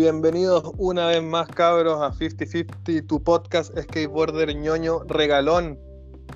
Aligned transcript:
Bienvenidos 0.00 0.72
una 0.78 1.08
vez 1.08 1.22
más, 1.22 1.46
cabros, 1.48 2.00
a 2.00 2.10
5050, 2.12 3.06
tu 3.06 3.22
podcast 3.22 3.78
Skateboarder 3.78 4.56
ñoño 4.56 5.00
regalón. 5.04 5.78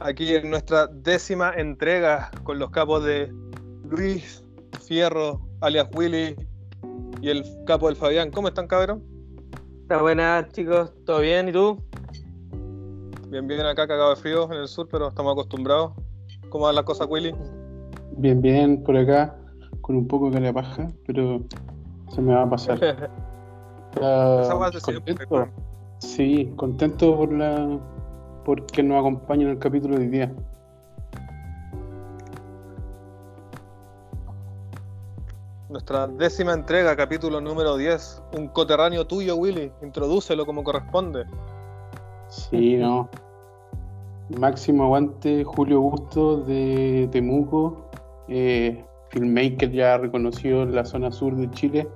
Aquí 0.01 0.35
en 0.35 0.51
nuestra 0.51 0.87
décima 0.89 1.51
entrega 1.57 2.31
con 2.43 2.59
los 2.59 2.69
capos 2.69 3.03
de 3.07 3.33
Luis 3.89 4.45
Fierro, 4.87 5.41
alias 5.63 5.89
Willy, 5.97 6.37
y 7.23 7.31
el 7.31 7.43
capo 7.65 7.87
del 7.87 7.97
Fabián. 7.97 8.31
¿Cómo 8.31 8.49
están, 8.49 8.67
cabros? 8.67 8.99
Está 9.81 10.03
buena, 10.03 10.47
chicos. 10.53 10.93
¿Todo 11.07 11.21
bien? 11.21 11.49
¿Y 11.49 11.53
tú? 11.53 11.83
Bien, 13.29 13.47
bien, 13.49 13.63
acá 13.63 13.89
cagado 13.89 14.11
de 14.11 14.17
frío 14.17 14.45
en 14.53 14.59
el 14.59 14.69
sur, 14.69 14.87
pero 14.91 15.09
estamos 15.09 15.33
acostumbrados. 15.33 15.93
¿Cómo 16.51 16.67
van 16.67 16.75
las 16.75 16.85
cosas, 16.85 17.07
Willy? 17.09 17.35
Bien, 18.19 18.43
bien, 18.43 18.83
por 18.83 18.95
acá, 18.95 19.35
con 19.81 19.97
un 19.97 20.07
poco 20.07 20.31
de 20.31 20.53
paja, 20.53 20.87
pero 21.07 21.43
se 22.15 22.21
me 22.21 22.35
va 22.35 22.43
a 22.43 22.51
pasar. 22.51 23.11
Contento. 24.83 25.49
Sí, 25.99 26.53
contento 26.57 27.17
por 27.17 27.33
la 27.33 27.79
porque 28.45 28.83
nos 28.83 29.01
acompaña 29.01 29.45
en 29.45 29.51
el 29.51 29.59
capítulo 29.59 29.97
de 29.97 30.03
hoy 30.03 30.09
día. 30.09 30.33
Nuestra 35.71 36.07
décima 36.07 36.53
entrega, 36.53 36.95
capítulo 36.95 37.41
número 37.41 37.77
10. 37.77 38.23
Un 38.39 38.49
coterráneo 38.49 39.07
tuyo, 39.07 39.37
Willy. 39.37 39.73
Introdúcelo 39.83 40.47
como 40.47 40.63
corresponde. 40.63 41.25
Sí, 42.29 42.77
no. 42.77 43.09
Máximo 44.39 44.85
aguante, 44.85 45.45
Julio 45.45 45.81
Busto 45.81 46.39
de 46.39 47.09
Temuco, 47.13 47.91
eh, 48.29 48.85
filmmaker 49.09 49.71
ya 49.71 49.99
reconocido 49.99 50.63
en 50.63 50.75
la 50.75 50.85
zona 50.85 51.11
sur 51.11 51.37
de 51.37 51.51
Chile, 51.51 51.89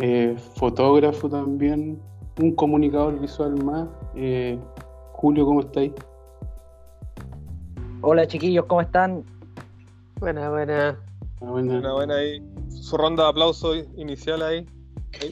eh, 0.00 0.36
fotógrafo 0.54 1.28
también, 1.28 2.00
un 2.40 2.54
comunicador 2.54 3.18
visual 3.20 3.62
más. 3.64 3.88
Eh, 4.14 4.58
Julio, 5.12 5.44
¿cómo 5.44 5.60
estáis? 5.60 5.92
Hola 8.00 8.26
chiquillos, 8.26 8.64
¿cómo 8.66 8.80
están? 8.80 9.24
Buena, 10.20 10.48
buena. 10.50 10.98
Buena. 11.40 11.78
Una 11.78 11.92
buena 11.94 12.16
ahí. 12.16 12.42
Su 12.68 12.96
ronda 12.96 13.24
de 13.24 13.30
aplauso 13.30 13.74
inicial 13.96 14.42
ahí. 14.42 14.66
Ahí. 15.20 15.30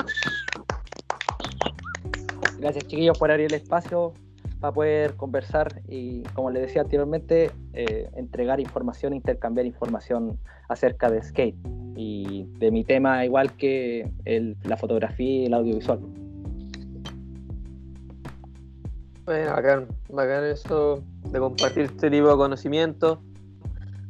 Gracias 2.58 2.84
chiquillos 2.84 3.18
por 3.18 3.30
abrir 3.30 3.46
el 3.46 3.54
espacio 3.54 4.14
para 4.60 4.72
poder 4.72 5.14
conversar 5.16 5.82
y, 5.88 6.22
como 6.34 6.50
les 6.50 6.62
decía 6.62 6.82
anteriormente, 6.82 7.50
eh, 7.72 8.08
entregar 8.16 8.58
información, 8.60 9.12
intercambiar 9.14 9.66
información 9.66 10.38
acerca 10.68 11.10
de 11.10 11.22
skate 11.22 11.56
y 11.94 12.44
de 12.58 12.70
mi 12.70 12.84
tema, 12.84 13.24
igual 13.24 13.52
que 13.56 14.10
el- 14.24 14.56
la 14.64 14.76
fotografía 14.76 15.42
y 15.42 15.46
el 15.46 15.54
audiovisual. 15.54 16.00
Bueno, 19.24 19.50
bacán, 19.52 19.88
bacán 20.08 20.44
eso 20.44 21.02
de 21.30 21.38
compartir 21.38 21.84
este 21.84 22.10
tipo 22.10 22.28
de 22.28 22.36
conocimiento. 22.36 23.20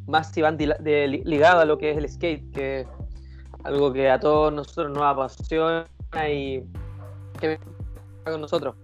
Más 0.07 0.31
si 0.31 0.43
van 0.43 0.57
de- 0.57 1.09
li- 1.09 1.23
ligado 1.25 1.61
a 1.61 1.65
lo 1.65 1.79
que 1.79 1.91
es 1.91 1.97
el 1.97 2.09
skate, 2.09 2.51
que 2.53 2.81
es 2.81 2.87
algo 3.65 3.93
que 3.93 4.11
a 4.11 4.21
todos 4.21 4.53
nosotros 4.53 4.93
nos 4.93 5.03
apasiona 5.03 5.87
y 6.31 6.63
que 7.41 7.59
con 8.25 8.41
nosotros. 8.41 8.75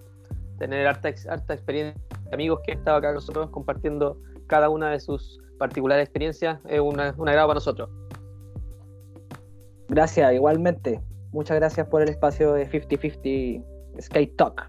Tener 0.62 0.86
harta, 0.86 1.12
harta 1.28 1.54
experiencia, 1.54 2.00
amigos 2.32 2.60
que 2.64 2.70
han 2.70 2.78
estado 2.78 2.98
acá 2.98 3.08
con 3.08 3.16
nosotros 3.16 3.50
compartiendo 3.50 4.16
cada 4.46 4.68
una 4.68 4.92
de 4.92 5.00
sus 5.00 5.40
particulares 5.58 6.04
experiencias, 6.04 6.60
es 6.68 6.78
una, 6.78 7.12
un 7.18 7.28
agrado 7.28 7.48
para 7.48 7.56
nosotros. 7.56 7.90
Gracias, 9.88 10.32
igualmente. 10.32 11.00
Muchas 11.32 11.56
gracias 11.56 11.88
por 11.88 12.02
el 12.02 12.10
espacio 12.10 12.52
de 12.52 12.70
50-50 12.70 13.64
Skate 14.02 14.36
Talk. 14.36 14.68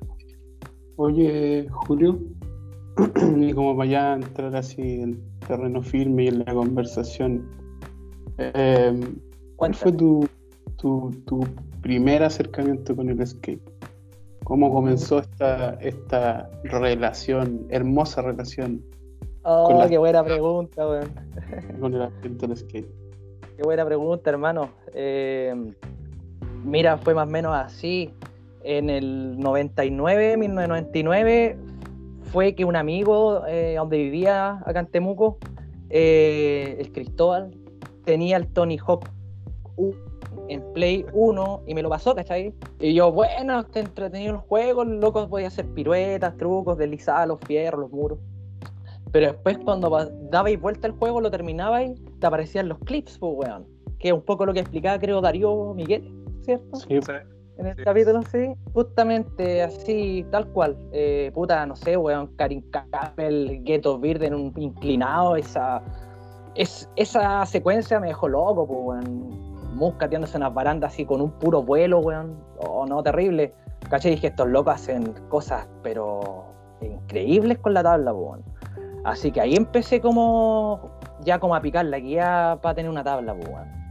Oye, 0.95 1.67
Julio, 1.69 2.19
y 3.37 3.53
como 3.53 3.77
para 3.77 3.87
ya 3.87 4.13
entrar 4.15 4.55
así 4.55 4.81
en 4.81 5.21
terreno 5.47 5.83
firme 5.83 6.23
y 6.23 6.27
en 6.29 6.39
la 6.39 6.55
conversación, 6.55 7.47
eh, 8.39 8.99
¿cuál 9.57 9.75
fue 9.75 9.91
tu, 9.91 10.27
tu, 10.77 11.11
tu 11.27 11.41
primer 11.83 12.23
acercamiento 12.23 12.95
con 12.95 13.09
el 13.09 13.27
skate? 13.27 13.72
¿Cómo 14.43 14.71
comenzó 14.73 15.19
esta, 15.19 15.75
esta 15.75 16.49
relación, 16.63 17.65
hermosa 17.69 18.21
relación 18.21 18.81
Oh, 19.45 19.65
Con 19.67 19.77
la- 19.79 19.89
qué 19.89 19.97
buena 19.97 20.23
pregunta, 20.23 20.87
weón. 20.87 21.11
con 21.81 21.93
el 21.93 22.01
asiento 22.03 22.47
del 22.47 22.55
skate? 22.57 22.87
Qué 23.57 23.63
buena 23.63 23.85
pregunta, 23.85 24.29
hermano. 24.29 24.69
Eh, 24.93 25.53
mira, 26.63 26.97
fue 26.97 27.13
más 27.13 27.27
o 27.27 27.31
menos 27.31 27.53
así. 27.53 28.13
En 28.63 28.89
el 28.89 29.37
99, 29.37 30.37
1999, 30.37 31.57
fue 32.31 32.55
que 32.55 32.63
un 32.63 32.77
amigo 32.77 33.45
eh, 33.45 33.75
donde 33.77 33.97
vivía 33.97 34.61
acá 34.65 34.79
en 34.79 34.87
Temuco, 34.87 35.37
eh, 35.89 36.77
el 36.79 36.93
Cristóbal, 36.93 37.51
tenía 38.05 38.37
el 38.37 38.47
Tony 38.47 38.77
Hawk 38.77 39.09
U- 39.75 39.93
en 40.49 40.61
Play 40.73 41.05
1 41.13 41.61
y 41.67 41.73
me 41.73 41.81
lo 41.81 41.89
pasó, 41.89 42.13
¿cachai? 42.15 42.53
Y 42.79 42.93
yo, 42.93 43.11
bueno, 43.11 43.61
está 43.61 43.79
entretenido 43.79 44.31
el 44.33 44.37
juego, 44.39 44.83
el 44.83 44.99
loco 44.99 45.27
podía 45.27 45.47
hacer 45.47 45.65
piruetas, 45.73 46.35
trucos, 46.37 46.77
deslizar 46.77 47.27
los 47.27 47.39
fierros, 47.41 47.81
los 47.81 47.91
muros. 47.91 48.19
Pero 49.11 49.27
después 49.27 49.57
cuando 49.63 49.89
dabais 50.31 50.59
vuelta 50.59 50.87
el 50.87 50.93
juego, 50.93 51.21
lo 51.21 51.29
terminabais, 51.29 51.99
te 52.19 52.27
aparecían 52.27 52.67
los 52.67 52.79
clips, 52.79 53.17
pues, 53.19 53.33
weón. 53.35 53.67
Que 53.99 54.07
es 54.09 54.13
un 54.13 54.21
poco 54.21 54.45
lo 54.45 54.53
que 54.53 54.59
explicaba, 54.61 54.99
creo, 54.99 55.21
Darío 55.21 55.73
Miguel, 55.75 56.11
¿cierto? 56.41 56.75
Sí, 56.77 56.99
Sí. 57.01 57.11
En 57.59 57.67
el 57.67 57.75
Sí. 57.75 57.83
capítulo, 57.83 58.21
sí. 58.23 58.51
Justamente 58.73 59.61
así, 59.61 60.25
tal 60.31 60.47
cual. 60.47 60.75
Eh, 60.91 61.29
puta, 61.35 61.63
no 61.67 61.75
sé, 61.75 61.95
weón, 61.95 62.35
Karin 62.35 62.61
Capel, 62.71 63.61
Ghetto 63.63 63.99
Bird 63.99 64.23
en 64.23 64.33
un 64.33 64.51
inclinado, 64.57 65.35
esa, 65.35 65.83
es, 66.55 66.89
esa 66.95 67.45
secuencia 67.45 67.99
me 67.99 68.07
dejó 68.07 68.27
loco, 68.27 68.65
pues, 68.65 68.79
weón. 69.05 69.52
Muscateándose 69.73 70.37
en 70.37 70.43
las 70.43 70.53
barandas 70.53 70.93
así 70.93 71.05
con 71.05 71.21
un 71.21 71.31
puro 71.31 71.63
vuelo, 71.63 71.99
weón. 71.99 72.37
Oh, 72.59 72.85
no, 72.85 73.03
terrible. 73.03 73.53
Caché, 73.89 74.09
dije, 74.09 74.27
estos 74.27 74.47
locos 74.47 74.75
hacen 74.75 75.13
cosas, 75.29 75.67
pero 75.81 76.45
increíbles 76.81 77.57
con 77.59 77.73
la 77.73 77.83
tabla, 77.83 78.13
weón. 78.13 78.43
Así 79.03 79.31
que 79.31 79.41
ahí 79.41 79.55
empecé 79.55 79.99
como, 79.99 80.91
ya 81.23 81.39
como 81.39 81.55
a 81.55 81.61
picar 81.61 81.85
la 81.85 81.99
guía 81.99 82.57
para 82.61 82.75
tener 82.75 82.89
una 82.89 83.03
tabla, 83.03 83.33
pues, 83.35 83.49
weón. 83.49 83.83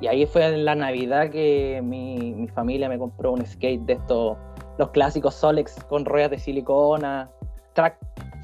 Y 0.00 0.06
ahí 0.06 0.26
fue 0.26 0.46
en 0.46 0.64
la 0.64 0.74
Navidad 0.74 1.30
que 1.30 1.80
mi, 1.82 2.34
mi 2.34 2.48
familia 2.48 2.88
me 2.88 2.98
compró 2.98 3.32
un 3.32 3.44
skate 3.44 3.82
de 3.82 3.94
estos, 3.94 4.36
los 4.78 4.90
clásicos 4.90 5.34
Solex 5.34 5.82
con 5.84 6.04
ruedas 6.04 6.30
de 6.30 6.38
silicona, 6.38 7.30
track 7.72 7.96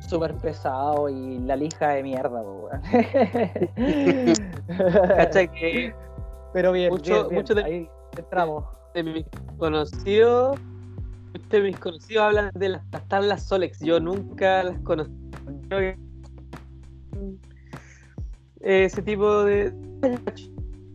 súper 0.08 0.34
pesado 0.34 1.08
y 1.08 1.38
la 1.38 1.56
lija 1.56 1.90
de 1.90 2.02
mierda, 2.02 2.42
weón. 2.42 2.82
¿Cachai? 5.16 5.48
Que 5.48 5.94
Pero 6.54 6.72
bien, 6.72 6.88
Mucho- 6.90 7.12
bien, 7.14 7.28
bien, 7.28 7.34
mucho 7.42 7.54
de- 7.54 7.64
ahí 7.64 7.88
entramos. 8.16 8.64
de 8.94 9.02
mis 9.02 9.26
conocidos, 9.58 10.56
de 11.50 11.60
mis 11.60 11.78
conocidos 11.78 12.22
hablan 12.22 12.50
de 12.54 12.68
las, 12.70 12.82
las 12.92 13.06
tablas 13.08 13.42
Solex. 13.42 13.80
Yo 13.80 14.00
nunca 14.00 14.62
las 14.62 14.78
conocí. 14.80 15.10
Ese 18.60 19.02
tipo 19.02 19.44
de. 19.44 19.72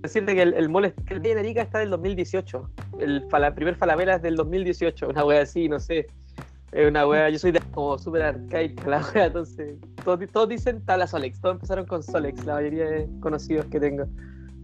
Decirte 0.02 0.34
que 0.34 0.42
el, 0.44 0.53
el 0.53 0.70
mole 0.70 0.94
que 1.06 1.14
el 1.14 1.22
de 1.22 1.34
Arica 1.38 1.62
está 1.62 1.80
del 1.80 1.90
2018. 1.90 2.70
El 3.00 3.24
fala- 3.30 3.53
primer 3.53 3.76
Falabella 3.76 4.16
es 4.16 4.22
del 4.22 4.36
2018. 4.38 5.09
Una 5.09 5.26
wea 5.26 5.41
así, 5.41 5.68
no 5.68 5.78
sé. 5.80 6.08
Es 6.72 6.88
una 6.88 7.06
wea. 7.06 7.30
Yo 7.30 7.38
soy 7.38 7.52
de, 7.52 7.59
como 7.74 7.97
súper 8.00 8.22
arcaica 8.22 8.88
la 8.90 9.06
wea. 9.14 9.26
Entonces, 9.26 9.76
todos, 10.05 10.20
todos 10.32 10.47
dicen 10.50 10.82
tabla 10.85 11.05
Solex. 11.05 11.41
Todos 11.41 11.55
empezaron 11.55 11.85
con 11.85 12.02
Solex. 12.02 12.46
La 12.46 12.53
mayoría 12.55 12.85
de 12.90 13.09
conocidos 13.20 13.66
que 13.66 13.79
tengo 13.82 14.05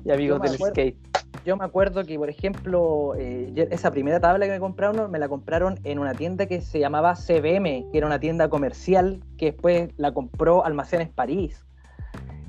y 0.06 0.12
amigos 0.12 0.38
Yo 0.38 0.44
me 0.44 0.48
del 0.50 0.56
acuerdo- 0.56 0.74
skate. 0.74 0.98
Yo 1.46 1.58
me 1.58 1.66
acuerdo 1.66 2.04
que, 2.06 2.18
por 2.18 2.30
ejemplo, 2.30 3.14
eh, 3.18 3.68
esa 3.70 3.92
primera 3.92 4.20
tabla 4.20 4.46
que 4.46 4.52
me 4.52 4.60
compraron, 4.60 5.12
me 5.12 5.20
la 5.20 5.28
compraron 5.28 5.80
en 5.84 6.00
una 6.00 6.14
tienda 6.16 6.48
que 6.48 6.60
se 6.62 6.80
llamaba 6.80 7.16
CBM, 7.16 7.86
que 7.92 7.98
era 8.00 8.08
una 8.08 8.20
tienda 8.20 8.50
comercial 8.50 9.22
que 9.38 9.48
después 9.52 9.90
la 9.98 10.12
compró 10.12 10.66
Almacenes 10.66 11.10
París. 11.10 11.64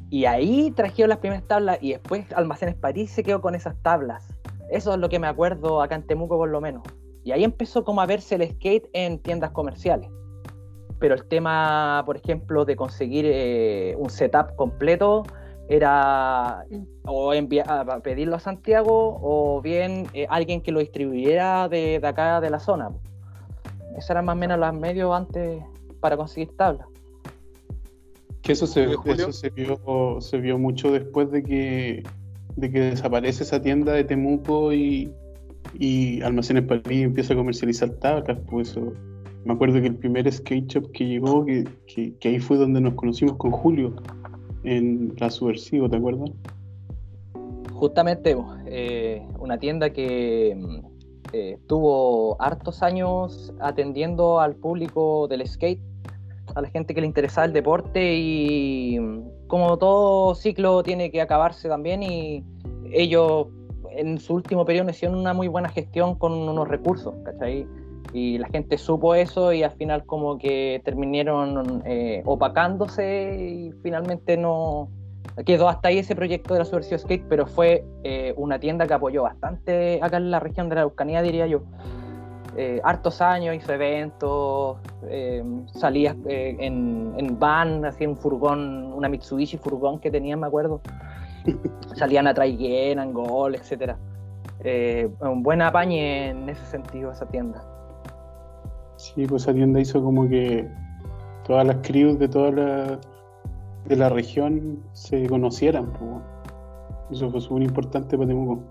Y 0.09 0.25
ahí 0.25 0.71
trajeron 0.71 1.11
las 1.11 1.19
primeras 1.19 1.47
tablas 1.47 1.79
y 1.83 1.91
después 1.91 2.25
Almacenes 2.33 2.75
París 2.77 3.11
se 3.11 3.23
quedó 3.23 3.43
con 3.43 3.55
esas 3.55 3.75
tablas. 3.83 4.25
Eso 4.71 4.95
es 4.95 4.99
lo 4.99 5.09
que 5.11 5.19
me 5.19 5.27
acuerdo 5.27 5.83
acá 5.83 5.97
en 5.97 6.07
Temuco 6.07 6.39
por 6.39 6.49
lo 6.49 6.61
menos. 6.63 6.83
Y 7.23 7.33
ahí 7.33 7.45
empezó 7.45 7.85
como 7.85 8.01
a 8.01 8.07
verse 8.07 8.37
el 8.37 8.49
skate 8.51 8.89
en 8.95 9.19
tiendas 9.19 9.51
comerciales. 9.51 10.09
Pero 11.01 11.15
el 11.15 11.27
tema, 11.27 12.03
por 12.07 12.17
ejemplo, 12.17 12.65
de 12.65 12.77
conseguir 12.77 13.27
eh, 13.29 13.95
un 13.99 14.09
setup 14.09 14.55
completo 14.57 15.25
era 15.69 16.65
o 17.05 17.35
enviar, 17.35 17.69
a 17.69 18.01
pedirlo 18.01 18.37
a 18.37 18.41
Santiago 18.41 19.19
o 19.21 19.61
bien 19.63 20.07
eh, 20.15 20.27
alguien 20.29 20.61
que 20.61 20.73
lo 20.73 20.81
distribuyera 20.81 21.69
de, 21.69 21.99
de 22.01 22.07
acá 22.07 22.41
de 22.41 22.51
la 22.51 22.61
zona. 22.61 22.91
Esas 23.97 24.11
eran 24.11 24.27
más 24.27 24.37
o 24.37 24.39
menos 24.39 24.59
las 24.59 24.75
medios 24.75 25.15
antes 25.15 25.63
para 26.01 26.17
conseguir 26.17 26.55
tablas. 26.57 26.87
Que 28.43 28.53
eso 28.53 28.67
se, 28.67 28.85
eso 28.85 29.51
vio, 29.55 30.21
se 30.21 30.39
vio 30.39 30.59
mucho 30.59 30.93
después 30.93 31.31
de 31.33 31.43
que, 31.43 32.03
de 32.55 32.71
que 32.71 32.81
desaparece 32.81 33.43
esa 33.43 33.61
tienda 33.61 33.93
de 33.93 34.05
Temuco 34.05 34.73
y, 34.73 35.13
y 35.75 36.23
Almacenes 36.23 36.65
Palí 36.65 37.03
empieza 37.03 37.35
a 37.35 37.37
comercializar 37.37 37.91
tablas, 37.95 38.39
pues 38.49 38.71
eso. 38.71 38.93
Me 39.45 39.55
acuerdo 39.55 39.81
que 39.81 39.87
el 39.87 39.97
primer 39.97 40.31
skate 40.33 40.67
shop 40.67 40.93
que 40.93 41.07
llegó, 41.07 41.45
que, 41.45 41.69
que, 41.87 42.15
que 42.19 42.29
ahí 42.29 42.39
fue 42.39 42.57
donde 42.57 42.81
nos 42.81 42.95
conocimos 42.95 43.37
con 43.37 43.51
Julio, 43.53 43.95
en 44.67 45.15
la 45.19 45.31
Subversivo, 45.31 45.89
¿te 45.89 45.97
acuerdas? 45.97 46.31
Justamente, 47.73 48.37
eh, 48.67 49.27
una 49.39 49.59
tienda 49.59 49.91
que 49.91 50.57
mm, 50.57 50.87
eh, 51.33 51.59
tuvo 51.67 52.41
hartos 52.41 52.83
años 52.83 53.55
atendiendo 53.61 54.41
al 54.41 54.57
público 54.57 55.29
del 55.29 55.47
skate, 55.47 55.81
a 56.55 56.61
la 56.61 56.69
gente 56.69 56.95
que 56.95 57.01
le 57.01 57.07
interesaba 57.07 57.47
el 57.47 57.53
deporte 57.53 58.17
y 58.17 58.99
mm, 58.99 59.47
como 59.47 59.79
todo 59.79 60.35
ciclo 60.35 60.83
tiene 60.83 61.11
que 61.11 61.21
acabarse 61.21 61.69
también 61.69 62.03
y 62.03 62.45
ellos 62.91 63.47
en 63.91 64.19
su 64.19 64.35
último 64.35 64.65
periodo 64.65 64.91
hicieron 64.91 65.19
una 65.19 65.33
muy 65.33 65.49
buena 65.49 65.69
gestión 65.69 66.17
con 66.17 66.33
unos 66.33 66.69
recursos, 66.69 67.15
¿cachai? 67.25 67.67
Y 68.13 68.39
la 68.39 68.49
gente 68.49 68.79
supo 68.79 69.15
eso 69.15 69.53
y 69.53 69.63
al 69.63 69.73
final 69.73 70.07
como 70.07 70.39
que 70.39 70.81
terminaron 70.85 71.83
eh, 71.85 72.23
opacándose 72.25 73.37
y 73.37 73.73
finalmente 73.83 74.37
no 74.37 74.89
quedó 75.45 75.69
hasta 75.69 75.89
ahí 75.89 75.99
ese 75.99 76.15
proyecto 76.15 76.55
de 76.55 76.61
la 76.61 76.65
Subversión 76.65 76.99
Skate, 76.99 77.25
pero 77.29 77.47
fue 77.47 77.85
eh, 78.05 78.33
una 78.37 78.59
tienda 78.59 78.87
que 78.87 78.95
apoyó 78.95 79.25
bastante 79.25 79.99
acá 80.03 80.17
en 80.17 80.31
la 80.31 80.41
región 80.41 80.69
de 80.69 80.77
la 80.77 80.83
Eucanía, 80.83 81.23
diría 81.23 81.47
yo. 81.47 81.63
Eh, 82.57 82.81
hartos 82.85 83.21
años, 83.21 83.55
hizo 83.55 83.71
eventos, 83.75 84.79
eh, 85.11 85.45
salía 85.67 86.17
en, 86.25 87.13
en, 87.19 87.39
van, 87.39 87.85
hacía 87.85 88.09
un 88.09 88.17
furgón, 88.17 88.95
una 88.95 89.11
Mitsubishi 89.11 89.59
furgón 89.59 89.99
que 90.01 90.11
tenía, 90.11 90.37
me 90.39 90.47
acuerdo. 90.47 90.81
Salían 91.95 92.27
a 92.27 92.33
Traiguén, 92.33 92.99
Angol, 92.99 93.57
etc. 93.57 93.95
un 95.21 95.43
buen 95.43 95.61
apañe 95.61 96.31
en 96.31 96.49
ese 96.49 96.65
sentido 96.65 97.13
esa 97.13 97.27
tienda. 97.27 97.63
Sí, 99.15 99.27
pues 99.27 99.43
esa 99.43 99.55
tienda 99.55 99.81
hizo 99.81 100.03
como 100.03 100.29
que 100.29 100.69
todas 101.47 101.67
las 101.67 101.77
crews 101.83 102.19
de 102.19 102.29
todas 102.29 102.55
las 102.55 102.99
de 103.85 103.97
la 103.97 104.09
región 104.09 104.83
se 104.93 105.27
conocieran. 105.29 105.93
Eso 107.11 107.31
fue 107.31 107.41
súper 107.41 107.63
importante 107.63 108.17
para 108.17 108.29
Temuco. 108.29 108.63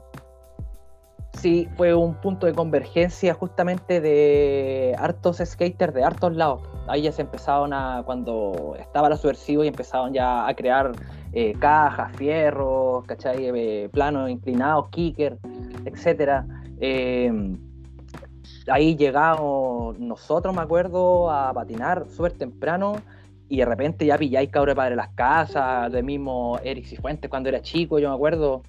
Sí, 1.34 1.70
fue 1.78 1.94
un 1.94 2.16
punto 2.16 2.48
de 2.48 2.54
convergencia 2.54 3.34
justamente 3.34 4.02
de 4.02 4.96
hartos 4.98 5.42
skaters 5.44 5.94
de 5.94 6.04
hartos 6.04 6.36
lados. 6.36 6.62
Ahí 6.88 7.04
ya 7.04 7.12
se 7.12 7.22
empezaron 7.22 7.72
a, 7.74 8.04
cuando 8.06 8.76
estaba 8.80 9.10
la 9.10 9.18
subversivo 9.18 9.64
y 9.64 9.68
empezaron 9.68 10.14
ya 10.14 10.48
a 10.48 10.54
crear 10.54 10.92
eh, 11.34 11.54
cajas, 11.60 12.16
fierros, 12.18 13.06
¿cachai? 13.06 13.50
Eh, 13.54 13.90
planos 13.92 14.30
inclinados, 14.30 14.90
kicker, 14.90 15.38
etc. 15.86 16.46
Eh, 16.80 17.58
ahí 18.68 18.96
llegamos 18.96 19.98
nosotros, 20.00 20.56
me 20.56 20.62
acuerdo, 20.62 21.30
a 21.30 21.54
patinar 21.54 22.06
súper 22.10 22.34
temprano 22.34 22.96
y 23.48 23.58
de 23.58 23.66
repente 23.66 24.06
ya 24.06 24.18
pilláis 24.18 24.50
cabros 24.50 24.76
para 24.76 24.96
las 24.96 25.10
casas, 25.10 25.92
de 25.92 26.02
mismo 26.02 26.60
Eric 26.64 26.86
Cifuentes 26.86 27.30
cuando 27.30 27.50
era 27.50 27.62
chico, 27.62 28.00
yo 28.00 28.10
me 28.10 28.16
acuerdo. 28.16 28.64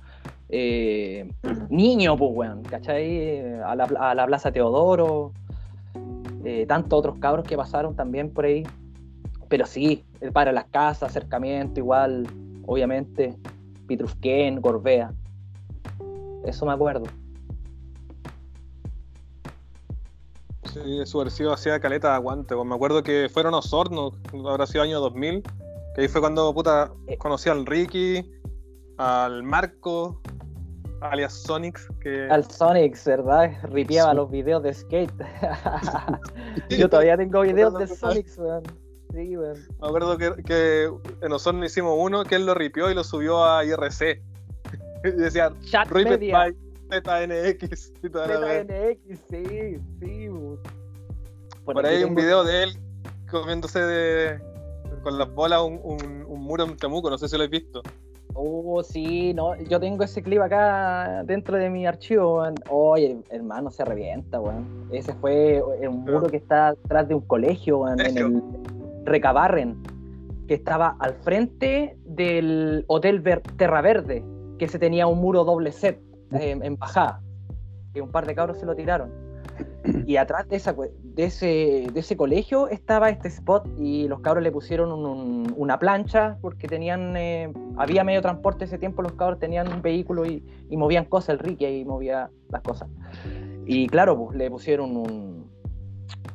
Eh, 0.48 1.28
niño, 1.70 2.16
pues, 2.16 2.30
weón, 2.32 2.62
¿cachai? 2.62 3.60
A 3.62 3.74
la, 3.74 3.84
a 3.84 4.14
la 4.14 4.26
Plaza 4.26 4.52
Teodoro, 4.52 5.32
eh, 6.44 6.66
tantos 6.66 6.98
otros 6.98 7.18
cabros 7.18 7.46
que 7.46 7.56
pasaron 7.56 7.96
también 7.96 8.30
por 8.30 8.44
ahí. 8.44 8.64
Pero 9.48 9.66
sí, 9.66 10.04
para 10.32 10.52
las 10.52 10.66
casas, 10.66 11.10
acercamiento, 11.10 11.80
igual, 11.80 12.26
obviamente, 12.66 13.34
Pitrufquén, 13.86 14.60
Gorbea. 14.60 15.12
Eso 16.44 16.66
me 16.66 16.72
acuerdo. 16.72 17.06
Sí, 20.84 21.06
subversivo 21.06 21.52
hacía 21.52 21.80
caleta 21.80 22.10
de 22.10 22.14
aguante. 22.14 22.54
Pues 22.54 22.66
me 22.66 22.74
acuerdo 22.74 23.02
que 23.02 23.28
fueron 23.32 23.54
Osorno, 23.54 24.12
habrá 24.46 24.66
sido 24.66 24.82
año 24.82 25.00
2000, 25.00 25.42
que 25.94 26.00
ahí 26.02 26.08
fue 26.08 26.20
cuando 26.20 26.52
puta 26.52 26.92
eh. 27.06 27.16
conocí 27.16 27.48
al 27.48 27.64
Ricky, 27.64 28.30
al 28.98 29.42
Marco, 29.42 30.20
alias 31.00 31.32
Sonics. 31.32 31.88
Que... 32.00 32.28
Al 32.30 32.44
Sonics, 32.50 33.04
¿verdad? 33.06 33.52
Ripiaba 33.64 34.12
los 34.12 34.30
videos 34.30 34.62
de 34.62 34.74
skate. 34.74 35.12
Yo 36.70 36.88
todavía 36.88 37.16
tengo 37.16 37.40
videos 37.40 37.78
de 37.78 37.86
Sonics, 37.86 38.36
weón. 38.36 38.64
Sí, 39.12 39.36
weón. 39.36 39.56
Me 39.80 39.88
acuerdo 39.88 40.18
que, 40.18 40.42
que, 40.42 40.90
en 41.22 41.32
Osorno 41.32 41.64
hicimos 41.64 41.94
uno 41.98 42.24
que 42.24 42.34
él 42.34 42.44
lo 42.44 42.54
ripió 42.54 42.90
y 42.90 42.94
lo 42.94 43.02
subió 43.02 43.44
a 43.44 43.64
IRC. 43.64 44.22
y 45.04 45.10
decía, 45.10 45.52
Chat 45.70 45.90
media. 45.90 46.52
ZNX. 46.88 47.92
ZNX, 48.00 49.20
sí, 49.30 49.78
sí. 50.00 50.28
Por, 51.64 51.84
ahí 51.84 51.96
hay 51.96 52.04
un 52.04 52.14
video 52.14 52.44
de 52.44 52.64
él 52.64 52.78
comiéndose 53.28 53.80
de, 53.80 54.40
con 55.02 55.18
las 55.18 55.32
bolas 55.34 55.62
un, 55.62 55.80
un, 56.26 56.40
muro 56.40 56.64
en 56.64 56.76
Temuco, 56.76 57.10
no 57.10 57.18
sé 57.18 57.28
si 57.28 57.36
lo 57.36 57.44
habéis 57.44 57.64
visto. 57.64 57.82
Oh, 58.34 58.82
sí, 58.82 59.32
no, 59.34 59.56
yo 59.62 59.80
tengo 59.80 60.04
ese 60.04 60.22
clip 60.22 60.40
acá 60.42 61.22
dentro 61.24 61.56
de 61.56 61.70
mi 61.70 61.86
archivo, 61.86 62.44
Oye, 62.68 63.16
hermano, 63.30 63.70
se 63.70 63.84
revienta, 63.84 64.40
weón. 64.40 64.88
Ese 64.92 65.14
fue 65.14 65.62
un 65.62 66.04
muro 66.04 66.28
que 66.28 66.36
está 66.36 66.68
atrás 66.68 67.08
de 67.08 67.14
un 67.14 67.22
colegio, 67.22 67.88
en 67.88 68.00
el 68.00 68.42
Recabarren, 69.04 69.82
que 70.46 70.54
estaba 70.54 70.96
al 71.00 71.14
frente 71.14 71.96
del 72.04 72.84
Hotel 72.88 73.22
Terra 73.56 73.80
Verde, 73.80 74.22
que 74.58 74.68
se 74.68 74.78
tenía 74.78 75.06
un 75.06 75.18
muro 75.18 75.44
doble 75.44 75.72
set 75.72 75.98
en, 76.32 76.76
bajada, 76.76 77.20
que 77.92 78.00
un 78.00 78.10
par 78.10 78.26
de 78.26 78.34
cabros 78.34 78.58
se 78.58 78.66
lo 78.66 78.74
tiraron. 78.74 79.10
Y 80.06 80.16
atrás 80.16 80.48
de, 80.48 80.56
esa, 80.56 80.74
de, 80.74 81.24
ese, 81.24 81.86
de 81.92 82.00
ese 82.00 82.16
colegio 82.16 82.68
estaba 82.68 83.08
este 83.08 83.28
spot 83.28 83.66
y 83.78 84.06
los 84.06 84.20
cabros 84.20 84.42
le 84.42 84.52
pusieron 84.52 84.92
una 85.56 85.78
plancha 85.78 86.36
porque 86.42 86.68
tenían, 86.68 87.16
eh, 87.16 87.52
había 87.76 88.04
medio 88.04 88.20
transporte 88.20 88.66
ese 88.66 88.78
tiempo, 88.78 89.02
los 89.02 89.12
cabros 89.12 89.38
tenían 89.38 89.72
un 89.72 89.80
vehículo 89.80 90.26
y, 90.26 90.42
movían 90.70 91.06
cosas, 91.06 91.30
el 91.30 91.38
Ricky 91.38 91.64
ahí 91.64 91.84
movía 91.84 92.30
las 92.50 92.62
cosas. 92.62 92.88
Y 93.64 93.86
claro, 93.86 94.16
pues 94.18 94.36
le 94.36 94.50
pusieron 94.50 94.96
un, 94.96 95.50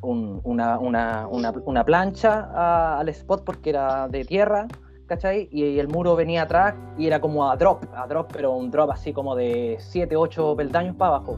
una, 0.02 0.80
una, 0.80 1.28
una, 1.28 1.86
plancha 1.86 2.98
al 2.98 3.10
spot 3.10 3.44
porque 3.44 3.70
era 3.70 4.08
de 4.08 4.26
tierra 4.26 4.68
¿cachai? 5.12 5.50
Y, 5.52 5.78
el 5.78 5.90
muro 5.90 6.16
venía 6.16 6.44
atrás 6.44 6.74
y 6.98 7.06
era 7.06 7.20
como 7.20 7.52
a 7.52 7.58
drop, 7.58 7.84
a 7.94 8.08
drop, 8.08 8.32
pero 8.32 8.54
un 8.54 8.72
drop 8.72 8.92
así 8.92 9.12
como 9.12 9.36
de 9.36 9.76
7, 9.78 10.16
8 10.16 10.56
peldaños 10.56 10.96
para 10.96 11.18
abajo, 11.18 11.36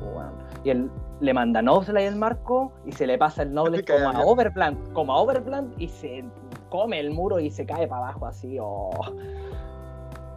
Y 0.64 0.70
él 0.70 0.92
le 1.20 1.34
manda 1.34 1.60
Nosley 1.64 2.06
el 2.06 2.16
marco 2.16 2.72
y 2.86 2.92
se 2.92 3.08
le 3.08 3.18
pasa 3.18 3.42
el 3.42 3.52
Noble 3.52 3.84
como 3.84 4.10
a 4.10 4.22
Overplant, 4.24 4.94
como 4.94 5.14
a 5.14 5.22
Overplant 5.22 5.74
y 5.82 5.88
se 5.88 6.24
come 6.70 7.00
el 7.00 7.10
muro 7.10 7.40
y 7.40 7.50
se 7.50 7.66
cae 7.66 7.88
para 7.88 8.10
abajo 8.10 8.28
así, 8.28 8.58
oh. 8.62 8.92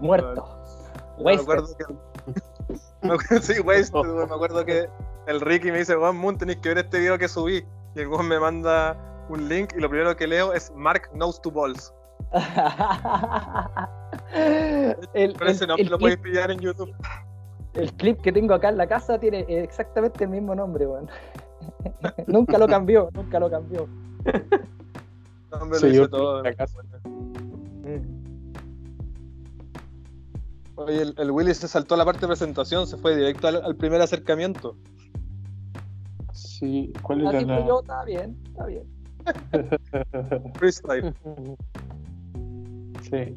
Muerto. 0.01 0.49
me 1.19 1.35
acuerdo 1.35 1.67
que... 1.77 3.43
sí, 3.43 3.55
me 3.63 4.35
acuerdo 4.35 4.65
que 4.65 4.89
el 5.27 5.43
Ricky 5.43 5.71
me 5.73 5.79
dice, 5.81 5.95
Juan 5.95 6.17
Moon, 6.17 6.39
tenéis 6.39 6.61
que 6.61 6.71
ver 6.71 6.79
este 6.79 7.01
video 7.01 7.19
que 7.19 7.29
subí. 7.29 7.63
Y 7.95 8.01
el 8.01 8.07
Juan 8.07 8.29
me 8.29 8.41
manda 8.41 8.97
un 9.29 9.47
link 9.47 9.75
y 9.77 9.81
lo 9.81 9.91
primero 9.91 10.17
que 10.17 10.27
leo 10.27 10.55
es 10.55 10.73
Mark 10.75 11.11
Knows 11.13 11.43
to 11.43 11.51
Balls. 11.51 11.93
El, 15.15 15.37
no 15.67 15.77
lo 15.77 15.99
podéis 15.99 16.19
pillar 16.19 16.51
en 16.51 16.59
YouTube. 16.59 16.93
El 17.75 17.93
clip 17.95 18.21
que 18.23 18.33
tengo 18.33 18.55
acá 18.55 18.71
en 18.71 18.79
la 18.79 18.87
casa 18.87 19.19
tiene 19.19 19.45
exactamente 19.49 20.25
el 20.25 20.31
mismo 20.31 20.55
nombre, 20.55 20.87
nunca 22.27 22.59
lo 22.59 22.67
cambió, 22.67 23.11
nunca 23.13 23.39
lo 23.39 23.51
cambió. 23.51 23.89
Hombre, 25.51 25.81
lo 25.81 25.89
hice 25.89 26.09
todo. 26.09 26.39
En 26.39 26.45
la 26.45 26.55
casa. 26.55 26.81
Oye, 30.77 31.15
el, 31.17 31.31
Willy 31.31 31.55
se 31.55 31.69
saltó 31.69 31.97
la 31.97 32.05
parte 32.05 32.21
de 32.21 32.27
presentación, 32.29 32.87
se 32.87 32.99
fue 32.99 33.17
directo 33.17 33.49
al, 33.49 33.77
primer 33.77 34.01
acercamiento. 34.01 34.77
Sí, 36.33 36.93
¿cuál 37.03 37.23
era 37.23 37.41
la... 37.41 37.67
yo, 37.67 37.81
está 37.81 38.05
bien, 38.05 38.37
está 38.47 38.67
bien. 38.67 38.85
Freestyle. 40.55 41.15
Sí, 43.11 43.35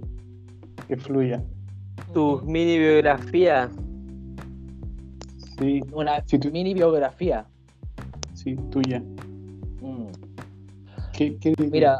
que 0.87 0.97
fluya. 0.97 1.43
Tu 2.13 2.41
mini 2.43 2.79
biografía. 2.79 3.69
Sí. 5.59 5.81
Una 5.91 6.23
mini 6.51 6.73
biografía. 6.73 7.45
Sí, 8.33 8.55
tuya. 8.71 8.99
Mm. 9.81 10.07
¿Qué, 11.13 11.37
mira, 11.71 11.99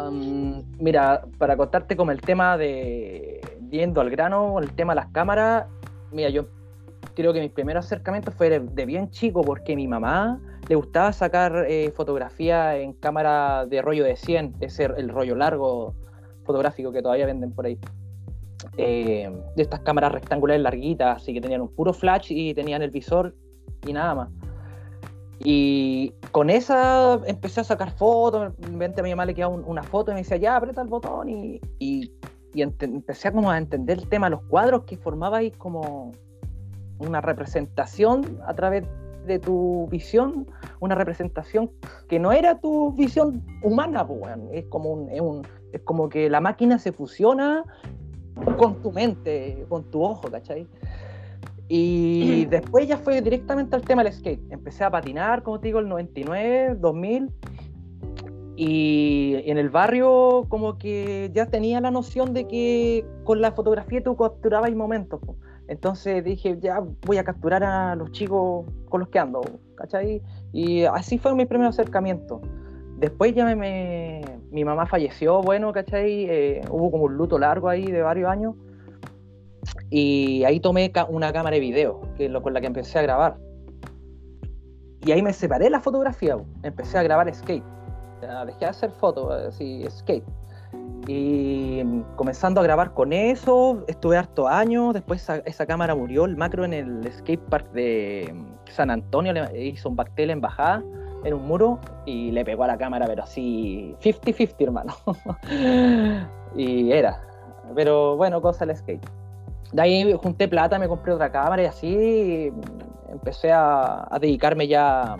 um, 0.00 0.64
mira, 0.80 1.22
para 1.38 1.56
contarte 1.56 1.96
como 1.96 2.10
el 2.10 2.20
tema 2.20 2.56
de 2.56 3.40
viendo 3.60 4.00
al 4.00 4.10
grano, 4.10 4.58
el 4.58 4.70
tema 4.72 4.94
de 4.94 5.00
las 5.00 5.10
cámaras, 5.12 5.66
mira, 6.10 6.30
yo 6.30 6.48
creo 7.14 7.32
que 7.32 7.40
mis 7.40 7.50
primeros 7.50 7.86
acercamientos 7.86 8.34
fueron 8.34 8.74
de 8.74 8.86
bien 8.86 9.10
chico 9.10 9.42
porque 9.42 9.76
mi 9.76 9.86
mamá 9.86 10.40
le 10.68 10.74
gustaba 10.74 11.12
sacar 11.12 11.66
eh, 11.68 11.92
fotografía 11.94 12.76
en 12.78 12.94
cámara 12.94 13.66
de 13.66 13.82
rollo 13.82 14.04
de 14.04 14.16
100, 14.16 14.56
ese 14.60 14.84
el 14.84 15.08
rollo 15.10 15.36
largo 15.36 15.94
fotográfico 16.44 16.92
que 16.92 17.02
todavía 17.02 17.26
venden 17.26 17.52
por 17.52 17.66
ahí. 17.66 17.78
Eh, 18.76 19.30
de 19.56 19.62
estas 19.62 19.80
cámaras 19.80 20.12
rectangulares 20.12 20.62
larguitas, 20.62 21.18
así 21.22 21.34
que 21.34 21.40
tenían 21.40 21.60
un 21.60 21.68
puro 21.68 21.92
flash 21.92 22.28
y 22.30 22.54
tenían 22.54 22.82
el 22.82 22.90
visor 22.90 23.34
y 23.86 23.92
nada 23.92 24.14
más. 24.14 24.28
Y 25.40 26.14
con 26.30 26.48
esa 26.48 27.20
empecé 27.26 27.60
a 27.60 27.64
sacar 27.64 27.90
fotos, 27.90 28.52
repente 28.58 29.00
a 29.00 29.04
mi 29.04 29.10
mamá 29.10 29.26
le 29.26 29.34
quedaba 29.34 29.52
un- 29.54 29.64
una 29.64 29.82
foto 29.82 30.10
y 30.10 30.14
me 30.14 30.20
decía, 30.20 30.36
ya, 30.38 30.56
aprieta 30.56 30.80
el 30.80 30.88
botón 30.88 31.28
y, 31.28 31.60
y, 31.78 32.12
y 32.54 32.62
empecé 32.62 33.28
a 33.28 33.32
como 33.32 33.50
a 33.50 33.58
entender 33.58 33.98
el 33.98 34.08
tema 34.08 34.30
los 34.30 34.42
cuadros 34.44 34.84
que 34.84 34.96
formaba 34.96 35.38
ahí 35.38 35.50
como 35.50 36.12
una 36.98 37.20
representación 37.20 38.38
a 38.46 38.54
través 38.54 38.84
de 39.26 39.38
tu 39.38 39.88
visión, 39.90 40.46
una 40.80 40.94
representación 40.94 41.70
que 42.08 42.18
no 42.18 42.32
era 42.32 42.60
tu 42.60 42.92
visión 42.92 43.44
humana, 43.62 44.06
pues, 44.06 44.22
es 44.52 44.64
como 44.66 44.90
un- 44.90 45.42
es 45.74 45.82
como 45.82 46.08
que 46.08 46.30
la 46.30 46.40
máquina 46.40 46.78
se 46.78 46.92
fusiona 46.92 47.64
con 48.56 48.80
tu 48.82 48.92
mente, 48.92 49.66
con 49.68 49.84
tu 49.90 50.02
ojo, 50.02 50.30
¿cachai? 50.30 50.66
Y 51.68 52.44
después 52.50 52.86
ya 52.86 52.96
fue 52.96 53.20
directamente 53.20 53.74
al 53.74 53.82
tema 53.82 54.04
del 54.04 54.12
skate. 54.12 54.40
Empecé 54.50 54.84
a 54.84 54.90
patinar, 54.90 55.42
como 55.42 55.60
te 55.60 55.68
digo, 55.68 55.80
el 55.80 55.88
99, 55.88 56.76
2000. 56.76 57.30
Y 58.56 59.34
en 59.46 59.58
el 59.58 59.68
barrio 59.68 60.46
como 60.48 60.78
que 60.78 61.28
ya 61.34 61.46
tenía 61.46 61.80
la 61.80 61.90
noción 61.90 62.32
de 62.34 62.46
que 62.46 63.04
con 63.24 63.40
la 63.40 63.50
fotografía 63.50 64.00
tú 64.00 64.16
capturabas 64.16 64.72
momentos. 64.76 65.20
po. 65.20 65.34
Entonces 65.66 66.22
dije, 66.22 66.58
ya 66.60 66.80
voy 67.04 67.18
a 67.18 67.24
capturar 67.24 67.64
a 67.64 67.96
los 67.96 68.12
chicos 68.12 68.64
con 68.88 69.00
los 69.00 69.08
que 69.08 69.18
ando, 69.18 69.40
¿cachai? 69.74 70.22
Y 70.52 70.84
así 70.84 71.18
fue 71.18 71.34
mi 71.34 71.46
primer 71.46 71.66
acercamiento. 71.66 72.42
Después 72.98 73.34
ya 73.34 73.44
me, 73.44 73.56
me- 73.56 74.22
mi 74.50 74.64
mamá 74.64 74.86
falleció, 74.86 75.42
bueno, 75.42 75.72
¿cachai? 75.72 76.26
Eh, 76.30 76.60
hubo 76.70 76.90
como 76.90 77.04
un 77.04 77.16
luto 77.16 77.38
largo 77.38 77.68
ahí 77.68 77.84
de 77.84 78.02
varios 78.02 78.30
años. 78.30 78.54
Y 79.90 80.44
ahí 80.44 80.60
tomé 80.60 80.92
una 81.08 81.32
cámara 81.32 81.54
de 81.54 81.60
video, 81.60 82.00
que 82.16 82.28
lo 82.28 82.42
con 82.42 82.54
la 82.54 82.60
que 82.60 82.68
empecé 82.68 82.98
a 82.98 83.02
grabar. 83.02 83.36
Y 85.04 85.12
ahí 85.12 85.22
me 85.22 85.32
separé 85.32 85.68
la 85.70 85.80
fotografía, 85.80 86.36
empecé 86.62 86.98
a 86.98 87.02
grabar 87.02 87.32
skate. 87.34 87.64
Dejé 88.46 88.58
de 88.60 88.66
hacer 88.66 88.90
fotos, 88.92 89.30
así, 89.32 89.84
skate. 89.90 90.24
Y 91.06 91.82
mm, 91.84 92.16
comenzando 92.16 92.60
a 92.60 92.64
grabar 92.64 92.94
con 92.94 93.12
eso, 93.12 93.84
estuve 93.88 94.16
harto 94.16 94.48
años, 94.48 94.94
después 94.94 95.28
esa, 95.44 95.66
cámara 95.66 95.94
murió, 95.94 96.24
el 96.24 96.36
macro 96.36 96.64
en 96.64 96.72
el 96.72 97.12
skate 97.12 97.42
park 97.50 97.70
de 97.72 98.32
mm, 98.32 98.70
San 98.70 98.90
Antonio 98.90 99.34
hizo 99.54 99.88
un 99.90 99.96
bactel 99.96 100.30
en 100.30 100.40
bajada 100.40 100.82
en 101.24 101.34
un 101.34 101.46
muro 101.46 101.78
y 102.04 102.30
le 102.30 102.44
pegó 102.44 102.64
a 102.64 102.68
la 102.68 102.78
cámara, 102.78 103.06
pero 103.06 103.22
así 103.24 103.96
50-50 104.02 104.54
hermano. 104.60 104.94
y 106.56 106.92
era. 106.92 107.20
Pero 107.74 108.16
bueno, 108.16 108.40
cosa 108.40 108.66
del 108.66 108.76
skate. 108.76 109.04
De 109.72 109.82
ahí 109.82 110.12
junté 110.22 110.46
plata, 110.46 110.78
me 110.78 110.86
compré 110.86 111.12
otra 111.12 111.32
cámara 111.32 111.62
y 111.62 111.66
así 111.66 112.52
mm, 112.52 113.12
empecé 113.12 113.50
a, 113.50 114.06
a 114.10 114.18
dedicarme 114.18 114.68
ya 114.68 115.16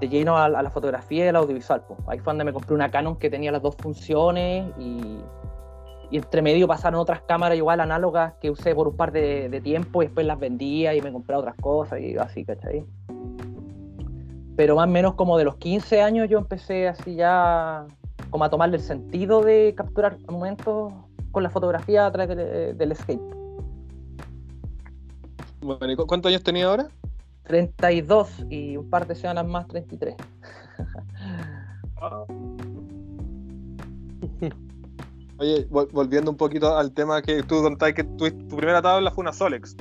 de 0.00 0.08
lleno 0.08 0.36
a, 0.36 0.46
a 0.46 0.62
la 0.62 0.70
fotografía 0.70 1.26
y 1.26 1.28
al 1.28 1.36
audiovisual. 1.36 1.82
po. 1.82 1.96
Ahí 2.06 2.18
fue 2.18 2.32
donde 2.32 2.44
me 2.44 2.52
compré 2.52 2.74
una 2.74 2.90
Canon 2.90 3.16
que 3.16 3.30
tenía 3.30 3.52
las 3.52 3.62
dos 3.62 3.76
funciones 3.76 4.72
y, 4.78 5.20
y 6.10 6.16
entre 6.16 6.42
medio 6.42 6.66
pasaron 6.66 6.98
otras 6.98 7.22
cámaras 7.22 7.58
igual 7.58 7.80
análogas 7.80 8.32
que 8.40 8.50
usé 8.50 8.74
por 8.74 8.88
un 8.88 8.96
par 8.96 9.12
de, 9.12 9.48
de 9.48 9.60
tiempo 9.60 10.02
y 10.02 10.06
después 10.06 10.26
las 10.26 10.38
vendía 10.38 10.94
y 10.94 11.02
me 11.02 11.12
compré 11.12 11.36
otras 11.36 11.54
cosas 11.56 12.00
y 12.00 12.16
así, 12.16 12.44
¿cachai? 12.44 12.84
Pero 14.56 14.76
más 14.76 14.88
o 14.88 14.90
menos 14.90 15.14
como 15.14 15.38
de 15.38 15.44
los 15.44 15.56
15 15.56 16.02
años 16.02 16.28
yo 16.28 16.38
empecé 16.38 16.88
así 16.88 17.14
ya 17.14 17.86
como 18.30 18.44
a 18.44 18.50
tomarle 18.50 18.76
el 18.76 18.82
sentido 18.82 19.42
de 19.42 19.74
capturar 19.76 20.18
momentos 20.28 20.92
con 21.32 21.42
la 21.42 21.50
fotografía 21.50 22.06
a 22.06 22.12
través 22.12 22.36
del, 22.36 22.76
del 22.76 22.96
skate. 22.96 23.20
Bueno, 25.62 25.90
¿y 25.92 25.96
cu- 25.96 26.06
cuántos 26.06 26.30
años 26.30 26.42
tenía 26.42 26.66
ahora? 26.66 26.88
32 27.44 28.46
y 28.50 28.76
un 28.76 28.88
par 28.88 29.06
de 29.06 29.14
semanas 29.14 29.46
más 29.46 29.66
33. 29.68 30.14
Oye, 35.38 35.66
vol- 35.70 35.88
volviendo 35.92 36.30
un 36.30 36.36
poquito 36.36 36.76
al 36.76 36.92
tema 36.92 37.22
que 37.22 37.42
tú 37.42 37.62
contabas 37.62 37.94
que 37.94 38.04
tu, 38.04 38.30
tu 38.30 38.56
primera 38.56 38.82
tabla 38.82 39.10
fue 39.10 39.22
una 39.22 39.32
Solex. 39.32 39.74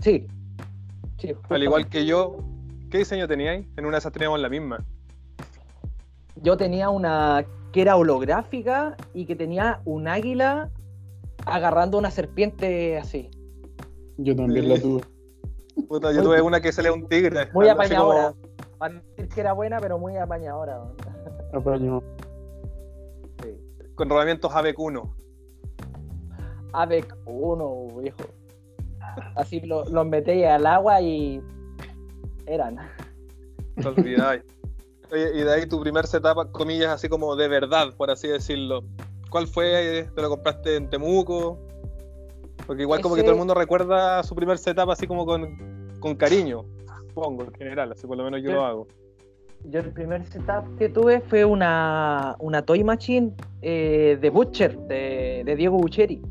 Sí. 0.00 0.26
Sí, 1.18 1.32
Al 1.48 1.62
igual 1.62 1.86
que 1.88 2.04
yo, 2.06 2.36
¿qué 2.90 2.98
diseño 2.98 3.26
teníais? 3.28 3.66
En 3.76 3.86
una 3.86 3.96
de 3.96 3.98
esas 4.00 4.12
teníamos 4.12 4.40
la 4.40 4.48
misma. 4.48 4.84
Yo 6.36 6.56
tenía 6.56 6.90
una 6.90 7.44
que 7.72 7.82
era 7.82 7.96
holográfica 7.96 8.96
y 9.14 9.26
que 9.26 9.36
tenía 9.36 9.80
un 9.84 10.08
águila 10.08 10.70
agarrando 11.46 11.98
una 11.98 12.10
serpiente 12.10 12.98
así. 12.98 13.30
Yo 14.18 14.34
también 14.36 14.68
la 14.68 14.80
tuve. 14.80 15.02
Puta, 15.88 16.12
yo 16.12 16.22
tuve 16.22 16.42
una 16.42 16.60
que 16.60 16.72
se 16.72 16.82
le 16.82 16.90
un 16.90 17.08
tigre. 17.08 17.46
Muy 17.52 17.66
como- 17.66 17.70
apañadora. 17.72 18.34
Para 18.78 18.94
decir 18.94 19.28
que 19.28 19.40
era 19.40 19.52
buena, 19.52 19.78
pero 19.78 19.98
muy 19.98 20.16
apañadora. 20.16 20.82
Apaño. 21.52 22.02
Sí. 23.42 23.56
Con 23.94 24.08
rodamientos 24.08 24.50
ABQ1. 24.52 25.10
AVEC 26.72 27.14
1, 27.26 27.86
viejo. 28.00 28.18
Así 29.36 29.60
lo- 29.60 29.84
los 29.86 30.06
metéis 30.06 30.46
al 30.46 30.66
agua 30.66 31.00
y 31.02 31.42
eran. 32.46 32.78
Te 33.76 33.88
olvidáis. 33.88 34.42
Oye, 35.12 35.30
y 35.34 35.42
de 35.42 35.52
ahí 35.52 35.66
tu 35.66 35.80
primer 35.80 36.06
setup, 36.06 36.52
comillas, 36.52 36.90
así 36.90 37.08
como 37.08 37.34
de 37.34 37.48
verdad, 37.48 37.94
por 37.96 38.10
así 38.10 38.28
decirlo. 38.28 38.84
¿Cuál 39.28 39.46
fue? 39.46 40.08
¿Te 40.14 40.22
lo 40.22 40.28
compraste 40.28 40.76
en 40.76 40.88
Temuco? 40.88 41.58
Porque 42.66 42.82
igual 42.82 43.00
como 43.00 43.16
que 43.16 43.22
todo 43.22 43.32
el 43.32 43.38
mundo 43.38 43.54
recuerda 43.54 44.22
su 44.22 44.34
primer 44.34 44.58
setup 44.58 44.90
así 44.90 45.06
como 45.06 45.26
con, 45.26 45.98
con 45.98 46.14
cariño. 46.14 46.64
Supongo, 47.08 47.44
en 47.44 47.54
general, 47.54 47.92
así 47.92 48.06
por 48.06 48.16
lo 48.16 48.24
menos 48.24 48.42
yo 48.42 48.52
lo 48.52 48.64
hago. 48.64 48.86
Yo 49.64 49.80
el 49.80 49.92
primer 49.92 50.24
setup 50.26 50.78
que 50.78 50.88
tuve 50.88 51.20
fue 51.20 51.44
una, 51.44 52.36
una 52.38 52.62
Toy 52.62 52.82
Machine 52.84 53.34
eh, 53.62 54.16
de 54.20 54.30
Butcher, 54.30 54.78
de, 54.78 55.42
de 55.44 55.56
Diego 55.56 55.76
Bucheri. 55.76 56.22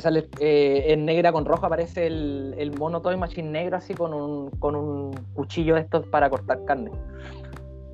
Sale 0.00 0.28
eh, 0.40 0.84
en 0.88 1.04
negra 1.04 1.30
con 1.30 1.44
rojo 1.44 1.66
aparece 1.66 2.06
el, 2.06 2.54
el 2.58 2.76
mono 2.78 3.02
Toy 3.02 3.16
Machine 3.16 3.50
negro 3.50 3.76
así 3.76 3.94
con 3.94 4.14
un, 4.14 4.50
con 4.58 4.74
un 4.74 5.12
cuchillo 5.34 5.74
de 5.74 5.82
estos 5.82 6.06
para 6.06 6.30
cortar 6.30 6.64
carne. 6.64 6.90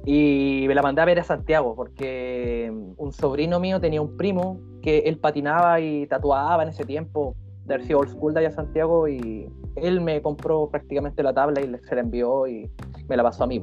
Y 0.06 0.64
me 0.66 0.74
la 0.74 0.82
mandé 0.82 1.02
a 1.02 1.04
ver 1.04 1.18
a 1.18 1.24
Santiago 1.24 1.74
porque 1.74 2.72
un 2.96 3.12
sobrino 3.12 3.60
mío 3.60 3.80
tenía 3.80 4.00
un 4.00 4.16
primo 4.16 4.60
que 4.82 4.98
él 5.00 5.18
patinaba 5.18 5.80
y 5.80 6.06
tatuaba 6.06 6.62
en 6.62 6.70
ese 6.70 6.84
tiempo, 6.84 7.34
de 7.64 7.74
haber 7.74 7.86
sido 7.86 7.98
old 7.98 8.10
school 8.10 8.34
de 8.34 8.40
allá 8.40 8.48
a 8.48 8.52
Santiago 8.52 9.08
y 9.08 9.48
él 9.76 10.00
me 10.00 10.22
compró 10.22 10.70
prácticamente 10.70 11.22
la 11.22 11.34
tabla 11.34 11.60
y 11.60 11.70
se 11.86 11.94
la 11.94 12.00
envió 12.00 12.46
y 12.46 12.70
me 13.08 13.16
la 13.16 13.22
pasó 13.22 13.44
a 13.44 13.46
mí. 13.46 13.62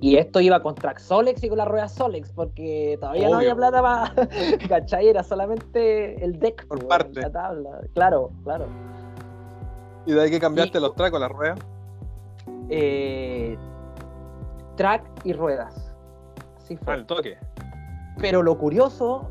Y 0.00 0.16
esto 0.16 0.40
iba 0.40 0.62
con 0.62 0.74
track 0.76 0.98
Solex 1.00 1.42
y 1.42 1.48
con 1.48 1.58
la 1.58 1.64
rueda 1.64 1.88
Solex, 1.88 2.30
porque 2.32 2.96
todavía 3.00 3.28
no 3.28 3.38
había 3.38 3.56
plata 3.56 3.82
para. 3.82 4.14
¿Cachai? 4.68 5.08
Era 5.08 5.22
solamente 5.24 6.22
el 6.24 6.38
deck, 6.38 6.66
Por 6.68 6.86
parte. 6.86 7.20
la 7.20 7.32
tabla. 7.32 7.80
Claro, 7.94 8.30
claro. 8.44 8.66
¿Y 10.06 10.12
de 10.12 10.22
ahí 10.22 10.30
que 10.30 10.38
cambiaste 10.38 10.78
Y- 10.78 10.80
los 10.80 10.94
tracos, 10.94 11.20
las 11.20 11.30
ruedas? 11.30 11.58
Eh, 12.70 13.58
track 14.76 15.02
y 15.24 15.32
ruedas. 15.32 15.92
Así 16.58 16.76
fue. 16.76 16.94
Al 16.94 17.06
toque. 17.06 17.36
Pero 18.18 18.42
lo 18.42 18.56
curioso 18.56 19.28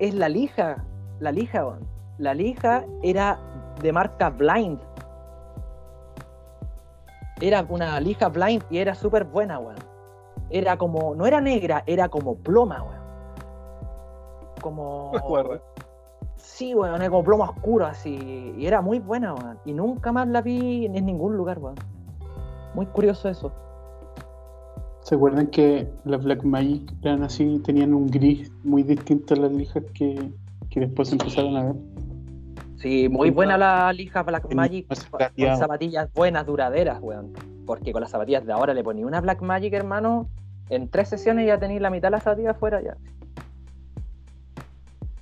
es 0.00 0.14
la 0.14 0.28
lija. 0.28 0.84
La 1.20 1.30
lija, 1.32 1.64
weón. 1.64 1.86
La 2.18 2.34
lija 2.34 2.84
era 3.02 3.38
de 3.80 3.92
marca 3.92 4.30
Blind. 4.30 4.80
Era 7.40 7.64
una 7.68 8.00
lija 8.00 8.28
Blind 8.28 8.64
y 8.70 8.78
era 8.78 8.94
súper 8.96 9.22
buena, 9.24 9.58
weón. 9.60 9.76
Era 10.50 10.76
como, 10.76 11.14
no 11.14 11.26
era 11.26 11.40
negra, 11.40 11.84
era 11.86 12.08
como 12.08 12.36
ploma, 12.36 12.82
weón. 12.82 13.08
Como. 14.60 15.12
Me 15.12 15.18
acuerdo. 15.18 15.62
Sí, 16.36 16.74
weón, 16.74 16.96
era 16.96 17.10
como 17.10 17.24
plomo 17.24 17.44
oscuro 17.44 17.86
así. 17.86 18.54
Y 18.56 18.66
era 18.66 18.80
muy 18.80 18.98
buena, 18.98 19.34
weón. 19.34 19.58
Y 19.64 19.72
nunca 19.72 20.12
más 20.12 20.28
la 20.28 20.40
vi 20.40 20.86
en 20.86 21.04
ningún 21.04 21.36
lugar, 21.36 21.58
weón. 21.58 21.76
Muy 22.74 22.86
curioso 22.86 23.28
eso. 23.28 23.52
¿Se 25.02 25.14
acuerdan 25.14 25.46
que 25.46 25.90
las 26.04 26.22
Black 26.22 26.44
Magic 26.44 26.92
eran 27.02 27.22
así, 27.22 27.58
tenían 27.64 27.94
un 27.94 28.08
gris 28.08 28.52
muy 28.62 28.82
distinto 28.82 29.34
a 29.34 29.38
las 29.38 29.52
lijas 29.52 29.82
que, 29.94 30.30
que 30.68 30.80
después 30.80 31.10
empezaron 31.12 31.56
a 31.56 31.64
ver? 31.64 31.76
Sí, 32.76 33.08
muy 33.08 33.30
buena 33.30 33.58
la 33.58 33.92
lija 33.92 34.22
Black 34.22 34.54
Magic 34.54 34.86
con 34.86 35.56
zapatillas 35.56 36.12
buenas, 36.12 36.46
duraderas, 36.46 37.00
weón. 37.00 37.32
Porque 37.66 37.92
con 37.92 38.02
las 38.02 38.10
zapatillas 38.10 38.46
de 38.46 38.52
ahora 38.52 38.74
le 38.74 38.84
ponía 38.84 39.06
una 39.06 39.20
Black 39.20 39.42
Magic, 39.42 39.72
hermano. 39.72 40.28
En 40.70 40.88
tres 40.88 41.08
sesiones 41.08 41.46
ya 41.46 41.58
tenéis 41.58 41.80
la 41.80 41.90
mitad 41.90 42.08
de 42.08 42.12
las 42.12 42.22
zapatillas 42.22 42.56
afuera 42.56 42.82
ya. 42.82 42.96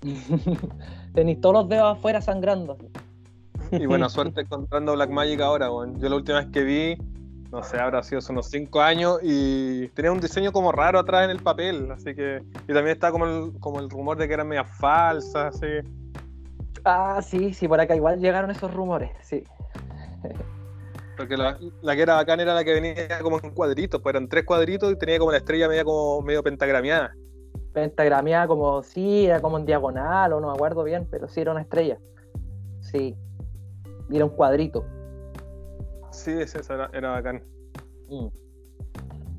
tenéis 1.15 1.41
todos 1.41 1.55
los 1.55 1.69
dedos 1.69 1.97
afuera 1.97 2.21
sangrando. 2.21 2.77
Y 3.73 3.87
buena 3.87 4.09
suerte 4.09 4.43
encontrando 4.43 4.93
Black 4.95 5.11
Magic 5.11 5.41
ahora, 5.41 5.71
weón. 5.71 5.99
Yo 6.01 6.09
la 6.09 6.17
última 6.17 6.39
vez 6.39 6.49
que 6.53 6.63
vi, 6.63 6.97
no 7.51 7.63
sé, 7.63 7.79
habrá 7.79 8.03
sido 8.03 8.19
hace 8.19 8.33
unos 8.33 8.49
5 8.51 8.81
años 8.81 9.19
y 9.23 9.89
tenía 9.89 10.13
un 10.13 10.21
diseño 10.21 10.53
como 10.53 10.73
raro 10.73 10.99
atrás 10.99 11.25
en 11.25 11.31
el 11.31 11.43
papel, 11.43 11.91
así 11.91 12.15
que... 12.15 12.43
Y 12.69 12.73
también 12.73 12.89
está 12.89 13.11
como 13.11 13.27
el, 13.27 13.53
como 13.59 13.81
el 13.81 13.91
rumor 13.91 14.17
de 14.17 14.29
que 14.29 14.35
eran 14.35 14.49
medias 14.49 14.71
falsas, 14.79 15.57
así. 15.57 15.67
Ah, 16.85 17.21
sí, 17.23 17.53
sí, 17.53 17.67
por 17.67 17.81
acá 17.81 17.97
igual 17.97 18.21
llegaron 18.21 18.51
esos 18.51 18.73
rumores, 18.73 19.11
sí. 19.23 19.43
Porque 21.17 21.37
la, 21.37 21.59
la 21.83 21.97
que 21.97 22.03
era 22.03 22.15
bacán 22.17 22.41
era 22.41 22.55
la 22.55 22.65
que 22.65 22.75
venía 22.75 23.19
como 23.23 23.41
en 23.43 23.51
cuadritos, 23.53 24.01
pues 24.03 24.15
eran 24.15 24.29
tres 24.29 24.45
cuadritos 24.45 24.93
y 24.93 24.97
tenía 24.97 25.19
como 25.19 25.33
la 25.33 25.39
estrella 25.39 25.69
media 25.69 25.85
como 25.85 26.21
medio 26.23 26.43
pentagrameada. 26.43 27.15
Pentagrameada 27.73 28.47
como, 28.47 28.83
sí, 28.83 29.27
era 29.27 29.41
como 29.41 29.59
en 29.59 29.67
diagonal, 29.67 30.33
o 30.33 30.41
no 30.41 30.49
me 30.49 30.55
acuerdo 30.55 30.85
bien, 30.85 31.07
pero 31.11 31.29
sí 31.29 31.41
era 31.41 31.53
una 31.53 31.63
estrella. 31.63 31.99
Sí. 32.81 33.15
Y 34.11 34.17
era 34.17 34.25
un 34.25 34.31
cuadrito. 34.33 34.85
Sí, 36.11 36.33
esa 36.33 36.75
era, 36.75 36.91
era 36.93 37.11
bacán. 37.11 37.43
Mm. 38.09 38.27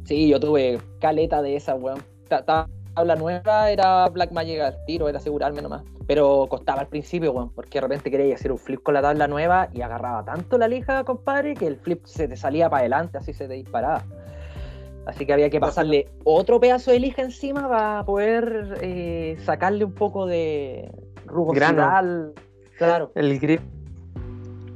Sí, 0.05 0.29
yo 0.29 0.39
tuve 0.39 0.79
caleta 0.99 1.41
de 1.41 1.55
esa, 1.55 1.75
weón. 1.75 2.01
Ta- 2.27 2.43
ta- 2.43 2.67
Tabla 2.95 3.15
nueva 3.15 3.69
era 3.69 4.07
Black 4.09 4.31
Magic 4.31 4.59
al 4.59 4.83
tiro, 4.85 5.07
era 5.07 5.19
asegurarme 5.19 5.61
nomás. 5.61 5.83
Pero 6.07 6.47
costaba 6.49 6.79
al 6.81 6.87
principio, 6.87 7.33
weón, 7.33 7.49
porque 7.49 7.77
de 7.77 7.81
repente 7.81 8.09
quería 8.09 8.33
hacer 8.33 8.51
un 8.51 8.57
flip 8.57 8.81
con 8.81 8.93
la 8.93 9.01
tabla 9.01 9.27
nueva 9.27 9.67
y 9.73 9.81
agarraba 9.81 10.23
tanto 10.23 10.57
la 10.57 10.67
lija, 10.69 11.03
compadre, 11.03 11.53
que 11.53 11.67
el 11.67 11.75
flip 11.77 12.05
se 12.05 12.27
te 12.29 12.37
salía 12.37 12.69
para 12.69 12.79
adelante, 12.81 13.17
así 13.17 13.33
se 13.33 13.47
te 13.47 13.55
disparaba. 13.55 14.03
Así 15.05 15.25
que 15.25 15.33
había 15.33 15.49
que 15.49 15.59
pasarle 15.59 16.09
otro 16.23 16.59
pedazo 16.59 16.91
de 16.91 16.99
lija 16.99 17.21
encima 17.21 17.67
para 17.69 18.05
poder 18.05 18.77
eh, 18.81 19.37
sacarle 19.43 19.83
un 19.85 19.93
poco 19.93 20.25
de 20.25 20.89
rugosidad. 21.25 21.79
al- 21.97 22.33
Claro, 22.77 23.11
El 23.15 23.39
grip. 23.39 23.61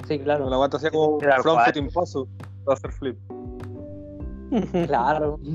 sí, 0.07 0.19
claro. 0.19 0.49
La 0.49 0.57
guata 0.57 0.77
hacía 0.77 0.89
como 0.89 1.21
Era 1.21 1.39
front 1.41 1.57
guay. 1.59 1.65
foot 1.67 1.77
impossible 1.77 2.29
para 2.65 2.77
hacer 2.77 2.91
flip. 2.91 3.17
Claro. 4.87 5.39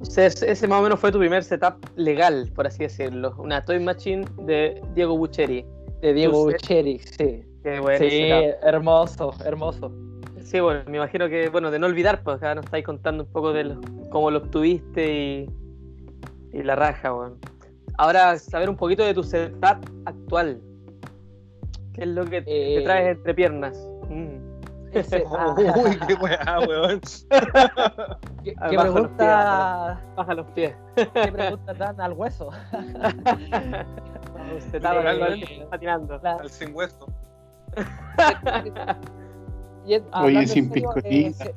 O 0.00 0.04
sea, 0.04 0.26
ese 0.26 0.68
más 0.68 0.80
o 0.80 0.82
menos 0.82 1.00
fue 1.00 1.10
tu 1.12 1.18
primer 1.18 1.42
setup 1.44 1.74
legal, 1.96 2.50
por 2.54 2.66
así 2.66 2.80
decirlo. 2.84 3.34
Una 3.38 3.64
Toy 3.64 3.78
Machine 3.80 4.24
de 4.42 4.80
Diego 4.94 5.16
Bucheri. 5.16 5.64
De 6.02 6.12
Diego 6.12 6.44
Bucheri, 6.44 6.98
sí. 6.98 7.42
Qué 7.62 7.80
bueno. 7.80 7.98
Sí, 7.98 8.28
hermoso, 8.62 9.32
hermoso. 9.44 9.90
Sí, 10.42 10.60
bueno, 10.60 10.82
me 10.88 10.98
imagino 10.98 11.28
que, 11.30 11.48
bueno, 11.48 11.70
de 11.70 11.78
no 11.78 11.86
olvidar, 11.86 12.22
pues 12.22 12.36
acá 12.36 12.54
nos 12.54 12.66
estáis 12.66 12.84
contando 12.84 13.24
un 13.24 13.30
poco 13.30 13.52
de 13.54 13.64
lo- 13.64 13.80
cómo 14.10 14.30
lo 14.30 14.38
obtuviste 14.40 15.14
y, 15.14 15.50
y 16.52 16.62
la 16.62 16.76
raja, 16.76 17.12
bueno. 17.12 17.36
Ahora, 17.96 18.36
saber 18.38 18.68
un 18.68 18.76
poquito 18.76 19.04
de 19.04 19.14
tu 19.14 19.22
setup 19.22 19.78
actual. 20.04 20.60
¿Qué 21.94 22.02
es 22.02 22.08
lo 22.08 22.24
que 22.26 22.42
te 22.42 22.80
Eh, 22.80 22.82
traes 22.82 23.16
entre 23.16 23.32
piernas? 23.34 23.88
Mm. 24.10 24.53
Ese- 24.94 25.24
ah, 25.38 25.54
Uy, 25.56 25.98
qué 26.06 26.14
weá, 26.14 26.60
weón. 26.66 27.00
¿Qué, 28.44 28.54
Ah, 28.58 28.68
qué 28.70 28.76
baja 28.76 28.88
los 28.88 28.92
pregunta, 28.92 30.00
Baja 30.16 30.34
los 30.34 30.46
pies. 30.52 30.74
qué 30.96 31.32
pregunta 31.32 31.74
tan 31.74 32.00
al 32.00 32.12
hueso? 32.12 32.50
Está 34.72 34.94
patinando. 35.70 36.18
La- 36.22 36.36
Al 36.36 36.50
sin 36.50 36.74
hueso. 36.74 37.06
y 39.86 39.94
en 39.94 40.48
sin 40.48 40.70
piscotín. 40.70 41.26
eh, 41.28 41.32
se- 41.32 41.54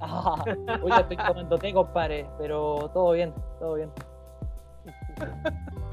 Ah, 0.00 0.44
oye, 0.82 0.94
estoy 1.00 1.16
tomando 1.16 1.58
té, 1.58 1.72
compadre, 1.72 2.26
pero 2.38 2.88
todo 2.94 3.12
bien, 3.12 3.32
todo 3.58 3.74
bien. 3.74 3.90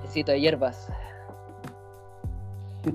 Tecito 0.03 0.31
de 0.31 0.41
hierbas. 0.41 0.91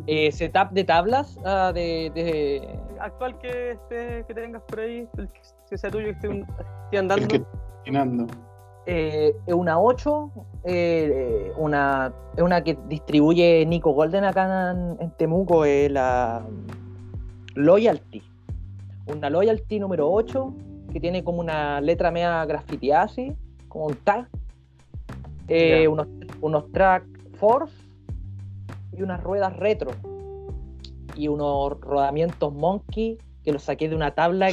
Eh, 0.06 0.30
setup 0.30 0.70
de 0.70 0.84
tablas, 0.84 1.36
ah, 1.44 1.72
de, 1.74 2.12
de- 2.14 2.78
Actual 3.00 3.38
que, 3.38 3.72
esté- 3.72 4.24
que 4.26 4.34
tengas 4.34 4.62
por 4.62 4.80
ahí, 4.80 5.08
el 5.16 5.28
que 5.68 5.78
sea 5.78 5.90
tuyo, 5.90 6.04
que 6.06 6.10
esté, 6.12 6.28
un- 6.28 6.46
esté 6.84 6.98
andando. 6.98 7.22
El 7.24 7.28
que 7.28 7.44
eh, 8.86 9.34
es 9.46 9.54
una 9.54 9.78
8, 9.80 10.30
eh, 10.64 11.52
una, 11.56 12.12
es 12.36 12.42
una 12.42 12.62
que 12.62 12.76
distribuye 12.88 13.64
Nico 13.66 13.92
Golden 13.92 14.24
acá 14.24 14.72
en, 14.72 14.96
en 15.00 15.10
Temuco, 15.12 15.64
es 15.64 15.90
la 15.90 16.42
Loyalty. 17.54 18.22
Una 19.06 19.30
Loyalty 19.30 19.80
número 19.80 20.10
8, 20.10 20.52
que 20.92 21.00
tiene 21.00 21.24
como 21.24 21.40
una 21.40 21.80
letra 21.80 22.10
media 22.10 22.44
grafiteada 22.44 23.04
así, 23.04 23.32
como 23.68 23.86
un 23.86 23.96
tag. 23.96 24.28
Eh, 25.48 25.88
unos, 25.88 26.06
unos 26.40 26.70
track 26.72 27.04
force 27.38 27.74
y 28.92 29.02
unas 29.02 29.22
ruedas 29.22 29.56
retro. 29.56 29.90
Y 31.16 31.28
unos 31.28 31.80
rodamientos 31.80 32.52
monkey 32.52 33.18
que 33.44 33.52
los 33.52 33.62
saqué 33.62 33.88
de 33.88 33.96
una 33.96 34.12
tabla 34.12 34.50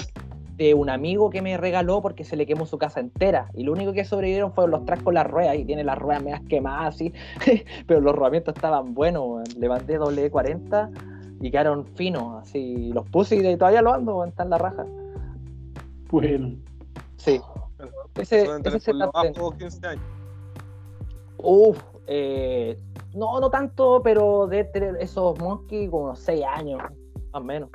de 0.56 0.74
un 0.74 0.90
amigo 0.90 1.30
que 1.30 1.42
me 1.42 1.56
regaló 1.58 2.02
porque 2.02 2.24
se 2.24 2.36
le 2.36 2.46
quemó 2.46 2.66
su 2.66 2.78
casa 2.78 3.00
entera. 3.00 3.50
Y 3.54 3.64
lo 3.64 3.74
único 3.74 3.94
que 3.94 4.04
sobrevivieron 4.06 4.54
fueron 4.54 4.72
los 4.72 4.86
tracks 4.86 5.04
con 5.04 5.14
las 5.14 5.28
ruedas. 5.28 5.56
Y 5.56 5.66
tiene 5.66 5.84
las 5.84 5.98
ruedas 5.98 6.24
medias 6.24 6.42
quemadas 6.50 6.96
así. 6.96 7.14
Pero 7.88 8.02
los 8.02 8.16
rodamientos 8.16 8.56
estaban 8.56 8.94
buenos. 8.94 9.56
Le 9.56 9.70
mandé 9.70 10.00
W40 10.00 11.38
y 11.42 11.52
quedaron 11.52 11.86
finos. 11.96 12.42
Así 12.42 12.92
los 12.92 13.08
puse 13.10 13.36
y 13.36 13.58
todavía 13.58 13.82
lo 13.82 13.94
ando. 13.94 14.24
Está 14.26 14.44
en 14.44 14.50
la 14.50 14.58
raja. 14.58 14.86
Bueno, 16.10 16.56
Sí. 17.18 17.42
Ese, 18.16 18.42
ese 18.42 18.50
por 18.54 18.72
lo 18.72 18.80
setup 18.80 19.22
tengo. 19.22 19.50
bajo 19.50 19.58
15 19.58 19.88
años. 19.88 20.04
Uf, 21.38 21.80
eh, 22.08 22.80
no, 23.18 23.40
no 23.40 23.50
tanto, 23.50 24.02
pero 24.04 24.48
de 24.48 24.64
tener 24.66 24.96
esos 25.00 25.38
monkey 25.40 25.90
como 25.90 26.06
unos 26.06 26.20
6 26.20 26.44
años, 26.46 26.80
más 27.32 27.42
o 27.42 27.44
menos. 27.44 27.70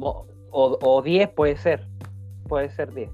O, 0.00 0.26
o 0.82 1.02
10 1.02 1.30
puede 1.30 1.56
ser, 1.56 1.86
puede 2.48 2.70
ser 2.70 2.92
10. 2.92 3.10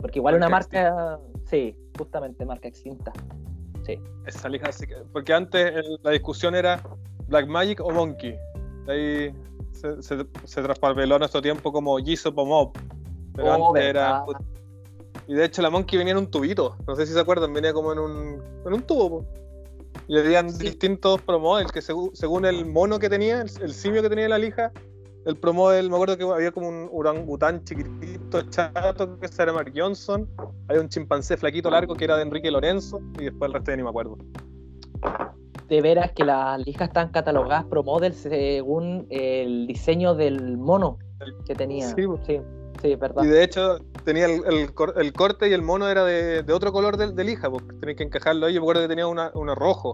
Porque 0.00 0.18
igual 0.18 0.36
una 0.36 0.48
Marca 0.48 1.18
sí, 1.46 1.76
justamente 1.98 2.44
marca 2.44 2.68
extinta. 2.68 3.12
Sí, 3.84 4.00
Esa 4.26 4.48
lija 4.48 4.70
Porque 5.12 5.32
antes 5.32 5.74
el- 5.76 5.98
la 6.02 6.10
discusión 6.10 6.54
era 6.54 6.82
Black 7.28 7.46
Magic 7.46 7.80
o 7.80 7.90
Monkey. 7.90 8.36
Ahí 8.88 9.32
se, 9.72 10.02
se, 10.02 10.26
se 10.44 10.62
traspapeló 10.62 11.18
nuestro 11.18 11.40
tiempo 11.40 11.72
como 11.72 11.96
Jisoo 11.98 12.32
o 12.36 12.46
Mob. 12.46 12.72
Pero 13.34 13.48
Oh, 13.56 13.68
antes 13.68 13.84
era. 13.84 14.24
Y 15.28 15.34
de 15.34 15.44
hecho 15.44 15.60
la 15.62 15.70
Monkey 15.70 15.98
venía 15.98 16.12
en 16.12 16.18
un 16.18 16.30
tubito. 16.30 16.76
No 16.86 16.94
sé 16.96 17.06
si 17.06 17.12
se 17.12 17.20
acuerdan, 17.20 17.52
venía 17.52 17.72
como 17.72 17.92
en 17.92 17.98
un, 17.98 18.42
en 18.64 18.72
un 18.72 18.82
tubo. 18.82 19.10
po. 19.10 19.26
Y 20.08 20.18
habían 20.18 20.50
Sí. 20.50 20.64
distintos 20.66 21.20
promodels 21.22 21.72
que 21.72 21.80
segu- 21.80 22.10
según 22.14 22.44
el 22.44 22.64
mono 22.66 22.98
que 22.98 23.08
tenía, 23.08 23.40
el, 23.42 23.50
el 23.62 23.72
simio 23.72 24.02
que 24.02 24.08
tenía 24.08 24.28
la 24.28 24.38
lija, 24.38 24.70
el 25.24 25.36
promodel, 25.36 25.88
me 25.90 25.96
acuerdo 25.96 26.16
que 26.16 26.22
había 26.24 26.52
como 26.52 26.68
un 26.68 26.88
orangután 26.92 27.64
chiquitito, 27.64 28.42
chato, 28.42 29.18
que 29.18 29.28
era 29.36 29.52
Mark 29.52 29.72
Johnson. 29.74 30.28
Había 30.68 30.80
un 30.82 30.88
chimpancé 30.88 31.36
flaquito 31.36 31.68
largo 31.70 31.94
que 31.96 32.04
era 32.04 32.16
de 32.16 32.22
Enrique 32.22 32.48
Lorenzo. 32.50 33.00
Y 33.18 33.24
después 33.24 33.48
el 33.48 33.54
resto 33.54 33.72
ya 33.72 33.76
ni 33.76 33.82
me 33.82 33.88
acuerdo. 33.88 34.16
de 35.68 35.80
veras 35.80 36.12
que 36.12 36.24
las 36.24 36.64
lijas 36.64 36.86
están 36.86 37.08
catalogadas 37.10 37.64
pro 37.64 37.82
model 37.82 38.14
según 38.14 39.04
el 39.10 39.66
diseño 39.66 40.14
del 40.14 40.56
mono 40.56 40.98
que 41.44 41.56
tenía. 41.56 41.88
Sí, 41.88 42.04
sí, 42.24 42.40
sí, 42.80 42.94
verdad. 42.96 43.22
Y 43.22 43.26
de 43.26 43.42
hecho 43.44 43.78
tenía 44.04 44.26
el, 44.26 44.44
el 44.46 44.74
cor- 44.74 44.94
el 44.96 45.12
corte 45.12 45.48
y 45.48 45.52
el 45.52 45.62
mono 45.62 45.88
era 45.88 46.04
de, 46.04 46.42
de 46.42 46.52
otro 46.52 46.72
color 46.72 46.96
de, 46.96 47.12
de 47.12 47.24
lija, 47.24 47.50
porque 47.50 47.72
tenía 47.74 47.96
que 47.96 48.04
encajarlo 48.04 48.46
ahí. 48.46 48.54
Yo 48.54 48.60
me 48.60 48.64
acuerdo 48.64 48.82
que 48.82 48.88
tenía 48.88 49.06
una, 49.06 49.30
uno 49.34 49.54
rojo, 49.54 49.92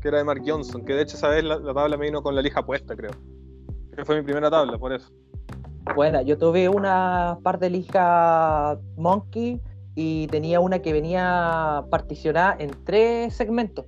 que 0.00 0.08
era 0.08 0.18
de 0.18 0.24
Mark 0.24 0.42
Johnson, 0.46 0.84
que 0.84 0.94
de 0.94 1.02
hecho 1.02 1.16
esa 1.16 1.28
vez 1.28 1.44
la, 1.44 1.58
la 1.58 1.74
tabla 1.74 1.96
me 1.96 2.06
vino 2.06 2.22
con 2.22 2.34
la 2.34 2.42
lija 2.42 2.64
puesta, 2.64 2.96
creo. 2.96 3.12
Que 3.96 4.04
fue 4.04 4.16
mi 4.16 4.22
primera 4.22 4.50
tabla, 4.50 4.78
por 4.78 4.92
eso. 4.92 5.10
Bueno, 5.94 6.20
yo 6.22 6.38
tuve 6.38 6.68
una 6.68 7.38
par 7.42 7.58
de 7.58 7.70
lija 7.70 8.78
Monkey 8.96 9.60
y 9.94 10.26
tenía 10.28 10.60
una 10.60 10.78
que 10.78 10.92
venía 10.92 11.84
particionada 11.90 12.56
en 12.58 12.70
tres 12.84 13.34
segmentos. 13.34 13.84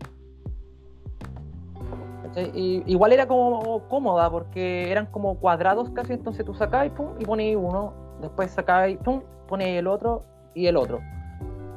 Igual 2.57 3.13
era 3.13 3.29
como 3.29 3.87
cómoda 3.89 4.31
porque 4.31 4.91
eran 4.91 5.05
como 5.05 5.39
cuadrados 5.39 5.91
casi, 5.91 6.15
entonces 6.15 6.47
tú 6.47 6.55
sacabas 6.55 6.87
y 6.87 6.91
pum, 6.91 7.09
y 7.19 7.27
ponías 7.27 7.59
uno, 7.61 7.93
después 8.23 8.51
sacabas 8.51 8.91
y 8.91 8.97
pum, 8.97 9.21
ponías 9.49 9.71
el 9.71 9.87
otro 9.87 10.25
y 10.55 10.67
el 10.67 10.77
otro. 10.77 11.01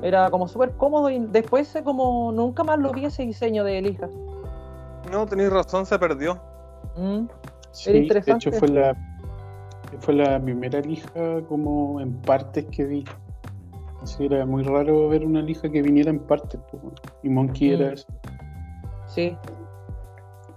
Era 0.01 0.29
como 0.29 0.47
súper 0.47 0.71
cómodo 0.73 1.09
y 1.09 1.19
después 1.19 1.73
eh, 1.75 1.83
como 1.83 2.31
nunca 2.31 2.63
más 2.63 2.79
lo 2.79 2.91
vi 2.91 3.05
ese 3.05 3.23
diseño 3.23 3.63
de 3.63 3.81
lija. 3.81 4.07
No, 5.11 5.25
tenéis 5.25 5.51
razón, 5.51 5.85
se 5.85 5.97
perdió. 5.99 6.39
Mm, 6.95 7.25
sí, 7.71 7.91
de 7.91 7.97
interesante. 7.99 8.49
hecho 8.49 8.57
fue 8.59 8.67
la, 8.69 8.95
fue 9.99 10.13
la 10.13 10.39
primera 10.39 10.79
lija 10.81 11.41
como 11.47 11.99
en 12.01 12.13
partes 12.21 12.65
que 12.65 12.85
vi. 12.85 13.05
Así 14.01 14.25
era 14.25 14.45
muy 14.45 14.63
raro 14.63 15.09
ver 15.09 15.25
una 15.25 15.41
lija 15.41 15.69
que 15.69 15.81
viniera 15.81 16.09
en 16.11 16.19
partes. 16.19 16.59
Y 17.23 17.29
Monkey 17.29 17.69
Mm. 17.71 17.81
era 17.81 17.93
eso. 17.93 18.07
sí, 19.07 19.35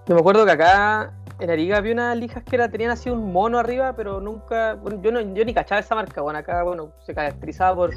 Yo 0.07 0.14
me 0.14 0.20
acuerdo 0.20 0.44
que 0.46 0.53
acá 0.53 1.12
en 1.40 1.51
Ariga 1.51 1.77
había 1.77 1.92
unas 1.92 2.16
lijas 2.16 2.42
que 2.42 2.59
tenían 2.68 2.90
así 2.90 3.11
un 3.11 3.33
mono 3.33 3.59
arriba, 3.59 3.94
pero 3.94 4.20
nunca. 4.20 4.79
yo, 5.03 5.12
no, 5.12 5.20
yo 5.20 5.44
ni 5.44 5.55
cachaba 5.55 5.81
esa 5.81 5.94
marca. 5.94 6.20
Bueno, 6.20 6.38
acá 6.38 6.62
bueno, 6.62 6.92
se 7.05 7.14
caracterizaba 7.14 7.77
por 7.77 7.90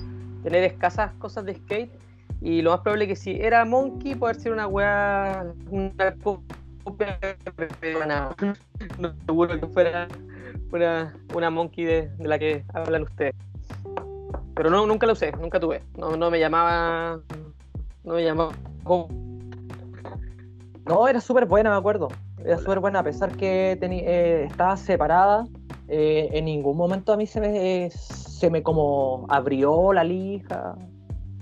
tener 0.43 0.63
escasas 0.63 1.13
cosas 1.13 1.45
de 1.45 1.55
skate. 1.55 1.91
Y 2.39 2.61
lo 2.61 2.71
más 2.71 2.81
probable 2.81 3.07
que 3.07 3.15
si 3.15 3.39
era 3.39 3.65
Monkey, 3.65 4.15
poder 4.15 4.35
ser 4.35 4.51
una 4.51 4.67
weá. 4.67 5.45
Una 5.69 6.15
copia. 6.23 7.19
No 8.97 9.13
seguro 9.25 9.59
que 9.59 9.67
fuera 9.67 10.07
una, 11.33 11.49
Monkey 11.49 11.85
de, 11.85 12.11
la 12.19 12.39
que 12.39 12.63
hablan 12.73 13.03
ustedes. 13.03 13.35
Pero 14.55 14.69
no, 14.69 14.85
nunca 14.85 15.07
la 15.07 15.13
usé, 15.13 15.31
nunca 15.33 15.59
tuve. 15.59 15.83
No, 15.97 16.15
no 16.15 16.31
me 16.31 16.39
llamaba. 16.39 17.19
No 18.03 18.13
me 18.13 18.23
llamaba. 18.23 18.51
No, 20.85 21.07
era 21.07 21.21
súper 21.21 21.45
buena, 21.45 21.69
me 21.69 21.77
acuerdo. 21.77 22.09
Era 22.45 22.57
súper 22.57 22.79
buena, 22.79 22.99
a 22.99 23.03
pesar 23.03 23.35
que 23.35 23.77
eh, 23.81 24.47
estaba 24.49 24.75
separada. 24.77 25.45
eh, 25.87 26.29
en 26.31 26.45
ningún 26.45 26.77
momento 26.77 27.11
a 27.13 27.17
mí 27.17 27.27
se 27.27 27.41
me, 27.41 27.89
se 27.91 28.49
me 28.49 28.63
como 28.63 29.25
abrió 29.29 29.91
la 29.93 30.03
lija, 30.03 30.75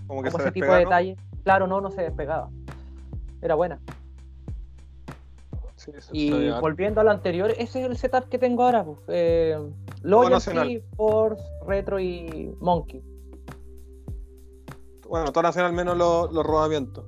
Como 0.07 0.23
que 0.23 0.31
como 0.31 0.41
se 0.43 0.49
ese 0.49 0.51
tipo 0.53 0.65
de 0.65 0.71
¿no? 0.71 0.77
detalles. 0.77 1.17
Claro, 1.43 1.67
no, 1.67 1.81
no 1.81 1.91
se 1.91 2.01
despegaba. 2.01 2.49
Era 3.41 3.55
buena. 3.55 3.79
Sí, 5.75 5.91
eso 5.95 6.09
Y 6.12 6.51
volviendo 6.59 6.99
a 6.99 7.03
lo 7.05 7.12
anterior, 7.12 7.51
ese 7.51 7.79
es 7.81 7.85
el 7.85 7.95
setup 7.95 8.27
que 8.27 8.38
tengo 8.38 8.63
ahora. 8.63 8.83
Pues. 8.83 8.97
Eh, 9.07 9.57
Loyalty. 10.01 10.83
Force, 10.97 11.41
Retro 11.65 11.99
y 11.99 12.53
Monkey. 12.59 13.01
Bueno, 15.07 15.31
todo 15.31 15.43
nacional 15.43 15.73
menos 15.73 15.97
los, 15.97 16.31
los 16.33 16.45
rodamientos. 16.45 17.05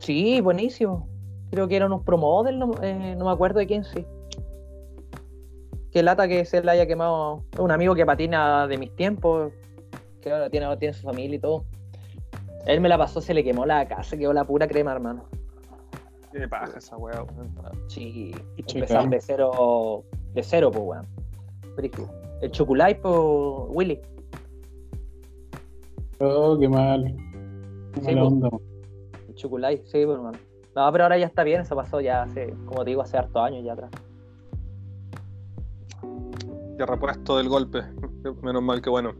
Sí, 0.00 0.40
buenísimo. 0.40 1.08
Creo 1.54 1.68
que 1.68 1.76
eran 1.76 1.92
unos 1.92 2.04
pro 2.04 2.18
model, 2.18 2.58
no, 2.58 2.72
eh, 2.82 3.14
no 3.16 3.26
me 3.26 3.30
acuerdo 3.30 3.60
de 3.60 3.68
quién 3.68 3.84
sí. 3.84 4.04
Qué 5.92 6.02
lata 6.02 6.26
que 6.26 6.44
se 6.44 6.60
le 6.60 6.68
haya 6.72 6.84
quemado. 6.84 7.44
Es 7.52 7.60
un 7.60 7.70
amigo 7.70 7.94
que 7.94 8.04
patina 8.04 8.66
de 8.66 8.76
mis 8.76 8.92
tiempos, 8.96 9.52
que 10.20 10.32
ahora 10.32 10.50
tiene, 10.50 10.66
ahora 10.66 10.80
tiene 10.80 10.94
su 10.94 11.04
familia 11.04 11.36
y 11.36 11.38
todo. 11.38 11.64
Él 12.66 12.80
me 12.80 12.88
la 12.88 12.98
pasó, 12.98 13.20
se 13.20 13.34
le 13.34 13.44
quemó 13.44 13.66
la 13.66 13.86
casa, 13.86 14.16
quedó 14.16 14.32
la 14.32 14.42
pura 14.44 14.66
crema, 14.66 14.90
hermano. 14.94 15.26
Qué 16.32 16.48
paja 16.48 16.76
esa 16.76 16.96
weá, 16.96 17.22
weón. 17.22 17.54
Sí, 17.86 18.34
empezaron 18.56 19.10
de 19.10 19.20
cero, 19.20 20.02
de 20.32 20.42
cero, 20.42 20.72
pues, 20.72 20.82
weón. 20.84 21.06
El 22.40 22.50
chocolate, 22.50 22.96
pues, 22.96 23.14
Willy. 23.68 24.00
Oh, 26.18 26.58
qué 26.58 26.68
mal. 26.68 27.14
Qué 27.94 28.00
Sí, 28.00 28.06
mala 28.06 28.20
po. 28.22 28.26
onda. 28.26 28.50
po. 28.50 28.60
El 29.28 29.34
chocolate, 29.36 29.82
sí, 29.84 30.04
pues, 30.04 30.16
hermano. 30.16 30.38
No, 30.74 30.90
pero 30.90 31.04
ahora 31.04 31.18
ya 31.18 31.26
está 31.26 31.44
bien, 31.44 31.60
eso 31.60 31.76
pasó 31.76 32.00
ya 32.00 32.22
hace, 32.22 32.52
como 32.66 32.82
te 32.84 32.90
digo, 32.90 33.02
hace 33.02 33.16
hartos 33.16 33.42
años 33.42 33.64
ya 33.64 33.74
atrás. 33.74 33.90
Ya 36.78 36.86
repuesto 36.86 37.36
del 37.36 37.48
golpe. 37.48 37.82
Menos 38.42 38.62
mal 38.62 38.82
que 38.82 38.90
bueno. 38.90 39.14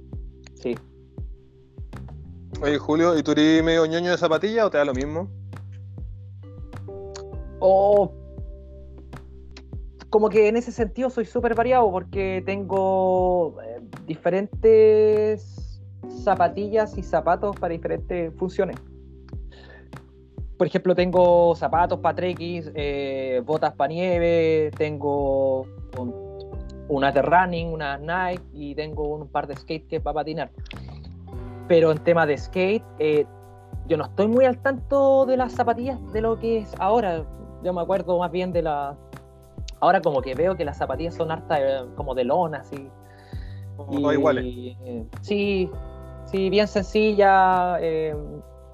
Sí. 0.55 0.77
Oye, 2.61 2.79
Julio, 2.79 3.17
¿y 3.17 3.23
tú 3.23 3.33
eres 3.33 3.63
medio 3.63 3.87
ñoño 3.87 4.11
de 4.11 4.17
zapatilla 4.17 4.67
o 4.67 4.71
te 4.71 4.79
da 4.79 4.85
lo 4.85 4.95
mismo? 4.95 5.29
O 7.61 8.13
como 10.11 10.29
que 10.29 10.49
en 10.49 10.57
ese 10.57 10.73
sentido 10.73 11.11
soy 11.11 11.25
súper 11.25 11.55
variado 11.55 11.91
porque 11.91 12.43
tengo 12.47 13.61
eh, 13.63 13.81
diferentes 14.07 15.81
zapatillas 16.23 16.97
y 16.99 17.03
zapatos 17.03 17.57
para 17.57 17.73
diferentes 17.73 18.33
funciones. 18.35 18.77
Por 20.57 20.67
ejemplo, 20.69 20.95
tengo 20.95 21.55
zapatos 21.57 21.99
para 21.99 22.15
trekking, 22.15 22.73
eh, 22.75 23.43
botas 23.45 23.73
para 23.75 23.89
nieve, 23.89 24.71
tengo 24.77 25.63
un- 25.99 26.15
unas 26.89 27.13
de 27.15 27.23
running, 27.23 27.73
unas 27.73 28.01
Nike 28.01 28.43
y 28.53 28.75
tengo 28.75 29.09
un 29.09 29.27
par 29.29 29.47
de 29.47 29.57
skate 29.57 29.89
que 29.89 30.01
para 30.01 30.15
patinar. 30.15 30.51
Pero 31.67 31.91
en 31.91 31.99
tema 31.99 32.25
de 32.27 32.39
skate, 32.39 32.85
eh, 32.99 33.27
yo 33.89 33.97
no 33.97 34.05
estoy 34.05 34.29
muy 34.29 34.45
al 34.45 34.59
tanto 34.59 35.27
de 35.27 35.37
las 35.37 35.53
zapatillas 35.53 35.99
de 36.13 36.21
lo 36.21 36.39
que 36.39 36.59
es 36.59 36.73
ahora. 36.79 37.25
Yo 37.63 37.73
me 37.73 37.81
acuerdo 37.81 38.19
más 38.19 38.31
bien 38.31 38.53
de 38.53 38.63
la. 38.63 38.97
Ahora 39.81 40.01
como 40.01 40.23
que 40.23 40.35
veo 40.35 40.57
que 40.57 40.65
las 40.65 40.77
zapatillas 40.79 41.15
son 41.15 41.31
hartas 41.31 41.59
eh, 41.61 41.85
como 41.97 42.15
de 42.15 42.25
lona, 42.25 42.59
así. 42.59 42.89
Como 43.77 43.91
todas 44.01 44.15
iguales. 44.17 44.45
sí, 45.23 45.71
sí, 46.27 46.49
bien 46.51 46.69
sencilla, 46.69 47.79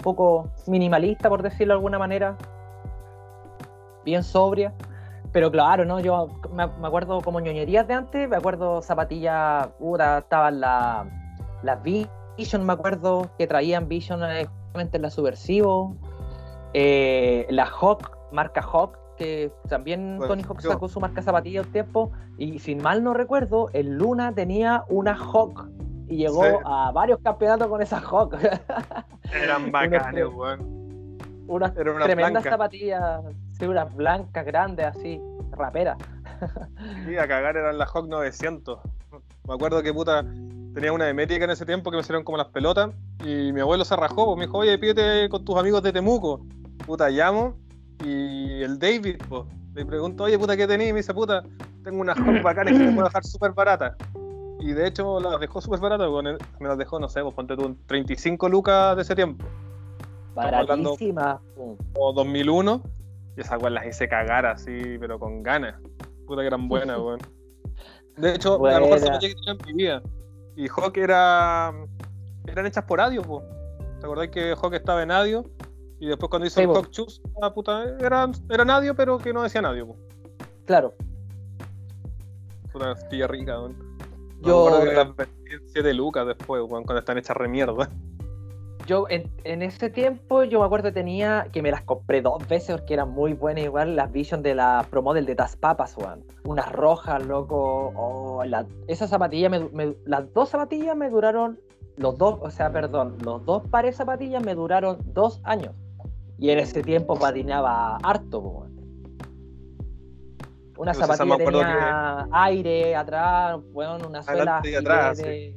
poco 0.01 0.49
minimalista, 0.67 1.29
por 1.29 1.41
decirlo 1.41 1.73
de 1.73 1.77
alguna 1.77 1.99
manera. 1.99 2.35
Bien 4.03 4.23
sobria. 4.23 4.73
Pero 5.31 5.49
claro, 5.51 5.85
¿no? 5.85 5.99
Yo 5.99 6.27
me, 6.51 6.67
me 6.67 6.87
acuerdo 6.87 7.21
como 7.21 7.39
ñoñerías 7.39 7.87
de 7.87 7.93
antes, 7.93 8.27
me 8.27 8.35
acuerdo 8.35 8.81
zapatillas, 8.81 9.67
puta, 9.79 10.19
estaban 10.19 10.59
la- 10.59 11.05
las 11.63 11.79
Vision, 11.83 12.65
me 12.65 12.73
acuerdo, 12.73 13.29
que 13.37 13.47
traían 13.47 13.87
Vision 13.87 14.23
eh, 14.23 14.45
justamente 14.47 14.97
en 14.97 15.03
la 15.03 15.09
Subversivo. 15.09 15.95
Eh, 16.73 17.45
la 17.49 17.65
Hawk, 17.65 18.17
marca 18.31 18.61
Hawk, 18.61 18.97
que 19.17 19.51
también 19.69 20.17
Bueno, 20.17 20.27
Tony 20.33 20.43
Hawk 20.43 20.61
yo- 20.61 20.71
sacó 20.71 20.87
su 20.89 20.99
marca 20.99 21.21
zapatilla 21.21 21.61
un 21.61 21.71
tiempo. 21.71 22.11
Y 22.37 22.59
sin 22.59 22.81
mal 22.81 23.03
no 23.03 23.13
recuerdo, 23.13 23.69
el 23.73 23.97
Luna 23.97 24.33
tenía 24.33 24.83
una 24.89 25.13
Hawk 25.15 25.67
y 26.11 26.17
llegó 26.17 26.43
Sí. 26.43 26.51
a 26.65 26.91
varios 26.91 27.19
campeonatos 27.23 27.67
con 27.67 27.81
esa 27.81 27.99
Hawk. 27.99 28.35
Eran 29.33 29.71
bacanes, 29.71 30.25
weón. 30.33 31.17
unas 31.47 31.75
Era 31.75 31.91
una 31.93 32.05
tremendas 32.05 32.31
blanca. 32.43 32.49
zapatillas, 32.49 33.21
sí, 33.57 33.65
unas 33.65 33.95
blancas, 33.95 34.45
grandes, 34.45 34.85
así, 34.85 35.21
raperas. 35.51 35.97
Sí, 37.05 37.17
a 37.17 37.27
cagar 37.27 37.55
eran 37.55 37.77
las 37.77 37.89
Hawk 37.95 38.07
900. 38.07 38.79
Me 39.47 39.53
acuerdo 39.53 39.83
que 39.83 39.93
puta 39.93 40.23
tenía 40.73 40.91
una 40.91 41.05
de 41.05 41.13
métrica 41.13 41.45
en 41.45 41.51
ese 41.51 41.65
tiempo 41.65 41.91
que 41.91 41.97
me 41.97 42.01
hicieron 42.01 42.23
como 42.23 42.37
las 42.37 42.47
pelotas 42.47 42.89
y 43.23 43.51
mi 43.51 43.59
abuelo 43.61 43.85
se 43.85 43.95
rajó, 43.95 44.25
pues 44.25 44.37
me 44.37 44.45
dijo, 44.47 44.57
oye, 44.59 44.77
pídete 44.79 45.29
con 45.29 45.43
tus 45.45 45.57
amigos 45.57 45.83
de 45.83 45.91
Temuco. 45.93 46.45
Puta, 46.85 47.09
llamo 47.09 47.55
y 48.03 48.63
el 48.63 48.79
David, 48.79 49.17
pues, 49.29 49.43
le 49.75 49.85
pregunto, 49.85 50.23
oye, 50.23 50.39
puta, 50.39 50.57
¿qué 50.57 50.65
tenés? 50.67 50.89
Y 50.89 50.93
me 50.93 50.97
dice, 50.99 51.13
puta, 51.13 51.43
tengo 51.83 52.01
unas 52.01 52.17
Hawk 52.17 52.41
bacanas 52.41 52.73
que 52.73 52.79
te 52.79 52.91
puedo 52.91 53.05
dejar 53.05 53.23
súper 53.23 53.51
baratas. 53.51 53.95
Y 54.61 54.73
de 54.73 54.87
hecho 54.87 55.19
las 55.19 55.39
dejó 55.39 55.59
súper 55.59 55.79
baratas, 55.79 56.07
weón. 56.07 56.37
me 56.59 56.67
las 56.67 56.77
dejó, 56.77 56.99
no 56.99 57.09
sé, 57.09 57.21
pues 57.21 57.33
ponte 57.33 57.55
tú 57.55 57.65
en 57.65 57.77
35 57.87 58.47
lucas 58.47 58.95
de 58.95 59.01
ese 59.01 59.15
tiempo, 59.15 59.43
Baratísima. 60.35 61.41
O 61.95 62.13
2001. 62.13 62.81
Y 63.37 63.41
esas 63.41 63.61
weas 63.61 63.73
las 63.73 63.85
hice 63.85 64.07
cagar 64.07 64.45
así, 64.45 64.97
pero 64.99 65.19
con 65.19 65.43
ganas. 65.43 65.75
Puta 66.27 66.41
que 66.41 66.47
eran 66.47 66.67
buenas, 66.67 66.97
weón. 66.99 67.19
De 68.17 68.35
hecho, 68.35 68.59
la 68.65 68.79
mejor 68.79 68.99
zapatilla 68.99 69.33
que 69.33 69.35
tenía 69.35 69.51
en 69.51 69.65
mi 69.65 69.73
vida. 69.73 70.01
Y 70.55 70.67
Hawk 70.67 70.97
era. 70.97 71.73
eran 72.45 72.65
hechas 72.65 72.83
por 72.83 73.01
Adio, 73.01 73.21
po. 73.21 73.43
¿Te 73.99 74.05
acordás 74.05 74.29
que 74.29 74.51
Hawk 74.51 74.73
estaba 74.73 75.01
en 75.03 75.11
Adio? 75.11 75.45
Y 75.99 76.07
después 76.07 76.29
cuando 76.29 76.47
hizo 76.47 76.59
Sí, 76.59 76.63
el. 76.63 76.69
Hawk 76.69 76.89
Choose, 76.89 77.21
ah, 77.41 77.53
puta, 77.53 77.83
era, 77.99 78.29
era 78.49 78.75
Adio, 78.75 78.95
pero 78.95 79.17
que 79.17 79.33
no 79.33 79.43
decía 79.43 79.61
Adio, 79.61 79.87
po. 79.87 79.97
Claro. 80.65 80.93
Puta, 82.71 82.95
pilla 83.09 83.27
rica, 83.27 83.59
weón. 83.59 83.90
Yo 84.43 84.81
que 84.83 84.93
las 84.93 85.07
7 85.67 85.93
lucas 85.93 86.25
después, 86.27 86.61
weón, 86.63 86.83
cuando 86.83 86.99
están 86.99 87.17
hechas 87.17 87.35
re 87.37 87.47
mierda. 87.47 87.89
Yo 88.87 89.05
en, 89.09 89.29
en 89.43 89.61
ese 89.61 89.89
tiempo, 89.91 90.43
yo 90.43 90.59
me 90.59 90.65
acuerdo 90.65 90.89
que 90.89 90.93
tenía, 90.93 91.47
que 91.53 91.61
me 91.61 91.69
las 91.69 91.83
compré 91.83 92.21
dos 92.21 92.45
veces 92.47 92.77
porque 92.77 92.95
eran 92.95 93.11
muy 93.11 93.33
buenas 93.33 93.63
igual, 93.63 93.95
las 93.95 94.11
Vision 94.11 94.41
de 94.41 94.55
la 94.55 94.85
Pro 94.89 95.03
Model 95.03 95.25
de 95.27 95.35
Tas 95.35 95.55
Papas, 95.55 95.95
weón. 95.97 96.25
Unas 96.45 96.71
rojas, 96.71 97.23
loco. 97.25 97.93
Oh, 97.95 98.43
la- 98.43 98.65
esa 98.87 99.07
zapatilla, 99.07 99.49
me, 99.49 99.59
me- 99.69 99.95
las 100.05 100.33
dos 100.33 100.49
zapatillas 100.49 100.95
me 100.97 101.09
duraron, 101.11 101.59
los 101.97 102.17
dos, 102.17 102.39
o 102.41 102.49
sea, 102.49 102.71
perdón, 102.71 103.17
los 103.23 103.45
dos 103.45 103.61
pares 103.69 103.91
de 103.93 103.97
zapatillas 103.97 104.43
me 104.43 104.55
duraron 104.55 104.97
dos 105.13 105.39
años. 105.43 105.75
Y 106.39 106.49
en 106.49 106.57
ese 106.57 106.81
tiempo 106.81 107.15
patinaba 107.15 107.97
harto, 107.97 108.39
weón. 108.39 108.80
Una 110.81 110.93
zapatilla 110.95 111.37
tenía 111.37 112.27
aire 112.31 112.95
atrás, 112.95 113.59
weón, 113.71 114.03
una 114.03 114.23
suela 114.23 114.61
y 114.63 114.73
atrás, 114.73 115.21
filete. 115.21 115.55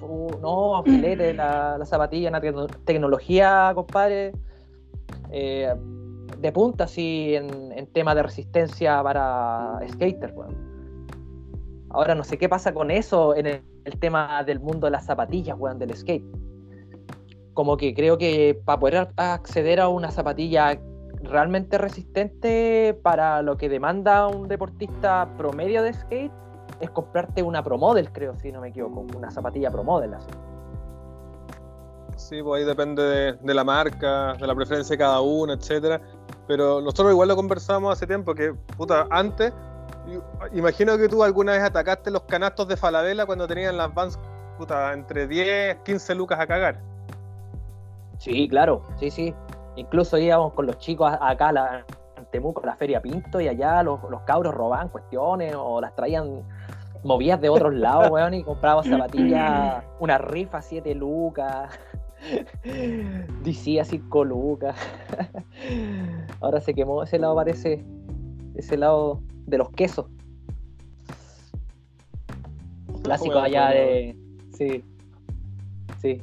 Uh, 0.00 0.30
no, 0.40 0.82
filete, 0.84 1.34
la, 1.34 1.76
la 1.76 1.84
zapatilla, 1.84 2.28
una 2.28 2.40
tecno- 2.40 2.68
tecnología, 2.84 3.72
compadre. 3.74 4.32
eh, 5.32 5.74
de 6.38 6.52
punta, 6.52 6.84
así, 6.84 7.34
en, 7.34 7.72
en 7.72 7.86
tema 7.88 8.14
de 8.14 8.22
resistencia 8.22 9.02
para 9.02 9.80
skater, 9.90 10.32
weón. 10.34 10.56
Ahora 11.90 12.14
no 12.14 12.22
sé 12.22 12.38
qué 12.38 12.48
pasa 12.48 12.72
con 12.72 12.90
eso 12.92 13.34
en 13.34 13.46
el, 13.46 13.62
el 13.84 13.98
tema 13.98 14.42
del 14.44 14.60
mundo 14.60 14.86
de 14.86 14.92
las 14.92 15.04
zapatillas, 15.04 15.58
weón, 15.58 15.78
del 15.80 15.94
skate. 15.96 16.24
Como 17.54 17.76
que 17.76 17.92
creo 17.92 18.16
que 18.16 18.58
para 18.64 18.78
poder 18.78 19.08
acceder 19.16 19.80
a 19.80 19.88
una 19.88 20.12
zapatilla 20.12 20.78
realmente 21.22 21.78
resistente 21.78 22.98
para 23.02 23.42
lo 23.42 23.56
que 23.56 23.68
demanda 23.68 24.26
un 24.26 24.48
deportista 24.48 25.28
promedio 25.36 25.82
de 25.82 25.92
skate 25.92 26.32
es 26.80 26.90
comprarte 26.90 27.42
una 27.42 27.62
Pro 27.62 27.78
Model, 27.78 28.10
creo, 28.10 28.36
si 28.38 28.50
no 28.50 28.60
me 28.60 28.68
equivoco, 28.68 29.06
una 29.16 29.30
zapatilla 29.30 29.70
Pro 29.70 29.84
Model 29.84 30.14
así. 30.14 30.30
Sí, 32.16 32.42
pues 32.42 32.60
ahí 32.60 32.66
depende 32.66 33.02
de, 33.02 33.32
de 33.32 33.54
la 33.54 33.64
marca, 33.64 34.34
de 34.34 34.46
la 34.46 34.54
preferencia 34.54 34.94
de 34.94 34.98
cada 34.98 35.20
uno, 35.20 35.52
etcétera. 35.52 36.00
Pero 36.46 36.80
nosotros 36.80 37.12
igual 37.12 37.28
lo 37.28 37.36
conversamos 37.36 37.92
hace 37.92 38.06
tiempo, 38.06 38.34
que 38.34 38.54
puta, 38.76 39.06
antes, 39.10 39.52
imagino 40.52 40.96
que 40.98 41.08
tú 41.08 41.22
alguna 41.22 41.52
vez 41.52 41.62
atacaste 41.62 42.10
los 42.10 42.22
canastos 42.22 42.68
de 42.68 42.76
Falabella 42.76 43.26
cuando 43.26 43.46
tenían 43.46 43.76
las 43.76 43.92
Vans, 43.94 44.18
puta, 44.58 44.92
entre 44.92 45.26
10, 45.26 45.78
15 45.84 46.14
lucas 46.14 46.40
a 46.40 46.46
cagar. 46.46 46.80
Sí, 48.18 48.48
claro, 48.48 48.82
sí, 48.98 49.10
sí. 49.10 49.34
Incluso 49.80 50.18
íbamos 50.18 50.52
con 50.52 50.66
los 50.66 50.76
chicos 50.76 51.10
acá 51.20 51.48
a 51.48 51.52
la, 51.52 51.86
en 52.18 52.26
Temuco, 52.26 52.62
a 52.62 52.66
la 52.66 52.76
Feria 52.76 53.00
Pinto, 53.00 53.40
y 53.40 53.48
allá 53.48 53.82
los, 53.82 53.98
los 54.10 54.20
cabros 54.22 54.54
robaban 54.54 54.90
cuestiones 54.90 55.54
o 55.56 55.80
las 55.80 55.94
traían 55.96 56.42
movidas 57.02 57.40
de 57.40 57.48
otros 57.48 57.72
lados, 57.86 58.10
weón, 58.10 58.34
y 58.34 58.44
comprábamos 58.44 58.86
zapatillas, 58.86 59.82
una 60.00 60.18
rifa 60.18 60.60
7 60.60 60.94
lucas. 60.94 61.78
DC 63.42 63.80
a 63.80 63.84
5 63.84 64.24
lucas. 64.24 64.76
Ahora 66.40 66.60
se 66.60 66.74
quemó 66.74 67.02
ese 67.02 67.18
lado, 67.18 67.34
parece. 67.34 67.82
Ese 68.54 68.76
lado 68.76 69.22
de 69.46 69.56
los 69.56 69.70
quesos. 69.70 70.06
Clásico 73.02 73.32
bueno, 73.32 73.46
allá 73.46 73.68
bueno. 73.68 73.80
de. 73.80 74.16
Sí. 74.52 74.84
Sí. 76.02 76.22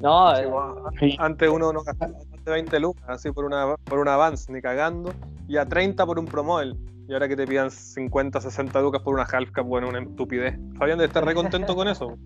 No, 0.00 0.34
Sí, 0.34 0.42
eh, 0.42 0.46
bueno. 0.46 0.90
Antes 1.18 1.48
uno 1.48 1.72
no 1.72 1.84
gastaba 1.84 2.18
de 2.48 2.54
20 2.54 2.80
lucas 2.80 3.04
así 3.08 3.30
por 3.30 3.44
una, 3.44 3.76
por 3.76 3.98
una 3.98 4.16
Vans, 4.16 4.48
ni 4.48 4.60
cagando, 4.60 5.12
y 5.46 5.56
a 5.56 5.66
30 5.66 6.04
por 6.06 6.18
un 6.18 6.26
Promodel. 6.26 6.76
Y 7.08 7.12
ahora 7.14 7.28
que 7.28 7.36
te 7.36 7.46
pidan 7.46 7.70
50, 7.70 8.40
60 8.40 8.82
lucas 8.82 9.02
por 9.02 9.14
una 9.14 9.22
Half 9.22 9.50
Cap, 9.52 9.66
bueno, 9.66 9.88
una 9.88 10.00
estupidez. 10.00 10.58
Fabián 10.76 10.98
debe 10.98 11.06
estar 11.06 11.24
re 11.24 11.34
contento 11.34 11.74
con 11.74 11.88
eso. 11.88 12.18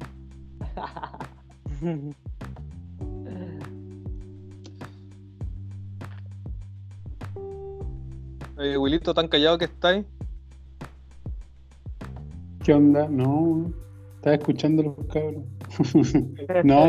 Eh, 8.59 8.77
Wilito, 8.77 9.13
tan 9.13 9.27
callado 9.27 9.59
que 9.59 9.65
estáis. 9.65 10.07
¿Qué 12.63 12.73
onda? 12.73 13.09
No, 13.09 13.73
estaba 14.17 14.37
escuchando 14.37 14.85
los 14.85 14.95
cabros. 15.13 15.43
no, 16.65 16.89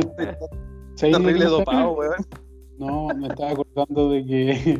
¿sabes 0.93 1.13
lo 1.13 1.19
que 1.19 1.26
Terrible 1.26 1.46
dopado, 1.46 1.93
weón. 1.93 2.28
No, 2.79 3.07
me 3.09 3.27
estaba 3.27 3.51
acordando 3.51 4.09
de 4.09 4.25
que, 4.25 4.79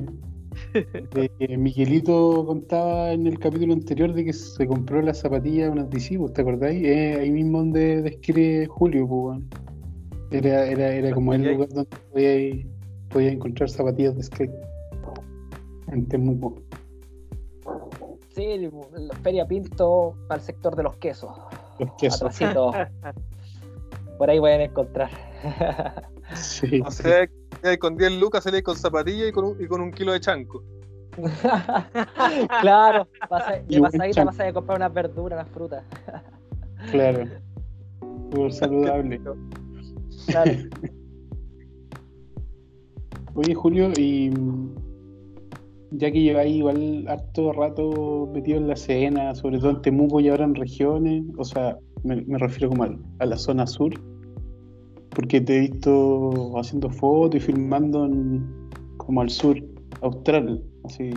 de 1.13 1.32
que 1.38 1.58
Miguelito 1.58 2.45
contaba 2.45 3.12
en 3.12 3.27
el 3.27 3.39
capítulo 3.39 3.73
anterior 3.73 4.13
de 4.13 4.25
que 4.25 4.34
se 4.34 4.67
compró 4.67 5.01
las 5.01 5.19
zapatillas 5.19 5.71
unas 5.71 5.89
DC, 5.89 6.17
¿vos 6.17 6.34
¿te 6.34 6.41
acordáis? 6.41 6.84
Eh, 6.84 7.17
ahí 7.19 7.32
mismo 7.32 7.60
donde 7.60 8.01
describe 8.01 8.65
Julio, 8.67 9.08
pues. 9.08 9.41
Era, 10.32 10.65
era, 10.65 10.91
era 10.91 11.12
como 11.12 11.34
el 11.36 11.53
lugar 11.53 11.69
donde 11.69 11.97
podía, 12.12 12.65
podía 13.10 13.32
encontrar 13.32 13.69
zapatillas 13.69 14.15
de 14.15 14.23
skate. 14.23 14.51
En 15.91 16.08
Temuco. 16.08 16.56
sí, 18.29 18.69
la 18.97 19.15
Feria 19.17 19.47
Pinto 19.47 20.15
para 20.27 20.39
el 20.39 20.45
sector 20.45 20.75
de 20.75 20.84
los 20.84 20.95
quesos. 20.95 21.32
Los 21.77 21.91
quesos. 21.99 22.36
Por 24.17 24.29
ahí 24.29 24.39
pueden 24.39 24.62
encontrar. 24.62 25.12
Sí. 26.36 26.82
O 26.86 26.91
sea, 26.91 27.28
con 27.80 27.98
10 27.98 28.19
lucas 28.19 28.43
salís 28.43 28.63
con 28.63 28.76
zapatilla 28.76 29.28
y 29.28 29.32
con 29.32 29.46
un, 29.46 29.62
y 29.62 29.67
con 29.67 29.82
un 29.82 29.91
kilo 29.91 30.12
de 30.12 30.19
chanco. 30.19 30.63
claro, 32.62 33.08
pasa, 33.30 33.62
Y 33.67 33.80
pasadita 33.80 34.24
vas 34.24 34.39
a 34.39 34.52
comprar 34.52 34.78
unas 34.78 34.93
verduras, 34.93 35.39
unas 35.39 35.54
frutas. 35.54 35.84
Claro. 36.91 37.28
Súper 38.32 38.54
saludable. 38.54 39.22
Claro. 40.28 40.52
Oye, 43.36 43.54
Julio, 43.54 43.91
y 43.98 44.32
ya 45.91 46.12
que 46.12 46.22
lleváis 46.22 46.56
igual 46.56 47.06
harto 47.08 47.52
rato 47.54 48.30
metido 48.34 48.58
en 48.58 48.67
la 48.67 48.74
escena, 48.74 49.36
sobre 49.36 49.60
todo 49.60 49.72
en 49.72 49.82
Temuco 49.82 50.19
y 50.19 50.30
ahora 50.30 50.46
en 50.46 50.56
regiones, 50.56 51.24
o 51.38 51.43
sea, 51.43 51.78
me, 52.04 52.17
me 52.24 52.38
refiero 52.38 52.69
como 52.69 52.84
a 53.19 53.26
la 53.26 53.38
zona 53.38 53.65
sur, 53.67 53.93
porque 55.15 55.41
te 55.41 55.58
he 55.58 55.60
visto 55.62 56.58
haciendo 56.60 56.89
fotos 56.89 57.36
y 57.36 57.39
filmando 57.39 58.06
en- 58.06 58.69
como 58.97 59.21
al 59.21 59.30
sur 59.30 59.58
austral, 60.02 60.63
así. 60.86 61.12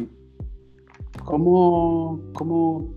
¿Cómo, 1.25 2.21
¿Cómo 2.35 2.89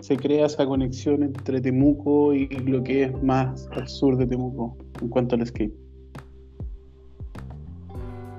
se 0.00 0.16
crea 0.16 0.46
esa 0.46 0.66
conexión 0.66 1.22
entre 1.22 1.60
Temuco 1.60 2.32
y 2.32 2.48
lo 2.48 2.82
que 2.82 3.04
es 3.04 3.22
más 3.22 3.68
al 3.72 3.88
sur 3.88 4.16
de 4.16 4.26
Temuco 4.26 4.76
en 5.00 5.08
cuanto 5.08 5.34
al 5.36 5.46
skate? 5.46 5.72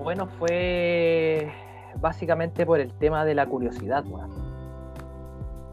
Bueno, 0.04 0.28
fue 0.28 1.50
básicamente 2.00 2.66
por 2.66 2.80
el 2.80 2.94
tema 2.94 3.26
de 3.26 3.36
la 3.36 3.46
curiosidad, 3.48 4.06
weón. 4.08 4.32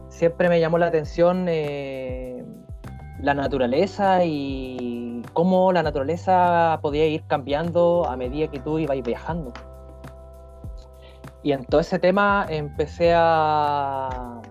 Siempre 0.09 0.49
me 0.49 0.59
llamó 0.59 0.77
la 0.77 0.87
atención 0.87 1.45
eh, 1.47 2.43
la 3.21 3.33
naturaleza 3.33 4.23
y 4.25 5.21
cómo 5.33 5.71
la 5.71 5.83
naturaleza 5.83 6.79
podía 6.81 7.07
ir 7.07 7.23
cambiando 7.27 8.05
a 8.07 8.15
medida 8.17 8.47
que 8.49 8.59
tú 8.59 8.77
ibas 8.79 9.01
viajando. 9.03 9.51
Y 11.43 11.51
en 11.51 11.63
todo 11.65 11.81
ese 11.81 11.99
tema 11.99 12.45
empecé 12.49 13.13
a, 13.15 14.41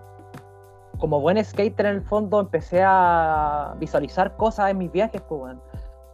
como 0.97 1.19
buen 1.19 1.43
skater 1.43 1.85
en 1.87 1.95
el 1.97 2.01
fondo, 2.03 2.39
empecé 2.39 2.81
a 2.85 3.75
visualizar 3.79 4.35
cosas 4.37 4.71
en 4.71 4.77
mis 4.77 4.91
viajes, 4.91 5.21
pues, 5.27 5.41
weón. 5.41 5.61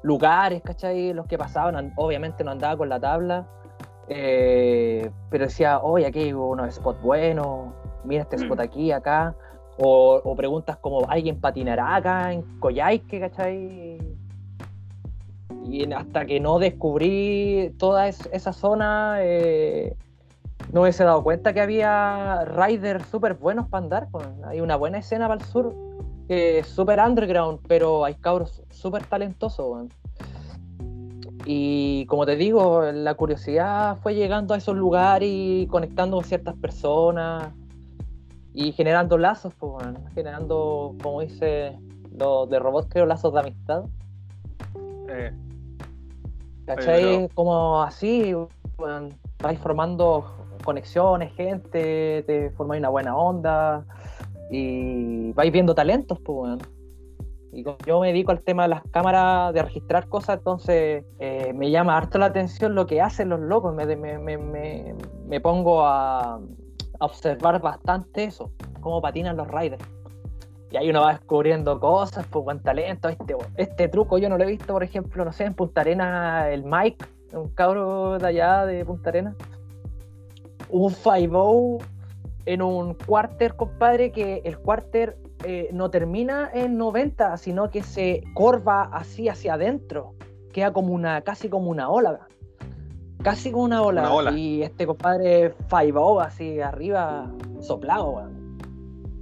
lugares, 0.03 0.61
¿cachai? 0.63 1.13
Los 1.13 1.27
que 1.27 1.37
pasaban, 1.37 1.75
An- 1.75 1.93
obviamente 1.97 2.43
no 2.43 2.51
andaba 2.51 2.75
con 2.77 2.89
la 2.89 2.99
tabla, 2.99 3.45
eh, 4.07 5.11
pero 5.29 5.45
decía, 5.45 5.79
oye, 5.79 6.07
aquí 6.07 6.19
hay 6.19 6.33
unos 6.33 6.73
spots 6.73 6.99
buenos, 7.01 7.71
mira 8.03 8.23
este 8.23 8.35
spot 8.37 8.59
aquí, 8.59 8.91
acá, 8.91 9.35
o, 9.77 10.35
preguntas 10.35 10.77
como, 10.77 11.09
¿alguien 11.09 11.39
patinará 11.39 11.95
acá 11.95 12.33
en 12.33 12.41
Coyhaique, 12.59 13.19
¿cachai? 13.19 13.97
Y 15.65 15.91
hasta 15.93 16.25
que 16.25 16.39
no 16.39 16.59
descubrí 16.59 17.73
toda 17.77 18.07
es- 18.07 18.29
esa 18.31 18.53
zona, 18.53 19.17
eh, 19.19 19.95
no 20.71 20.81
hubiese 20.81 21.03
dado 21.03 21.23
cuenta 21.23 21.53
que 21.53 21.61
había 21.61 22.45
riders 22.45 23.05
súper 23.07 23.35
buenos 23.35 23.67
para 23.67 23.83
andar. 23.83 24.07
Hay 24.45 24.61
una 24.61 24.75
buena 24.75 24.99
escena 24.99 25.27
para 25.27 25.41
el 25.41 25.47
sur, 25.47 25.75
que 26.27 26.63
súper 26.63 26.99
underground, 26.99 27.59
pero 27.67 28.05
hay 28.05 28.15
cabros 28.15 28.63
súper 28.69 29.05
talentosos. 29.05 29.87
Y 31.45 32.05
como 32.05 32.25
te 32.25 32.35
digo, 32.35 32.83
la 32.91 33.15
curiosidad 33.15 33.97
fue 34.03 34.13
llegando 34.13 34.53
a 34.53 34.57
esos 34.57 34.75
lugares 34.75 35.29
y 35.31 35.67
conectando 35.67 36.17
con 36.17 36.25
ciertas 36.25 36.55
personas 36.55 37.49
y 38.53 38.71
generando 38.73 39.17
lazos, 39.17 39.53
pues, 39.55 39.71
weón. 39.83 39.97
generando, 40.13 40.95
como 41.01 41.21
dice 41.21 41.77
los 42.17 42.49
de 42.49 42.59
robots, 42.59 42.87
creo, 42.89 43.05
lazos 43.05 43.33
de 43.33 43.39
amistad. 43.39 43.83
Eh, 45.09 45.31
¿Cachai? 46.65 47.01
Pero- 47.01 47.29
Como 47.33 47.81
así, 47.81 48.33
vais 49.41 49.59
formando 49.59 50.25
conexiones, 50.63 51.33
gente, 51.33 52.23
te 52.27 52.49
formáis 52.51 52.79
una 52.79 52.89
buena 52.89 53.15
onda 53.15 53.83
y 54.51 55.31
vais 55.33 55.51
viendo 55.51 55.73
talentos, 55.73 56.19
pues, 56.19 56.37
weón. 56.37 56.59
Y 57.53 57.63
como 57.63 57.77
yo 57.85 57.99
me 57.99 58.07
dedico 58.07 58.31
al 58.31 58.39
tema 58.41 58.63
de 58.63 58.69
las 58.69 58.81
cámaras, 58.91 59.53
de 59.53 59.61
registrar 59.61 60.07
cosas, 60.07 60.37
entonces 60.37 61.03
eh, 61.19 61.51
me 61.53 61.69
llama 61.69 61.97
harto 61.97 62.17
la 62.17 62.27
atención 62.27 62.75
lo 62.75 62.85
que 62.85 63.01
hacen 63.01 63.27
los 63.27 63.41
locos. 63.41 63.75
Me, 63.75 63.85
me, 63.97 64.17
me- 64.17 64.95
me 65.27 65.41
pongo 65.41 65.85
a, 65.85 66.39
observar 67.01 67.61
bastante 67.61 68.23
eso, 68.23 68.51
cómo 68.79 69.01
patinan 69.01 69.37
los 69.37 69.47
riders. 69.47 69.83
Y 70.71 70.77
ahí 70.77 70.89
uno 70.89 71.01
va 71.01 71.11
descubriendo 71.11 71.79
cosas, 71.79 72.25
pues 72.29 72.45
buen 72.45 72.59
talento. 72.61 73.09
Este, 73.09 73.35
este 73.57 73.89
truco 73.89 74.17
yo 74.17 74.29
no 74.29 74.37
lo 74.37 74.45
he 74.45 74.47
visto, 74.47 74.71
por 74.71 74.83
ejemplo, 74.83 75.25
no 75.25 75.33
sé, 75.33 75.43
en 75.43 75.53
Punta 75.53 75.81
Arena, 75.81 76.49
el 76.49 76.63
Mike, 76.63 77.05
un 77.33 77.49
cabro 77.49 78.17
de 78.17 78.27
allá 78.27 78.65
de 78.65 78.85
Punta 78.85 79.09
Arena. 79.09 79.35
Un 80.69 80.91
5 80.91 81.79
en 82.45 82.61
un 82.61 82.93
quarter, 82.93 83.55
compadre, 83.55 84.11
que 84.13 84.41
el 84.45 84.57
quarter 84.57 85.17
eh, 85.43 85.69
no 85.73 85.89
termina 85.89 86.49
en 86.53 86.77
90, 86.77 87.35
sino 87.37 87.69
que 87.69 87.83
se 87.83 88.23
corva 88.33 88.83
así 88.83 89.27
hacia 89.27 89.55
adentro. 89.55 90.13
Queda 90.53 90.71
como 90.71 90.93
una, 90.93 91.21
casi 91.21 91.49
como 91.49 91.69
una 91.69 91.89
ola. 91.89 92.27
Casi 93.23 93.51
como 93.51 93.65
una 93.65 93.81
ola. 93.81 94.01
Una 94.01 94.13
ola. 94.13 94.31
Y 94.31 94.63
este 94.63 94.85
compadre 94.85 95.53
5 95.69 96.21
así 96.21 96.59
arriba, 96.59 97.31
soplado, 97.59 98.11
weón. 98.11 98.57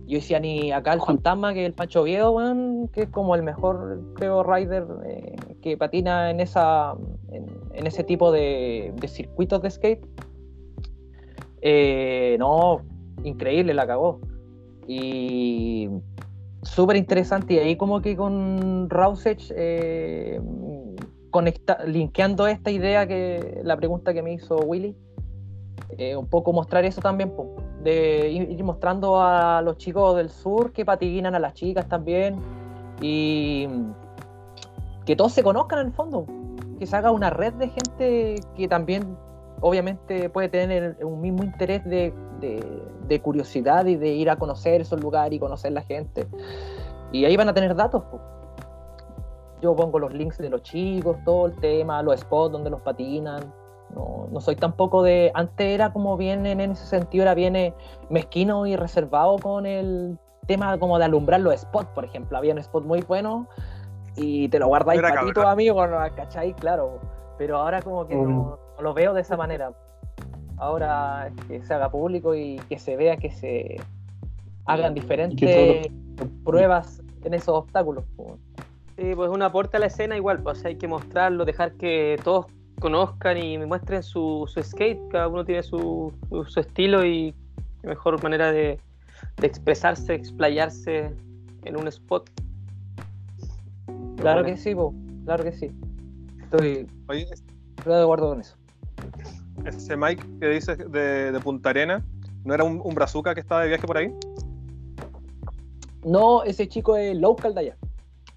Yo 0.08 0.18
decía 0.18 0.40
ni 0.40 0.72
acá 0.72 0.94
el 0.94 1.02
fantasma 1.02 1.54
que 1.54 1.66
el 1.66 1.74
Pancho 1.74 2.04
Viejo, 2.04 2.32
weón, 2.32 2.88
que 2.88 3.04
es 3.04 3.10
como 3.10 3.36
el 3.36 3.44
mejor, 3.44 4.02
creo, 4.16 4.42
rider 4.44 4.88
eh, 5.06 5.36
que 5.62 5.78
patina 5.78 6.32
en 6.32 6.40
esa 6.40 6.96
en, 7.32 7.46
en 7.74 7.86
ese 7.86 8.04
tipo 8.04 8.32
de, 8.32 8.92
de 8.96 9.08
circuitos 9.08 9.62
de 9.62 9.70
skate. 9.70 10.06
Eh, 11.62 12.38
no, 12.40 12.82
increíble, 13.24 13.74
la 13.74 13.86
cagó. 13.86 14.20
Y 14.88 15.90
súper 16.64 16.98
interesante. 16.98 17.56
Y 17.56 17.60
ahí 17.60 17.76
como 17.76 18.02
que 18.02 18.16
con 18.16 18.90
Rausech, 18.90 19.52
eh, 19.56 20.42
conecta, 21.30 21.84
linkeando 21.86 22.48
esta 22.48 22.72
idea 22.72 23.08
que 23.08 23.62
la 23.64 23.78
pregunta 23.78 24.14
que 24.14 24.22
me 24.22 24.34
hizo 24.34 24.58
Willy, 24.58 24.96
eh, 25.98 26.16
un 26.16 26.28
poco 26.28 26.54
mostrar 26.54 26.86
eso 26.86 27.02
también, 27.02 27.32
po, 27.32 27.56
de 27.84 28.30
ir, 28.30 28.64
mostrando 28.64 29.22
a 29.22 29.62
los 29.62 29.78
chicos 29.78 30.16
del 30.18 30.30
sur 30.30 30.72
que 30.72 30.86
patinan 30.86 31.36
a 31.36 31.40
las 31.40 31.54
chicas 31.54 31.88
también 31.88 32.38
y 33.02 33.68
que 35.06 35.16
todos 35.16 35.34
se 35.34 35.44
conozcan 35.44 35.80
en 35.80 35.88
el 35.88 35.94
fondo, 35.94 36.26
que 36.78 36.86
se 36.86 36.96
haga 36.96 37.12
una 37.12 37.30
red 37.30 37.54
de 37.54 37.70
gente 37.70 38.36
que 38.56 38.68
también 38.68 39.18
obviamente 39.62 40.30
puede 40.30 40.50
tener 40.50 40.98
un 41.02 41.22
mismo 41.22 41.44
interés 41.44 41.84
de, 41.86 42.14
de- 42.40 43.22
curiosidad 43.22 43.86
y 43.88 43.96
de 43.96 44.10
ir 44.10 44.30
a 44.30 44.36
conocer 44.36 44.82
esos 44.82 45.02
lugares 45.02 45.34
y 45.36 45.40
conocer 45.40 45.72
la 45.72 45.82
gente. 45.82 46.28
Y 47.12 47.26
ahí 47.26 47.36
van 47.36 47.50
a 47.50 47.54
tener 47.56 47.76
datos. 47.76 48.04
Yo 49.62 49.76
pongo 49.76 50.00
los 50.00 50.14
links 50.14 50.38
de 50.38 50.50
los 50.50 50.64
chicos, 50.64 51.18
todo 51.26 51.48
el 51.48 51.56
tema, 51.56 52.02
los 52.02 52.20
spots 52.20 52.52
donde 52.52 52.70
los 52.70 52.82
patinan. 52.82 53.54
No, 53.96 54.28
no 54.32 54.40
soy 54.40 54.56
tampoco 54.56 55.02
de. 55.04 55.32
Antes 55.34 55.68
era 55.68 55.92
como 55.92 56.16
bien 56.18 56.46
en 56.46 56.62
ese 56.62 56.86
sentido, 56.86 57.24
era 57.24 57.34
bien 57.34 57.56
eh, 57.56 57.74
mezquino 58.10 58.68
y 58.68 58.76
reservado 58.76 59.38
con 59.40 59.66
el 59.66 60.18
tema 60.46 60.78
como 60.78 60.98
de 61.00 61.06
alumbrar 61.06 61.42
los 61.42 61.60
spots, 61.60 61.90
por 61.96 62.06
ejemplo. 62.06 62.38
Había 62.38 62.54
un 62.54 62.60
spot 62.60 62.86
muy 62.86 63.02
bueno 63.02 63.48
y 64.16 64.50
te 64.50 64.60
lo 64.60 64.68
guardáis 64.68 65.02
para 65.02 65.22
ti, 65.22 65.32
amigos, 65.44 65.90
¿no? 65.90 65.98
¿cachai? 66.16 66.54
Claro. 66.54 67.00
Pero 67.38 67.58
ahora 67.58 67.82
como 67.82 68.08
que 68.08 68.16
no, 68.16 68.60
no 68.76 68.82
lo 68.82 68.94
veo 68.94 69.14
de 69.14 69.22
esa 69.22 69.38
manera. 69.38 69.72
Ahora 70.58 71.32
que 71.48 71.64
se 71.64 71.74
haga 71.74 71.90
público 71.90 72.36
y 72.36 72.58
que 72.68 72.78
se 72.78 72.98
vea 72.98 73.16
que 73.18 73.32
se 73.32 73.78
hagan 74.66 74.94
diferentes 74.94 75.88
pruebas 76.44 77.02
en 77.24 77.34
esos 77.34 77.56
obstáculos. 77.56 78.04
Sí, 79.00 79.16
pues 79.16 79.30
un 79.30 79.42
aporte 79.42 79.78
a 79.78 79.80
la 79.80 79.86
escena 79.86 80.18
igual, 80.18 80.44
pues 80.44 80.66
hay 80.66 80.76
que 80.76 80.86
mostrarlo, 80.86 81.46
dejar 81.46 81.72
que 81.76 82.20
todos 82.22 82.48
conozcan 82.82 83.38
y 83.38 83.58
me 83.58 83.66
muestren 83.66 84.04
su, 84.04 84.44
su 84.54 84.62
skate, 84.62 85.00
cada 85.10 85.30
uno 85.30 85.46
tiene 85.46 85.64
su, 85.64 86.12
su, 86.28 86.44
su 86.44 86.60
estilo 86.60 87.06
y 87.06 87.34
mejor 87.84 88.22
manera 88.22 88.52
de, 88.52 88.78
de 89.38 89.48
expresarse, 89.48 90.14
explayarse 90.16 91.14
en 91.64 91.78
un 91.78 91.88
spot. 91.88 92.30
Claro 94.18 94.44
que 94.44 94.58
sí, 94.58 94.76
po. 94.76 94.94
claro 95.24 95.46
que 95.46 95.54
sí. 95.54 95.72
Estoy 96.44 96.86
Oye, 97.08 97.26
estoy 97.32 97.94
de 97.94 98.02
acuerdo 98.02 98.32
con 98.32 98.42
eso. 98.42 98.58
ese 99.66 99.96
Mike 99.96 100.26
que 100.42 100.48
dices 100.50 100.78
de, 100.78 101.32
de 101.32 101.40
Punta 101.40 101.70
Arena, 101.70 102.04
¿no 102.44 102.54
era 102.54 102.66
un, 102.66 102.82
un 102.84 102.96
brazuca 102.96 103.34
que 103.34 103.40
estaba 103.40 103.62
de 103.62 103.70
viaje 103.70 103.88
por 103.88 103.98
ahí? 103.98 104.14
No, 106.04 106.44
ese 106.44 106.68
chico 106.68 106.98
es 106.98 107.16
local 107.18 107.54
de 107.54 107.60
allá. 107.62 107.78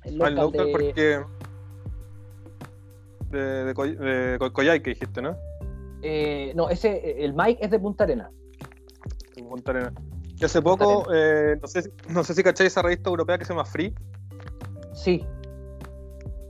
El 0.04 0.20
Ah, 0.22 0.28
el 0.28 0.34
local, 0.34 0.34
local 0.36 0.66
de... 0.66 0.72
porque... 0.72 1.20
De, 3.30 3.64
de, 3.64 3.74
Coy- 3.74 3.96
de 3.96 4.38
Coyhaique 4.52 4.90
dijiste, 4.90 5.22
¿no? 5.22 5.36
eh, 6.02 6.52
no, 6.54 6.68
ese, 6.68 7.24
el 7.24 7.32
Mike 7.32 7.64
es 7.64 7.70
de 7.70 7.78
Punta 7.78 8.04
Arena. 8.04 8.30
En 9.36 9.48
Punta 9.48 9.70
Arena. 9.70 9.92
Y 10.38 10.44
hace 10.44 10.60
poco, 10.60 11.06
eh, 11.14 11.56
no, 11.60 11.66
sé, 11.68 11.82
si- 11.82 11.90
no 12.08 12.24
sé 12.24 12.34
si 12.34 12.42
cacháis 12.42 12.72
esa 12.72 12.82
revista 12.82 13.08
europea 13.08 13.38
que 13.38 13.44
se 13.44 13.52
llama 13.52 13.64
Free, 13.64 13.94
Sí. 14.92 15.24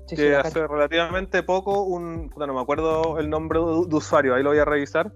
Sí, 0.09 0.17
que 0.17 0.35
hace 0.37 0.67
relativamente 0.67 1.43
poco 1.43 1.83
un, 1.85 2.29
puta, 2.29 2.47
no 2.47 2.53
me 2.55 2.61
acuerdo 2.61 3.19
el 3.19 3.31
nombre 3.31 3.59
de, 3.61 3.65
usuario, 3.97 4.35
ahí 4.35 4.43
lo 4.43 4.51
voy 4.51 4.59
a 4.59 4.65
revisar. 4.65 5.13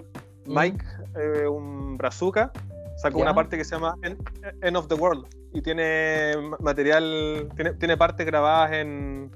Mm. 0.46 0.54
Mike, 0.58 0.84
eh, 1.18 1.46
un 1.48 1.98
brazuca, 1.98 2.50
sacó 2.96 3.18
Ya. 3.18 3.24
una 3.24 3.34
parte 3.34 3.58
que 3.58 3.64
se 3.64 3.74
llama 3.74 3.94
End, 4.02 4.16
End 4.62 4.76
of 4.76 4.86
the 4.88 4.94
World 4.94 5.26
y 5.56 5.62
tiene 5.62 6.34
ma- 6.42 6.58
material, 6.60 7.48
tiene, 7.56 7.72
tiene 7.74 7.96
partes 7.96 8.26
grabadas 8.26 8.72
en, 8.72 9.30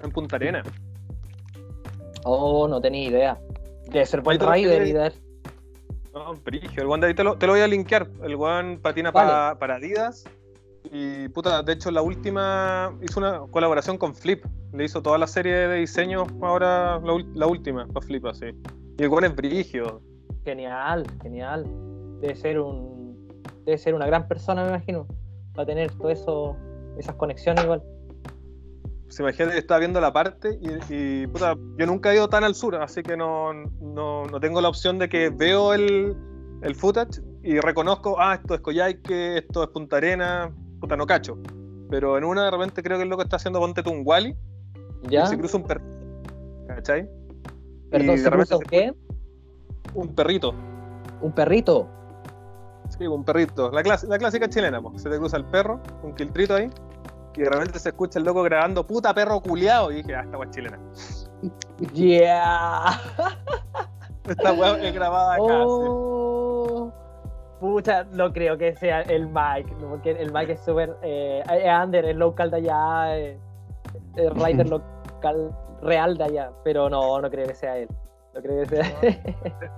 en 0.00 0.10
Punta 0.12 0.36
Arena. 0.36 0.62
Oh, 2.22 2.68
no 2.68 2.80
tenía 2.80 3.08
idea. 3.08 3.38
Debe 3.90 4.06
ser 4.06 4.20
buen 4.20 4.38
rider 4.38 4.86
y. 4.86 4.92
No, 6.14 6.34
brigio. 6.44 6.94
El 6.94 7.04
ahí 7.04 7.14
te 7.14 7.24
lo, 7.24 7.36
te 7.36 7.46
lo 7.46 7.54
voy 7.54 7.60
a 7.60 7.66
linkear. 7.66 8.06
El 8.22 8.36
one 8.36 8.78
patina 8.78 9.10
Vale. 9.10 9.28
para, 9.28 9.58
para 9.58 9.74
Adidas. 9.76 10.24
Y 10.92 11.28
puta, 11.30 11.62
de 11.64 11.72
hecho, 11.72 11.90
la 11.90 12.02
última 12.02 12.96
hizo 13.02 13.18
una 13.18 13.40
colaboración 13.50 13.98
con 13.98 14.14
Flip. 14.14 14.44
Le 14.72 14.84
hizo 14.84 15.02
toda 15.02 15.18
la 15.18 15.26
serie 15.26 15.54
de 15.54 15.78
diseños 15.78 16.28
ahora, 16.40 17.00
la, 17.00 17.24
la 17.34 17.46
última, 17.48 17.86
para 17.88 18.06
Flip, 18.06 18.24
así. 18.26 18.46
Y 18.96 19.02
el 19.02 19.12
one 19.12 19.26
es 19.26 19.34
brigio. 19.34 20.00
Genial, 20.44 21.04
genial. 21.20 21.66
Debe 22.20 22.36
ser 22.36 22.60
un. 22.60 22.95
Debe 23.66 23.76
ser 23.78 23.94
una 23.94 24.06
gran 24.06 24.26
persona, 24.28 24.62
me 24.62 24.68
imagino. 24.70 25.06
Para 25.54 25.66
tener 25.66 25.90
todo 25.92 26.08
eso, 26.10 26.56
esas 26.98 27.14
conexiones 27.16 27.64
igual. 27.64 27.82
Se 29.08 29.22
imagina 29.22 29.52
que 29.52 29.58
estaba 29.58 29.78
viendo 29.80 30.00
la 30.00 30.12
parte 30.12 30.58
y, 30.60 30.92
y, 31.22 31.26
puta, 31.26 31.54
yo 31.78 31.86
nunca 31.86 32.12
he 32.12 32.16
ido 32.16 32.28
tan 32.28 32.44
al 32.44 32.54
sur, 32.54 32.74
así 32.76 33.02
que 33.02 33.16
no, 33.16 33.52
no, 33.52 34.24
no 34.24 34.40
tengo 34.40 34.60
la 34.60 34.68
opción 34.68 34.98
de 34.98 35.08
que 35.08 35.30
veo 35.30 35.74
el, 35.74 36.16
el 36.62 36.74
footage 36.74 37.20
y 37.42 37.60
reconozco, 37.60 38.16
ah, 38.18 38.34
esto 38.34 38.54
es 38.54 38.60
Coyhaique, 38.60 39.38
esto 39.38 39.62
es 39.62 39.68
Punta 39.70 39.96
Arena, 39.98 40.52
puta, 40.80 40.96
no 40.96 41.06
cacho. 41.06 41.38
Pero 41.88 42.18
en 42.18 42.24
una 42.24 42.46
de 42.46 42.50
repente 42.50 42.82
creo 42.82 42.96
que 42.98 43.04
el 43.04 43.08
loco 43.08 43.22
está 43.22 43.36
haciendo 43.36 43.60
ponte 43.60 43.82
un 43.88 44.02
Wally 44.04 44.36
¿Ya? 45.08 45.22
y 45.24 45.26
se 45.28 45.38
cruza 45.38 45.56
un 45.56 45.64
perrito. 45.64 45.96
¿Cachai? 46.66 47.08
Perdón, 47.90 48.16
y 48.16 48.18
¿se 48.18 48.30
puso 48.30 48.58
se- 48.58 48.64
qué? 48.64 48.94
Un 49.94 50.14
perrito. 50.14 50.52
¿Un 51.22 51.32
perrito? 51.32 51.88
Sí, 52.98 53.06
un 53.06 53.24
perrito. 53.24 53.70
La, 53.70 53.82
clas- 53.82 54.04
la 54.08 54.18
clásica 54.18 54.48
chilena, 54.48 54.80
pues. 54.80 55.02
Se 55.02 55.10
te 55.10 55.18
cruza 55.18 55.36
el 55.36 55.44
perro, 55.44 55.80
un 56.02 56.14
quiltrito 56.14 56.54
ahí. 56.54 56.70
Y 57.34 57.42
de 57.42 57.50
repente 57.50 57.78
se 57.78 57.90
escucha 57.90 58.18
el 58.18 58.24
loco 58.24 58.42
grabando 58.42 58.86
puta 58.86 59.12
perro 59.12 59.40
culiado. 59.40 59.90
Y 59.92 59.96
dije, 59.96 60.14
ah, 60.14 60.22
esta 60.22 60.38
weá 60.38 60.48
es 60.48 60.54
chilena. 60.56 60.78
Yeah. 61.92 63.00
Esta 64.28 64.52
weá 64.54 64.78
es 64.82 64.94
grabada 64.94 65.34
acá. 65.34 65.44
sí. 65.44 65.64
Oh. 65.66 66.92
Pucha, 67.60 68.04
no 68.12 68.32
creo 68.32 68.58
que 68.58 68.74
sea 68.76 69.00
el 69.02 69.28
Mike, 69.28 69.72
porque 69.88 70.10
el 70.10 70.32
Mike 70.32 70.52
es 70.52 70.60
súper. 70.64 70.96
Eh, 71.02 71.42
es 71.50 71.84
under, 71.84 72.04
es 72.04 72.16
local 72.16 72.50
de 72.50 72.56
allá, 72.58 73.16
eh, 73.18 73.38
es 74.16 74.30
rider 74.34 74.68
local 74.70 75.56
real 75.82 76.18
de 76.18 76.24
allá, 76.24 76.50
pero 76.64 76.90
no, 76.90 77.20
no 77.20 77.30
creo 77.30 77.46
que 77.46 77.54
sea 77.54 77.78
él. 77.78 77.88
No 78.36 78.42
creo 78.42 78.62
que 78.62 78.68
sea. 78.68 79.00
De- 79.00 79.20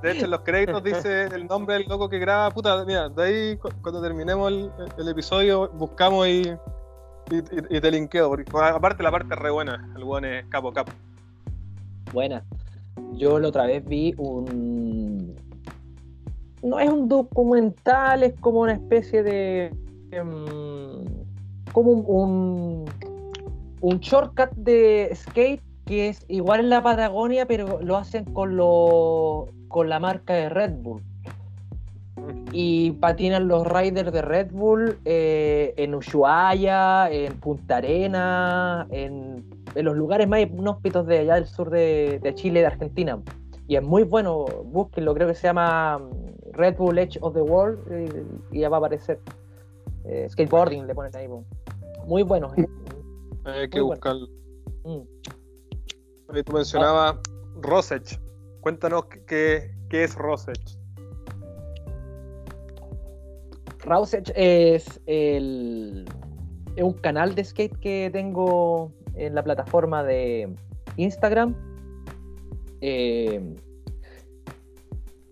De 0.02 0.10
hecho, 0.12 0.24
en 0.24 0.30
los 0.32 0.40
créditos 0.40 0.82
dice 0.82 1.26
el 1.26 1.46
nombre 1.46 1.74
del 1.76 1.86
loco 1.88 2.08
que 2.08 2.18
graba. 2.18 2.50
Puta, 2.50 2.84
mira, 2.84 3.08
de 3.08 3.22
ahí 3.22 3.56
cu- 3.56 3.70
cuando 3.82 4.02
terminemos 4.02 4.50
el, 4.50 4.70
el 4.98 5.08
episodio, 5.08 5.68
buscamos 5.74 6.26
y, 6.26 6.40
y, 7.30 7.36
y- 7.36 7.76
y 7.76 7.80
te 7.80 7.90
linkeo. 7.90 8.28
Porque, 8.28 8.44
aparte, 8.56 9.02
la 9.02 9.10
parte 9.12 9.32
es 9.34 9.38
re 9.40 9.50
buena. 9.50 9.88
El 9.96 10.02
weón 10.04 10.24
es 10.24 10.44
capo 10.46 10.72
capo. 10.72 10.90
Buena. 12.12 12.42
Yo 13.12 13.38
la 13.38 13.48
otra 13.48 13.66
vez 13.66 13.84
vi 13.86 14.12
un. 14.18 15.36
No 16.62 16.80
es 16.80 16.90
un 16.90 17.08
documental, 17.08 18.24
es 18.24 18.34
como 18.40 18.60
una 18.62 18.72
especie 18.72 19.22
de. 19.22 19.72
em, 20.10 21.04
como 21.72 21.92
un, 21.92 22.04
un. 22.08 22.84
un 23.82 23.98
shortcut 24.00 24.50
de 24.56 25.12
skate 25.14 25.62
que 25.88 26.10
es 26.10 26.24
igual 26.28 26.60
en 26.60 26.68
la 26.68 26.82
Patagonia, 26.82 27.46
pero 27.46 27.80
lo 27.80 27.96
hacen 27.96 28.26
con, 28.26 28.56
lo, 28.56 29.48
con 29.68 29.88
la 29.88 29.98
marca 29.98 30.34
de 30.34 30.50
Red 30.50 30.74
Bull. 30.82 31.02
Y 32.52 32.90
patinan 32.92 33.48
los 33.48 33.66
riders 33.66 34.12
de 34.12 34.20
Red 34.20 34.50
Bull 34.52 34.98
eh, 35.06 35.72
en 35.78 35.94
Ushuaia, 35.94 37.10
en 37.10 37.40
Punta 37.40 37.78
Arena, 37.78 38.86
en, 38.90 39.42
en 39.74 39.84
los 39.84 39.96
lugares 39.96 40.28
más 40.28 40.40
inhóspitos 40.40 41.06
de 41.06 41.20
allá 41.20 41.36
del 41.36 41.46
sur 41.46 41.70
de, 41.70 42.20
de 42.22 42.34
Chile, 42.34 42.60
de 42.60 42.66
Argentina. 42.66 43.18
Y 43.66 43.76
es 43.76 43.82
muy 43.82 44.02
bueno, 44.02 44.44
búsquenlo, 44.66 45.14
creo 45.14 45.28
que 45.28 45.34
se 45.34 45.46
llama 45.46 45.98
mm, 45.98 46.52
Red 46.52 46.76
Bull 46.76 46.98
Edge 46.98 47.18
of 47.22 47.32
the 47.32 47.40
World 47.40 47.80
eh, 47.90 48.24
y 48.52 48.60
ya 48.60 48.68
va 48.68 48.76
a 48.76 48.80
aparecer. 48.80 49.20
Eh, 50.04 50.26
skateboarding 50.28 50.86
le 50.86 50.94
ponen 50.94 51.16
ahí. 51.16 51.28
Muy 52.06 52.22
bueno. 52.22 52.50
Hay 53.44 53.70
que 53.70 53.80
bueno. 53.80 53.94
buscarlo. 53.94 54.26
Mm. 54.84 55.37
Ahí 56.28 56.42
tú 56.42 56.52
mencionabas 56.52 57.16
Rosech. 57.60 58.20
Cuéntanos 58.60 59.04
qué- 59.26 59.70
qué, 59.88 60.04
es 60.04 60.14
Rosech. 60.14 60.78
Rousech 63.80 64.30
es 64.34 65.00
el 65.06 66.04
un 66.76 66.92
canal 66.92 67.34
de 67.34 67.44
skate 67.44 67.76
que 67.80 68.10
tengo 68.12 68.92
en 69.14 69.34
la 69.34 69.42
plataforma 69.42 70.04
de 70.04 70.54
Instagram. 70.96 71.54
Eh, 72.80 73.56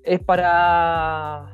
es 0.03 0.21
para 0.21 1.53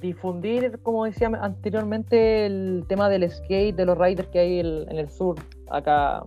difundir, 0.00 0.78
como 0.82 1.04
decía 1.04 1.28
anteriormente, 1.40 2.46
el 2.46 2.84
tema 2.88 3.08
del 3.08 3.28
skate, 3.30 3.74
de 3.76 3.84
los 3.84 3.98
riders 3.98 4.28
que 4.28 4.38
hay 4.38 4.60
en 4.60 4.96
el 4.98 5.10
sur, 5.10 5.36
acá. 5.68 6.22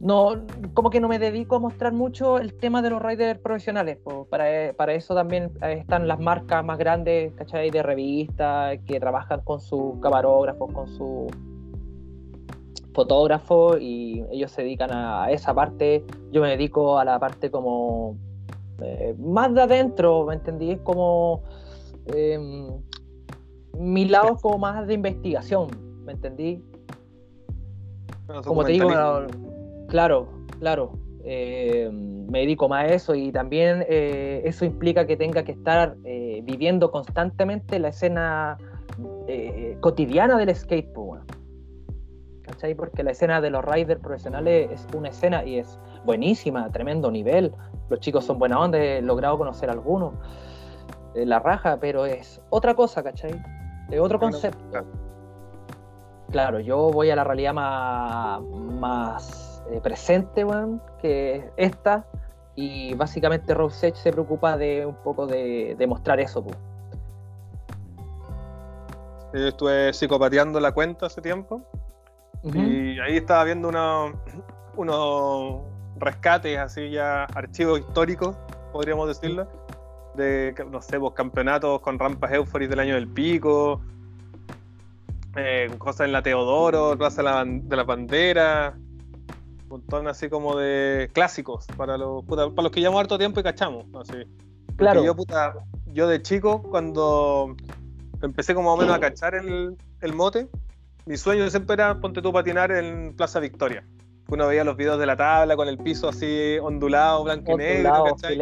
No, 0.00 0.32
como 0.72 0.88
que 0.88 0.98
no 0.98 1.08
me 1.08 1.18
dedico 1.18 1.56
a 1.56 1.58
mostrar 1.58 1.92
mucho 1.92 2.38
el 2.38 2.54
tema 2.54 2.80
de 2.80 2.88
los 2.88 3.02
riders 3.02 3.38
profesionales. 3.38 3.98
Para, 4.30 4.72
para 4.72 4.94
eso 4.94 5.14
también 5.14 5.52
eh, 5.62 5.74
están 5.80 6.08
las 6.08 6.18
marcas 6.18 6.64
más 6.64 6.78
grandes, 6.78 7.34
¿cachai? 7.34 7.70
De 7.70 7.82
revistas, 7.82 8.78
que 8.86 8.98
trabajan 8.98 9.42
con 9.42 9.60
sus 9.60 10.00
camarógrafos, 10.00 10.72
con 10.72 10.88
su 10.88 11.26
fotógrafo 12.94 13.76
y 13.78 14.24
ellos 14.32 14.50
se 14.50 14.62
dedican 14.62 14.90
a, 14.90 15.24
a 15.24 15.30
esa 15.32 15.54
parte. 15.54 16.04
Yo 16.32 16.40
me 16.40 16.48
dedico 16.48 16.98
a 16.98 17.04
la 17.04 17.18
parte 17.18 17.50
como 17.50 18.16
eh, 18.82 19.14
más 19.18 19.52
de 19.54 19.62
adentro, 19.62 20.24
¿me 20.24 20.34
entendí? 20.34 20.70
Es 20.70 20.80
como 20.80 21.42
eh, 22.14 22.38
mi 23.78 24.06
lado 24.06 24.36
como 24.36 24.58
más 24.58 24.86
de 24.86 24.94
investigación, 24.94 25.68
¿me 26.04 26.12
entendí? 26.12 26.64
Como 28.44 28.64
te 28.64 28.72
digo. 28.72 28.88
Claro, 29.90 30.28
claro. 30.58 30.92
eh, 31.24 31.90
me 31.92 32.40
dedico 32.40 32.68
más 32.68 32.84
a 32.84 32.94
eso 32.94 33.14
y 33.14 33.30
también 33.32 33.84
eh, 33.88 34.42
eso 34.44 34.64
implica 34.64 35.06
que 35.06 35.16
tenga 35.16 35.42
que 35.42 35.52
estar 35.52 35.96
eh, 36.04 36.40
viviendo 36.44 36.90
constantemente 36.90 37.78
la 37.78 37.88
escena 37.88 38.56
cotidiana 39.80 40.36
del 40.36 40.54
skate, 40.54 40.92
po, 40.92 41.02
weón. 41.02 41.24
¿cachai? 42.42 42.74
Porque 42.74 43.04
la 43.04 43.12
escena 43.12 43.40
de 43.40 43.50
los 43.50 43.64
riders 43.64 44.00
profesionales 44.00 44.70
es 44.72 44.86
una 44.94 45.08
escena 45.08 45.44
y 45.44 45.58
es 45.58 45.78
buenísima, 46.04 46.68
tremendo 46.70 47.10
nivel. 47.10 47.52
Los 47.88 48.00
chicos 48.00 48.24
son 48.24 48.38
buena 48.38 48.58
onda, 48.58 48.78
he 48.78 49.00
logrado 49.00 49.38
conocer 49.38 49.70
algunos, 49.70 50.14
la 51.14 51.38
raja, 51.38 51.78
pero 51.80 52.06
es 52.06 52.42
otra 52.50 52.74
cosa, 52.74 53.02
¿cachai? 53.02 53.40
Es 53.90 54.00
otro 54.00 54.18
concepto. 54.18 54.84
Claro, 56.30 56.60
yo 56.60 56.90
voy 56.90 57.10
a 57.10 57.16
la 57.16 57.24
realidad 57.24 57.54
más, 57.54 58.40
más 58.42 59.49
eh, 59.72 59.80
presente, 59.82 60.44
weón, 60.44 60.82
que 61.00 61.50
esta. 61.56 62.06
Y 62.56 62.94
básicamente 62.94 63.54
Rose 63.54 63.88
Edge 63.88 63.96
se 63.96 64.12
preocupa 64.12 64.56
de 64.56 64.84
un 64.84 64.96
poco 64.96 65.26
de, 65.26 65.74
de 65.78 65.86
mostrar 65.86 66.20
eso, 66.20 66.42
pues. 66.42 66.56
Yo 69.32 69.48
estuve 69.48 69.92
psicopateando 69.92 70.58
la 70.58 70.72
cuenta 70.72 71.06
hace 71.06 71.22
tiempo 71.22 71.62
y 72.42 72.98
ahí 72.98 73.18
estaba 73.18 73.44
viendo 73.44 73.68
unos, 73.68 74.14
unos 74.76 75.62
rescates, 75.98 76.58
así 76.58 76.90
ya 76.90 77.24
archivos 77.24 77.80
históricos, 77.80 78.36
podríamos 78.72 79.08
decirlo, 79.08 79.46
de, 80.14 80.54
no 80.70 80.80
sé, 80.80 80.98
pues, 80.98 81.12
campeonatos 81.14 81.80
con 81.80 81.98
rampas 81.98 82.32
Euphoris 82.32 82.68
del 82.68 82.80
año 82.80 82.94
del 82.94 83.08
pico, 83.08 83.82
eh, 85.36 85.70
cosas 85.78 86.06
en 86.06 86.12
la 86.12 86.22
Teodoro, 86.22 86.96
Plaza 86.96 87.22
de 87.22 87.28
la, 87.28 87.44
de 87.44 87.76
la 87.76 87.84
Bandera, 87.84 88.74
montón 89.70 90.08
así 90.08 90.28
como 90.28 90.56
de 90.56 91.10
clásicos 91.12 91.66
para 91.76 91.96
los, 91.96 92.24
puta, 92.24 92.50
para 92.50 92.64
los 92.64 92.72
que 92.72 92.80
llevamos 92.80 93.00
harto 93.00 93.16
tiempo 93.16 93.40
y 93.40 93.42
cachamos. 93.42 93.86
Así. 93.94 94.24
Claro. 94.76 95.04
Yo, 95.04 95.14
puta, 95.14 95.54
yo 95.86 96.08
de 96.08 96.20
chico, 96.20 96.62
cuando 96.62 97.54
empecé 98.20 98.54
como 98.54 98.76
menos 98.76 98.96
a 98.96 99.00
cachar 99.00 99.34
el, 99.34 99.76
el 100.00 100.12
mote, 100.12 100.48
mi 101.06 101.16
sueño 101.16 101.48
siempre 101.50 101.74
era, 101.74 102.00
ponte 102.00 102.20
tú, 102.20 102.32
patinar 102.32 102.70
en 102.72 103.14
Plaza 103.16 103.40
Victoria. 103.40 103.84
Uno 104.28 104.46
veía 104.46 104.64
los 104.64 104.76
videos 104.76 104.98
de 104.98 105.06
la 105.06 105.16
tabla 105.16 105.56
con 105.56 105.66
el 105.68 105.78
piso 105.78 106.08
así 106.08 106.56
ondulado, 106.62 107.24
blanco 107.24 107.52
y 107.52 107.56
negro, 107.56 108.04
¿cachai? 108.04 108.38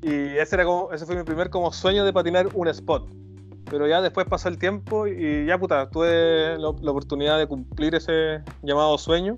Y 0.00 0.36
ese, 0.36 0.54
era 0.54 0.64
como, 0.64 0.92
ese 0.92 1.06
fue 1.06 1.16
mi 1.16 1.24
primer 1.24 1.50
como 1.50 1.72
sueño 1.72 2.04
de 2.04 2.12
patinar 2.12 2.48
un 2.54 2.68
spot. 2.68 3.08
Pero 3.70 3.86
ya 3.86 4.00
después 4.00 4.26
pasó 4.26 4.48
el 4.48 4.58
tiempo 4.58 5.06
y 5.06 5.46
ya 5.46 5.58
puta, 5.58 5.90
tuve 5.90 6.56
la, 6.58 6.72
la 6.80 6.90
oportunidad 6.90 7.38
de 7.38 7.46
cumplir 7.46 7.94
ese 7.94 8.42
llamado 8.62 8.96
sueño. 8.98 9.36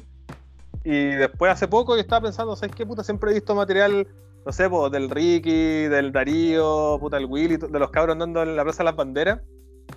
Y 0.85 1.07
después 1.11 1.53
hace 1.53 1.69
poco 1.69 1.95
yo 1.95 2.01
estaba 2.01 2.23
pensando, 2.23 2.57
¿sabes 2.57 2.75
qué 2.75 2.87
puta? 2.87 3.03
Siempre 3.05 3.31
he 3.31 3.35
visto 3.35 3.55
material, 3.55 4.07
no 4.47 4.53
sé, 4.53 4.69
pues, 4.71 4.91
del 4.93 5.11
Ricky, 5.11 5.85
del 5.89 6.11
Darío, 6.13 6.97
puta, 6.99 7.19
el 7.19 7.27
Willy, 7.27 7.57
de 7.57 7.79
los 7.79 7.91
cabros 7.91 8.15
andando 8.15 8.43
en 8.43 8.57
la 8.57 8.63
Plaza 8.63 8.79
de 8.79 8.85
las 8.85 8.97
Banderas. 8.97 9.41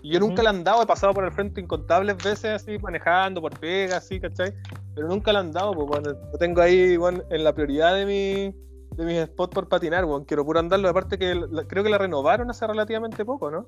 Y 0.02 0.12
yo 0.12 0.20
nunca 0.20 0.36
Ujú. 0.36 0.44
le 0.44 0.50
han 0.50 0.64
dado, 0.64 0.84
he 0.84 0.86
pasado 0.86 1.14
por 1.14 1.24
el 1.24 1.32
frente 1.32 1.62
incontables 1.62 2.18
veces 2.18 2.46
así, 2.46 2.78
manejando 2.80 3.40
por 3.42 3.58
pega, 3.58 3.98
así, 3.98 4.20
¿cachai? 4.20 4.54
Pero 4.96 5.08
nunca 5.08 5.32
le 5.32 5.40
han 5.40 5.52
dado, 5.52 5.74
pues 5.74 5.88
bueno, 5.88 6.10
lo 6.32 6.38
tengo 6.38 6.62
ahí 6.62 6.98
bueno, 6.98 7.24
en 7.30 7.44
la 7.44 7.54
prioridad 7.54 7.96
de 7.96 8.06
mi 8.06 8.64
de 8.96 9.06
mis 9.06 9.24
spots 9.26 9.56
por 9.56 9.68
patinar, 9.68 10.06
bueno, 10.06 10.24
quiero 10.24 10.46
puro 10.46 10.60
andarlo, 10.60 10.88
aparte 10.88 11.18
que 11.18 11.34
la- 11.34 11.64
creo 11.64 11.84
que 11.84 11.90
la 11.90 11.98
renovaron 11.98 12.48
hace 12.52 12.68
relativamente 12.68 13.26
poco, 13.26 13.50
¿no? 13.50 13.68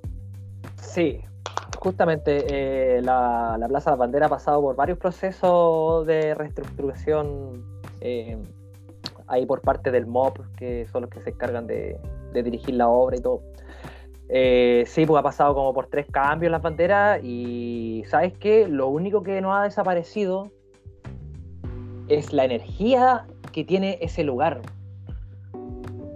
Sí, 0.80 1.20
justamente 1.86 2.46
eh, 2.50 3.02
la, 3.04 3.58
la 3.60 3.68
Plaza 3.68 3.92
de 3.92 3.96
la 3.96 4.00
Bandera 4.00 4.26
ha 4.26 4.30
pasado 4.30 4.60
por 4.60 4.76
varios 4.76 4.98
procesos 4.98 6.04
de 6.08 6.34
reestructuración 6.34 7.64
eh, 8.02 8.40
ahí 9.28 9.46
por 9.46 9.62
parte 9.62 9.92
del 9.92 10.08
MOP, 10.08 10.40
que 10.58 10.88
son 10.88 11.04
los 11.04 11.12
que 11.12 11.22
se 11.22 11.30
encargan 11.30 11.68
de, 11.68 12.00
dirigir 12.34 12.74
la 12.74 12.90
obra 12.90 13.18
y 13.18 13.22
todo. 13.22 13.44
Eh, 14.30 14.84
sí, 14.88 15.06
pues 15.06 15.20
ha 15.20 15.22
pasado 15.22 15.54
como 15.54 15.76
por 15.76 15.86
tres 15.86 16.08
cambios 16.12 16.52
las 16.52 16.64
banderas 16.64 17.24
y 17.24 18.04
¿sabes 18.08 18.34
qué? 18.34 18.68
Lo 18.68 18.88
único 18.88 19.22
que 19.22 19.40
no 19.40 19.56
ha 19.56 19.64
desaparecido 19.64 20.52
es 22.08 22.34
la 22.34 22.46
energía 22.46 23.28
que 23.52 23.64
tiene 23.64 24.00
ese 24.02 24.24
lugar. 24.24 24.62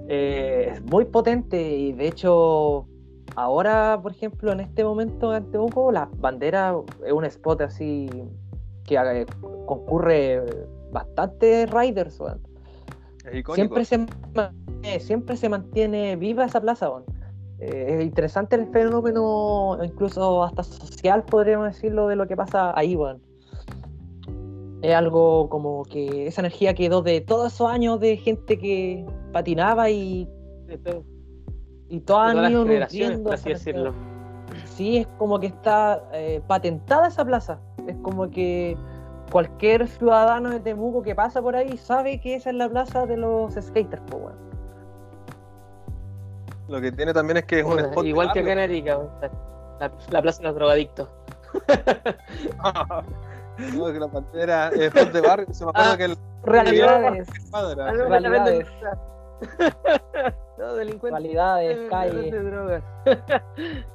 Es 0.08 0.82
muy 0.82 1.06
potente 1.06 1.62
y 1.62 1.94
de 1.94 2.08
hecho 2.08 2.88
ahora, 3.36 4.00
por 4.02 4.12
ejemplo, 4.12 4.52
en 4.52 4.60
este 4.60 4.84
momento 4.84 5.36
en 5.36 5.50
Temuco, 5.52 5.92
la 5.92 6.10
bandera 6.18 6.76
es 7.06 7.12
un 7.12 7.26
spot 7.26 7.62
así 7.62 8.10
que 8.86 8.96
eh, 8.96 9.26
concurre 9.66 10.44
bastante 10.92 11.66
riders, 11.68 12.20
weón. 12.20 12.42
Siempre 13.54 13.86
se, 13.86 14.08
siempre 15.00 15.38
se 15.38 15.50
mantiene 15.50 16.16
viva 16.16 16.46
esa 16.46 16.60
plaza, 16.62 16.90
weón. 16.90 17.04
Eh, 17.60 17.86
es 17.90 18.04
interesante 18.04 18.56
el 18.56 18.68
fenómeno, 18.68 19.78
incluso 19.84 20.44
hasta 20.44 20.64
social, 20.64 21.24
podríamos 21.24 21.68
decirlo, 21.68 22.08
de 22.08 22.16
lo 22.16 22.28
que 22.28 22.36
pasa 22.36 22.78
ahí, 22.78 22.96
weón. 22.96 23.22
Es 24.82 24.96
algo 24.96 25.50
como 25.50 25.84
que 25.84 26.28
esa 26.28 26.42
energía 26.42 26.74
quedó 26.74 27.02
de 27.02 27.20
todos 27.20 27.54
esos 27.54 27.70
años 27.70 28.00
de 28.00 28.16
gente 28.16 28.58
que 28.58 29.06
patinaba 29.34 29.90
y, 29.90 30.28
y 31.90 31.96
han 31.98 32.02
todas 32.06 32.36
las 32.36 32.52
ido 32.94 33.24
por 33.24 33.34
así 33.34 33.50
decirlo. 33.50 33.94
Sí, 34.66 34.98
es 34.98 35.08
como 35.18 35.40
que 35.40 35.48
está 35.48 36.04
eh, 36.14 36.42
patentada 36.48 37.08
esa 37.08 37.26
plaza. 37.26 37.60
Es 37.88 37.96
como 38.02 38.30
que 38.30 38.78
cualquier 39.32 39.88
ciudadano 39.88 40.50
de 40.50 40.60
Temuco 40.60 41.02
que 41.02 41.16
pasa 41.16 41.42
por 41.42 41.56
ahí 41.56 41.78
sabe 41.78 42.20
que 42.20 42.36
esa 42.36 42.50
es 42.50 42.56
la 42.56 42.70
plaza 42.70 43.06
de 43.06 43.18
los 43.18 43.54
skaters, 43.54 44.02
weón. 44.12 44.50
Lo 46.68 46.80
que 46.80 46.92
tiene 46.92 47.14
también 47.14 47.38
es 47.38 47.46
que 47.46 47.60
es 47.60 47.66
un 47.66 47.72
Puta, 47.72 47.88
spot. 47.90 48.06
Igual 48.06 48.32
que 48.32 48.40
acá 48.40 48.54
en. 48.54 48.60
Arica, 48.60 49.00
la, 49.80 49.92
la 50.12 50.22
plaza 50.22 50.42
de 50.42 50.48
los 50.48 50.56
drogadictos. 50.56 51.10
No, 53.76 53.92
que 53.92 54.00
la 54.00 54.08
pantera 54.08 54.70
es 54.70 54.96
spot 54.96 55.12
de 55.12 55.20
barrio. 55.20 55.48
Se 55.52 55.66
me 55.66 55.72
acuerdo 55.72 55.92
Ah, 55.92 55.98
que 55.98 56.06
el 56.06 56.18
Realidades, 56.44 57.28
Realidades. 57.52 58.68
No, 60.60 60.74
delincuentes. 60.76 61.22
realidades, 61.22 61.78
eh, 61.78 61.88
calles. 61.90 62.32
de 62.32 62.44
drogas. 62.44 62.84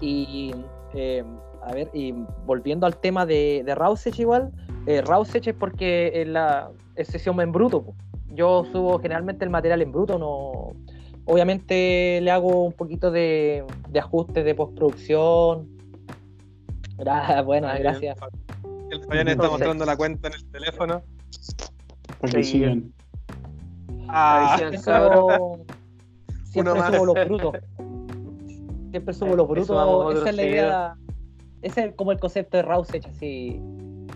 Y 0.00 0.54
eh, 0.94 1.24
a 1.62 1.72
ver, 1.72 1.90
y 1.92 2.12
volviendo 2.46 2.86
al 2.86 2.96
tema 2.96 3.26
de, 3.26 3.62
de 3.64 3.74
Rausech 3.74 4.18
igual, 4.18 4.50
eh, 4.86 5.02
Rausech 5.02 5.46
es 5.48 5.54
porque 5.54 6.10
es, 6.22 6.26
la, 6.28 6.70
es 6.96 7.08
sesión 7.08 7.40
en 7.40 7.52
bruto. 7.52 7.82
po. 7.82 7.94
Yo 8.28 8.64
subo 8.72 8.98
generalmente 8.98 9.44
el 9.44 9.50
material 9.50 9.82
en 9.82 9.92
bruto, 9.92 10.18
no. 10.18 10.72
Obviamente 11.26 12.18
le 12.22 12.30
hago 12.30 12.64
un 12.64 12.72
poquito 12.72 13.10
de, 13.10 13.64
de 13.88 13.98
ajuste 13.98 14.42
de 14.42 14.54
postproducción. 14.54 15.68
Gra- 16.96 17.44
bueno, 17.44 17.68
Ah, 17.68 17.72
bien. 17.72 17.82
gracias. 17.84 18.16
El 18.90 19.04
Fabián 19.04 19.28
está 19.28 19.48
mostrando 19.48 19.84
la 19.84 19.96
cuenta 19.96 20.28
en 20.28 20.34
el 20.34 20.44
teléfono. 20.50 21.02
Sigan. 22.42 22.92
Ah, 24.08 24.56
Siempre 26.44 26.72
Uno 26.72 26.80
más. 26.80 26.94
subo 26.94 27.06
los 27.06 27.26
brutos. 27.26 27.54
Siempre 28.90 29.14
subo 29.14 29.36
los 29.36 29.48
brutos. 29.48 29.76
vamos 29.76 30.16
Esa 30.16 30.30
es 30.30 30.36
la 30.36 30.42
idea. 30.42 30.96
Ese 31.62 31.84
es 31.84 31.94
como 31.94 32.12
el 32.12 32.18
concepto 32.18 32.56
de 32.56 32.62
Rausech, 32.64 33.06
así 33.06 33.60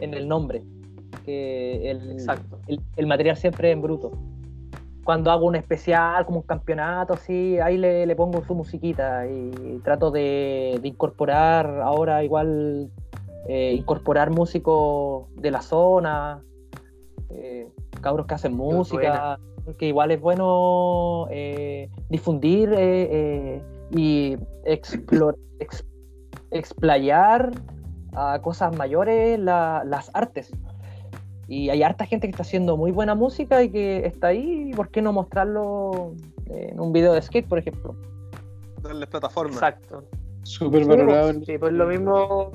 en 0.01 0.15
el 0.15 0.27
nombre. 0.27 0.63
Que 1.25 1.91
el, 1.91 2.13
Exacto. 2.13 2.59
el, 2.67 2.81
el 2.97 3.07
material 3.07 3.37
siempre 3.37 3.71
en 3.71 3.83
bruto. 3.83 4.13
Cuando 5.05 5.31
hago 5.31 5.47
un 5.47 5.55
especial, 5.55 6.25
como 6.25 6.39
un 6.41 6.47
campeonato, 6.47 7.13
así, 7.13 7.59
ahí 7.61 7.77
le, 7.77 8.07
le 8.07 8.17
pongo 8.17 8.43
su 8.45 8.55
musiquita 8.55 9.27
y 9.27 9.79
trato 9.85 10.11
de, 10.11 10.79
de 10.81 10.89
incorporar 10.89 11.83
ahora 11.83 12.25
igual, 12.25 12.91
eh, 13.47 13.75
incorporar 13.79 14.31
músicos 14.31 15.27
de 15.37 15.51
la 15.51 15.61
zona, 15.61 16.43
eh, 17.29 17.69
cabros 18.05 18.27
que 18.27 18.35
hacen 18.35 18.55
música, 18.55 19.39
que 19.79 19.87
igual 19.89 20.11
es 20.11 20.21
bueno 20.21 21.27
eh, 21.31 21.89
difundir 22.11 22.73
eh, 22.73 23.09
eh, 23.11 23.63
y 23.91 24.37
explor- 24.67 25.37
ex- 25.59 25.85
explayar 26.51 27.51
a 28.15 28.39
cosas 28.43 28.77
mayores 28.77 29.39
la- 29.41 29.83
las 29.85 30.11
artes. 30.15 30.53
Y 31.49 31.69
hay 31.71 31.83
harta 31.83 32.07
gente 32.07 32.27
que 32.27 32.31
está 32.31 32.43
haciendo 32.43 32.77
muy 32.77 32.91
buena 32.93 33.15
música 33.15 33.63
y 33.63 33.71
que 33.71 34.07
está 34.07 34.29
ahí, 34.29 34.71
¿por 34.77 34.89
qué 34.91 35.03
no 35.03 35.13
mostrarlo 35.13 36.13
en 36.47 36.79
un 36.81 36.93
video 36.93 37.13
de 37.13 37.23
skate, 37.23 37.49
por 37.49 37.59
ejemplo? 37.59 37.97
darle 38.83 39.07
plataforma. 39.07 39.55
Exacto. 39.55 40.05
Súper 40.43 40.85
valorado. 40.87 41.31
en- 41.31 41.45
Sí, 41.47 41.57
pues 41.57 41.73
lo 41.73 41.87
mismo, 41.87 42.51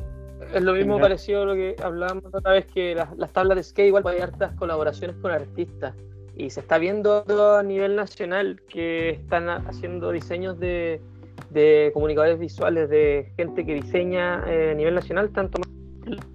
es 0.53 0.61
lo 0.63 0.73
mismo 0.73 0.99
parecido 0.99 1.43
a 1.43 1.45
lo 1.45 1.53
que 1.53 1.75
hablábamos 1.83 2.25
otra 2.33 2.53
vez 2.53 2.65
que 2.65 2.95
las, 2.95 3.15
las 3.17 3.31
tablas 3.31 3.57
de 3.57 3.63
skate 3.63 3.87
igual 3.87 4.03
hay 4.07 4.19
hartas 4.19 4.53
colaboraciones 4.55 5.15
con 5.17 5.31
artistas. 5.31 5.95
Y 6.35 6.49
se 6.49 6.61
está 6.61 6.77
viendo 6.77 7.25
a 7.57 7.63
nivel 7.63 7.95
nacional 7.95 8.61
que 8.69 9.09
están 9.09 9.49
ha- 9.49 9.63
haciendo 9.67 10.11
diseños 10.11 10.57
de, 10.59 11.01
de 11.49 11.91
comunicadores 11.93 12.39
visuales 12.39 12.89
de 12.89 13.31
gente 13.35 13.65
que 13.65 13.73
diseña 13.75 14.43
eh, 14.47 14.71
a 14.71 14.73
nivel 14.73 14.95
nacional 14.95 15.29
tanto 15.31 15.59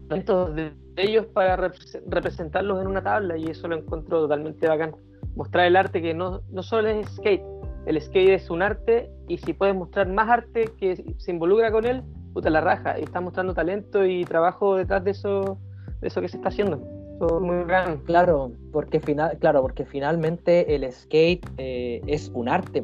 tanto 0.08 0.46
de 0.50 0.72
ellos 0.96 1.26
para 1.26 1.56
repres- 1.56 2.00
representarlos 2.06 2.80
en 2.80 2.86
una 2.86 3.02
tabla. 3.02 3.36
Y 3.36 3.46
eso 3.46 3.66
lo 3.66 3.76
encuentro 3.76 4.20
totalmente 4.20 4.68
bacán. 4.68 4.94
Mostrar 5.34 5.66
el 5.66 5.74
arte 5.74 6.00
que 6.00 6.14
no, 6.14 6.42
no 6.50 6.62
solo 6.62 6.88
es 6.88 7.08
skate. 7.16 7.42
El 7.86 8.00
skate 8.00 8.30
es 8.30 8.50
un 8.50 8.62
arte 8.62 9.10
y 9.26 9.38
si 9.38 9.52
puedes 9.52 9.74
mostrar 9.74 10.08
más 10.08 10.28
arte 10.28 10.70
que 10.78 11.02
se 11.18 11.30
involucra 11.30 11.72
con 11.72 11.84
él, 11.86 12.02
puta 12.34 12.50
la 12.50 12.60
raja, 12.60 12.98
y 12.98 13.04
está 13.04 13.20
mostrando 13.20 13.54
talento 13.54 14.04
y 14.04 14.24
trabajo 14.24 14.76
detrás 14.76 15.04
de 15.04 15.12
eso, 15.12 15.56
de 16.00 16.08
eso 16.08 16.20
que 16.20 16.28
se 16.28 16.36
está 16.36 16.48
haciendo. 16.48 16.82
Eso 17.14 17.36
es 17.36 17.42
muy 17.42 17.64
gran. 17.64 17.98
Claro, 17.98 18.50
porque 18.72 18.98
final, 19.00 19.38
claro, 19.38 19.62
porque 19.62 19.86
finalmente 19.86 20.74
el 20.74 20.90
skate 20.92 21.48
eh, 21.58 22.02
es 22.06 22.30
un 22.34 22.48
arte, 22.48 22.82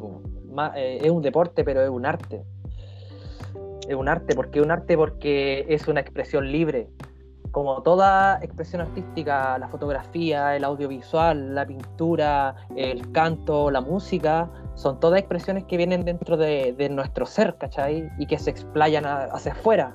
eh, 0.75 0.99
es 1.03 1.11
un 1.11 1.21
deporte, 1.21 1.65
pero 1.65 1.81
es 1.81 1.89
un 1.89 2.05
arte. 2.05 2.43
Es 3.87 3.95
un 3.95 4.07
arte, 4.07 4.35
¿por 4.35 4.49
qué 4.51 4.61
un 4.61 4.71
arte? 4.71 4.95
Porque 4.95 5.65
es 5.67 5.87
una 5.89 5.99
expresión 5.99 6.49
libre. 6.49 6.87
Como 7.51 7.81
toda 7.83 8.39
expresión 8.41 8.81
artística, 8.81 9.57
la 9.59 9.67
fotografía, 9.67 10.55
el 10.55 10.63
audiovisual, 10.63 11.53
la 11.53 11.65
pintura, 11.65 12.55
el 12.75 13.11
canto, 13.11 13.69
la 13.69 13.81
música, 13.81 14.49
son 14.75 14.99
todas 15.01 15.19
expresiones 15.19 15.65
que 15.65 15.75
vienen 15.75 16.05
dentro 16.05 16.37
de, 16.37 16.71
de 16.73 16.87
nuestro 16.89 17.25
ser, 17.25 17.57
¿cachai? 17.57 18.09
Y 18.17 18.25
que 18.25 18.39
se 18.39 18.51
explayan 18.51 19.05
a- 19.05 19.25
hacia 19.25 19.51
afuera. 19.51 19.93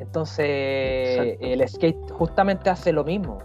Entonces, 0.00 0.46
Exacto. 0.48 1.46
el 1.46 1.68
skate 1.68 2.10
justamente 2.10 2.70
hace 2.70 2.92
lo 2.92 3.04
mismo. 3.04 3.38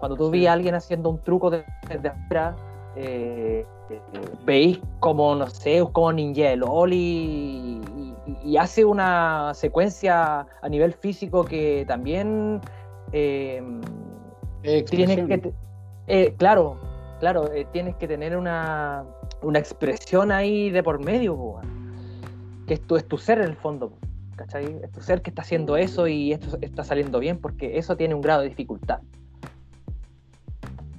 Cuando 0.00 0.16
tú 0.16 0.30
Sí. 0.32 0.40
ves 0.40 0.48
a 0.48 0.52
alguien 0.54 0.74
haciendo 0.74 1.10
un 1.10 1.18
truco 1.18 1.50
de- 1.50 1.64
desde 1.88 2.08
afuera, 2.08 2.56
eh, 2.96 3.66
eh, 3.90 4.00
veis 4.44 4.80
como, 5.00 5.34
no 5.34 5.46
sé, 5.48 5.84
como 5.92 6.12
Ninja 6.12 6.50
el 6.50 6.62
Oli 6.62 7.80
y, 8.44 8.56
hace 8.56 8.84
una 8.84 9.52
secuencia 9.54 10.46
a 10.62 10.68
nivel 10.68 10.92
físico 10.92 11.44
que 11.44 11.84
también 11.86 12.60
eh, 13.12 13.62
tienes 14.88 15.26
que, 15.26 15.52
eh, 16.06 16.34
claro, 16.36 16.78
claro, 17.20 17.52
eh, 17.52 17.66
tienes 17.72 17.96
que 17.96 18.08
tener 18.08 18.36
una, 18.36 19.04
una 19.42 19.58
expresión 19.58 20.32
ahí 20.32 20.70
de 20.70 20.82
por 20.82 21.02
medio, 21.04 21.56
que 22.66 22.74
esto 22.74 22.96
es 22.96 23.06
tu 23.06 23.18
ser 23.18 23.38
en 23.38 23.44
el 23.44 23.56
fondo, 23.56 23.92
¿cachai? 24.36 24.80
Es 24.82 24.90
tu 24.92 25.00
ser 25.00 25.22
que 25.22 25.30
está 25.30 25.42
haciendo 25.42 25.76
eso 25.76 26.06
y 26.06 26.32
esto 26.32 26.58
está 26.60 26.84
saliendo 26.84 27.18
bien 27.18 27.38
porque 27.38 27.78
eso 27.78 27.96
tiene 27.96 28.14
un 28.14 28.20
grado 28.20 28.42
de 28.42 28.48
dificultad. 28.48 29.00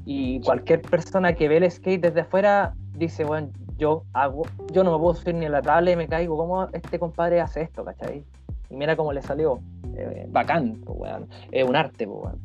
Y 0.06 0.40
cualquier 0.42 0.82
persona 0.84 1.34
que 1.34 1.48
ve 1.48 1.58
el 1.58 1.72
skate 1.72 2.02
desde 2.02 2.22
afuera 2.22 2.76
dice, 2.94 3.24
bueno, 3.24 3.50
yo 3.78 4.04
hago, 4.14 4.44
yo 4.72 4.84
no 4.84 4.92
me 4.94 5.00
puedo 5.00 5.16
subir 5.16 5.36
ni 5.36 5.46
a 5.46 5.50
la 5.50 5.62
tabla 5.62 5.92
y 5.92 5.96
me 5.96 6.08
caigo, 6.08 6.38
¿cómo 6.38 6.68
este 6.74 6.98
compadre 7.00 7.42
hace 7.42 7.62
esto, 7.62 7.84
cachai? 7.84 8.24
Y 8.70 8.76
mira 8.76 8.96
cómo 8.96 9.14
le 9.14 9.22
salió, 9.22 9.60
eh, 9.96 10.26
bacán, 10.30 10.82
weón. 10.86 11.28
es 11.52 11.64
un 11.68 11.76
arte, 11.76 12.06
po, 12.08 12.14
weón. 12.24 12.40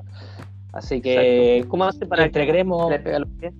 Así 0.72 1.00
que, 1.00 1.56
Exacto. 1.56 1.70
¿Cómo 1.70 1.84
hace 1.84 2.06
para 2.06 2.22
que 2.22 2.26
entreguemos, 2.26 2.86
se 2.88 2.90
le 2.98 2.98
pega 3.00 3.18
los 3.20 3.28
pies? 3.38 3.52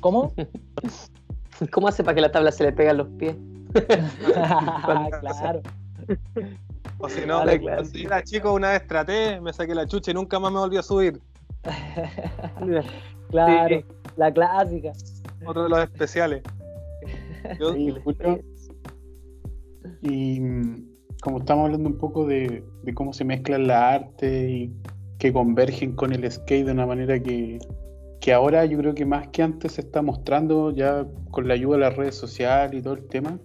¿cómo? 0.00 0.32
¿Cómo 1.72 1.88
hace 1.88 2.04
para 2.04 2.14
que 2.14 2.20
la 2.20 2.30
tabla 2.32 2.52
se 2.52 2.64
le 2.64 2.72
pegue 2.72 2.90
a 2.90 2.94
los 2.94 3.08
pies? 3.18 3.36
claro. 5.20 5.62
O 6.98 7.08
si 7.08 7.20
no, 7.20 7.42
Claro, 7.42 7.46
me- 7.46 7.58
claro. 7.60 7.82
cuando 7.82 7.98
era 7.98 8.22
chico 8.22 8.52
una 8.52 8.70
vez 8.70 8.86
traté, 8.86 9.40
me 9.40 9.52
saqué 9.52 9.74
la 9.74 9.86
chucha 9.86 10.10
y 10.10 10.14
nunca 10.14 10.38
más 10.38 10.52
me 10.52 10.58
volví 10.60 10.76
a 10.76 10.82
subir. 10.82 11.20
Claro, 13.30 13.68
Sí. 13.80 13.84
la 14.16 14.32
clásica. 14.32 14.92
Otro 15.44 15.64
de 15.64 15.68
los 15.68 15.80
especiales. 15.80 16.42
Yo- 17.60 17.72
Oye, 17.72 17.92
Julio, 18.04 18.40
y 20.02 20.40
como 21.22 21.38
estamos 21.38 21.66
hablando 21.66 21.88
un 21.88 21.98
poco 21.98 22.26
de, 22.26 22.62
de 22.82 22.94
cómo 22.94 23.12
se 23.12 23.24
mezclan 23.24 23.66
la 23.66 23.94
arte 23.94 24.50
y 24.50 24.72
que 25.18 25.32
convergen 25.32 25.92
con 25.92 26.12
el 26.12 26.30
skate 26.30 26.66
de 26.66 26.72
una 26.72 26.86
manera 26.86 27.18
que, 27.22 27.58
que 28.20 28.32
ahora 28.32 28.64
yo 28.66 28.78
creo 28.78 28.94
que 28.94 29.06
más 29.06 29.28
que 29.28 29.42
antes 29.42 29.72
se 29.72 29.80
está 29.80 30.02
mostrando 30.02 30.70
ya 30.72 31.06
con 31.30 31.48
la 31.48 31.54
ayuda 31.54 31.76
de 31.76 31.80
las 31.82 31.96
redes 31.96 32.14
sociales 32.14 32.78
y 32.80 32.82
todo 32.82 32.94
el 32.94 33.06
tema, 33.06 33.38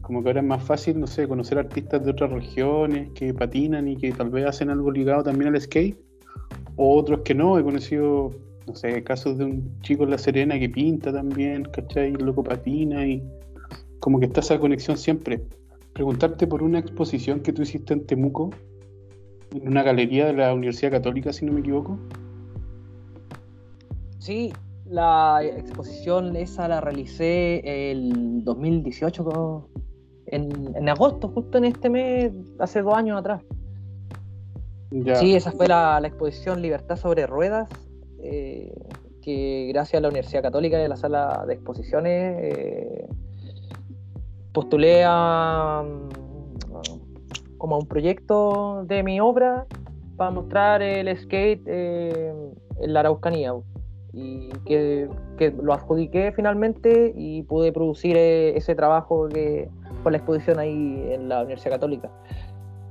como 0.00 0.22
que 0.22 0.30
ahora 0.30 0.40
es 0.40 0.46
más 0.46 0.62
fácil, 0.64 0.98
no 0.98 1.06
sé, 1.06 1.28
conocer 1.28 1.58
artistas 1.58 2.04
de 2.04 2.10
otras 2.10 2.30
regiones 2.32 3.10
que 3.14 3.32
patinan 3.32 3.86
y 3.86 3.96
que 3.96 4.12
tal 4.12 4.30
vez 4.30 4.46
hacen 4.46 4.68
algo 4.70 4.90
ligado 4.90 5.22
también 5.22 5.54
al 5.54 5.60
skate, 5.60 5.96
o 6.76 6.96
otros 6.96 7.20
que 7.20 7.34
no, 7.34 7.56
he 7.58 7.62
conocido, 7.62 8.30
no 8.66 8.74
sé, 8.74 9.02
casos 9.04 9.38
de 9.38 9.44
un 9.44 9.80
chico 9.82 10.02
en 10.04 10.10
La 10.10 10.18
Serena 10.18 10.58
que 10.58 10.68
pinta 10.68 11.12
también, 11.12 11.64
¿cachai? 11.66 12.08
El 12.14 12.24
loco 12.24 12.42
patina 12.42 13.06
y 13.06 13.22
como 14.02 14.18
que 14.18 14.26
está 14.26 14.40
esa 14.40 14.58
conexión 14.58 14.98
siempre. 14.98 15.44
Preguntarte 15.92 16.48
por 16.48 16.62
una 16.64 16.80
exposición 16.80 17.38
que 17.40 17.52
tú 17.52 17.62
hiciste 17.62 17.94
en 17.94 18.04
Temuco, 18.04 18.50
en 19.54 19.68
una 19.68 19.84
galería 19.84 20.26
de 20.26 20.32
la 20.32 20.52
Universidad 20.52 20.90
Católica, 20.90 21.32
si 21.32 21.46
no 21.46 21.52
me 21.52 21.60
equivoco. 21.60 21.96
Sí, 24.18 24.52
la 24.86 25.40
exposición 25.44 26.34
esa 26.34 26.66
la 26.66 26.80
realicé 26.80 27.90
el 27.92 28.42
2018, 28.44 29.24
co- 29.24 29.68
en, 30.26 30.74
en 30.74 30.88
agosto, 30.88 31.28
justo 31.28 31.58
en 31.58 31.64
este 31.66 31.88
mes, 31.88 32.32
hace 32.58 32.82
dos 32.82 32.94
años 32.94 33.18
atrás. 33.20 33.42
Ya. 34.90 35.14
Sí, 35.16 35.34
esa 35.36 35.52
fue 35.52 35.68
la, 35.68 36.00
la 36.00 36.08
exposición 36.08 36.60
Libertad 36.60 36.96
sobre 36.96 37.26
Ruedas, 37.26 37.68
eh, 38.20 38.72
que 39.22 39.68
gracias 39.72 39.98
a 39.98 40.02
la 40.02 40.08
Universidad 40.08 40.42
Católica 40.42 40.80
y 40.80 40.84
a 40.84 40.88
la 40.88 40.96
sala 40.96 41.44
de 41.46 41.54
exposiciones 41.54 42.36
eh, 42.40 43.06
postulé 44.52 45.04
a, 45.06 45.84
como 47.58 47.76
a 47.76 47.78
un 47.78 47.86
proyecto 47.86 48.84
de 48.86 49.02
mi 49.02 49.20
obra 49.20 49.66
para 50.16 50.30
mostrar 50.30 50.82
el 50.82 51.16
skate 51.16 51.62
eh, 51.66 52.34
en 52.80 52.92
la 52.92 53.00
Araucanía. 53.00 53.54
Y 54.14 54.50
que, 54.66 55.08
que 55.38 55.52
lo 55.52 55.72
adjudiqué 55.72 56.32
finalmente 56.32 57.14
y 57.16 57.44
pude 57.44 57.72
producir 57.72 58.16
eh, 58.16 58.54
ese 58.56 58.74
trabajo 58.74 59.26
que, 59.28 59.70
con 60.02 60.12
la 60.12 60.18
exposición 60.18 60.58
ahí 60.58 61.08
en 61.12 61.28
la 61.28 61.40
Universidad 61.40 61.72
Católica. 61.72 62.10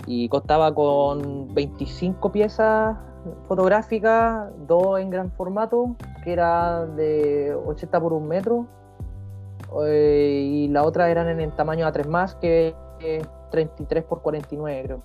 Y 0.07 0.29
contaba 0.29 0.73
con 0.73 1.53
25 1.53 2.31
piezas 2.31 2.97
fotográficas, 3.47 4.51
dos 4.67 4.99
en 4.99 5.11
gran 5.11 5.31
formato, 5.31 5.95
que 6.23 6.33
era 6.33 6.85
de 6.85 7.55
80 7.67 8.01
por 8.01 8.13
1 8.13 8.25
metro, 8.25 8.65
eh, 9.85 10.41
y 10.45 10.67
la 10.67 10.83
otra 10.83 11.09
eran 11.09 11.27
en 11.29 11.39
el 11.39 11.51
tamaño 11.53 11.85
A3 11.87 12.07
más, 12.07 12.35
que 12.35 12.75
es 12.99 13.27
33 13.51 14.03
por 14.03 14.21
49, 14.21 14.83
creo. 14.83 15.03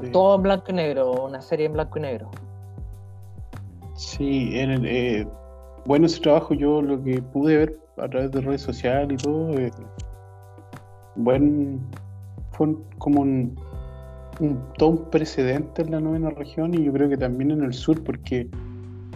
Sí. 0.00 0.10
Todo 0.10 0.36
en 0.36 0.42
blanco 0.42 0.66
y 0.68 0.72
negro, 0.74 1.12
una 1.24 1.40
serie 1.40 1.66
en 1.66 1.72
blanco 1.74 1.98
y 1.98 2.02
negro. 2.02 2.30
Sí, 3.94 4.58
el- 4.58 4.84
eh, 4.86 5.26
bueno 5.86 6.06
ese 6.06 6.20
trabajo 6.20 6.54
yo 6.54 6.82
lo 6.82 7.02
que 7.02 7.22
pude 7.22 7.56
ver 7.56 7.78
a 7.98 8.08
través 8.08 8.30
de 8.32 8.40
redes 8.40 8.62
sociales 8.62 9.08
y 9.12 9.24
todo, 9.24 9.50
eh, 9.58 9.70
buen, 11.14 11.80
fue 12.52 12.66
un- 12.68 12.84
como 12.98 13.20
un, 13.20 13.56
un- 14.40 14.60
todo 14.78 14.88
un 14.90 15.10
precedente 15.10 15.82
en 15.82 15.92
la 15.92 16.00
novena 16.00 16.30
región 16.30 16.74
y 16.74 16.82
yo 16.84 16.92
creo 16.92 17.08
que 17.08 17.16
también 17.16 17.52
en 17.52 17.62
el 17.62 17.72
sur 17.72 18.02
porque 18.02 18.48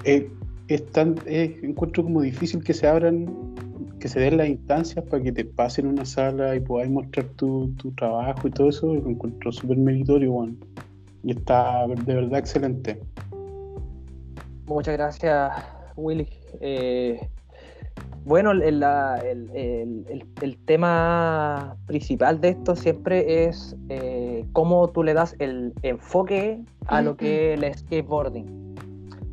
eh, 0.05 0.31
es 0.69 0.87
tan, 0.93 1.17
es- 1.27 1.63
encuentro 1.63 2.03
como 2.05 2.21
difícil 2.23 2.63
que 2.63 2.75
se 2.75 2.87
abran, 2.87 3.27
que 4.01 4.09
se 4.09 4.21
den 4.21 4.37
las 4.37 4.49
instancias 4.49 5.05
para 5.07 5.23
que 5.23 5.33
te 5.33 5.45
pasen 5.45 5.87
una 5.87 6.05
sala 6.05 6.55
y 6.55 6.61
podáis 6.61 6.91
mostrar 6.91 7.27
tu, 7.37 7.69
tu 7.77 7.91
trabajo 7.93 8.47
y 8.47 8.51
todo 8.51 8.69
eso, 8.69 8.95
lo 8.95 9.09
encuentro 9.11 9.51
súper 9.51 9.77
meritorio, 9.77 10.31
bueno, 10.33 10.55
y 11.25 11.33
está 11.33 11.87
de 11.87 12.15
verdad 12.15 12.39
excelente. 12.39 13.01
Muchas 14.67 14.97
gracias, 14.97 15.53
Willy. 15.97 16.29
Eh, 16.61 17.19
bueno, 18.25 18.53
el, 18.53 18.81
la- 18.81 19.17
el- 19.27 19.51
el- 19.55 20.05
el- 20.11 20.25
el 20.43 20.57
tema 20.59 21.77
principal 21.87 22.41
de 22.43 22.51
esto 22.51 22.77
siempre 22.77 23.45
es 23.47 23.75
eh, 23.89 24.45
cómo 24.53 24.91
tú 24.91 25.03
le 25.03 25.15
das 25.15 25.35
el 25.39 25.73
enfoque 25.83 26.61
a 26.87 27.01
lo 27.01 27.17
que 27.17 27.55
es 27.55 27.63
el 27.63 27.75
skateboarding. 27.75 28.68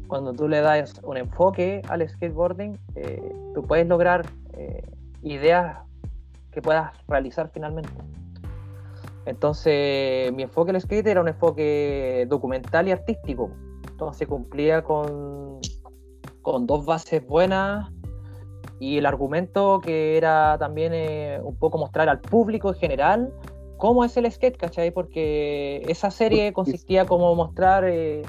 Cuando 0.08 0.34
tú 0.34 0.48
le 0.48 0.62
das 0.62 1.02
un 1.04 1.18
enfoque 1.18 1.82
al 1.90 2.08
skateboarding, 2.08 2.78
eh, 2.96 3.34
tú 3.54 3.64
puedes 3.64 3.88
lograr 3.88 4.26
eh, 4.54 4.84
ideas 5.24 5.80
que 6.52 6.62
puedas 6.62 6.92
realizar 7.08 7.50
finalmente. 7.54 7.90
Entonces, 9.26 10.32
mi 10.34 10.44
enfoque 10.44 10.72
al 10.72 10.80
skate 10.80 11.08
era 11.08 11.22
un 11.22 11.28
enfoque 11.28 12.26
documental 12.30 12.88
y 12.88 12.92
artístico. 12.92 13.50
Entonces 13.90 14.28
cumplía 14.28 14.84
con, 14.84 15.60
con 16.42 16.68
dos 16.68 16.86
bases 16.86 17.26
buenas 17.26 17.90
y 18.80 18.98
el 18.98 19.06
argumento 19.06 19.80
que 19.80 20.18
era 20.18 20.58
también 20.60 20.94
eh, 20.94 21.40
un 21.42 21.56
poco 21.56 21.78
mostrar 21.78 22.10
al 22.10 22.20
público 22.20 22.70
en 22.70 22.76
general 22.76 23.34
cómo 23.78 24.04
es 24.04 24.16
el 24.18 24.30
skate, 24.32 24.58
¿cachai? 24.58 24.92
Porque 24.92 25.82
esa 25.88 26.12
serie 26.12 26.54
consistía 26.54 27.06
como 27.06 27.34
mostrar, 27.36 27.86
eh, 27.86 28.24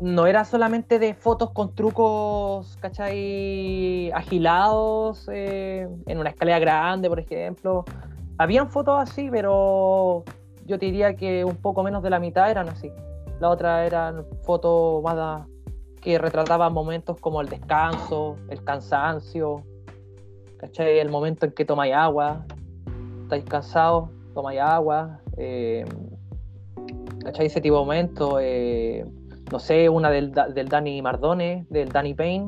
no 0.00 0.26
era 0.26 0.44
solamente 0.44 0.98
de 0.98 1.14
fotos 1.14 1.50
con 1.50 1.74
trucos, 1.74 2.76
¿cachai? 2.80 4.10
Agilados 4.12 5.28
eh, 5.32 5.88
en 6.06 6.18
una 6.18 6.30
escalera 6.30 6.58
grande, 6.58 7.08
por 7.08 7.18
ejemplo. 7.18 7.84
Habían 8.38 8.70
fotos 8.70 9.00
así, 9.00 9.28
pero 9.30 10.24
yo 10.66 10.78
te 10.78 10.86
diría 10.86 11.16
que 11.16 11.44
un 11.44 11.56
poco 11.56 11.82
menos 11.82 12.02
de 12.02 12.10
la 12.10 12.20
mitad 12.20 12.50
eran 12.50 12.68
así. 12.68 12.92
La 13.40 13.48
otra 13.48 13.84
eran 13.86 14.24
fotos 14.42 15.02
que 16.00 16.18
retrataban 16.18 16.72
momentos 16.72 17.18
como 17.20 17.40
el 17.40 17.48
descanso, 17.48 18.36
el 18.48 18.62
cansancio, 18.62 19.64
¿cachai? 20.58 21.00
El 21.00 21.10
momento 21.10 21.46
en 21.46 21.52
que 21.52 21.64
tomáis 21.64 21.94
agua, 21.94 22.44
estáis 23.22 23.44
cansados, 23.44 24.10
tomáis 24.32 24.60
agua, 24.60 25.20
eh, 25.36 25.84
¿cachai? 27.24 27.46
Ese 27.46 27.60
tipo 27.60 27.76
de 27.76 27.80
momentos, 27.80 28.38
eh, 28.40 29.04
no 29.50 29.58
sé, 29.58 29.88
una 29.88 30.10
del, 30.10 30.32
del 30.32 30.68
Danny 30.68 31.00
Mardone, 31.02 31.66
del 31.70 31.88
Danny 31.88 32.14
Payne, 32.14 32.46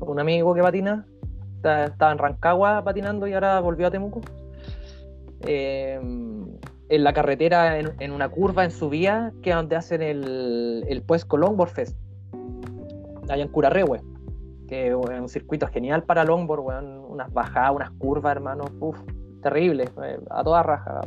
un 0.00 0.20
amigo 0.20 0.54
que 0.54 0.62
patina, 0.62 1.06
está- 1.56 1.86
estaba 1.86 2.12
en 2.12 2.18
Rancagua 2.18 2.82
patinando 2.84 3.26
y 3.26 3.32
ahora 3.34 3.60
volvió 3.60 3.86
a 3.86 3.90
Temuco. 3.90 4.20
Eh, 5.46 5.98
en 6.90 7.02
la 7.02 7.12
carretera, 7.12 7.78
en, 7.78 7.92
en 7.98 8.12
una 8.12 8.28
curva 8.28 8.64
en 8.64 8.70
su 8.70 8.88
vía, 8.90 9.32
que 9.42 9.50
es 9.50 9.56
donde 9.56 9.76
hacen 9.76 10.02
el, 10.02 10.84
el 10.86 11.02
Puesco 11.02 11.36
Longboard 11.36 11.70
Fest, 11.70 11.96
allá 13.28 13.42
en 13.42 13.48
Curarrehue, 13.48 14.00
que 14.68 14.88
es 14.88 14.94
un 14.94 15.28
circuito 15.28 15.66
genial 15.68 16.02
para 16.04 16.24
longboard, 16.24 16.60
weón, 16.60 16.98
unas 17.08 17.32
bajadas, 17.32 17.72
unas 17.74 17.90
curvas, 17.92 18.32
hermano, 18.36 18.64
uff, 18.80 18.98
terrible, 19.42 19.84
eh, 20.02 20.18
a 20.30 20.44
toda 20.44 20.62
raja 20.62 21.00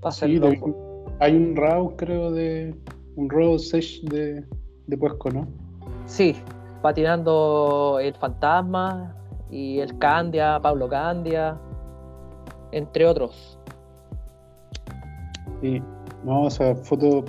para 0.00 0.12
Sí, 0.12 0.36
longboard. 0.38 0.74
hay 1.20 1.34
un 1.36 1.56
round, 1.56 1.96
creo, 1.96 2.30
de. 2.30 2.74
Un 3.18 3.28
road 3.28 3.58
sesh 3.58 4.00
de, 4.04 4.44
de 4.86 4.96
Puesco, 4.96 5.28
¿no? 5.30 5.46
Sí, 6.06 6.36
patinando 6.82 7.98
el 8.00 8.14
Fantasma 8.14 9.12
y 9.50 9.80
el 9.80 9.98
Candia, 9.98 10.60
Pablo 10.62 10.88
Candia, 10.88 11.58
entre 12.70 13.06
otros. 13.06 13.58
Sí. 15.60 15.82
No, 16.24 16.42
o 16.44 16.50
sea, 16.50 16.76
fotos 16.76 17.24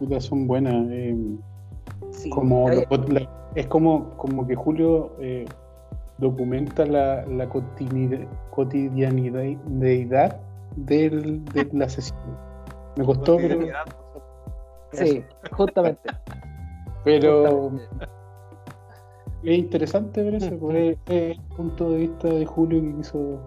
puta, 0.00 0.20
son 0.20 0.46
buenas. 0.48 0.74
eh, 0.90 1.16
Sí, 2.10 2.30
como 2.30 2.68
hay- 2.68 2.84
lo- 2.90 3.04
la- 3.08 3.28
es 3.54 3.66
como, 3.68 4.10
como 4.16 4.44
que 4.46 4.56
Julio 4.56 5.12
eh, 5.20 5.44
documenta 6.18 6.84
la, 6.84 7.24
la 7.26 7.48
cotidianidad, 7.48 8.26
cotidianidad 8.50 10.36
del, 10.76 11.44
de 11.46 11.68
la 11.72 11.88
sesión. 11.88 12.18
Me 12.96 13.04
costó, 13.04 13.36
pero. 13.36 13.60
Sí, 14.92 15.24
justamente. 15.52 16.10
pero 17.04 17.72
es 19.44 19.58
interesante 19.58 20.22
ver 20.22 20.34
eso, 20.34 20.58
porque 20.58 20.98
es 21.06 21.38
el 21.38 21.40
punto 21.56 21.90
de 21.90 21.98
vista 21.98 22.28
de 22.28 22.44
Julio 22.44 22.82
que 22.82 22.94
quiso, 22.96 23.40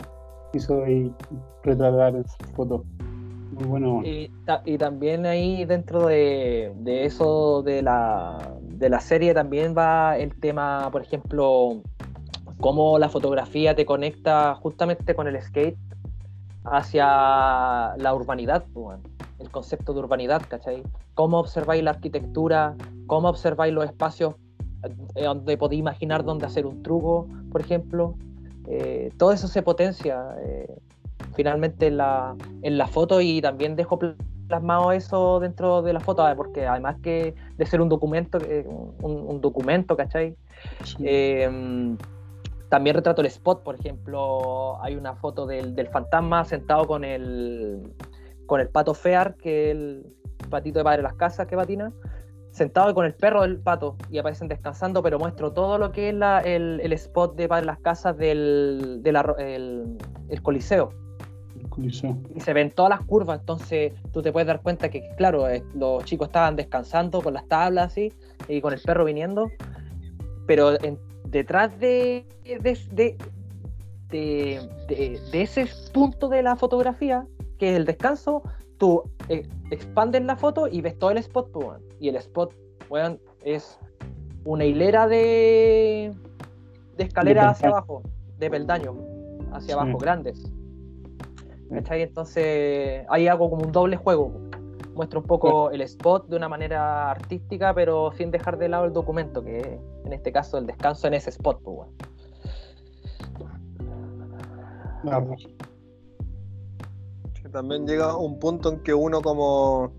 quiso 0.54 0.84
ahí 0.84 1.14
retratar 1.64 2.16
en 2.16 2.26
su 2.28 2.38
foto. 2.56 2.84
Muy 3.52 3.66
bueno. 3.66 4.02
Y, 4.06 4.30
ta- 4.46 4.62
y 4.66 4.78
también 4.78 5.26
ahí 5.26 5.66
dentro 5.66 6.08
de, 6.08 6.72
de 6.78 7.06
eso 7.06 7.62
de 7.64 7.82
la, 7.82 8.38
de 8.62 8.89
la 8.89 9.02
serie 9.02 9.34
también 9.34 9.76
va 9.78 10.18
el 10.18 10.34
tema, 10.39 10.88
por 10.92 11.02
ejemplo, 11.02 11.82
cómo 12.62 12.98
la 12.98 13.10
fotografía 13.10 13.76
te 13.76 13.86
conecta 13.86 14.56
justamente 14.56 15.14
con 15.16 15.28
el 15.28 15.42
skate 15.42 15.78
hacia 16.64 17.06
la 17.98 18.14
urbanidad, 18.14 18.64
pues, 18.74 18.86
weón. 18.86 19.02
el 19.20 19.21
concepto 19.52 19.93
de 19.93 19.99
urbanidad, 19.99 20.41
¿cachai? 20.47 20.84
Cómo 21.14 21.39
observáis 21.39 21.84
la 21.84 21.91
arquitectura, 21.91 22.76
cómo 23.08 23.30
observáis 23.30 23.74
los 23.74 23.86
espacios 23.86 24.36
eh, 25.16 25.24
donde 25.26 25.58
podéis 25.58 25.80
imaginar 25.80 26.24
dónde 26.24 26.45
hacer 26.45 26.66
un 26.66 26.82
truco, 26.82 27.28
por 27.52 27.62
ejemplo. 27.62 28.16
Eh, 28.68 29.12
todo 29.18 29.32
eso 29.32 29.47
se 29.47 29.62
potencia. 29.62 30.36
eh, 30.39 30.68
finalmente 31.34 31.88
en 31.88 31.97
la, 31.97 32.36
en 32.62 32.78
la 32.78 32.88
foto 32.88 33.22
y 33.22 33.41
también 33.41 33.78
dejo 33.78 33.97
pl- 33.97 34.16
plasmado 34.47 34.91
eso 34.91 35.39
dentro 35.39 35.82
de 35.82 35.93
la 35.93 36.02
foto, 36.02 36.28
eh, 36.28 36.36
porque 36.36 36.68
además 36.68 36.97
que 37.02 37.34
de 37.58 37.66
ser 37.66 37.80
un 37.80 37.88
documento, 37.88 38.38
eh, 38.39 38.68
un, 38.68 39.14
un 39.30 39.39
documento, 39.39 39.95
¿cachai? 39.95 40.36
Sí. 40.84 40.97
Eh, 41.06 41.95
también 42.70 42.95
retrato 42.97 43.22
el 43.22 43.28
spot, 43.28 43.64
por 43.64 43.76
ejemplo, 43.76 44.82
hay 44.84 44.95
una 44.97 45.16
foto 45.16 45.45
del, 45.45 45.74
del 45.74 45.88
fantasma 45.88 46.43
sentado 46.43 46.86
con 46.86 47.04
el, 47.06 47.82
con 48.52 48.60
el 48.60 48.68
pato 48.68 48.93
Fear, 48.93 49.36
que 49.38 49.72
es 49.72 49.78
el 49.78 50.06
patito 50.49 50.80
de 50.80 50.84
padre 50.84 50.97
de 50.97 51.04
las 51.04 51.14
casas 51.14 51.47
que 51.47 51.56
patina, 51.56 51.93
sentado 52.52 52.93
con 52.93 53.06
el 53.06 53.14
perro 53.14 53.43
del 53.43 53.58
pato 53.62 53.95
y 54.10 54.18
aparecen 54.18 54.49
descansando, 54.49 55.02
pero 55.02 55.18
muestro 55.18 55.54
todo 55.54 55.78
lo 55.78 55.93
que 55.93 56.10
es 56.10 56.16
la- 56.16 56.41
el, 56.41 56.82
el 56.84 56.91
spot 56.91 57.38
de 57.38 57.47
padre 57.47 57.62
de 57.62 57.68
las 57.68 57.80
casas 57.80 58.18
del, 58.18 58.99
de 59.04 59.12
la 59.14 59.36
el- 59.39 59.97
el 60.28 60.41
coliseo 60.41 60.89
el 61.58 61.70
Coliseo. 61.70 62.18
y 62.36 62.41
se 62.41 62.52
ven 62.52 62.72
todas 62.72 62.89
las 62.89 63.06
curvas, 63.06 63.39
entonces 63.39 63.93
tú 64.12 64.22
te 64.22 64.34
puedes 64.34 64.47
dar 64.47 64.62
cuenta 64.62 64.89
que, 64.89 65.02
claro, 65.16 65.47
eh, 65.47 65.64
los 65.74 66.04
chicos 66.04 66.28
estaban 66.28 66.58
descansando 66.58 67.22
con 67.22 67.34
las 67.34 67.47
tablas 67.47 67.88
así 67.93 68.12
y 68.49 68.60
con 68.60 68.74
el 68.74 68.82
perro 68.82 69.06
viniendo, 69.06 69.49
pero 70.45 70.74
en- 70.84 70.99
detrás 71.24 71.80
de, 71.80 72.26
de, 72.43 72.60
de, 72.60 73.18
de- 74.10 74.60
de- 74.89 75.20
de 75.32 75.41
ese 75.41 75.70
punto 75.93 76.28
de 76.28 76.43
la 76.43 76.58
fotografía, 76.58 77.26
que 77.62 77.70
es 77.70 77.78
el 77.78 77.86
descanso, 77.86 78.41
tú 78.80 79.03
eh, 79.30 79.47
expandes 79.70 80.24
la 80.24 80.36
foto 80.36 80.68
y 80.68 80.82
ves 80.82 80.97
todo 80.97 81.12
el 81.12 81.20
spot, 81.20 81.51
pues, 81.51 81.80
y 81.99 82.09
el 82.09 82.16
spot, 82.16 82.55
weón, 82.89 83.20
es 83.43 83.78
una 84.45 84.66
hilera 84.66 85.07
de, 85.07 86.12
de 86.97 87.03
escaleras 87.03 87.51
hacia 87.51 87.70
abajo, 87.70 88.01
de 88.39 88.49
peldaños 88.49 88.95
hacia 89.51 89.76
Sí. 89.76 89.80
abajo, 89.80 89.99
grandes. 89.99 90.51
¿Cachai? 91.70 92.01
Entonces 92.01 93.05
ahí 93.09 93.28
hago 93.28 93.47
como 93.51 93.64
un 93.64 93.72
doble 93.72 93.95
juego. 93.95 94.32
Muestro 94.95 95.20
un 95.20 95.28
poco 95.28 95.70
el 95.70 95.82
spot 95.82 96.30
de 96.30 96.38
una 96.38 96.49
manera 96.49 97.12
artística, 97.12 97.76
pero 97.76 98.12
sin 98.14 98.32
dejar 98.32 98.57
de 98.57 98.70
lado 98.70 98.86
el 98.86 98.93
documento, 98.93 99.43
que 99.43 99.59
es, 99.59 99.68
en 100.03 100.14
este 100.14 100.32
caso 100.32 100.57
el 100.57 100.66
descanso 100.66 101.05
en 101.05 101.14
ese 101.14 101.30
spot. 101.30 101.62
Pues. 101.62 101.88
Que 105.03 105.71
también 107.52 107.86
llega 107.86 108.16
un 108.16 108.39
punto 108.39 108.70
en 108.70 108.80
que 108.82 108.93
uno 108.93 109.22
como, 109.22 109.93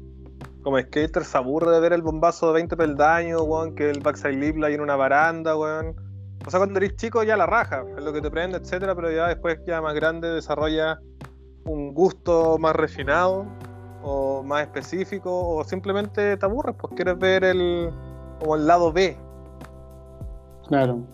como 0.62 0.78
skater 0.78 1.24
se 1.24 1.38
aburre 1.38 1.70
de 1.72 1.80
ver 1.80 1.92
el 1.92 2.03
bombazo 2.03 2.48
de 2.48 2.55
20 2.55 2.76
peldaños, 2.76 3.42
weón, 3.42 3.74
que 3.74 3.90
el 3.90 4.00
backside 4.00 4.36
lip 4.36 4.62
ahí 4.64 4.74
en 4.74 4.80
una 4.80 4.96
baranda, 4.96 5.57
weón. 5.57 5.94
O 6.46 6.50
sea, 6.50 6.59
cuando 6.59 6.78
eres 6.78 6.96
chico 6.96 7.22
ya 7.22 7.36
la 7.36 7.46
raja, 7.46 7.84
es 7.96 8.03
lo 8.03 8.12
que 8.12 8.20
te 8.20 8.30
prende, 8.30 8.59
etcétera, 8.59 8.94
pero 8.94 9.12
ya 9.12 9.28
después 9.28 9.61
ya 9.66 9.80
más 9.80 9.94
grande 9.94 10.28
desarrolla 10.28 10.98
un 11.64 11.94
gusto 11.94 12.59
más 12.59 12.74
refinado 12.74 13.46
o 14.03 14.42
más 14.42 14.62
específico 14.62 15.30
o 15.57 15.62
simplemente 15.62 16.36
te 16.36 16.44
aburres, 16.44 16.74
pues 16.76 16.94
quieres 16.94 17.16
ver 17.18 17.44
el 17.44 17.90
como 18.40 18.57
el 18.57 18.66
lado 18.66 18.92
B. 18.92 19.16
Claro. 20.66 21.07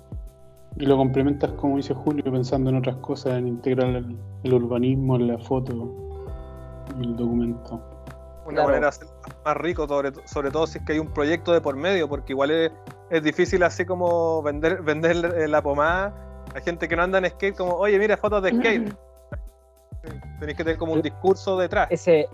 Y 0.77 0.87
lo 0.87 0.97
complementas, 0.97 1.51
como 1.53 1.77
dice 1.77 1.93
Julio, 1.93 2.25
pensando 2.31 2.71
en 2.71 2.77
otras 2.77 2.97
cosas, 2.97 3.35
en 3.35 3.49
integrar 3.49 3.89
el, 3.89 4.17
el 4.45 4.55
urbanismo 4.55 5.17
en 5.17 5.27
la 5.29 5.39
foto 5.39 6.08
el 7.01 7.17
documento. 7.17 7.81
una 8.45 8.55
Claro. 8.55 8.69
manera 8.69 8.87
de 8.87 8.89
hacerlo 8.89 9.13
más 9.45 9.57
rico, 9.59 9.87
sobre, 9.87 10.13
sobre 10.27 10.51
todo 10.51 10.67
si 10.67 10.79
es 10.79 10.85
que 10.85 10.95
hay 10.95 10.99
un 10.99 11.13
proyecto 11.13 11.53
de 11.53 11.61
por 11.61 11.77
medio, 11.77 12.09
porque 12.09 12.33
igual 12.33 12.51
es, 12.51 12.73
es 13.11 13.23
difícil 13.23 13.63
así 13.63 13.85
como 13.85 14.43
vender, 14.43 14.83
vender 14.83 15.35
eh, 15.37 15.49
la 15.49 15.63
pomada 15.63 16.15
a 16.55 16.61
gente 16.61 16.89
que 16.89 16.97
no 16.97 17.03
anda 17.03 17.19
en 17.19 17.29
skate, 17.29 17.57
como, 17.57 17.75
oye, 17.75 17.99
mira 17.99 18.17
fotos 18.17 18.43
de 18.43 18.51
skate. 18.51 18.95
Tenéis 20.41 20.57
que 20.57 20.65
tener 20.65 20.79
como 20.79 20.93
un 20.93 21.03
discurso 21.03 21.59
detrás. 21.59 21.89
Ese, 21.91 22.27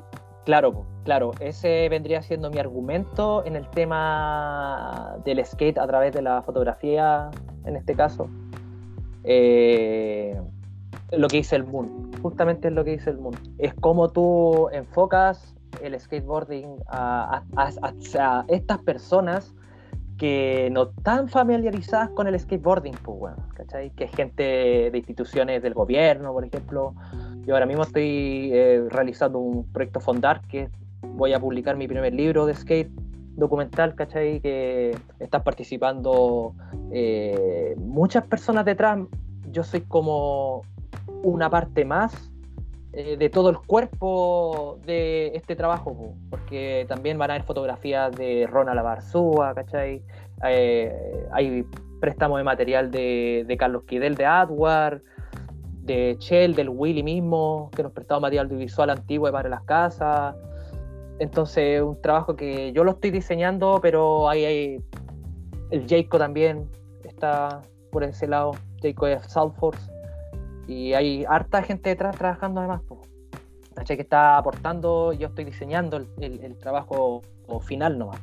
claro, 0.44 0.86
claro, 1.04 1.32
ese 1.40 1.88
vendría 1.88 2.22
siendo 2.22 2.50
mi 2.50 2.58
argumento 2.58 3.44
en 3.44 3.56
el 3.56 3.68
tema 3.70 5.16
del 5.24 5.44
skate 5.44 5.78
a 5.78 5.86
través 5.86 6.12
de 6.12 6.22
la 6.22 6.42
fotografía, 6.42 7.30
en 7.64 7.76
este 7.76 7.94
caso. 7.94 8.28
Eh, 9.24 10.38
lo 11.18 11.28
que 11.28 11.38
dice 11.38 11.56
el 11.56 11.64
Moon, 11.64 12.10
justamente 12.22 12.68
es 12.68 12.74
lo 12.74 12.84
que 12.84 12.92
dice 12.92 13.10
el 13.10 13.18
Moon. 13.18 13.34
Es 13.58 13.74
como 13.74 14.10
tú 14.10 14.68
enfocas 14.72 15.54
el 15.82 15.98
skateboarding 15.98 16.76
a, 16.88 17.42
a- 17.56 17.70
a- 17.82 18.44
estas 18.48 18.78
personas 18.78 19.54
que 20.16 20.68
no 20.70 20.90
están 20.96 21.28
familiarizadas 21.28 22.10
con 22.10 22.28
el 22.28 22.38
skateboarding, 22.38 22.94
pues, 23.02 23.18
weón, 23.20 23.36
¿cachai? 23.54 23.90
Que 23.90 24.04
es 24.04 24.12
gente 24.12 24.42
de 24.92 24.98
instituciones 24.98 25.60
del 25.62 25.74
gobierno, 25.74 26.32
por 26.32 26.44
ejemplo. 26.44 26.94
Yo 27.44 27.54
ahora 27.54 27.66
mismo 27.66 27.82
estoy 27.82 28.50
eh, 28.52 28.86
realizando 28.88 29.38
un 29.40 29.64
proyecto 29.72 29.98
Fondar 30.00 30.40
que 30.42 30.70
voy 31.02 31.32
a 31.32 31.40
publicar 31.40 31.76
mi 31.76 31.88
primer 31.88 32.14
libro 32.14 32.46
de 32.46 32.54
skate 32.54 32.90
documental, 33.36 33.96
¿cachai? 33.96 34.40
Que 34.40 34.96
están 35.18 35.42
participando 35.42 36.54
eh, 36.92 37.74
muchas 37.78 38.24
personas 38.24 38.64
detrás. 38.64 39.00
Yo 39.50 39.64
soy 39.64 39.80
como 39.80 40.62
una 41.24 41.50
parte 41.50 41.84
más 41.84 42.30
eh, 42.92 43.16
de 43.16 43.28
todo 43.28 43.50
el 43.50 43.58
cuerpo 43.58 44.78
de 44.86 45.32
este 45.34 45.56
trabajo, 45.56 45.96
po, 45.96 46.14
porque 46.30 46.86
también 46.88 47.18
van 47.18 47.30
a 47.30 47.34
haber 47.34 47.44
fotografías 47.44 48.14
de 48.14 48.46
Ronald 48.48 48.80
Barzúa, 48.82 49.52
¿cachai? 49.54 50.00
Eh, 50.46 51.26
hay 51.32 51.66
préstamo 52.00 52.36
de 52.36 52.44
material 52.44 52.90
de, 52.92 53.56
Carlos 53.58 53.82
Quidel 53.84 54.14
de 54.14 54.26
Adwar, 54.26 55.02
de 55.82 56.16
Shell, 56.20 56.54
del 56.54 56.68
Willy 56.68 57.02
mismo, 57.02 57.70
que 57.74 57.82
nos 57.82 57.90
prestaba 57.90 58.20
material 58.20 58.46
audiovisual 58.46 58.90
antiguo 58.90 59.26
de 59.26 59.32
para 59.32 59.48
las 59.48 59.64
casas. 59.64 60.36
Entonces, 61.18 61.82
un 61.82 62.00
trabajo 62.00 62.36
que 62.36 62.72
yo 62.72 62.84
lo 62.84 62.92
estoy 62.92 63.10
diseñando, 63.10 63.80
pero 63.82 64.28
ahí 64.28 64.44
hay 64.44 64.84
el 65.70 65.88
Jayco 65.88 66.18
también 66.18 66.68
está 67.02 67.62
por 67.90 68.04
ese 68.04 68.26
lado, 68.28 68.52
Jayco 68.80 69.06
de 69.06 69.20
Salesforce, 69.22 69.90
y 70.66 70.92
hay 70.94 71.24
harta 71.28 71.62
gente 71.62 71.90
detrás 71.90 72.16
trabajando 72.16 72.60
además. 72.60 72.82
po. 72.82 73.00
¿cachai? 73.74 73.96
Que 73.96 74.02
está 74.02 74.36
aportando, 74.38 75.12
yo 75.12 75.26
estoy 75.28 75.44
diseñando 75.44 75.96
el, 75.96 76.06
el- 76.20 76.44
el 76.44 76.56
trabajo 76.58 77.22
final 77.66 77.98
nomás. 77.98 78.20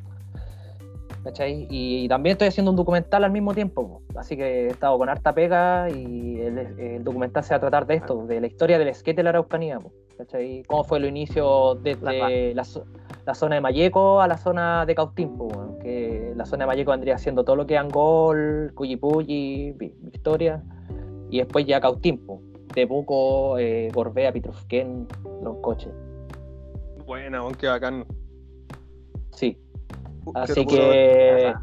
¿cachai? 1.23 1.67
Y, 1.69 2.07
también 2.07 2.31
estoy 2.33 2.47
haciendo 2.47 2.71
un 2.71 2.77
documental 2.77 3.23
al 3.23 3.31
mismo 3.31 3.53
tiempo, 3.53 3.87
po. 3.87 4.19
así 4.19 4.35
que 4.35 4.63
he 4.65 4.67
estado 4.67 4.97
con 4.97 5.07
harta 5.09 5.33
pega 5.33 5.87
y 5.89 6.39
el, 6.41 6.57
el 6.79 7.03
documental 7.03 7.43
se 7.43 7.53
va 7.53 7.57
a 7.57 7.59
tratar 7.59 7.85
de 7.85 7.95
esto, 7.95 8.25
de 8.25 8.41
la 8.41 8.47
historia 8.47 8.79
del 8.79 8.93
skate 8.95 9.17
de 9.17 9.23
la 9.23 9.29
Araucanía, 9.29 9.79
po, 9.79 9.91
¿cachai? 10.17 10.63
Cómo 10.67 10.83
fue 10.83 10.97
el 10.97 11.05
inicio 11.05 11.75
desde 11.75 12.55
la, 12.55 12.63
la 13.25 13.35
zona 13.35 13.55
de 13.55 13.61
Mayeco 13.61 14.19
a 14.19 14.27
la 14.27 14.37
zona 14.37 14.85
de 14.87 14.95
Cautín, 14.95 15.37
po, 15.37 15.77
que 15.81 16.33
la 16.35 16.45
zona 16.45 16.63
de 16.63 16.67
Mayeco 16.67 16.89
vendría 16.91 17.17
siendo 17.19 17.43
todo 17.43 17.55
lo 17.55 17.67
que 17.67 17.75
es 17.75 17.79
Angol, 17.79 18.71
Cuyipulli, 18.73 19.73
Vi- 19.73 19.93
Victoria, 19.99 20.63
y 21.31 21.39
después 21.39 21.65
ya 21.65 21.81
Cautín, 21.81 22.19
po, 22.25 22.41
Temuco, 22.73 23.57
eh, 23.57 23.89
Gorbea, 23.93 24.31
Pitrufquén, 24.31 25.07
Los 25.43 25.57
Coches. 25.57 25.91
Buena, 27.07 27.41
qué 27.59 27.67
bacán. 27.67 28.05
Sí, 29.31 29.57
Uh, 30.23 30.31
así 30.35 30.65
que... 30.67 31.53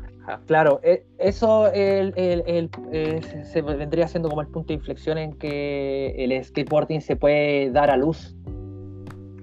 Claro, 0.47 0.81
e- 0.83 1.07
eso 1.17 1.73
el- 1.73 2.13
el- 2.17 2.43
el- 2.47 2.71
eh, 2.93 3.21
se- 3.45 3.63
vendría 3.63 4.09
siendo 4.09 4.29
como 4.29 4.43
el 4.43 4.49
punto 4.49 4.69
de 4.69 4.75
inflexión 4.75 5.17
en 5.17 5.33
que 5.35 6.15
el 6.19 6.45
skateboarding 6.45 7.01
se 7.01 7.17
puede 7.17 7.71
dar 7.71 7.89
a 7.91 7.97
luz 7.97 8.37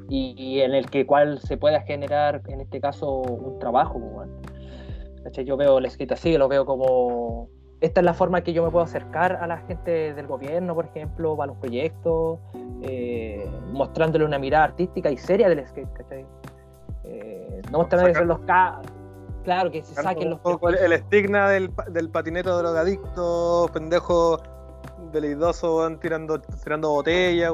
y, 0.10 0.36
y 0.38 0.62
en 0.62 0.76
el 0.76 0.88
que 0.90 1.08
cual 1.08 1.40
se 1.40 1.58
pueda 1.58 1.82
generar, 1.82 2.44
en 2.50 2.62
este 2.62 2.80
caso, 2.82 3.22
un 3.22 3.58
trabajo. 3.58 4.00
Yo 5.44 5.58
veo 5.58 5.80
el 5.80 5.90
skate 5.90 6.12
así, 6.12 6.38
lo 6.38 6.48
veo 6.48 6.66
como... 6.66 7.50
Esta 7.82 8.00
es 8.02 8.06
la 8.06 8.14
forma 8.14 8.42
que 8.42 8.54
yo 8.54 8.64
me 8.64 8.72
puedo 8.72 8.86
acercar 8.86 9.34
a 9.34 9.48
la 9.48 9.58
gente 9.58 10.14
del 10.14 10.28
gobierno, 10.28 10.74
por 10.74 10.86
ejemplo, 10.86 11.36
para 11.36 11.48
los 11.48 11.58
proyectos, 11.58 12.40
eh, 12.82 13.50
mostrándole 13.72 14.26
una 14.26 14.40
mirada 14.40 14.66
artística 14.66 15.12
y 15.12 15.18
seria 15.18 15.50
del 15.50 15.68
skate, 15.68 15.92
¿cachai? 15.94 16.26
Eh, 17.04 17.62
no 17.72 17.80
mostrándole 17.80 18.14
Sacar- 18.14 18.28
los 18.28 18.40
ca... 18.40 18.82
Claro, 19.44 19.70
que 19.70 19.84
se 19.84 19.94
saquen 19.94 20.32
los 20.32 20.40
el, 20.82 20.94
estigma 20.94 21.50
del, 21.50 21.70
pa- 21.70 21.86
del 21.86 22.10
patineto 22.10 22.58
drogadicto, 22.58 23.70
pendejo 23.72 24.40
deleidoso, 25.12 25.78
weón, 25.78 26.00
tirando, 26.00 26.42
tirando 26.42 26.90
botellas. 26.90 27.54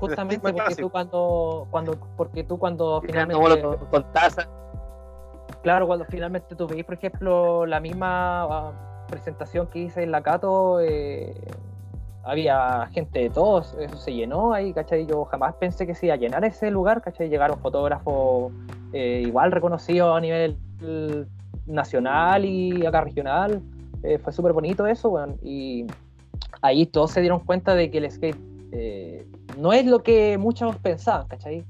Justamente 0.00 0.40
porque 0.40 0.56
clásico. 0.56 0.88
tú 0.88 0.90
cuando, 0.90 1.68
cuando, 1.70 1.96
porque 2.16 2.42
tú 2.42 2.58
cuando 2.58 3.00
finalmente, 3.00 3.62
con 3.90 4.12
taza. 4.12 4.48
Claro, 5.62 5.86
cuando 5.86 6.04
finalmente 6.06 6.54
tú 6.54 6.66
por 6.66 6.94
ejemplo, 6.94 7.66
la 7.66 7.80
misma 7.80 8.42
ah, 8.42 9.06
presentación 9.08 9.66
que 9.68 9.80
hice 9.80 10.02
en 10.02 10.10
la 10.10 10.22
Cato, 10.22 10.80
eh, 10.80 11.34
había 12.22 12.86
gente 12.92 13.20
de 13.20 13.30
todos, 13.30 13.74
eso 13.78 13.96
se 13.96 14.12
llenó 14.12 14.52
ahí, 14.52 14.72
¿cachai? 14.72 15.06
Yo 15.06 15.24
jamás 15.24 15.54
pensé 15.54 15.86
que 15.86 15.94
se 15.94 16.06
iba 16.06 16.14
a 16.14 16.18
llenar 16.18 16.44
ese 16.44 16.70
lugar, 16.70 17.00
¿cachai? 17.02 17.28
Llegaron 17.28 17.58
fotógrafos 17.58 18.52
eh, 18.92 19.22
igual 19.26 19.52
reconocidos 19.52 20.16
a 20.16 20.20
nivel 20.20 20.56
nacional 21.66 22.44
y 22.44 22.84
acá 22.84 23.02
regional, 23.02 23.62
eh, 24.02 24.18
fue 24.18 24.32
súper 24.32 24.52
bonito 24.52 24.86
eso, 24.86 25.10
weón, 25.10 25.36
y 25.42 25.86
ahí 26.62 26.86
todos 26.86 27.12
se 27.12 27.20
dieron 27.20 27.40
cuenta 27.40 27.74
de 27.74 27.90
que 27.90 27.98
el 27.98 28.10
skate 28.10 28.36
eh, 28.72 29.26
no 29.58 29.72
es 29.72 29.86
lo 29.86 30.02
que 30.02 30.38
muchos 30.38 30.76
pensaban, 30.76 31.26
¿cachai? 31.28 31.64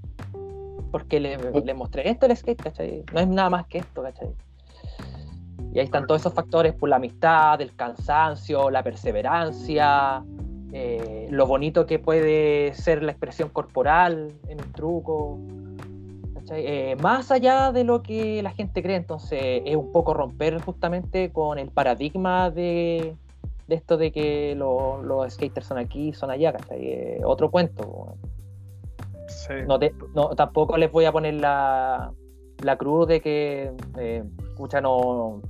Porque 0.91 1.21
le, 1.21 1.37
le 1.65 1.75
mostré 1.75 2.09
esto 2.09 2.27
al 2.27 2.37
skate, 2.37 2.63
¿cachai? 2.63 3.05
No 3.13 3.21
es 3.21 3.29
nada 3.29 3.51
más 3.51 3.67
que 3.67 3.79
esto, 3.79 4.03
¿cachai? 4.03 4.29
Y 5.73 5.79
ahí 5.79 5.85
están 5.85 6.07
todos 6.07 6.21
esos 6.23 6.35
factores, 6.35 6.75
por 6.75 6.89
la 6.89 6.97
amistad, 6.97 7.61
el 7.61 7.75
cansancio, 7.77 8.71
la 8.71 8.83
perseverancia, 8.83 10.23
eh, 10.73 11.29
lo 11.31 11.47
bonito 11.47 11.87
que 11.87 11.99
puede 12.01 12.75
ser 12.75 13.03
la 13.05 13.13
expresión 13.13 13.51
corporal 13.51 14.33
en 14.49 14.61
un 14.61 14.73
truco. 14.73 15.39
Eh, 16.53 16.97
más 17.01 17.31
allá 17.31 17.71
de 17.71 17.85
lo 17.85 18.03
que 18.03 18.43
la 18.43 18.51
gente 18.51 18.83
cree, 18.83 18.97
entonces 18.97 19.63
es 19.65 19.77
un 19.77 19.93
poco 19.93 20.13
romper 20.15 20.61
justamente 20.61 21.31
con 21.31 21.61
el 21.61 21.69
paradigma 21.71 22.51
de, 22.51 23.15
de 23.69 23.75
esto 23.77 23.97
de 23.97 24.11
que 24.11 24.57
lo- 24.57 25.01
los 25.05 25.33
skaters 25.33 25.67
son 25.67 25.79
aquí, 25.79 26.13
son 26.13 26.33
allá, 26.33 26.53
¿cachai? 26.53 26.81
Eh, 26.85 27.21
otro 27.25 27.53
cuento. 27.53 28.17
No, 29.67 29.79
te- 29.79 29.95
no, 30.15 30.31
tampoco 30.31 30.77
les 30.77 30.91
voy 30.91 31.05
a 31.05 31.13
poner 31.13 31.35
la, 31.35 32.13
la 32.63 32.77
cruz 32.77 33.09
de 33.09 33.21
que, 33.21 33.73
eh, 33.99 34.25
no, 34.83 35.41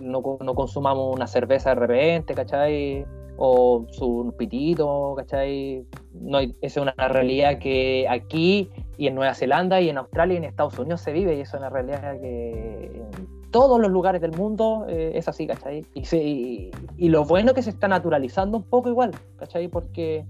no, 0.00 0.38
no 0.40 0.54
consumamos 0.54 1.14
una 1.14 1.26
cerveza 1.26 1.70
de 1.70 1.74
repente, 1.76 2.34
¿cachai? 2.34 3.06
O 3.36 3.86
su 3.90 4.34
pitito, 4.38 5.14
¿cachai? 5.16 5.84
No, 6.12 6.38
esa 6.40 6.54
es 6.60 6.76
una 6.76 6.94
realidad 7.08 7.58
que 7.58 8.06
aquí 8.08 8.70
y 8.96 9.08
en 9.08 9.14
Nueva 9.14 9.34
Zelanda 9.34 9.80
y 9.80 9.88
en 9.88 9.98
Australia 9.98 10.34
y 10.34 10.36
en 10.38 10.44
Estados 10.44 10.78
Unidos 10.78 11.00
se 11.00 11.12
vive 11.12 11.36
y 11.36 11.40
eso 11.40 11.56
es 11.56 11.60
una 11.60 11.70
realidad 11.70 12.20
que 12.20 13.02
todos 13.50 13.80
los 13.80 13.90
lugares 13.90 14.20
del 14.20 14.32
mundo 14.32 14.84
eh, 14.88 15.12
es 15.14 15.28
así, 15.28 15.46
¿cachai? 15.46 15.86
Y, 15.94 16.70
y, 16.96 17.08
lo 17.08 17.24
bueno 17.24 17.54
que 17.54 17.62
se 17.62 17.70
está 17.70 17.86
naturalizando 17.86 18.58
un 18.58 18.64
poco 18.64 18.88
igual, 18.88 19.12
¿cachai? 19.36 19.68
Porque 19.68 20.24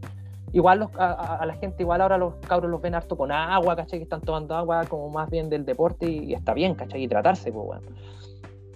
igual 0.54 0.78
los- 0.80 0.90
a, 0.96 1.36
a- 1.36 1.46
la 1.46 1.54
gente, 1.54 1.82
igual 1.82 2.00
ahora 2.00 2.16
los 2.16 2.34
cabros 2.48 2.70
los 2.70 2.80
ven 2.80 2.94
harto 2.94 3.16
con 3.16 3.30
agua, 3.30 3.76
¿cachai? 3.76 3.98
Que 3.98 4.04
están 4.04 4.22
tomando 4.22 4.54
agua 4.54 4.84
como 4.88 5.10
más 5.10 5.28
bien 5.28 5.50
del 5.50 5.64
deporte 5.66 6.06
y, 6.06 6.30
y 6.30 6.34
está 6.34 6.54
bien, 6.54 6.74
¿cachai? 6.74 7.02
Y 7.02 7.08
tratarse, 7.08 7.52
pues 7.52 7.66
bueno. 7.66 7.82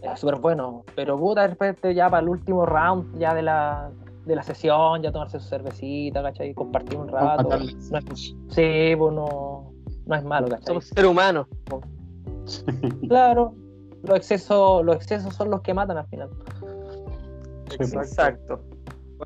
Es 0.02 0.20
súper 0.20 0.36
bueno. 0.36 0.84
Pero 0.94 1.16
puta, 1.18 1.42
de 1.42 1.48
repente 1.48 1.94
ya 1.94 2.10
para 2.10 2.22
el 2.22 2.28
último 2.28 2.64
round 2.66 3.18
ya 3.18 3.32
de 3.34 3.42
la, 3.42 3.90
de 4.26 4.36
la 4.36 4.42
sesión, 4.42 5.02
ya 5.02 5.10
tomarse 5.10 5.40
su 5.40 5.48
cervecita, 5.48 6.22
¿cachai? 6.22 6.52
Compartir 6.54 6.98
un 6.98 7.08
rato. 7.08 7.42
matarle. 7.44 7.72
No 7.90 7.98
es- 7.98 8.34
sí, 8.48 8.94
pues 8.96 9.14
no, 9.14 9.72
no 10.06 10.14
es 10.14 10.24
malo, 10.24 10.48
¿cachai? 10.48 10.66
Somos 10.66 10.84
seres 10.86 11.10
humanos. 11.10 11.46
Claro, 13.08 13.54
los 14.04 14.16
excesos, 14.16 14.84
los 14.84 14.96
excesos 14.96 15.34
son 15.34 15.50
los 15.50 15.60
que 15.60 15.74
matan 15.74 15.98
al 15.98 16.06
final. 16.06 16.30
Exacto. 17.72 18.00
Exacto. 18.00 18.60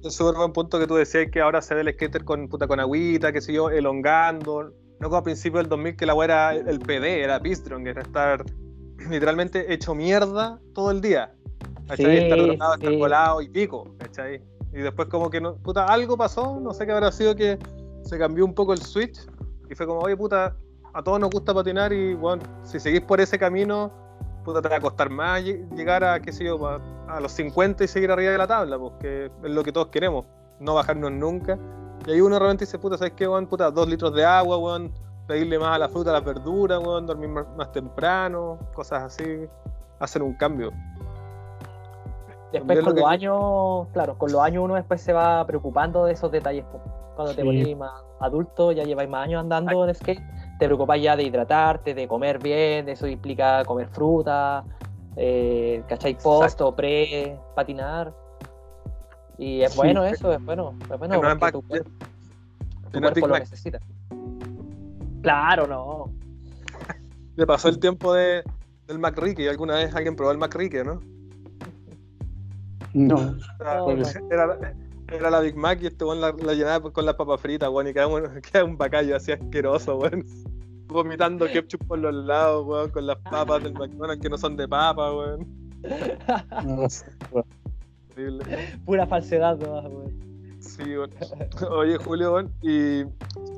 Es 0.03 0.14
súper 0.14 0.34
buen 0.36 0.53
punto 0.53 0.78
que 0.78 0.86
tú 0.86 0.95
decías 0.95 1.30
que 1.30 1.40
ahora 1.40 1.61
se 1.61 1.74
ve 1.74 1.82
el 1.82 1.93
skater 1.93 2.24
con, 2.24 2.49
puta, 2.49 2.66
con 2.66 2.80
agüita, 2.80 3.32
qué 3.32 3.40
sé 3.40 3.53
yo, 3.53 3.70
elongando. 3.70 4.72
No 5.01 5.09
como 5.09 5.16
a 5.16 5.22
principios 5.22 5.62
del 5.64 5.68
2000 5.68 5.97
que 5.97 6.07
la 6.07 6.14
weá 6.14 6.24
era 6.55 6.70
el 6.70 6.78
PD, 6.78 7.22
era 7.22 7.40
Pistron, 7.40 7.84
que 7.84 7.90
era 7.90 8.03
estar 8.03 8.45
literalmente 9.11 9.72
hecho 9.72 9.95
mierda 9.95 10.59
todo 10.74 10.90
el 10.90 11.01
día. 11.01 11.34
Estar 11.90 12.38
drogado, 12.38 12.74
estar 12.74 12.90
sí. 12.90 12.97
volado 12.97 13.43
y 13.43 13.49
pico, 13.49 13.95
¿cachai? 13.99 14.40
Y 14.72 14.78
después 14.78 15.09
como 15.09 15.28
que, 15.28 15.40
no, 15.40 15.57
puta, 15.57 15.84
algo 15.86 16.16
pasó, 16.16 16.59
no 16.59 16.72
sé 16.72 16.86
qué 16.86 16.93
habrá 16.93 17.12
sido 17.12 17.34
que 17.34 17.59
se 18.05 18.18
cambió 18.18 18.45
un 18.45 18.55
poco 18.55 18.72
el 18.72 18.80
switch 18.80 19.20
y 19.68 19.74
fue 19.74 19.86
como, 19.86 20.01
oye, 20.01 20.16
puta, 20.16 20.57
a 20.95 21.03
todos 21.03 21.20
nos 21.20 21.30
gusta 21.30 21.53
patinar 21.53 21.93
y, 21.93 22.14
bueno, 22.14 22.43
si 22.62 22.80
seguís 22.80 23.03
por 23.03 23.20
ese 23.20 23.38
camino, 23.38 23.93
puta, 24.45 24.62
te 24.62 24.68
va 24.68 24.76
a 24.76 24.80
costar 24.80 25.11
más 25.11 25.43
lle- 25.43 25.68
llegar 25.74 26.03
a, 26.05 26.20
qué 26.20 26.32
sé 26.32 26.45
yo, 26.45 26.66
a, 26.66 26.80
a 27.16 27.20
los 27.20 27.32
50 27.32 27.84
y 27.84 27.88
seguir 27.88 28.10
arriba 28.10 28.32
de 28.32 28.38
la 28.38 28.46
tabla, 28.46 28.78
porque 28.78 29.26
es 29.42 29.50
lo 29.50 29.62
que 29.62 29.72
todos 29.72 29.88
queremos, 29.88 30.24
no 30.60 30.74
bajarnos 30.74 31.12
nunca. 31.12 31.58
Y 32.06 32.10
ahí 32.12 32.20
uno 32.20 32.38
realmente 32.38 32.64
dice, 32.64 32.78
puta, 32.78 32.96
¿sabes 32.98 33.12
qué, 33.14 33.28
weón? 33.28 33.46
Puta, 33.46 33.70
dos 33.70 33.88
litros 33.88 34.12
de 34.14 34.24
agua, 34.24 34.56
weón, 34.58 34.92
pedirle 35.26 35.58
más 35.58 35.76
a 35.76 35.78
la 35.78 35.88
fruta, 35.88 36.10
a 36.10 36.14
las 36.14 36.24
verduras, 36.24 36.78
weón, 36.80 37.06
dormir 37.06 37.28
más, 37.28 37.46
más 37.56 37.70
temprano, 37.72 38.58
cosas 38.74 39.02
así, 39.04 39.46
hacer 40.00 40.22
un 40.22 40.34
cambio. 40.34 40.72
Después 42.52 42.78
También 42.78 42.84
con 42.84 42.94
lo 42.96 43.00
los 43.00 43.08
que- 43.08 43.14
años, 43.14 43.86
claro, 43.92 44.18
con 44.18 44.30
los 44.32 44.40
años 44.42 44.64
uno 44.64 44.74
después 44.74 45.00
se 45.00 45.12
va 45.12 45.46
preocupando 45.46 46.04
de 46.04 46.12
esos 46.12 46.30
detalles. 46.30 46.64
po. 46.66 46.80
Cuando 47.16 47.34
te 47.34 47.42
Sí. 47.42 47.46
ponís 47.46 47.76
más 47.76 47.92
adulto, 48.20 48.72
ya 48.72 48.84
lleváis 48.84 49.08
más 49.08 49.24
años 49.26 49.40
andando 49.40 49.86
en 49.86 49.94
skate, 49.94 50.20
te 50.58 50.66
preocupáis 50.66 51.02
ya 51.02 51.16
de 51.16 51.22
hidratarte, 51.24 51.94
de 51.94 52.08
comer 52.08 52.38
bien, 52.38 52.88
eso 52.88 53.06
implica 53.06 53.64
comer 53.64 53.88
fruta, 53.88 54.64
eh, 55.16 55.82
¿cachai? 55.88 56.16
Post 56.18 56.60
o 56.60 56.74
pre, 56.74 57.38
patinar. 57.54 58.14
Y 59.38 59.62
es 59.62 59.72
Sí. 59.72 59.78
bueno 59.78 60.04
eso, 60.04 60.32
es 60.32 60.44
bueno, 60.44 60.74
es 60.82 60.98
bueno 60.98 61.20
no 61.20 61.38
porque 61.38 61.52
tu, 61.52 61.62
cuerpo- 61.62 61.90
tu 62.92 63.00
no 63.00 63.08
es 63.08 63.14
Big 63.14 63.20
cuerpo 63.22 63.26
lo 63.28 63.32
Mac. 63.34 63.40
necesita. 63.42 63.80
Claro, 65.22 65.66
no. 65.66 66.10
Le 67.36 67.46
pasó 67.46 67.68
el 67.68 67.78
tiempo 67.78 68.12
de, 68.12 68.42
del 68.86 68.98
McRicky, 68.98 69.48
alguna 69.48 69.76
vez 69.76 69.94
alguien 69.94 70.14
probó 70.16 70.32
el 70.32 70.38
McRicky, 70.38 70.78
¿no? 70.84 71.00
No. 72.94 73.36
Era, 73.60 73.76
No, 73.78 73.90
era 74.30 74.46
la, 74.46 74.74
era 75.10 75.30
la 75.30 75.40
Big 75.40 75.56
Mac 75.56 75.78
y 75.82 75.86
este 75.86 76.04
weón 76.04 76.20
la, 76.20 76.32
la 76.32 76.52
llenaba 76.54 76.92
con 76.92 77.06
las 77.06 77.14
papas 77.14 77.40
fritas, 77.40 77.68
weón, 77.70 77.88
y 77.88 77.92
quedaba, 77.94 78.14
un- 78.14 78.40
quedaba 78.52 78.68
un 78.68 78.76
bacallo 78.76 79.16
así 79.16 79.32
asqueroso, 79.32 79.96
weón. 79.96 80.24
Vomitando 80.93 81.47
ketchup 81.53 81.86
por 81.86 81.99
los 81.99 82.14
lados, 82.14 82.66
weón, 82.66 82.90
con 82.90 83.07
las 83.07 83.16
papas 83.18 83.62
del 83.62 83.72
McDonald's 83.74 84.22
que 84.22 84.28
no 84.28 84.38
son 84.38 84.57
de 84.57 84.68
papa, 84.68 85.12
weón. 85.12 85.47
no 86.64 86.88
sé. 86.88 87.07
Horrible. 88.14 88.45
Pura 88.84 89.07
falsedad, 89.07 89.57
no, 89.59 89.82
güey. 89.88 90.09
Sí, 90.61 90.82
weón. 90.97 91.11
Oye, 91.70 91.97
Julio, 91.97 92.34
weón, 92.34 92.53
¿y 92.62 93.01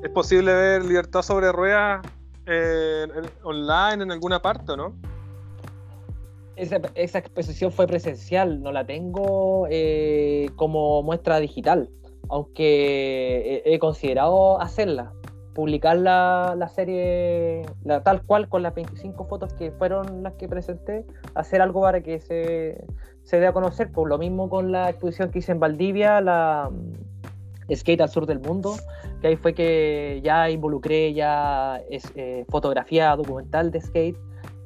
es 0.03 0.09
posible 0.13 0.53
ver 0.53 0.85
Libertad 0.85 1.21
sobre 1.21 1.51
Ruedas 1.51 2.05
eh, 2.47 3.05
en- 3.15 3.29
online 3.43 4.03
en 4.03 4.11
alguna 4.11 4.41
parte, 4.41 4.71
o 4.71 4.77
no? 4.77 4.95
Esa, 6.55 6.79
esa 6.95 7.19
exposición 7.19 7.69
fue 7.71 7.85
presencial, 7.85 8.61
no 8.61 8.71
la 8.71 8.85
tengo 8.85 9.67
eh, 9.69 10.49
como 10.55 11.03
muestra 11.03 11.39
digital, 11.41 11.89
aunque 12.29 13.61
he, 13.65 13.73
he 13.75 13.79
considerado 13.79 14.61
hacerla. 14.61 15.11
Publicar 15.55 15.97
la, 15.97 16.53
la 16.55 16.67
serie 16.67 17.63
la, 17.85 18.03
tal 18.03 18.21
cual 18.23 18.49
con 18.49 18.61
las 18.61 18.75
25 18.75 19.25
fotos 19.25 19.53
que 19.53 19.71
fueron 19.71 20.21
las 20.21 20.33
que 20.33 20.47
presenté, 20.49 21.05
hacer 21.33 21.61
algo 21.61 21.81
para 21.81 22.01
que 22.01 22.19
se, 22.19 22.83
se 23.23 23.39
dé 23.39 23.47
a 23.47 23.53
conocer. 23.53 23.91
Por 23.91 24.09
lo 24.09 24.17
mismo 24.17 24.49
con 24.49 24.71
la 24.71 24.89
exposición 24.89 25.31
que 25.31 25.39
hice 25.39 25.53
en 25.53 25.61
Valdivia, 25.61 26.19
la 26.19 26.69
mm, 26.69 27.73
Skate 27.73 28.01
al 28.01 28.09
Sur 28.09 28.25
del 28.25 28.41
Mundo, 28.41 28.75
que 29.21 29.27
ahí 29.27 29.35
fue 29.37 29.53
que 29.53 30.19
ya 30.23 30.49
involucré 30.49 31.13
ya 31.13 31.81
eh, 31.89 32.45
fotografía 32.49 33.15
documental 33.15 33.71
de 33.71 33.81
skate, 33.81 34.17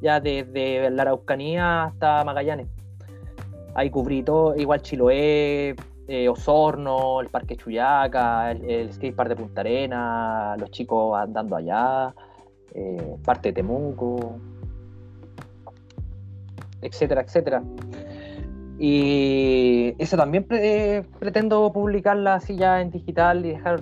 ya 0.01 0.19
desde 0.19 0.89
la 0.89 1.03
Araucanía 1.03 1.83
hasta 1.83 2.23
Magallanes. 2.25 2.67
Ahí 3.75 3.91
cubrí 3.91 4.23
todo, 4.23 4.57
igual 4.57 4.81
Chiloé, 4.81 5.75
eh, 6.10 6.28
Osorno, 6.28 7.22
el 7.22 7.30
Parque 7.30 7.55
Chuyaca, 7.55 8.51
el, 8.51 8.70
el 8.70 8.91
skatepark 8.91 9.30
de 9.30 9.36
Punta 9.36 9.62
Arena, 9.62 10.55
los 10.57 10.72
chicos 10.72 11.18
andando 11.18 11.55
allá, 11.55 12.14
eh, 12.74 13.16
parte 13.24 13.49
de 13.49 13.53
Temuco, 13.53 14.38
etcétera, 16.82 17.22
etcétera. 17.22 17.64
Y 18.80 19.93
eso 19.97 20.18
también 20.18 20.45
pre- 20.45 21.03
pretendo 21.20 21.72
publicarla 21.72 22.36
así 22.36 22.55
ya 22.55 22.82
en 22.82 22.91
digital 22.91 23.45
y 23.45 23.49
dejar 23.49 23.82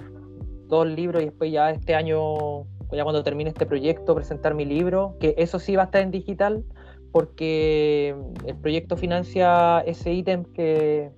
todo 0.67 0.84
el 0.84 0.95
libro 0.95 1.21
y 1.21 1.25
después 1.25 1.51
ya 1.51 1.69
este 1.69 1.95
año, 1.95 2.63
ya 2.91 3.03
cuando 3.03 3.23
termine 3.23 3.51
este 3.51 3.65
proyecto, 3.65 4.15
presentar 4.15 4.53
mi 4.53 4.65
libro, 4.65 5.15
que 5.19 5.36
eso 5.38 5.59
sí 5.59 5.75
va 5.75 5.84
a 5.84 5.86
estar 5.86 6.01
en 6.01 6.11
digital 6.11 6.63
porque 7.11 8.15
el 8.45 8.55
proyecto 8.57 8.97
financia 8.97 9.80
ese 9.82 10.11
ítem 10.11 10.43
que 10.43 11.11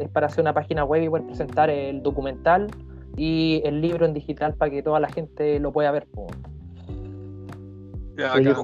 es 0.00 0.08
para 0.08 0.26
hacer 0.26 0.40
una 0.40 0.54
página 0.54 0.84
web 0.84 1.02
y 1.02 1.08
poder 1.08 1.26
presentar 1.26 1.70
el 1.70 2.02
documental 2.02 2.68
y 3.16 3.60
el 3.64 3.80
libro 3.80 4.06
en 4.06 4.14
digital 4.14 4.54
para 4.54 4.70
que 4.70 4.82
toda 4.82 5.00
la 5.00 5.08
gente 5.08 5.60
lo 5.60 5.72
pueda 5.72 5.90
ver. 5.90 6.06
Ya, 8.16 8.34
Oye. 8.34 8.54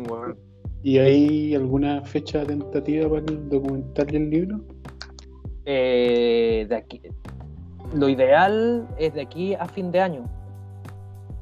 ¿Y 0.83 0.99
hay 0.99 1.55
alguna 1.55 2.03
fecha 2.03 2.45
tentativa 2.45 3.09
para 3.09 3.21
el 3.21 3.49
documental 3.49 4.07
y 4.13 4.17
el 4.17 4.31
libro? 4.31 4.61
Eh, 5.65 6.67
de 6.69 6.77
aquí, 6.77 7.03
lo 7.95 8.09
ideal 8.09 8.87
es 8.99 9.15
de 9.15 9.23
aquí 9.23 9.55
a 9.55 9.67
fin 9.67 9.91
de 9.91 10.01
año. 10.01 10.25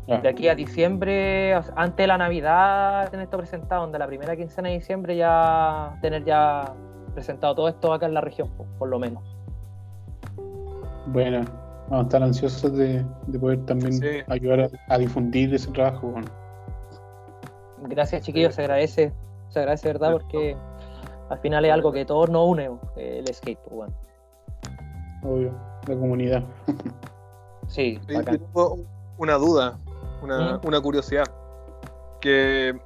Ah, 0.09 0.19
De 0.19 0.29
aquí 0.29 0.49
a 0.49 0.55
diciembre, 0.55 1.57
o 1.57 1.63
sea, 1.63 1.73
antes 1.77 2.05
de 2.05 2.07
la 2.07 2.19
Navidad, 2.19 3.11
tener 3.11 3.25
esto 3.25 3.39
presentado, 3.39 3.83
donde 3.83 3.99
la 3.99 4.07
primera 4.07 4.37
quincena 4.37 4.69
de 4.69 4.75
diciembre 4.75 5.17
ya 5.17 5.99
tener 6.03 6.25
ya 6.25 6.75
presentado 7.15 7.55
todo 7.55 7.69
esto 7.69 7.93
acá 7.93 8.07
en 8.07 8.15
la 8.15 8.21
región, 8.21 8.51
po, 8.57 8.67
por 8.79 8.89
lo 8.89 8.99
menos. 8.99 9.23
Bueno, 11.07 11.45
vamos 11.89 11.99
a 11.99 12.03
estar 12.03 12.23
ansiosos 12.23 12.73
de, 12.77 13.05
de 13.27 13.39
poder 13.39 13.65
también 13.67 13.93
Sí. 13.95 14.07
ayudar 14.29 14.61
a, 14.61 14.95
a 14.95 14.99
difundir 14.99 15.55
ese 15.55 15.71
trabajo. 15.73 16.09
bueno. 16.09 16.27
Gracias 17.83 18.23
chiquillos, 18.23 18.55
se 18.55 18.63
agradece, 18.63 19.13
se 19.51 19.59
agradece 19.59 19.89
de 19.89 19.93
verdad 19.95 20.13
porque 20.13 20.57
al 21.29 21.39
final 21.41 21.65
es 21.67 21.73
algo 21.73 21.93
que 21.93 22.05
todos 22.07 22.31
nos 22.31 22.49
une, 22.49 22.71
el 22.97 23.27
skate, 23.35 23.59
bueno. 23.71 23.93
Obvio, 25.23 25.53
la 25.87 25.95
comunidad. 25.95 26.43
Sí, 27.67 27.99
tengo 28.07 28.79
una 29.19 29.35
duda, 29.35 29.79
una, 30.23 30.55
¿Mm? 30.63 30.67
una 30.67 30.81
curiosidad. 30.81 31.25
Que 32.21 32.79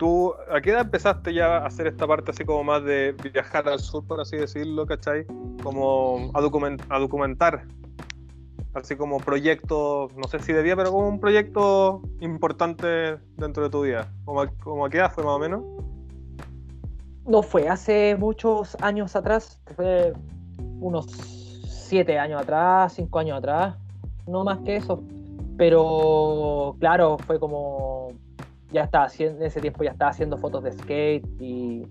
tú, 0.00 0.32
¿a 0.50 0.62
qué 0.62 0.70
edad 0.70 0.80
empezaste 0.80 1.34
ya 1.34 1.58
a 1.58 1.66
hacer 1.66 1.86
esta 1.86 2.06
parte 2.06 2.30
así 2.30 2.42
como 2.42 2.64
más 2.64 2.82
de 2.82 3.14
viajar 3.34 3.68
al 3.68 3.78
sur, 3.78 4.02
por 4.02 4.18
así 4.18 4.34
decirlo, 4.34 4.86
¿cachai? 4.86 5.26
Como 5.62 6.30
a, 6.32 6.40
document- 6.40 6.82
a 6.88 6.98
documentar, 6.98 7.66
así 8.72 8.96
como 8.96 9.18
proyecto, 9.18 10.08
no 10.16 10.26
sé 10.26 10.38
si 10.38 10.54
de 10.54 10.62
vida, 10.62 10.74
pero 10.74 10.90
como 10.90 11.06
un 11.06 11.20
proyecto 11.20 12.00
importante 12.20 13.18
dentro 13.36 13.64
de 13.64 13.68
tu 13.68 13.82
vida. 13.82 14.10
¿Como 14.24 14.40
a, 14.40 14.46
como 14.46 14.86
a 14.86 14.88
qué 14.88 14.96
edad 14.96 15.12
fue 15.12 15.22
más 15.22 15.34
o 15.34 15.38
menos? 15.38 15.62
No 17.26 17.42
fue 17.42 17.68
hace 17.68 18.16
muchos 18.18 18.78
años 18.80 19.14
atrás, 19.14 19.60
fue 19.76 20.14
unos 20.80 21.04
siete 21.68 22.18
años 22.18 22.40
atrás, 22.40 22.94
cinco 22.94 23.18
años 23.18 23.36
atrás, 23.36 23.76
no 24.26 24.44
más 24.44 24.60
que 24.60 24.76
eso. 24.76 25.02
Pero 25.58 26.74
claro, 26.80 27.18
fue 27.18 27.38
como 27.38 28.12
ya 28.72 28.84
estaba 28.84 29.04
haciendo, 29.04 29.40
en 29.40 29.46
ese 29.46 29.60
tiempo 29.60 29.82
ya 29.84 29.90
estaba 29.90 30.10
haciendo 30.10 30.36
fotos 30.36 30.62
de 30.62 30.72
skate 30.72 31.26
y 31.40 31.86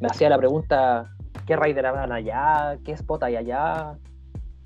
me 0.00 0.08
hacía 0.08 0.28
la 0.28 0.38
pregunta, 0.38 1.10
¿qué 1.46 1.56
rider 1.56 1.86
habrán 1.86 2.12
allá? 2.12 2.78
¿Qué 2.84 2.92
spot 2.92 3.22
hay 3.24 3.36
allá? 3.36 3.96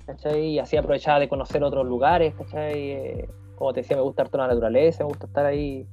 ¿Cachai? 0.05 0.47
Y 0.47 0.59
así 0.59 0.77
aprovechaba 0.77 1.19
de 1.19 1.29
conocer 1.29 1.63
otros 1.63 1.85
lugares, 1.85 2.33
¿cachai? 2.35 2.91
Eh, 2.91 3.29
como 3.55 3.73
te 3.73 3.81
decía, 3.81 3.95
me 3.95 4.03
gusta 4.03 4.23
harto 4.23 4.37
la 4.37 4.47
naturaleza, 4.47 5.03
me 5.03 5.09
gusta 5.09 5.27
estar 5.27 5.45
ahí 5.45 5.87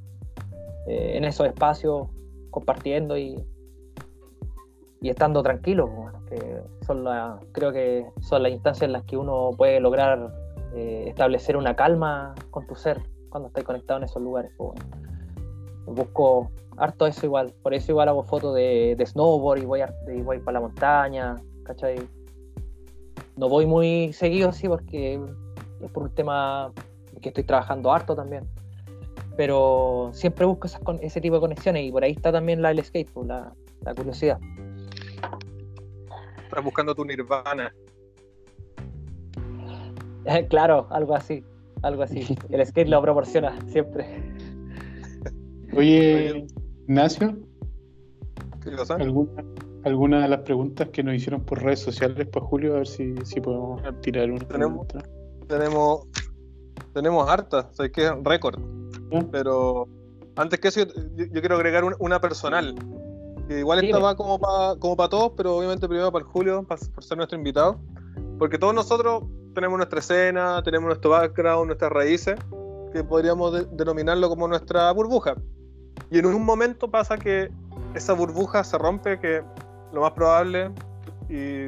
eh, 0.87 1.17
en 1.17 1.25
esos 1.25 1.47
espacios 1.47 2.09
compartiendo 2.51 3.17
y, 3.17 3.37
y 5.01 5.11
estando 5.11 5.43
tranquilo, 5.43 5.91
que 6.29 6.63
son 6.87 7.05
la, 7.05 7.39
creo 7.53 7.73
que 7.73 8.07
son 8.21 8.43
las 8.43 8.53
instancias 8.53 8.83
en 8.83 8.93
las 8.93 9.05
que 9.05 9.17
uno 9.17 9.51
puede 9.57 9.81
lograr 9.81 10.33
eh, 10.75 11.05
establecer 11.09 11.57
una 11.57 11.77
calma 11.77 12.35
con 12.51 12.67
tu 12.67 12.75
ser 12.75 13.01
cuando 13.29 13.49
estás 13.49 13.65
conectado 13.65 13.99
en 13.99 14.05
esos 14.05 14.23
lugares. 14.23 14.51
pues, 14.57 14.71
bueno. 14.73 15.07
Busco 15.87 16.51
harto 16.77 17.07
eso 17.07 17.25
igual, 17.27 17.53
por 17.63 17.73
eso 17.75 17.93
igual 17.93 18.09
hago 18.09 18.23
fotos 18.23 18.55
de, 18.55 18.95
de 18.97 19.07
snowboard 19.07 19.63
y 19.63 19.65
voy, 19.67 19.81
a- 19.81 19.95
y 20.15 20.21
voy 20.21 20.39
para 20.39 20.55
la 20.55 20.61
montaña, 20.61 21.37
¿cachai? 21.65 21.97
No 23.37 23.49
voy 23.49 23.67
muy 23.67 24.13
seguido, 24.13 24.53
sí, 24.53 24.69
porque 24.69 25.21
es 25.81 25.91
por 25.91 26.05
un 26.05 26.11
tema 26.15 26.73
que 27.23 27.29
estoy 27.31 27.45
trabajando 27.45 27.91
harto 27.93 28.15
también 28.15 28.45
pero 29.37 30.11
siempre 30.15 30.45
busco 30.47 30.67
esas 30.67 30.81
ese 31.01 31.21
tipo 31.21 31.37
de 31.37 31.41
conexiones 31.41 31.85
y 31.85 31.93
por 31.93 32.03
ahí 32.03 32.11
está 32.11 32.33
también 32.33 32.61
la 32.61 32.71
del 32.71 32.85
skate, 32.85 33.09
pues, 33.13 33.29
la, 33.29 33.55
la 33.83 33.95
curiosidad. 33.95 34.37
Estás 36.43 36.65
buscando 36.65 36.93
tu 36.93 37.05
nirvana. 37.05 37.73
claro, 40.49 40.89
algo 40.91 41.15
así, 41.15 41.45
algo 41.83 42.03
así. 42.03 42.37
El 42.51 42.65
skate 42.67 42.89
lo 42.89 43.01
proporciona 43.03 43.59
siempre. 43.69 44.07
Oye, 45.77 46.47
Ignacio, 46.87 47.37
¿Qué 48.65 48.73
cosa? 48.75 48.95
¿alguna, 48.97 49.45
alguna 49.85 50.23
de 50.23 50.29
las 50.29 50.41
preguntas 50.41 50.89
que 50.89 51.03
nos 51.03 51.15
hicieron 51.15 51.43
por 51.45 51.63
redes 51.63 51.81
sociales 51.81 52.27
para 52.27 52.45
Julio? 52.47 52.75
A 52.75 52.79
ver 52.79 52.87
si, 52.87 53.15
si 53.25 53.41
podemos 53.41 53.83
tirar 54.01 54.31
una. 54.31 54.41
Tenemos- 54.47 54.87
pregunta. 54.87 55.11
tenemos 55.47 56.07
tenemos 56.95 57.29
hartas, 57.29 57.67
o 57.71 57.75
sea, 57.75 57.87
es 57.87 57.93
que 57.93 58.07
es 58.07 58.13
récord. 58.25 58.59
¿Ya? 59.11 59.21
Pero 59.31 59.87
antes 60.37 60.59
que 60.59 60.69
eso, 60.69 60.81
yo, 61.15 61.25
yo 61.27 61.41
quiero 61.41 61.57
agregar 61.57 61.85
un- 61.85 61.95
una 62.01 62.21
personal. 62.21 62.75
Que 63.47 63.61
igual 63.61 63.83
esta 63.85 63.99
va 63.99 64.17
como 64.17 64.39
para 64.39 64.77
como 64.79 64.97
pa 64.97 65.09
todos, 65.09 65.33
pero 65.37 65.57
obviamente 65.57 65.87
primero 65.89 66.11
para 66.11 66.25
el 66.25 66.31
Julio, 66.31 66.65
pa- 66.67 66.77
por 66.95 67.05
ser 67.05 67.17
nuestro 67.19 67.39
invitado. 67.39 67.79
Porque 68.39 68.59
todos 68.59 68.75
nosotros 68.75 69.25
tenemos 69.55 69.77
nuestra 69.77 70.01
escena, 70.01 70.63
tenemos 70.63 70.87
nuestro 70.87 71.11
background, 71.11 71.67
nuestras 71.67 71.93
raíces, 71.93 72.37
que 72.93 73.05
podríamos 73.05 73.53
de- 73.53 73.67
denominarlo 73.73 74.29
como 74.29 74.49
nuestra 74.49 74.91
burbuja. 74.93 75.35
Y 76.11 76.19
en 76.19 76.27
un 76.27 76.45
momento 76.45 76.91
pasa 76.91 77.17
que 77.17 77.51
esa 77.95 78.13
burbuja 78.13 78.65
se 78.65 78.79
rompe, 78.79 79.19
que 79.19 79.43
lo 79.93 80.03
más 80.03 80.13
probable, 80.13 80.71
y 81.29 81.67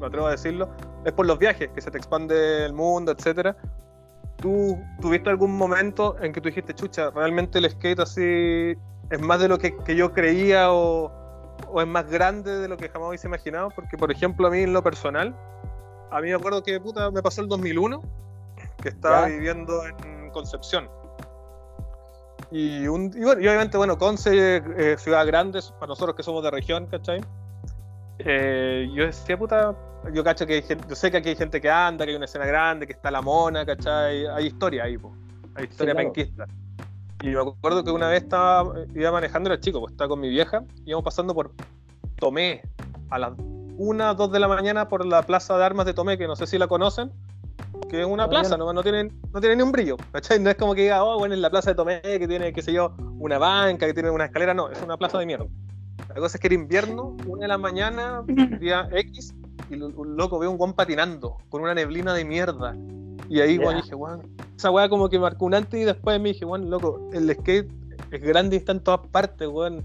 me 0.00 0.06
atrevo 0.06 0.26
a 0.26 0.32
decirlo, 0.32 0.68
es 1.04 1.12
por 1.12 1.26
los 1.26 1.38
viajes, 1.38 1.68
que 1.74 1.80
se 1.80 1.90
te 1.90 1.98
expande 1.98 2.64
el 2.64 2.72
mundo, 2.72 3.12
etcétera. 3.12 3.56
¿Tú 4.36 4.78
tuviste 5.00 5.28
algún 5.30 5.56
momento 5.56 6.16
en 6.20 6.32
que 6.32 6.40
tú 6.40 6.48
dijiste, 6.48 6.74
chucha, 6.74 7.10
realmente 7.10 7.58
el 7.58 7.70
skate 7.70 8.00
así 8.00 8.74
es 9.10 9.20
más 9.20 9.38
de 9.40 9.48
lo 9.48 9.58
que, 9.58 9.76
que 9.78 9.94
yo 9.94 10.12
creía 10.12 10.72
o, 10.72 11.12
o 11.68 11.80
es 11.80 11.86
más 11.86 12.10
grande 12.10 12.58
de 12.58 12.68
lo 12.68 12.76
que 12.76 12.88
jamás 12.88 13.10
hubiese 13.10 13.28
imaginado? 13.28 13.68
Porque, 13.74 13.98
por 13.98 14.10
ejemplo, 14.10 14.48
a 14.48 14.50
mí 14.50 14.60
en 14.60 14.72
lo 14.72 14.82
personal, 14.82 15.34
a 16.10 16.20
mí 16.20 16.28
me 16.28 16.34
acuerdo 16.34 16.62
que 16.62 16.80
puta, 16.80 17.10
me 17.10 17.22
pasó 17.22 17.40
el 17.42 17.48
2001, 17.48 18.02
que 18.82 18.88
estaba 18.88 19.28
Ya. 19.28 19.34
viviendo 19.34 19.84
en 19.86 20.30
Concepción. 20.30 20.88
Y, 22.50 22.86
un, 22.88 23.12
y, 23.14 23.20
bueno, 23.22 23.40
y 23.40 23.46
obviamente, 23.46 23.76
bueno, 23.76 23.96
Conce, 23.98 24.56
eh, 24.56 24.96
ciudad 24.98 25.26
grande, 25.26 25.60
para 25.78 25.88
nosotros 25.88 26.16
que 26.16 26.22
somos 26.22 26.42
de 26.42 26.50
región, 26.50 26.86
¿cachai? 26.86 27.20
Eh, 28.18 28.88
yo 28.92 29.06
decía, 29.06 29.38
puta, 29.38 29.74
yo 30.12 30.24
cacho 30.24 30.46
que 30.46 30.54
hay 30.54 30.62
gente, 30.62 30.84
yo 30.88 30.96
sé 30.96 31.10
que 31.10 31.18
aquí 31.18 31.28
hay 31.30 31.36
gente 31.36 31.60
que 31.60 31.70
anda, 31.70 32.04
que 32.04 32.10
hay 32.10 32.16
una 32.16 32.24
escena 32.24 32.46
grande, 32.46 32.86
que 32.86 32.92
está 32.92 33.10
la 33.10 33.22
mona, 33.22 33.64
¿cachai? 33.64 34.26
Hay 34.26 34.46
historia 34.46 34.84
ahí, 34.84 34.98
po. 34.98 35.12
hay 35.54 35.64
historia 35.64 35.94
claro. 35.94 36.12
penquista. 36.12 36.46
Y 37.22 37.28
me 37.28 37.40
acuerdo 37.40 37.84
que 37.84 37.90
una 37.90 38.08
vez 38.08 38.22
estaba, 38.22 38.72
iba 38.94 39.12
manejando, 39.12 39.50
era 39.50 39.60
chico, 39.60 39.80
pues 39.80 39.92
estaba 39.92 40.08
con 40.08 40.20
mi 40.20 40.28
vieja, 40.28 40.64
íbamos 40.86 41.04
pasando 41.04 41.34
por 41.34 41.52
Tomé, 42.16 42.62
a 43.10 43.18
las 43.18 43.32
1, 43.80 44.14
2 44.14 44.30
de 44.30 44.38
la 44.40 44.46
mañana 44.46 44.88
por 44.88 45.06
la 45.06 45.22
plaza 45.22 45.56
de 45.56 45.64
armas 45.64 45.86
de 45.86 45.94
Tomé, 45.94 46.18
que 46.18 46.26
no 46.26 46.36
sé 46.36 46.46
si 46.46 46.58
la 46.58 46.68
conocen, 46.68 47.10
que 47.88 48.00
es 48.02 48.06
una 48.06 48.24
No, 48.24 48.28
plaza, 48.30 48.50
yo 48.50 48.58
no, 48.58 48.72
no, 48.74 48.82
tiene, 48.82 49.10
no 49.32 49.40
tiene 49.40 49.56
ni 49.56 49.62
un 49.62 49.72
brillo, 49.72 49.96
¿cachai? 50.12 50.38
No 50.38 50.50
es 50.50 50.56
como 50.56 50.74
que 50.74 50.82
diga, 50.82 51.02
oh, 51.02 51.18
bueno, 51.18 51.34
en 51.34 51.40
la 51.40 51.48
plaza 51.48 51.70
de 51.70 51.76
Tomé, 51.76 52.02
que 52.02 52.28
tiene, 52.28 52.52
qué 52.52 52.60
sé 52.60 52.74
yo, 52.74 52.92
una 53.18 53.38
banca, 53.38 53.86
que 53.86 53.94
tiene 53.94 54.10
una 54.10 54.26
escalera, 54.26 54.52
no, 54.52 54.68
es 54.68 54.82
una 54.82 54.98
plaza 54.98 55.18
de 55.18 55.24
mierda. 55.24 55.46
La 56.10 56.16
cosa 56.16 56.36
es 56.36 56.40
que 56.42 56.48
era 56.48 56.54
invierno, 56.56 57.16
una 57.26 57.42
de 57.42 57.48
la 57.48 57.56
mañana, 57.56 58.22
día 58.60 58.86
X, 58.92 59.34
y 59.70 59.80
un 59.80 60.16
loco 60.16 60.38
veo 60.38 60.50
un 60.50 60.58
guan 60.58 60.74
patinando 60.74 61.38
con 61.48 61.62
una 61.62 61.72
neblina 61.72 62.12
de 62.12 62.26
mierda. 62.26 62.76
Y 63.30 63.40
ahí, 63.40 63.56
Ya. 63.56 63.62
weón, 63.64 63.76
dije, 63.76 63.94
weón, 63.94 64.36
esa 64.58 64.70
weá 64.70 64.90
como 64.90 65.08
que 65.08 65.18
marcó 65.18 65.46
un 65.46 65.54
antes 65.54 65.80
y 65.80 65.84
después 65.84 66.20
me 66.20 66.30
dije, 66.34 66.44
bueno, 66.44 66.66
loco, 66.66 67.08
el 67.14 67.32
skate 67.32 67.70
es 68.10 68.22
grande 68.22 68.56
y 68.56 68.58
está 68.58 68.72
en 68.72 68.80
todas 68.80 69.06
partes, 69.08 69.48
weón. 69.48 69.84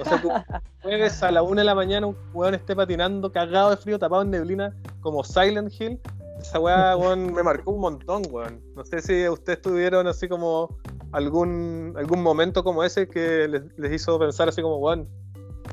O 0.00 0.04
sea, 0.04 0.20
tú 0.20 0.28
jueves 0.82 1.22
a 1.22 1.30
la 1.30 1.42
una 1.42 1.60
de 1.60 1.66
la 1.66 1.74
mañana 1.74 2.06
un 2.06 2.16
weón 2.32 2.54
esté 2.54 2.74
patinando, 2.74 3.30
cagado 3.30 3.70
de 3.70 3.76
frío, 3.76 3.98
tapado 3.98 4.22
en 4.22 4.30
neblina, 4.30 4.74
como 5.00 5.22
Silent 5.24 5.72
Hill. 5.78 6.00
Esa 6.40 6.58
weá, 6.60 6.96
weón, 6.98 7.32
me 7.32 7.42
marcó 7.42 7.72
un 7.72 7.80
montón, 7.80 8.22
weón. 8.30 8.60
No 8.74 8.84
sé 8.84 9.02
si 9.02 9.28
ustedes 9.28 9.60
tuvieron 9.60 10.06
así 10.06 10.28
como 10.28 10.76
algún, 11.12 11.94
algún 11.96 12.22
momento 12.22 12.64
como 12.64 12.82
ese 12.82 13.08
que 13.08 13.48
les, 13.76 13.92
hizo 13.92 14.18
pensar 14.18 14.48
así 14.48 14.62
como, 14.62 14.78
weón, 14.78 15.08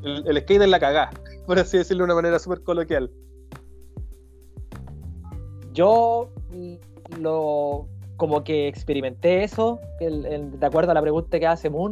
el, 0.04 0.28
el 0.28 0.42
skate 0.42 0.64
es 0.64 0.70
la 0.70 0.80
cagá, 0.80 1.10
por 1.48 1.58
así 1.60 1.78
decirlo 1.78 2.04
de 2.04 2.06
una 2.06 2.16
manera 2.16 2.40
súper 2.40 2.62
coloquial. 2.64 3.10
Yo 5.74 6.30
lo 7.20 7.88
como 8.24 8.42
que 8.46 8.70
experimenté 8.70 9.44
eso, 9.44 9.82
de 10.00 10.66
acuerdo 10.66 10.92
a 10.92 10.94
la 10.94 11.02
pregunta 11.02 11.42
que 11.42 11.46
hace 11.46 11.70
Moon, 11.70 11.92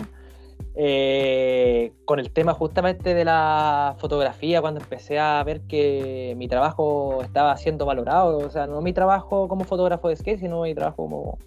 eh, 0.76 1.92
con 2.06 2.20
el 2.20 2.32
tema 2.32 2.54
justamente 2.54 3.14
de 3.14 3.26
la 3.26 3.96
fotografía, 3.98 4.62
cuando 4.62 4.80
empecé 4.80 5.20
a 5.20 5.44
ver 5.44 5.60
que 5.68 6.34
mi 6.38 6.48
trabajo 6.48 7.22
estaba 7.22 7.58
siendo 7.58 7.86
valorado, 7.86 8.38
o 8.38 8.50
sea, 8.50 8.66
no 8.66 8.80
mi 8.80 8.94
trabajo 8.94 9.50
como 9.50 9.66
fotógrafo 9.66 10.08
de 10.08 10.16
skate, 10.16 10.40
sino 10.40 10.62
mi 10.62 10.74
trabajo 10.74 11.04
como, 11.04 11.38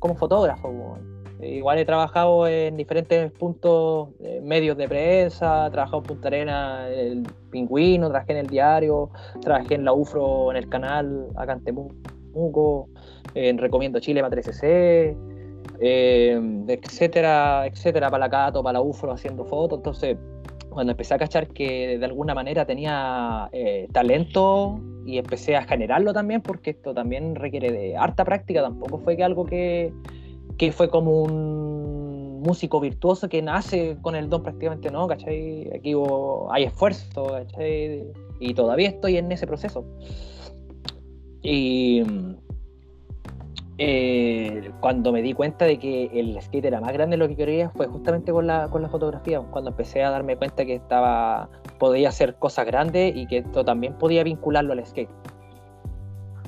como 0.00 0.16
fotógrafo. 0.16 0.98
Igual 1.40 1.78
he 1.78 1.86
trabajado 1.86 2.46
en 2.46 2.76
diferentes 2.76 3.32
puntos, 3.32 4.10
eh, 4.20 4.42
medios 4.42 4.76
de 4.76 4.86
prensa, 4.86 5.68
he 5.68 5.70
trabajado 5.70 6.00
en 6.00 6.04
Punta 6.04 6.28
Arena, 6.28 6.90
el 6.90 7.22
Pingüino, 7.50 8.10
trabajé 8.10 8.32
en 8.32 8.38
el 8.40 8.48
diario, 8.48 9.08
trabajé 9.40 9.76
en 9.76 9.86
la 9.86 9.94
UFRO, 9.94 10.50
en 10.50 10.58
el 10.58 10.68
canal, 10.68 11.28
acá 11.36 11.54
en 11.54 11.64
Temuco, 11.64 12.90
en 13.34 13.58
Recomiendo 13.58 14.00
Chile 14.00 14.20
para 14.22 14.36
3CC, 14.36 15.16
eh, 15.80 16.64
etcétera, 16.68 17.66
etcétera, 17.66 18.10
para 18.10 18.26
la 18.26 18.30
Cato, 18.30 18.62
para 18.62 18.74
la 18.74 18.82
UFRO 18.82 19.12
haciendo 19.12 19.44
fotos. 19.44 19.78
Entonces, 19.78 20.16
cuando 20.70 20.92
empecé 20.92 21.14
a 21.14 21.18
cachar 21.18 21.48
que 21.48 21.98
de 21.98 22.04
alguna 22.04 22.34
manera 22.34 22.66
tenía 22.66 23.48
eh, 23.52 23.88
talento 23.92 24.78
y 25.04 25.18
empecé 25.18 25.56
a 25.56 25.62
generarlo 25.62 26.12
también, 26.12 26.42
porque 26.42 26.70
esto 26.70 26.94
también 26.94 27.34
requiere 27.34 27.72
de 27.72 27.96
harta 27.96 28.24
práctica, 28.24 28.62
tampoco 28.62 28.98
fue 28.98 29.16
que 29.16 29.24
algo 29.24 29.44
que, 29.44 29.92
que 30.58 30.72
fue 30.72 30.90
como 30.90 31.22
un 31.22 32.40
músico 32.42 32.80
virtuoso 32.80 33.28
que 33.28 33.42
nace 33.42 33.96
con 34.02 34.14
el 34.14 34.28
don 34.28 34.42
prácticamente, 34.42 34.90
¿no? 34.90 35.06
¿Cachai? 35.06 35.70
Aquí 35.74 35.94
hay 36.50 36.64
esfuerzo, 36.64 37.26
¿cachai? 37.26 38.04
Y 38.38 38.54
todavía 38.54 38.88
estoy 38.88 39.16
en 39.16 39.32
ese 39.32 39.46
proceso. 39.46 39.84
Y 41.42 42.02
eh, 43.78 44.70
cuando 44.80 45.12
me 45.12 45.20
di 45.20 45.34
cuenta 45.34 45.66
de 45.66 45.78
que 45.78 46.10
el 46.14 46.40
skate 46.40 46.64
era 46.64 46.80
más 46.80 46.92
grande 46.94 47.16
de 47.16 47.18
lo 47.18 47.28
que 47.28 47.36
quería 47.36 47.68
fue 47.70 47.86
justamente 47.86 48.32
con 48.32 48.46
la, 48.46 48.68
con 48.68 48.80
la 48.80 48.88
fotografía, 48.88 49.40
cuando 49.40 49.70
empecé 49.70 50.02
a 50.02 50.10
darme 50.10 50.36
cuenta 50.36 50.64
que 50.64 50.74
estaba 50.74 51.50
podía 51.78 52.08
hacer 52.08 52.36
cosas 52.36 52.64
grandes 52.64 53.14
y 53.14 53.26
que 53.26 53.38
esto 53.38 53.64
también 53.64 53.92
podía 53.94 54.24
vincularlo 54.24 54.72
al 54.72 54.84
skate. 54.86 55.10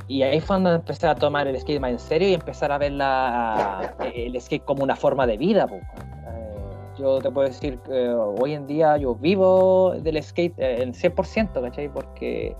Y 0.06 0.22
ahí 0.22 0.40
fue 0.40 0.56
cuando 0.56 0.72
empecé 0.72 1.06
a 1.06 1.14
tomar 1.14 1.46
el 1.48 1.60
skate 1.60 1.80
más 1.80 1.90
en 1.90 1.98
serio 1.98 2.28
y 2.30 2.34
empezar 2.34 2.72
a 2.72 2.78
ver 2.78 2.92
la, 2.92 3.94
el 4.14 4.40
skate 4.40 4.64
como 4.64 4.82
una 4.82 4.96
forma 4.96 5.26
de 5.26 5.36
vida. 5.36 5.66
Eh, 5.70 6.54
yo 6.98 7.18
te 7.18 7.30
puedo 7.30 7.46
decir 7.46 7.78
que 7.80 8.08
hoy 8.08 8.54
en 8.54 8.66
día 8.66 8.96
yo 8.96 9.14
vivo 9.14 9.92
del 10.00 10.22
skate 10.22 10.54
en 10.56 10.94
100%, 10.94 11.60
¿cachai? 11.60 11.90
Porque 11.90 12.56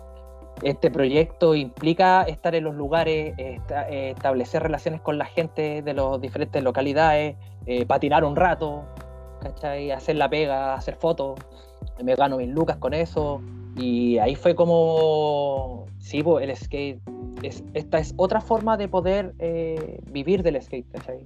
este 0.63 0.91
proyecto 0.91 1.55
implica 1.55 2.23
estar 2.23 2.55
en 2.55 2.65
los 2.65 2.75
lugares, 2.75 3.35
eh, 3.39 3.61
establecer 4.17 4.63
relaciones 4.63 5.01
con 5.01 5.19
la 5.19 5.25
gente 5.25 5.83
de 5.83 5.95
las 5.95 6.21
diferentes 6.21 6.63
localidades, 6.63 7.37
eh, 7.67 7.87
patinar 7.87 8.25
un 8.25 8.37
rato, 8.37 8.85
¿cachai? 9.41 9.91
hacer 9.91 10.17
la 10.17 10.29
pega, 10.29 10.75
hacer 10.75 10.97
fotos. 10.97 11.39
Me 12.03 12.15
gano 12.15 12.39
mis 12.39 12.49
lucas 12.49 12.77
con 12.79 12.95
eso. 12.95 13.41
Y 13.77 14.19
ahí 14.19 14.35
fue 14.35 14.55
como, 14.55 15.87
sí, 15.99 16.25
el 16.41 16.57
skate, 16.57 17.01
es, 17.43 17.63
esta 17.75 17.99
es 17.99 18.13
otra 18.17 18.41
forma 18.41 18.77
de 18.77 18.89
poder 18.89 19.35
eh, 19.39 20.01
vivir 20.11 20.43
del 20.43 20.61
skate, 20.61 20.91
¿cachai? 20.91 21.25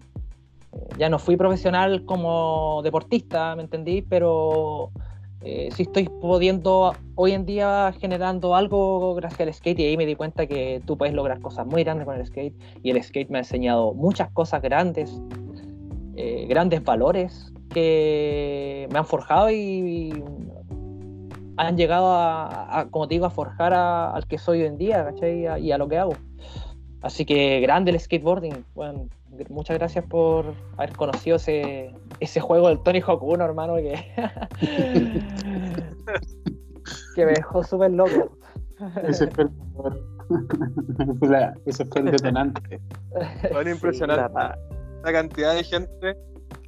ya 0.98 1.08
no 1.08 1.18
fui 1.18 1.36
profesional 1.36 2.04
como 2.04 2.80
deportista, 2.82 3.54
¿me 3.56 3.62
entendí? 3.62 4.02
Pero 4.02 4.90
eh, 5.44 5.70
estoy 5.76 6.08
pudiendo 6.08 6.94
hoy 7.16 7.32
en 7.32 7.44
día 7.44 7.92
generando 8.00 8.54
algo 8.54 9.14
gracias 9.14 9.40
al 9.40 9.52
skate 9.52 9.80
y 9.80 9.84
ahí 9.86 9.96
me 9.96 10.06
di 10.06 10.14
cuenta 10.14 10.46
que 10.46 10.80
tú 10.86 10.96
puedes 10.96 11.14
lograr 11.14 11.40
cosas 11.40 11.66
muy 11.66 11.82
grandes 11.82 12.06
con 12.06 12.16
el 12.16 12.24
skate 12.24 12.54
y 12.82 12.90
el 12.90 13.02
skate 13.02 13.28
me 13.28 13.38
ha 13.38 13.40
enseñado 13.40 13.92
muchas 13.92 14.30
cosas 14.30 14.62
grandes, 14.62 15.20
eh, 16.16 16.46
grandes 16.48 16.84
valores 16.84 17.52
que 17.70 18.88
me 18.92 18.98
han 18.98 19.06
forjado 19.06 19.50
y, 19.50 20.22
han 21.58 21.76
llegado 21.76 22.06
a, 22.14 22.88
como 22.90 23.06
te 23.06 23.14
digo, 23.14 23.26
a 23.26 23.30
forjar 23.30 23.74
al 23.74 24.26
que 24.26 24.38
soy 24.38 24.62
hoy 24.62 24.66
en 24.66 24.78
día 24.78 25.04
¿cachai? 25.04 25.46
y 25.62 25.70
a 25.70 25.78
lo 25.78 25.86
que 25.86 25.98
hago. 25.98 26.14
Así 27.02 27.24
que 27.24 27.60
grande 27.60 27.90
el 27.90 28.00
skateboarding. 28.00 28.64
Bueno, 28.74 29.08
muchas 29.50 29.78
gracias 29.78 30.04
por 30.06 30.54
haber 30.76 30.96
conocido 30.96 31.36
ese, 31.36 31.94
ese 32.20 32.40
juego 32.40 32.68
del 32.68 32.82
Tony 32.82 33.00
Hawk 33.00 33.22
1, 33.22 33.44
hermano, 33.44 33.76
que, 33.76 33.94
que 37.14 37.26
me 37.26 37.32
dejó 37.32 37.62
súper 37.64 37.92
loco. 37.92 38.36
Ese 39.02 39.28
fue 39.28 39.44
el, 39.44 39.50
ese 41.66 41.84
fue 41.86 42.00
el 42.00 42.10
detonante. 42.10 42.80
Bueno, 43.52 43.70
impresionante 43.70 44.32
la 45.04 45.12
cantidad 45.12 45.54
de 45.54 45.64
gente 45.64 46.16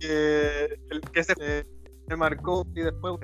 que, 0.00 0.78
que 1.12 1.24
se, 1.24 1.34
se 2.08 2.16
marcó 2.16 2.66
y 2.74 2.80
después 2.80 3.14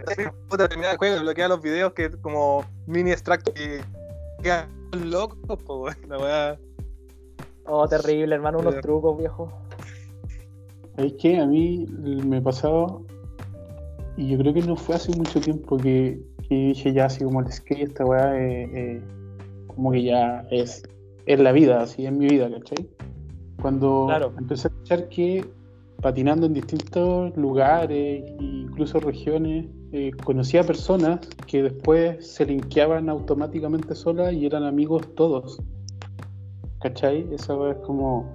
puta, 0.49 0.69
termina 0.69 0.93
el 0.93 0.99
juego, 0.99 1.21
bloquea 1.21 1.49
los 1.49 1.61
videos 1.61 1.93
que 1.95 2.11
como 2.23 2.65
mini 2.87 3.11
extracto 3.11 3.53
y 3.53 3.81
queda 4.43 4.69
loco, 4.93 5.37
pues, 5.67 5.97
la 6.09 6.19
weá. 6.19 6.59
Oh, 7.73 7.87
terrible, 7.87 8.35
hermano, 8.35 8.59
unos 8.59 8.81
trucos, 8.81 9.17
viejo. 9.17 9.49
Es 10.97 11.13
que 11.15 11.39
a 11.39 11.47
mí 11.47 11.87
me 12.27 12.43
pasado, 12.43 13.05
y 14.17 14.29
yo 14.29 14.39
creo 14.39 14.53
que 14.53 14.63
no 14.63 14.75
fue 14.75 14.97
hace 14.97 15.17
mucho 15.17 15.41
tiempo 15.41 15.77
que, 15.77 16.21
dije 16.49 16.93
ya 16.93 17.05
así 17.05 17.23
como 17.23 17.41
el 17.41 17.53
skate, 17.53 17.83
esta 17.83 18.05
weá, 18.05 18.37
eh, 18.37 18.69
eh, 18.75 19.03
como 19.69 19.93
que 19.93 20.03
ya 20.03 20.45
es, 20.51 20.83
es 21.27 21.39
la 21.39 21.53
vida, 21.53 21.83
así 21.83 22.07
es 22.07 22.13
mi 22.13 22.27
vida, 22.27 22.51
¿cachai? 22.51 22.89
Cuando 23.63 24.09
empecé 24.37 24.67
a 24.67 24.71
escuchar 24.73 25.09
que 25.09 25.45
patinando 26.03 26.47
en 26.47 26.55
distintos 26.55 27.37
lugares, 27.37 28.25
incluso 28.41 28.99
regiones, 28.99 29.67
eh, 29.93 30.11
conocía 30.25 30.65
personas 30.65 31.21
que 31.47 31.63
después 31.63 32.27
se 32.27 32.47
linkeaban 32.47 33.09
automáticamente 33.09 33.95
solas 33.95 34.33
y 34.33 34.45
eran 34.45 34.65
amigos 34.65 35.15
todos. 35.15 35.61
¿Cachai? 36.81 37.27
Eso 37.33 37.71
es 37.71 37.77
como, 37.79 38.27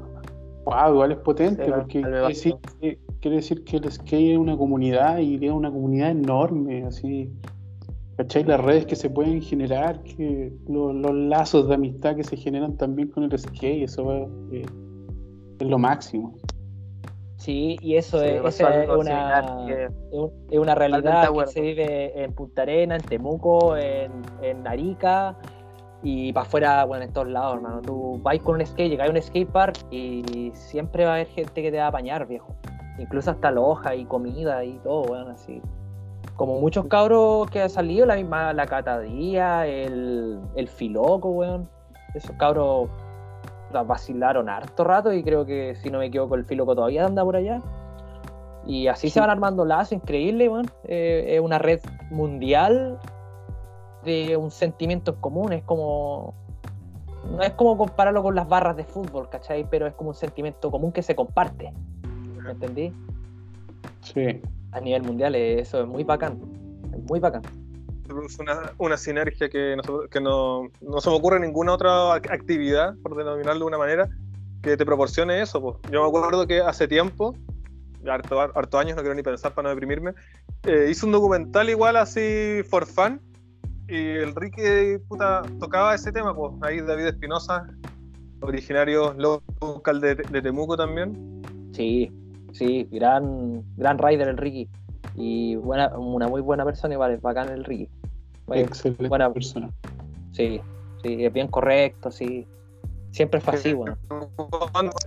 wow, 0.65 0.93
igual 0.93 1.11
es 1.11 1.17
potente, 1.19 1.65
porque 1.65 2.01
quiere 2.01 2.27
decir, 2.27 2.55
que, 2.79 2.99
quiere 3.19 3.37
decir, 3.37 3.63
que, 3.63 3.77
el 3.77 3.91
skate 3.91 4.33
es 4.33 4.37
una 4.37 4.55
comunidad 4.55 5.17
y 5.19 5.43
es 5.43 5.51
una 5.51 5.71
comunidad 5.71 6.11
enorme, 6.11 6.83
así. 6.83 7.31
¿Cachai? 8.17 8.43
Las 8.43 8.61
redes 8.61 8.85
que 8.85 8.95
se 8.95 9.09
pueden 9.09 9.41
generar, 9.41 10.01
que 10.03 10.53
los 10.67 10.95
lazos 10.95 11.67
de 11.67 11.75
amistad 11.75 12.15
que 12.15 12.23
se 12.23 12.37
generan 12.37 12.77
también 12.77 13.09
con 13.09 13.23
el 13.23 13.37
skate, 13.37 13.83
eso 13.83 14.13
es, 14.13 14.29
eh, 14.51 14.65
es 15.59 15.67
lo 15.67 15.77
máximo. 15.77 16.35
Sí, 17.37 17.77
y 17.81 17.95
eso 17.95 18.23
es, 18.23 18.41
una, 18.41 19.39
es 20.49 20.57
una 20.57 20.73
realidad 20.73 21.29
que 21.31 21.47
se 21.47 21.61
vive 21.61 22.23
en 22.23 22.33
Punta 22.33 22.63
Arena, 22.63 22.95
en 22.95 23.01
Temuco, 23.03 23.75
en, 23.77 24.11
en 24.41 24.65
Arica, 24.65 25.37
y 26.05 26.31
para 26.33 26.45
afuera, 26.45 26.85
bueno, 26.85 27.03
en 27.03 27.11
todos 27.11 27.27
lados, 27.27 27.55
hermano. 27.55 27.81
Tú 27.81 28.19
vas 28.21 28.37
con 28.37 28.55
un 28.55 28.65
skate, 28.65 28.91
llegas 28.91 29.09
a 29.09 29.11
un 29.11 29.19
skatepark 29.19 29.75
y 29.89 30.51
siempre 30.53 31.03
va 31.03 31.11
a 31.11 31.13
haber 31.15 31.27
gente 31.29 31.63
que 31.63 31.71
te 31.71 31.79
va 31.79 31.85
a 31.85 31.87
apañar, 31.87 32.27
viejo. 32.27 32.55
Incluso 32.99 33.31
hasta 33.31 33.49
loja 33.49 33.95
y 33.95 34.05
comida 34.05 34.63
y 34.63 34.77
todo, 34.83 35.01
bueno, 35.05 35.31
así. 35.31 35.63
Como 36.35 36.59
muchos 36.59 36.85
cabros 36.85 37.49
que 37.49 37.59
han 37.59 37.71
salido, 37.71 38.05
la 38.05 38.17
misma, 38.17 38.53
la 38.53 38.67
catadía, 38.67 39.65
el, 39.65 40.39
el 40.55 40.67
filoco, 40.67 41.29
weón. 41.29 41.67
Esos 42.13 42.35
cabros 42.37 42.87
vacilaron 43.87 44.47
harto 44.47 44.83
rato 44.83 45.11
y 45.11 45.23
creo 45.23 45.43
que 45.43 45.75
si 45.75 45.89
no 45.89 45.97
me 45.97 46.05
equivoco 46.05 46.35
el 46.35 46.45
filoco 46.45 46.75
todavía 46.75 47.03
anda 47.03 47.23
por 47.23 47.35
allá. 47.35 47.63
Y 48.67 48.87
así 48.87 49.09
se 49.09 49.19
van 49.19 49.31
armando 49.31 49.65
lazos, 49.65 49.93
increíble, 49.93 50.49
weón. 50.49 50.69
Eh, 50.83 51.25
es 51.29 51.41
una 51.41 51.57
red 51.57 51.79
mundial 52.11 52.99
de 54.05 54.37
un 54.37 54.51
sentimiento 54.51 55.19
común, 55.19 55.53
es 55.53 55.63
como. 55.63 56.33
No 57.29 57.41
es 57.41 57.51
como 57.53 57.75
compararlo 57.75 58.21
con 58.21 58.35
las 58.35 58.47
barras 58.47 58.77
de 58.77 58.83
fútbol, 58.83 59.29
¿cachai? 59.29 59.67
Pero 59.69 59.87
es 59.87 59.95
como 59.95 60.09
un 60.09 60.15
sentimiento 60.15 60.69
común 60.69 60.91
que 60.91 61.01
se 61.01 61.15
comparte. 61.15 61.73
¿Me 62.43 62.51
entendí? 62.51 62.93
Sí. 64.01 64.41
A 64.71 64.79
nivel 64.79 65.01
mundial, 65.01 65.33
eso 65.33 65.81
es 65.81 65.87
muy 65.87 66.03
bacán. 66.03 66.39
Es 66.93 67.03
muy 67.09 67.19
bacán. 67.19 67.41
Es 68.27 68.37
una, 68.37 68.71
una 68.77 68.97
sinergia 68.97 69.49
que, 69.49 69.75
no, 69.75 70.01
que 70.07 70.21
no, 70.21 70.69
no 70.81 71.01
se 71.01 71.09
me 71.09 71.15
ocurre 71.15 71.39
ninguna 71.39 71.73
otra 71.73 72.13
actividad, 72.13 72.95
por 73.01 73.15
denominarlo 73.15 73.61
de 73.61 73.65
una 73.65 73.79
manera, 73.79 74.07
que 74.61 74.77
te 74.77 74.85
proporcione 74.85 75.41
eso. 75.41 75.59
Pues. 75.59 75.77
Yo 75.91 76.03
me 76.03 76.07
acuerdo 76.07 76.45
que 76.45 76.61
hace 76.61 76.87
tiempo, 76.87 77.35
harto, 78.07 78.39
harto 78.39 78.77
años, 78.77 78.95
no 78.95 79.01
quiero 79.01 79.15
ni 79.15 79.23
pensar 79.23 79.53
para 79.53 79.63
no 79.63 79.69
deprimirme, 79.69 80.13
eh, 80.63 80.87
hice 80.89 81.05
un 81.05 81.11
documental 81.11 81.69
igual 81.69 81.95
así 81.95 82.61
for 82.69 82.85
fun 82.85 83.19
y 83.87 84.09
el 84.17 84.35
Ricky 84.35 84.97
puta, 85.07 85.43
tocaba 85.59 85.93
ese 85.95 86.11
tema, 86.11 86.35
pues 86.35 86.53
ahí 86.61 86.81
David 86.81 87.07
Espinosa, 87.07 87.67
originario 88.41 89.13
local 89.13 90.01
de, 90.01 90.15
de, 90.15 90.41
Temuco 90.41 90.75
también. 90.75 91.41
Sí, 91.73 92.11
sí, 92.51 92.87
gran, 92.91 93.63
gran 93.77 93.97
rider 93.97 94.29
el 94.29 94.37
Ricky. 94.37 94.69
Y 95.15 95.55
buena, 95.55 95.95
una 95.97 96.27
muy 96.27 96.41
buena 96.41 96.65
persona, 96.65 96.93
igual, 96.93 97.11
es 97.13 97.21
bacán 97.21 97.49
el 97.49 97.63
Ricky. 97.63 97.89
Excelente 98.51 99.07
buena 99.07 99.31
persona. 99.31 99.69
Sí, 100.31 100.61
sí, 101.03 101.25
es 101.25 101.33
bien 101.33 101.47
correcto, 101.47 102.11
sí. 102.11 102.47
Siempre 103.11 103.39
es 103.39 103.45
pasivo, 103.45 103.85
¿no? 103.85 103.93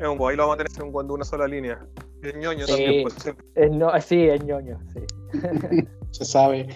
Es 0.00 0.08
un 0.08 0.28
ahí 0.28 0.36
lo 0.36 0.48
vamos 0.48 0.54
a 0.54 0.64
tener 0.64 0.82
un 0.82 0.92
guando 0.92 1.14
una 1.14 1.24
sola 1.24 1.46
línea. 1.46 1.78
Es 2.22 2.34
ñoño 2.34 2.66
sí, 2.66 2.72
también, 2.72 3.02
pues. 3.02 3.34
Es 3.54 3.70
no, 3.70 4.00
sí, 4.00 4.28
es 4.28 4.42
ñoño, 4.44 4.78
sí. 4.94 5.00
Se 6.12 6.24
sabe. 6.24 6.68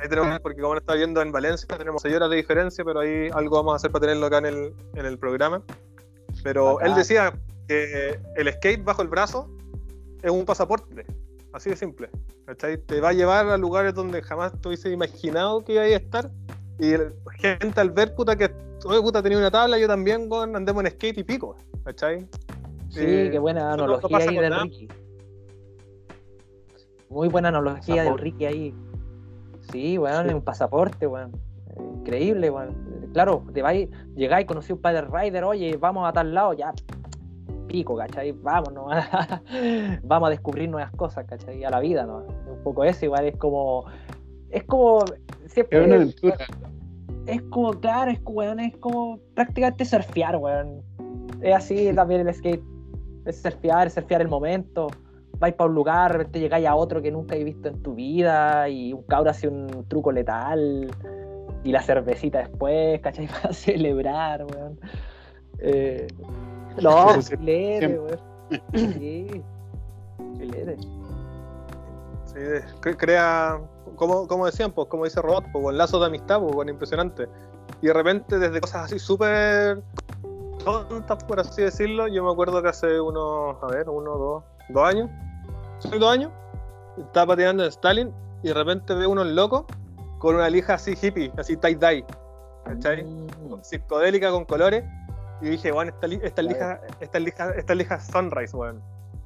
Ahí 0.00 0.08
tenemos, 0.08 0.40
porque 0.40 0.60
como 0.60 0.74
lo 0.74 0.80
está 0.80 0.94
viendo 0.94 1.22
en 1.22 1.32
Valencia, 1.32 1.66
tenemos 1.76 2.02
6 2.02 2.14
horas 2.16 2.30
de 2.30 2.36
diferencia, 2.36 2.84
pero 2.84 3.00
ahí 3.00 3.28
algo 3.32 3.56
vamos 3.56 3.72
a 3.72 3.76
hacer 3.76 3.90
para 3.90 4.02
tenerlo 4.02 4.26
acá 4.26 4.38
en 4.38 4.46
el, 4.46 4.74
en 4.94 5.06
el 5.06 5.18
programa. 5.18 5.62
Pero 6.42 6.80
él 6.80 6.94
decía 6.94 7.32
que 7.66 8.18
el 8.36 8.52
skate 8.52 8.84
bajo 8.84 9.02
el 9.02 9.08
brazo 9.08 9.48
es 10.22 10.30
un 10.30 10.44
pasaporte, 10.44 11.06
así 11.52 11.70
de 11.70 11.76
simple. 11.76 12.10
Te 12.58 13.00
va 13.00 13.10
a 13.10 13.12
llevar 13.12 13.48
a 13.48 13.56
lugares 13.56 13.94
donde 13.94 14.22
jamás 14.22 14.52
te 14.60 14.68
hubiese 14.68 14.90
imaginado 14.90 15.64
que 15.64 15.74
iba 15.74 15.82
a 15.82 15.86
estar 15.86 16.30
y 16.78 16.94
gente 17.38 17.80
al 17.80 17.90
ver, 17.90 18.14
puta, 18.14 18.36
que, 18.36 18.50
oye, 18.84 19.00
puta, 19.02 19.22
tenía 19.22 19.38
una 19.38 19.50
tabla, 19.50 19.78
yo 19.78 19.86
también, 19.86 20.28
con 20.28 20.56
andemos 20.56 20.84
en 20.84 20.90
skate 20.90 21.18
y 21.18 21.24
pico, 21.24 21.56
¿cachai? 21.84 22.26
Sí, 22.88 23.00
eh, 23.02 23.28
qué 23.30 23.38
buena 23.38 23.74
analogía 23.74 24.16
ahí 24.16 24.36
del 24.36 24.60
Ricky. 24.62 24.88
Muy 27.10 27.28
buena 27.28 27.48
analogía 27.48 28.04
del 28.04 28.18
Ricky 28.18 28.46
ahí. 28.46 28.74
Sí, 29.70 29.98
weón, 29.98 30.28
es 30.28 30.34
un 30.34 30.42
pasaporte, 30.42 31.06
weón. 31.06 31.32
Increíble, 31.98 32.50
weón. 32.50 33.10
Claro, 33.12 33.44
te 33.52 33.62
vais, 33.62 33.88
llegáis, 34.14 34.46
conocí 34.46 34.72
un 34.72 34.80
padre 34.80 35.02
rider, 35.02 35.44
oye, 35.44 35.76
vamos 35.76 36.08
a 36.08 36.12
tal 36.12 36.32
lado, 36.32 36.52
ya, 36.54 36.72
pico, 37.66 37.96
¿cachai? 37.96 38.32
Vamos, 38.32 38.72
¿no? 38.72 38.86
vamos 40.04 40.26
a 40.28 40.30
descubrir 40.30 40.68
nuevas 40.70 40.92
cosas, 40.92 41.26
¿cachai? 41.26 41.64
A 41.64 41.70
la 41.70 41.80
vida, 41.80 42.06
¿no? 42.06 42.18
Un 42.18 42.62
poco 42.62 42.84
eso, 42.84 43.04
igual 43.04 43.26
es 43.26 43.36
como, 43.36 43.84
es 44.50 44.64
como, 44.64 45.04
siempre, 45.46 45.80
es 45.80 45.86
una 45.86 45.96
aventura 45.96 46.36
es 47.26 47.42
como, 47.42 47.72
claro, 47.72 48.10
es, 48.10 48.20
weón, 48.24 48.60
es 48.60 48.76
como 48.78 49.18
prácticamente 49.34 49.84
surfear, 49.84 50.36
weón. 50.36 50.82
Es 51.40 51.54
así 51.54 51.92
también 51.94 52.26
el 52.26 52.34
skate. 52.34 52.62
Es 53.24 53.42
surfear, 53.42 53.90
surfear 53.90 54.22
el 54.22 54.28
momento. 54.28 54.88
Vais 55.40 55.54
para 55.54 55.68
un 55.68 55.74
lugar, 55.74 56.12
de 56.12 56.18
repente 56.18 56.38
llegáis 56.40 56.66
a 56.66 56.74
otro 56.74 57.02
que 57.02 57.10
nunca 57.10 57.34
he 57.34 57.42
visto 57.42 57.68
en 57.68 57.82
tu 57.82 57.94
vida 57.94 58.68
y 58.68 58.92
un 58.92 59.02
cabro 59.02 59.30
hace 59.30 59.48
un 59.48 59.86
truco 59.88 60.12
letal 60.12 60.90
y 61.64 61.72
la 61.72 61.82
cervecita 61.82 62.38
después, 62.38 63.00
¿cachai? 63.00 63.26
Para 63.42 63.52
celebrar, 63.52 64.44
weón. 64.44 64.78
Eh, 65.58 66.06
no, 66.80 67.20
chilete, 67.22 67.98
weón. 67.98 68.20
Sí, 68.74 69.42
chilete. 70.36 70.76
Sí, 72.26 72.94
crea 72.96 73.60
como, 73.96 74.26
como 74.26 74.46
decían, 74.46 74.72
pues, 74.72 74.88
como 74.88 75.04
dice 75.04 75.20
Robot, 75.20 75.44
pues, 75.52 75.76
lazo 75.76 76.00
de 76.00 76.06
amistad, 76.06 76.40
pues, 76.40 76.54
bueno, 76.54 76.70
impresionante. 76.70 77.28
Y 77.82 77.86
de 77.88 77.92
repente, 77.92 78.38
desde 78.38 78.60
cosas 78.60 78.84
así 78.86 78.98
súper 78.98 79.82
tontas, 80.64 81.24
por 81.24 81.40
así 81.40 81.62
decirlo, 81.62 82.08
yo 82.08 82.24
me 82.24 82.30
acuerdo 82.30 82.62
que 82.62 82.68
hace 82.68 83.00
unos, 83.00 83.56
a 83.62 83.66
ver, 83.66 83.88
uno, 83.88 84.16
dos, 84.16 84.44
dos 84.68 84.88
años, 84.88 85.10
soy 85.80 85.98
dos 85.98 86.12
años, 86.12 86.30
estaba 86.98 87.32
patinando 87.32 87.64
en 87.64 87.68
Stalin 87.70 88.14
y 88.42 88.48
de 88.48 88.54
repente 88.54 88.94
veo 88.94 89.10
unos 89.10 89.26
locos 89.26 89.64
con 90.18 90.36
una 90.36 90.48
lija 90.48 90.74
así 90.74 90.92
hippie, 91.00 91.32
así 91.38 91.56
tie-dye, 91.56 92.04
¿cachai? 92.64 93.04
Mm. 93.04 93.62
Psicodélica 93.62 94.30
con 94.30 94.44
colores. 94.44 94.84
Y 95.42 95.48
dije, 95.48 95.72
bueno, 95.72 95.90
esta, 95.90 96.06
esta, 96.26 96.42
lija, 96.42 96.80
esta, 97.00 97.18
lija, 97.18 97.50
esta 97.52 97.74
lija 97.74 97.98
Sunrise, 97.98 98.54
weón. 98.54 98.82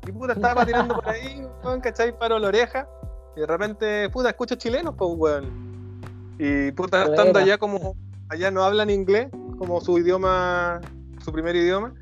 Y 0.06 0.12
puta, 0.12 0.34
estaba 0.34 0.56
patinando 0.56 0.94
por 0.94 1.08
ahí, 1.08 1.44
weón, 1.64 1.80
¿cachai? 1.80 2.16
Paro 2.16 2.38
la 2.38 2.48
oreja 2.48 2.88
y 3.36 3.40
de 3.40 3.46
repente, 3.46 4.08
puta, 4.10 4.28
escucho 4.30 4.54
chilenos, 4.54 4.94
pues, 4.96 5.10
weón. 5.16 6.00
Y 6.38 6.70
puta, 6.72 7.04
estando 7.04 7.38
allá 7.38 7.58
como, 7.58 7.96
allá 8.28 8.50
no 8.50 8.62
hablan 8.62 8.90
inglés, 8.90 9.28
como 9.58 9.80
su 9.80 9.98
idioma, 9.98 10.80
su 11.24 11.32
primer 11.32 11.56
idioma. 11.56 11.94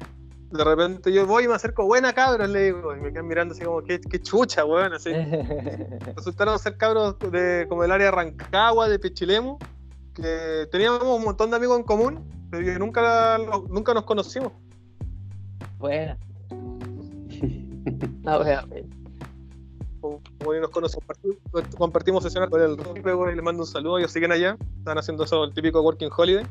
De 0.53 0.65
repente 0.65 1.11
yo 1.13 1.27
voy 1.27 1.45
y 1.45 1.49
me 1.49 1.55
acerco, 1.55 1.87
buena 1.87 2.13
cabros, 2.13 2.49
le 2.49 2.65
digo, 2.65 2.95
y 2.95 3.01
me 3.01 3.11
quedan 3.11 3.27
mirando 3.27 3.55
así 3.55 3.65
como, 3.65 3.83
qué, 3.83 4.01
qué 4.01 4.21
chucha, 4.21 4.65
weón, 4.67 4.93
así. 4.93 5.11
Resultaron 6.17 6.59
ser 6.59 6.77
cabros 6.77 7.19
de, 7.19 7.65
como 7.69 7.83
del 7.83 7.93
área 7.93 8.07
de 8.07 8.11
Rancagua, 8.11 8.89
de 8.89 8.99
Pichilemu, 8.99 9.59
que 10.15 10.69
teníamos 10.71 11.03
un 11.03 11.25
montón 11.25 11.51
de 11.51 11.57
amigos 11.57 11.79
en 11.79 11.85
común, 11.85 12.49
pero 12.51 12.79
nunca, 12.79 13.39
nunca 13.71 13.95
nos 13.95 14.05
conocimos. 14.05 14.53
Buena. 15.79 16.19
No, 18.23 18.39
hoy 20.45 20.61
nos 20.61 20.71
conocemos, 20.71 21.07
compartimos 21.79 22.23
sesiones 22.23 22.51
con 22.51 22.61
el 22.61 22.77
luego 23.03 23.31
y 23.31 23.35
les 23.35 23.45
mando 23.45 23.63
un 23.63 23.69
saludo, 23.69 23.99
ellos 23.99 24.13
siguen 24.13 24.33
allá, 24.33 24.57
están 24.79 24.99
haciendo 24.99 25.25
eso, 25.25 25.45
el 25.45 25.55
típico 25.55 25.81
Working 25.81 26.11
Holiday. 26.15 26.45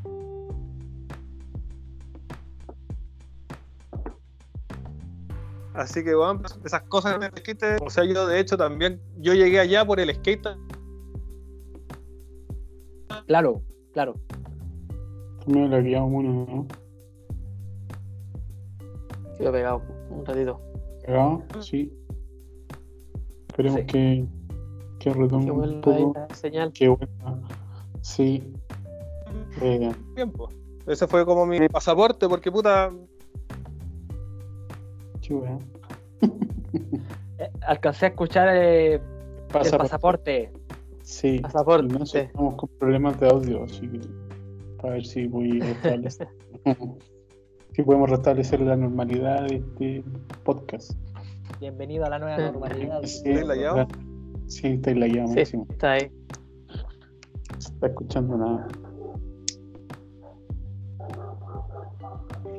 Así 5.82 6.04
que, 6.04 6.14
bueno, 6.14 6.42
esas 6.64 6.84
cosas 6.84 7.18
me 7.18 7.28
skate, 7.28 7.82
o 7.82 7.90
sea, 7.90 8.06
yo 8.06 8.28
de 8.28 8.40
hecho 8.40 8.56
también, 8.56 9.02
yo 9.18 9.34
llegué 9.34 9.60
allá 9.60 9.84
por 9.84 10.00
el 10.00 10.14
skate. 10.14 10.48
Claro, 13.26 13.64
claro. 13.92 14.14
También 15.44 15.72
lo 15.72 15.82
guiado 15.82 16.06
uno, 16.06 16.46
¿no? 16.46 16.68
Sí, 19.36 19.44
lo 19.44 19.50
he 19.50 19.52
pegado 19.54 19.82
un 20.12 20.24
ratito. 20.24 20.62
¿Pegado? 21.04 21.44
Sí. 21.62 21.92
Esperemos 23.50 23.82
que, 23.88 24.28
que 25.00 25.14
retome 25.14 25.52
un 25.52 25.82
poco. 25.82 26.14
Señal. 26.36 26.72
Qué 26.74 26.90
buena. 26.90 27.42
Sí. 28.02 28.54
Eh, 29.62 29.92
Tiempo. 30.14 30.50
Ese 30.86 31.08
fue 31.08 31.26
como 31.26 31.48
mi 31.48 31.68
pasaporte, 31.70 32.30
porque 32.30 32.52
puta. 32.52 32.92
Eh, 36.74 37.52
alcancé 37.62 38.06
a 38.06 38.10
escuchar 38.10 38.50
eh, 38.52 39.02
pasaporte. 39.52 39.70
el 39.70 39.78
pasaporte. 39.78 40.52
Sí. 41.04 41.40
Pasaporte. 41.40 41.98
No 41.98 42.06
sé, 42.06 42.22
estamos 42.22 42.56
con 42.56 42.70
problemas 42.80 43.20
de 43.20 43.28
audio, 43.28 43.64
así 43.64 43.88
que 43.88 44.00
a 44.84 44.92
ver 44.92 45.06
si 45.06 45.28
voy 45.28 45.62
a 45.62 45.66
restablecer. 45.66 46.28
si 47.74 47.84
podemos 47.84 48.10
restablecer 48.10 48.62
la 48.62 48.76
normalidad 48.76 49.48
de 49.48 49.56
este 49.58 50.04
podcast. 50.44 50.92
Bienvenido 51.60 52.06
a 52.06 52.10
la 52.10 52.20
nueva 52.20 52.38
normalidad. 52.38 53.02
Sí, 53.04 53.30
¿Estáis 53.30 53.48
la 53.48 53.56
llave? 53.56 53.88
Sí, 54.48 54.68
estáis 54.68 54.98
la 54.98 55.08
llave, 55.08 55.46
sí, 55.46 55.58
Está 55.70 55.92
ahí. 55.94 56.12
No 57.52 57.62
se 57.62 57.74
está 57.74 57.88
escuchando 57.88 58.38
nada. 58.38 58.68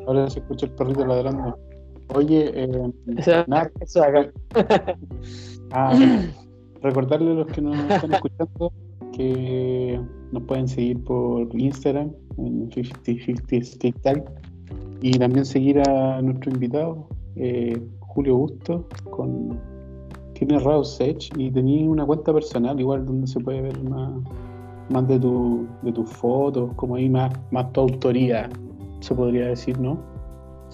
Ahora 0.06 0.28
se 0.30 0.40
escucha 0.40 0.66
el 0.66 0.72
perrito 0.72 1.06
ladrando. 1.06 1.58
Oye, 2.14 2.50
eh, 2.54 2.92
eso, 3.16 3.44
nada. 3.46 3.70
eso 3.80 4.02
acá. 4.02 4.30
Ah, 5.74 5.94
recordarle 6.82 7.30
a 7.30 7.34
los 7.34 7.46
que 7.46 7.62
nos 7.62 7.78
están 7.90 8.12
escuchando 8.12 8.72
que 9.12 9.98
nos 10.32 10.42
pueden 10.42 10.68
seguir 10.68 11.02
por 11.04 11.48
Instagram 11.58 12.12
en 12.36 12.70
5050 12.70 13.64
Skate 13.64 14.02
Time 14.02 14.24
y 15.00 15.12
también 15.18 15.46
seguir 15.46 15.80
a 15.80 16.20
nuestro 16.20 16.52
invitado 16.52 17.06
eh, 17.36 17.80
Julio 18.00 18.36
Gusto 18.36 18.86
con 19.10 19.58
tiene 20.34 20.58
Rouse 20.58 21.00
Edge 21.00 21.30
y 21.36 21.50
tenía 21.50 21.88
una 21.88 22.04
cuenta 22.04 22.32
personal 22.32 22.78
igual 22.78 23.06
donde 23.06 23.26
se 23.26 23.38
puede 23.40 23.62
ver 23.62 23.82
más, 23.84 24.12
más 24.90 25.06
de 25.08 25.18
tu 25.20 25.66
de 25.82 25.92
tus 25.92 26.10
fotos, 26.10 26.72
como 26.74 26.96
ahí 26.96 27.08
más, 27.08 27.32
más 27.50 27.72
tu 27.72 27.82
autoría, 27.82 28.48
se 29.00 29.14
podría 29.14 29.46
decir, 29.46 29.78
¿no? 29.78 29.98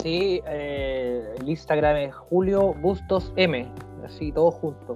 Sí, 0.02 0.40
eh, 0.46 1.17
el 1.40 1.48
Instagram 1.48 1.96
es 1.96 2.14
Julio 2.14 2.74
Bustos 2.74 3.32
M, 3.36 3.66
así 4.04 4.32
todo 4.32 4.50
junto. 4.50 4.94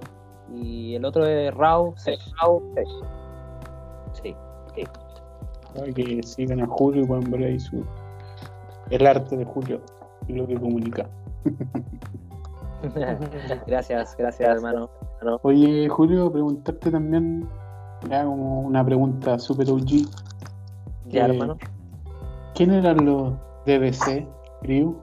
Y 0.53 0.95
el 0.95 1.05
otro 1.05 1.25
es 1.25 1.53
Raw 1.53 1.95
Edge. 2.05 2.89
Sí, 4.13 4.35
sí. 4.75 4.83
Hay 5.81 5.93
que 5.93 6.21
sigan 6.23 6.61
a 6.61 6.67
Julio 6.67 7.03
y 7.03 7.07
pueden 7.07 7.31
ver 7.31 7.43
ahí 7.43 7.59
su, 7.59 7.83
el 8.89 9.07
arte 9.07 9.37
de 9.37 9.45
Julio 9.45 9.81
y 10.27 10.33
lo 10.33 10.45
que 10.45 10.55
comunica. 10.55 11.09
gracias, 13.67 14.15
gracias, 14.17 14.49
hermano. 14.49 14.89
Oye, 15.43 15.87
Julio, 15.87 16.31
preguntarte 16.31 16.91
también, 16.91 17.47
ya 18.09 18.25
como 18.25 18.61
una 18.61 18.85
pregunta 18.85 19.39
super 19.39 19.69
OG. 19.69 20.05
Ya, 21.07 21.25
hermano. 21.25 21.57
¿Quién 22.53 22.71
eran 22.71 23.05
los 23.05 23.33
DBC, 23.65 24.27
Crew? 24.61 24.95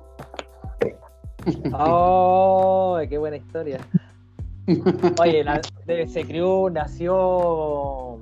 Oh, 1.72 2.98
qué 3.08 3.18
buena 3.18 3.36
historia. 3.36 3.78
Oye, 5.20 5.44
la 5.44 5.60
DBC 5.86 6.26
Crew 6.26 6.70
nació. 6.70 8.18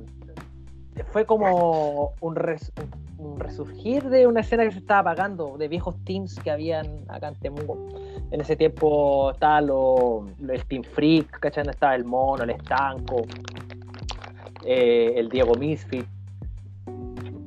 Fue 1.12 1.24
como 1.26 2.12
un, 2.20 2.34
res- 2.36 2.72
un 3.18 3.38
resurgir 3.38 4.04
de 4.08 4.26
una 4.26 4.40
escena 4.40 4.64
que 4.64 4.72
se 4.72 4.78
estaba 4.78 5.00
apagando, 5.12 5.56
de 5.56 5.68
viejos 5.68 5.94
teams 6.04 6.34
que 6.40 6.50
habían 6.50 6.86
acá 7.08 7.28
en 7.28 7.34
Temuco. 7.36 7.78
En 8.30 8.40
ese 8.40 8.56
tiempo 8.56 9.30
estaba 9.32 9.60
lo, 9.60 10.26
lo- 10.40 10.52
el 10.52 10.64
Team 10.64 10.82
Freak, 10.82 11.38
¿cachai? 11.40 11.66
Estaba 11.68 11.94
el 11.94 12.04
Mono, 12.04 12.42
el 12.44 12.50
Estanco, 12.50 13.22
eh, 14.64 15.14
el 15.16 15.28
Diego 15.28 15.54
Misfit, 15.54 16.06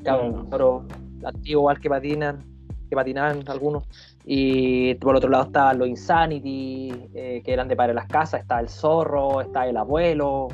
Claro. 0.04 0.48
cabros 0.50 0.84
antiguos 1.24 1.62
igual 1.62 1.80
que 1.80 1.90
patinan, 1.90 2.44
que 2.90 2.96
patinaban 2.96 3.44
algunos. 3.48 3.84
Y 4.26 4.96
por 4.96 5.16
otro 5.16 5.30
lado 5.30 5.46
estaban 5.46 5.80
los 5.80 5.88
Insanity, 5.88 6.92
eh, 7.14 7.42
que 7.44 7.54
eran 7.54 7.68
de 7.68 7.76
para 7.76 7.94
las 7.94 8.06
casas, 8.08 8.42
estaba 8.42 8.62
el 8.62 8.70
zorro, 8.70 9.42
estaba 9.42 9.68
el 9.68 9.78
abuelo, 9.78 10.48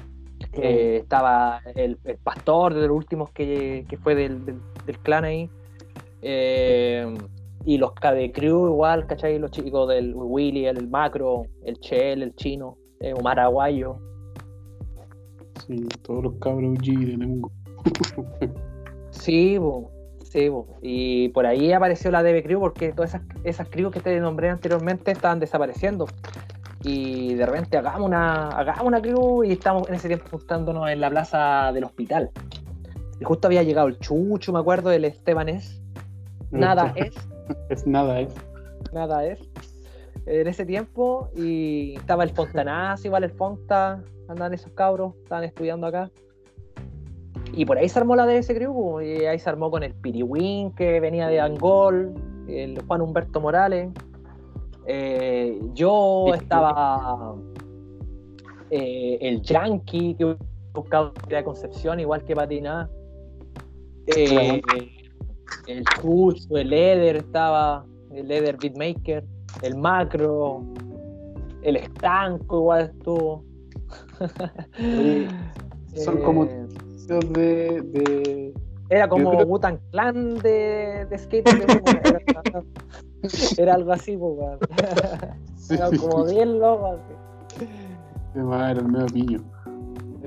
eh, 0.54 1.00
estaba 1.02 1.62
el, 1.76 1.98
el 2.06 2.18
pastor 2.18 2.74
de 2.74 2.88
los 2.88 2.96
últimos 2.96 3.30
que, 3.32 3.86
que 3.90 3.98
fue 3.98 4.16
del, 4.16 4.46
del- 4.46 4.62
del 4.86 5.00
clan 5.00 5.26
ahí. 5.26 5.50
Eh, 6.22 7.14
y 7.66 7.78
los 7.78 7.92
KD 7.94 8.32
Crew 8.34 8.68
igual, 8.68 9.06
¿cachai? 9.08 9.38
Los 9.40 9.52
chicos 9.52 9.90
del 9.90 10.14
Willy, 10.16 10.66
el, 10.68 10.78
el 10.78 10.88
Macro, 10.88 11.44
el 11.66 11.78
Chel, 11.80 12.24
el 12.24 12.34
Chino, 12.36 12.78
eh, 13.02 13.14
Omar 13.14 13.40
Aguayo. 13.42 13.98
Sí, 15.68 15.86
todos 16.04 16.24
los 16.24 16.34
cabros 16.36 16.76
G 16.80 16.98
de 17.06 17.18
Temuco. 17.18 17.52
Sí, 19.12 19.58
bo, 19.58 19.92
sí, 20.38 20.52
y 20.82 21.30
por 21.30 21.46
ahí 21.46 21.74
apareció 21.74 22.12
la 22.12 22.22
DB 22.22 22.44
Crew 22.44 22.60
porque 22.60 22.92
todas 22.94 23.16
esas, 23.16 23.22
esas 23.44 23.70
crews 23.70 23.92
que 23.92 24.00
te 24.00 24.20
nombré 24.20 24.50
anteriormente 24.50 25.12
estaban 25.12 25.40
desapareciendo. 25.40 26.08
Y 26.84 27.34
de 27.34 27.46
repente 27.46 27.78
hagamos 27.78 28.02
una, 28.02 28.50
hagamos 28.50 28.86
una 28.86 29.02
crew 29.02 29.44
y 29.44 29.54
estamos 29.54 29.90
en 29.90 29.96
ese 29.96 30.08
tiempo 30.08 30.28
juntándonos 30.30 30.90
en 30.90 31.02
la 31.02 31.10
plaza 31.10 31.72
del 31.74 31.86
hospital. 31.86 32.30
Y 33.20 33.24
justo 33.24 33.48
había 33.48 33.64
llegado 33.64 33.88
el 33.88 33.98
Chucho, 33.98 34.54
me 34.54 34.60
acuerdo, 34.60 34.92
el 34.92 35.06
Estebanés. 35.06 35.82
Nada 36.52 36.94
es, 36.96 37.16
Es 37.70 37.88
nada, 37.88 38.20
es. 38.20 38.34
nada 38.94 39.26
es. 39.26 39.40
En 40.28 40.48
ese 40.48 40.66
tiempo, 40.66 41.32
y 41.36 41.96
estaba 41.96 42.24
el 42.24 42.30
Fontanás, 42.30 43.04
igual 43.06 43.24
el 43.24 43.32
Fonta, 43.32 44.04
andaban 44.28 44.54
esos 44.54 44.72
cabros, 44.74 45.16
estaban 45.24 45.46
estudiando 45.46 45.88
acá. 45.88 46.12
Y 47.54 47.66
por 47.66 47.78
ahí 47.78 47.90
se 47.90 48.00
armó 48.00 48.16
la 48.16 48.26
DS 48.26 48.48
Crew, 48.48 48.74
po, 48.74 49.02
y 49.02 49.26
ahí 49.26 49.40
se 49.40 49.50
armó 49.50 49.72
con 49.72 49.84
el 49.84 49.94
Piriwin, 49.94 50.72
que 50.72 51.00
venía 51.00 51.28
de 51.28 51.40
Angol, 51.40 52.14
el 52.48 52.82
Juan 52.84 53.02
Humberto 53.02 53.42
Morales. 53.42 53.90
Eh, 54.86 55.60
yo 55.74 56.34
estaba 56.34 57.36
eh, 58.70 59.18
el 59.22 59.42
Yankee, 59.42 60.16
que 60.16 60.38
buscaba 60.74 61.12
de 61.28 61.44
Concepción, 61.44 62.00
igual 62.00 62.24
que 62.24 62.36
Patiná. 62.36 62.90
Eh, 64.08 64.62
el 65.68 65.84
Chucho, 66.00 66.58
el 66.58 66.72
Eder 66.72 67.18
estaba, 67.18 67.86
el 68.14 68.32
Eder 68.32 68.58
Beatmaker, 68.58 69.26
el 69.62 69.76
Macro, 69.76 70.64
el 71.64 71.76
Estanco 71.78 72.60
igual 72.60 72.82
estuvo. 72.94 73.44
Son 75.96 76.18
como 76.22 76.48
De, 77.08 77.82
de. 77.82 78.54
Era 78.90 79.08
como 79.10 79.32
creo- 79.32 79.46
Wutan 79.48 79.80
Clan 79.92 80.36
de, 80.40 81.06
de 81.10 81.18
skate. 81.18 81.48
era, 81.50 82.20
era 83.58 83.74
algo 83.76 83.92
así, 83.94 84.16
weón. 84.16 84.60
Era 85.70 85.90
como 85.98 86.26
bien 86.26 86.60
loco. 86.60 86.98
era 88.36 88.72
el 88.72 88.88
medio 88.88 89.06
pillo. 89.08 89.40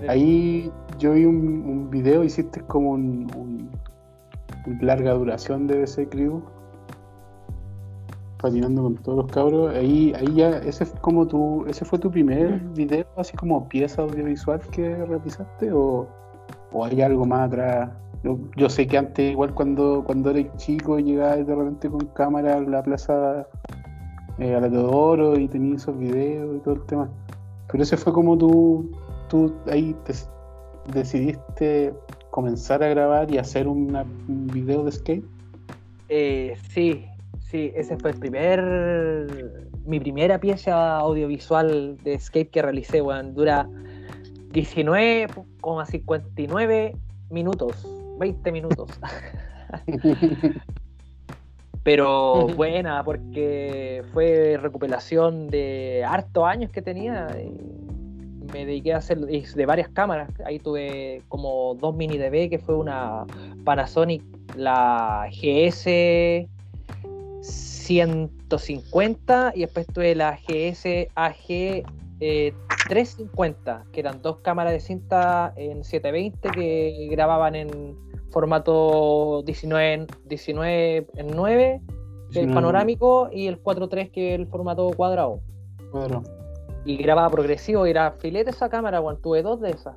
Ahí 0.09 0.71
yo 0.99 1.13
vi 1.13 1.25
un, 1.27 1.37
un 1.37 1.91
video, 1.91 2.25
hiciste 2.25 2.61
como 2.63 2.91
un, 2.93 3.27
un- 3.37 3.71
un 4.67 4.79
larga 4.87 5.13
duración 5.15 5.67
de 5.67 5.81
BC 5.83 6.09
Crew. 6.11 6.43
Patinando 8.41 8.83
con 8.83 8.95
todos 8.97 9.19
los 9.25 9.33
cabros. 9.33 9.75
Ahí, 9.75 10.15
ahí 10.19 10.35
ya, 10.35 10.51
ese 10.59 10.87
fue 10.87 10.99
como 11.01 11.27
tu, 11.27 11.65
ese 11.67 11.85
fue 11.85 11.99
tu 11.99 12.11
primer 12.11 12.59
video, 12.75 13.05
así 13.17 13.37
como 13.37 13.69
pieza 13.69 14.01
audiovisual 14.03 14.61
que 14.71 14.97
realizaste, 15.05 15.71
o, 15.73 16.09
o 16.73 16.85
hay 16.85 17.01
algo 17.03 17.25
más 17.27 17.49
atrás. 17.49 17.91
Yo, 18.23 18.39
yo 18.57 18.69
sé 18.69 18.87
que 18.87 18.99
antes, 18.99 19.33
igual 19.33 19.55
cuando, 19.55 20.03
cuando 20.05 20.31
eres 20.31 20.47
chico, 20.57 20.99
llegabas 20.99 21.47
de 21.47 21.55
repente 21.55 21.89
con 21.89 22.01
cámara 22.09 22.57
a 22.57 22.61
la 22.61 22.83
plaza 22.83 23.47
eh, 24.39 24.55
a 24.55 24.61
la 24.61 24.69
Teodoro 24.71 25.39
y 25.39 25.49
tenías 25.49 25.83
esos 25.83 25.99
videos 25.99 26.57
y 26.57 26.61
todo 26.61 26.75
el 26.75 26.83
tema. 26.87 27.09
Pero 27.71 27.83
ese 27.83 27.97
fue 27.97 28.13
como 28.13 28.37
tú, 28.37 28.91
tú 29.29 29.55
ahí 29.71 29.95
te- 30.05 30.13
decidiste 30.93 31.95
comenzar 32.31 32.83
a 32.83 32.89
grabar 32.89 33.31
y 33.33 33.39
hacer 33.39 33.67
una- 33.69 34.05
un 34.29 34.47
video 34.49 34.85
de 34.85 34.93
skate. 34.93 35.25
Eh, 36.09 36.57
sí, 36.71 37.07
sí, 37.41 37.73
ese 37.75 37.97
fue 37.97 38.11
el 38.11 38.19
primer. 38.19 39.61
Mi 39.87 39.99
primera 39.99 40.39
pieza 40.39 40.99
audiovisual 40.99 41.97
de 42.05 42.19
skate 42.19 42.51
que 42.51 42.63
realicé, 42.63 43.01
weón. 43.01 43.35
Dura 43.35 43.69
19,59 44.53 46.97
minutos, 47.31 47.87
20 48.19 48.53
minutos. 48.53 48.91
Pero 51.83 52.47
buena, 52.57 53.03
porque 53.05 54.05
fue 54.13 54.59
recuperación 54.61 55.49
de 55.49 56.05
hartos 56.07 56.45
años 56.45 56.71
que 56.71 56.83
tenía. 56.83 57.27
y 57.41 57.57
me 58.53 58.67
dediqué 58.67 58.93
a 58.95 58.99
hacer 58.99 59.19
de 59.21 59.67
varias 59.67 59.89
cámaras. 59.91 60.29
Ahí 60.45 60.59
tuve 60.59 61.23
como 61.29 61.77
dos 61.77 61.95
mini 61.95 62.19
DV, 62.19 62.51
que 62.51 62.59
fue 62.59 62.75
una 62.75 63.25
Panasonic, 63.65 64.25
la 64.57 65.29
GS 65.31 66.49
150, 67.41 69.53
y 69.55 69.61
después 69.61 69.87
tuve 69.87 70.17
la 70.17 70.37
GS 70.37 71.09
AG 71.15 71.85
eh, 72.21 72.53
350, 72.91 73.85
que 73.93 74.01
eran 74.01 74.21
dos 74.21 74.39
cámaras 74.39 74.73
de 74.73 74.81
cinta 74.81 75.53
en 75.55 75.85
720 75.85 76.51
que 76.51 77.07
grababan 77.09 77.55
en 77.55 77.97
formato 78.33 79.43
19, 79.47 79.93
en- 79.93 80.07
19 80.25 81.07
en 81.15 81.27
9, 81.29 81.81
que 82.33 82.41
es 82.41 82.47
el 82.49 82.53
panorámico, 82.53 83.29
y 83.33 83.47
el 83.47 83.63
4.3 83.63 84.11
que 84.11 84.35
es 84.35 84.41
el 84.41 84.49
formato 84.49 84.91
cuadrado. 84.97 85.39
Cuadro. 85.93 86.25
Y 86.85 86.97
grababa 86.97 87.31
progresivo, 87.31 87.87
y 87.87 87.91
era 87.91 88.11
filete 88.19 88.51
esa 88.51 88.69
cámara, 88.69 88.99
bueno, 88.99 89.21
tuve 89.23 89.43
dos 89.43 89.61
de 89.61 89.71
esas. 89.71 89.97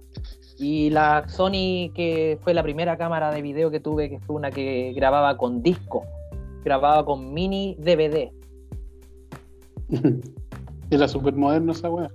Y 0.59 0.91
la 0.91 1.27
Sony, 1.29 1.89
que 1.95 2.37
fue 2.43 2.53
la 2.53 2.61
primera 2.61 2.95
cámara 2.95 3.31
de 3.31 3.41
video 3.41 3.71
que 3.71 3.79
tuve, 3.79 4.07
que 4.07 4.19
fue 4.19 4.35
una 4.35 4.51
que 4.51 4.93
grababa 4.95 5.35
con 5.37 5.63
disco, 5.63 6.03
grababa 6.63 7.03
con 7.03 7.33
mini 7.33 7.75
DVD. 7.79 8.31
Era 10.91 11.07
súper 11.07 11.33
moderno 11.33 11.71
esa 11.71 11.89
weá. 11.89 12.11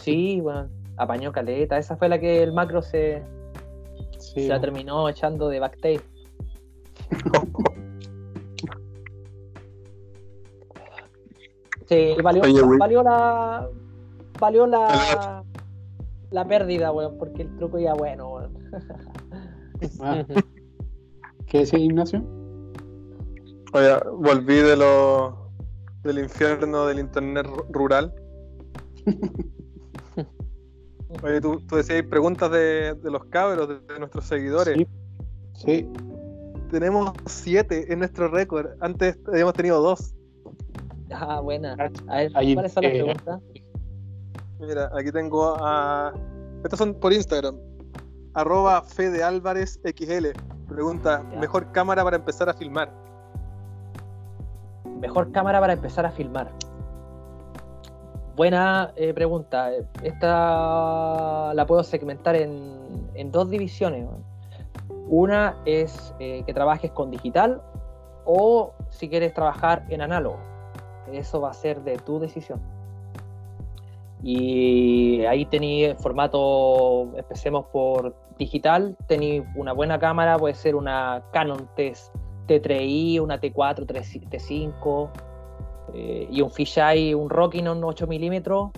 Sí, 0.00 0.40
bueno, 0.40 0.68
apañó 0.96 1.32
caleta. 1.32 1.78
Esa 1.78 1.96
fue 1.96 2.08
la 2.08 2.18
que 2.18 2.42
el 2.42 2.52
macro 2.52 2.82
se, 2.82 3.22
Sí, 4.18 4.42
se 4.42 4.48
la 4.48 4.60
terminó 4.60 5.08
echando 5.08 5.48
de 5.48 5.60
backtape. 5.60 6.00
Sí, 11.88 12.16
valió, 12.22 12.42
Oye, 12.42 12.60
valió 12.78 13.02
la 13.02 13.68
valió 14.40 14.66
la 14.66 15.44
la 16.30 16.44
pérdida, 16.46 16.90
weón, 16.92 17.16
porque 17.18 17.42
el 17.42 17.56
truco 17.56 17.78
ya 17.78 17.94
bueno, 17.94 18.28
weón. 18.34 18.58
Ah. 20.00 20.24
¿Qué 21.46 21.58
decía 21.58 21.78
Ignacio? 21.78 22.24
Oye, 23.74 23.94
volví 24.10 24.56
de 24.56 24.74
lo, 24.74 25.50
del 26.02 26.18
infierno 26.20 26.86
del 26.86 26.98
internet 26.98 27.46
ru- 27.46 27.66
rural. 27.70 28.14
Oye, 31.22 31.40
tú, 31.40 31.60
tú 31.60 31.76
decías 31.76 32.04
preguntas 32.04 32.50
de, 32.50 32.94
de 32.94 33.10
los 33.10 33.24
cabros, 33.26 33.68
de, 33.68 33.80
de 33.80 33.98
nuestros 33.98 34.24
seguidores. 34.24 34.76
Sí. 34.76 34.86
Sí. 35.54 35.88
Tenemos 36.70 37.12
siete 37.26 37.92
en 37.92 38.00
nuestro 38.00 38.28
récord. 38.28 38.70
Antes 38.80 39.18
habíamos 39.26 39.54
tenido 39.54 39.80
dos. 39.80 40.14
Ah, 41.12 41.40
buena. 41.40 41.72
A 42.08 42.16
ver, 42.16 42.30
Ahí, 42.34 42.54
¿cuáles 42.54 42.72
son 42.72 42.82
las 42.82 42.92
eh, 42.92 42.96
preguntas? 42.96 43.40
Mira, 44.58 44.90
aquí 44.96 45.12
tengo 45.12 45.56
a. 45.58 46.12
Estas 46.64 46.78
son 46.78 46.94
por 46.94 47.12
Instagram. 47.12 47.56
Arroba 48.34 48.82
Fede 48.82 49.22
Álvarez 49.22 49.80
XL. 49.84 50.28
Pregunta: 50.68 51.24
Ya. 51.32 51.38
¿Mejor 51.38 51.70
cámara 51.72 52.02
para 52.02 52.16
empezar 52.16 52.48
a 52.48 52.54
filmar? 52.54 52.92
Mejor 55.00 55.30
cámara 55.30 55.60
para 55.60 55.74
empezar 55.74 56.04
a 56.06 56.10
filmar. 56.10 56.50
Buena 58.36 58.92
eh, 58.96 59.14
pregunta. 59.14 59.70
Esta 60.02 61.54
la 61.54 61.66
puedo 61.66 61.82
segmentar 61.82 62.36
en, 62.36 63.08
en 63.14 63.32
dos 63.32 63.48
divisiones. 63.48 64.06
Una 65.08 65.56
es 65.64 66.14
eh, 66.18 66.42
que 66.44 66.52
trabajes 66.52 66.90
con 66.90 67.10
digital 67.10 67.62
o 68.26 68.74
si 68.90 69.08
quieres 69.08 69.32
trabajar 69.32 69.86
en 69.88 70.02
análogo. 70.02 70.36
Eso 71.10 71.40
va 71.40 71.50
a 71.50 71.54
ser 71.54 71.80
de 71.82 71.96
tu 71.96 72.18
decisión. 72.18 72.60
Y 74.22 75.24
ahí 75.24 75.46
tenéis 75.46 75.94
formato, 76.02 77.16
empecemos 77.16 77.64
por 77.72 78.14
digital, 78.36 78.98
tenéis 79.06 79.44
una 79.54 79.72
buena 79.72 79.98
cámara, 79.98 80.36
puede 80.36 80.54
ser 80.54 80.74
una 80.74 81.22
Canon 81.32 81.70
T, 81.74 81.94
T3i, 82.48 83.18
una 83.18 83.40
T4, 83.40 83.86
T5 83.86 85.10
eh, 85.94 86.28
y 86.30 86.40
un 86.40 86.50
fisheye, 86.50 87.14
un 87.14 87.30
Rockinon 87.30 87.82
8 87.82 88.06
milímetros 88.06 88.70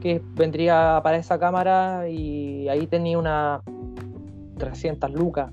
que 0.00 0.22
vendría 0.34 1.00
para 1.02 1.16
esa 1.16 1.38
cámara 1.38 2.08
y 2.08 2.68
ahí 2.68 2.86
tenía 2.86 3.18
una 3.18 3.62
300 4.58 5.10
lucas 5.12 5.50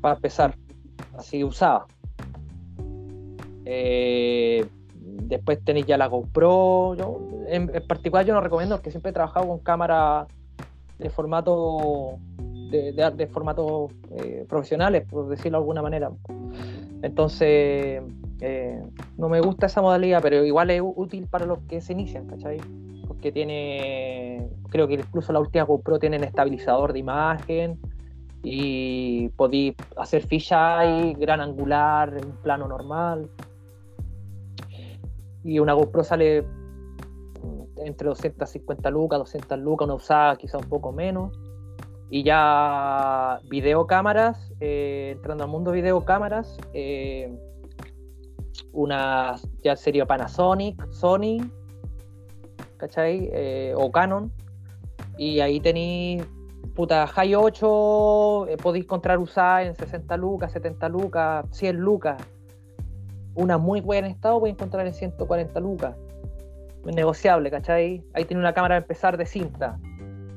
para 0.00 0.16
empezar, 0.16 0.54
así 1.16 1.44
usaba. 1.44 1.86
Eh, 3.64 4.66
después 4.96 5.62
tenéis 5.64 5.86
ya 5.86 5.96
la 5.96 6.06
GoPro. 6.06 6.94
Yo, 6.96 7.20
en, 7.46 7.68
particular 7.86 8.24
yo 8.24 8.34
no 8.34 8.40
recomiendo 8.40 8.76
porque 8.76 8.90
siempre 8.90 9.10
he 9.10 9.14
trabajado 9.14 9.46
con 9.48 9.58
cámaras 9.60 10.26
de 10.98 11.10
formato 11.10 12.18
de, 12.70 12.92
de, 12.92 13.26
formato 13.26 13.88
eh, 14.16 14.44
profesionales, 14.48 15.04
por 15.08 15.28
decirlo 15.28 15.58
de 15.58 15.62
alguna 15.62 15.82
manera. 15.82 16.10
Entonces, 17.02 18.02
eh, 18.40 18.82
no 19.18 19.28
me 19.28 19.40
gusta 19.40 19.66
esa 19.66 19.82
modalidad, 19.82 20.22
pero 20.22 20.44
igual 20.44 20.70
es 20.70 20.82
útil 20.82 21.26
para 21.26 21.46
los 21.46 21.58
que 21.68 21.80
se 21.80 21.92
inician, 21.92 22.26
¿cachai? 22.26 22.58
Porque 23.06 23.32
tiene, 23.32 24.48
creo 24.70 24.88
que 24.88 24.94
incluso 24.94 25.32
la 25.32 25.40
última 25.40 25.64
GoPro 25.64 25.98
tienen 25.98 26.24
estabilizador 26.24 26.92
de 26.92 27.00
imagen 27.00 27.78
y 28.42 29.28
podéis 29.30 29.74
hacer 29.96 30.26
fisheye, 30.26 31.14
gran 31.18 31.40
angular, 31.40 32.14
plano 32.42 32.66
normal 32.68 33.28
y 35.44 35.58
una 35.58 35.72
GoPro 35.72 36.04
sale 36.04 36.44
entre 37.76 38.08
250 38.08 38.90
lucas, 38.90 39.18
200 39.18 39.58
lucas, 39.58 39.86
una 39.86 39.94
usada 39.94 40.36
quizá 40.36 40.58
un 40.58 40.68
poco 40.68 40.92
menos. 40.92 41.38
Y 42.10 42.24
ya 42.24 43.40
videocámaras, 43.48 44.52
eh, 44.60 45.12
entrando 45.16 45.44
al 45.44 45.50
mundo 45.50 45.70
videocámaras, 45.70 46.58
eh, 46.74 47.32
una 48.72 49.36
ya 49.62 49.76
sería 49.76 50.06
Panasonic, 50.06 50.90
Sony, 50.90 51.38
¿cachai? 52.76 53.30
Eh, 53.32 53.74
o 53.76 53.90
Canon. 53.90 54.32
Y 55.18 55.40
ahí 55.40 55.60
tenéis, 55.60 56.24
puta, 56.74 57.06
High 57.06 57.34
8, 57.34 58.46
eh, 58.48 58.56
podéis 58.56 58.84
encontrar 58.84 59.18
usada 59.18 59.62
en 59.64 59.74
60 59.74 60.16
lucas, 60.16 60.52
70 60.52 60.88
lucas, 60.88 61.46
100 61.50 61.76
lucas 61.76 62.16
una 63.34 63.58
muy 63.58 63.80
buena 63.80 64.08
estado 64.08 64.40
puede 64.40 64.52
encontrar 64.52 64.86
en 64.86 64.94
140 64.94 65.60
lucas. 65.60 65.96
Es 66.86 66.94
negociable, 66.94 67.50
¿cachai? 67.50 68.02
Ahí 68.14 68.24
tiene 68.24 68.40
una 68.40 68.54
cámara 68.54 68.76
a 68.76 68.78
empezar 68.78 69.16
de 69.16 69.26
cinta. 69.26 69.78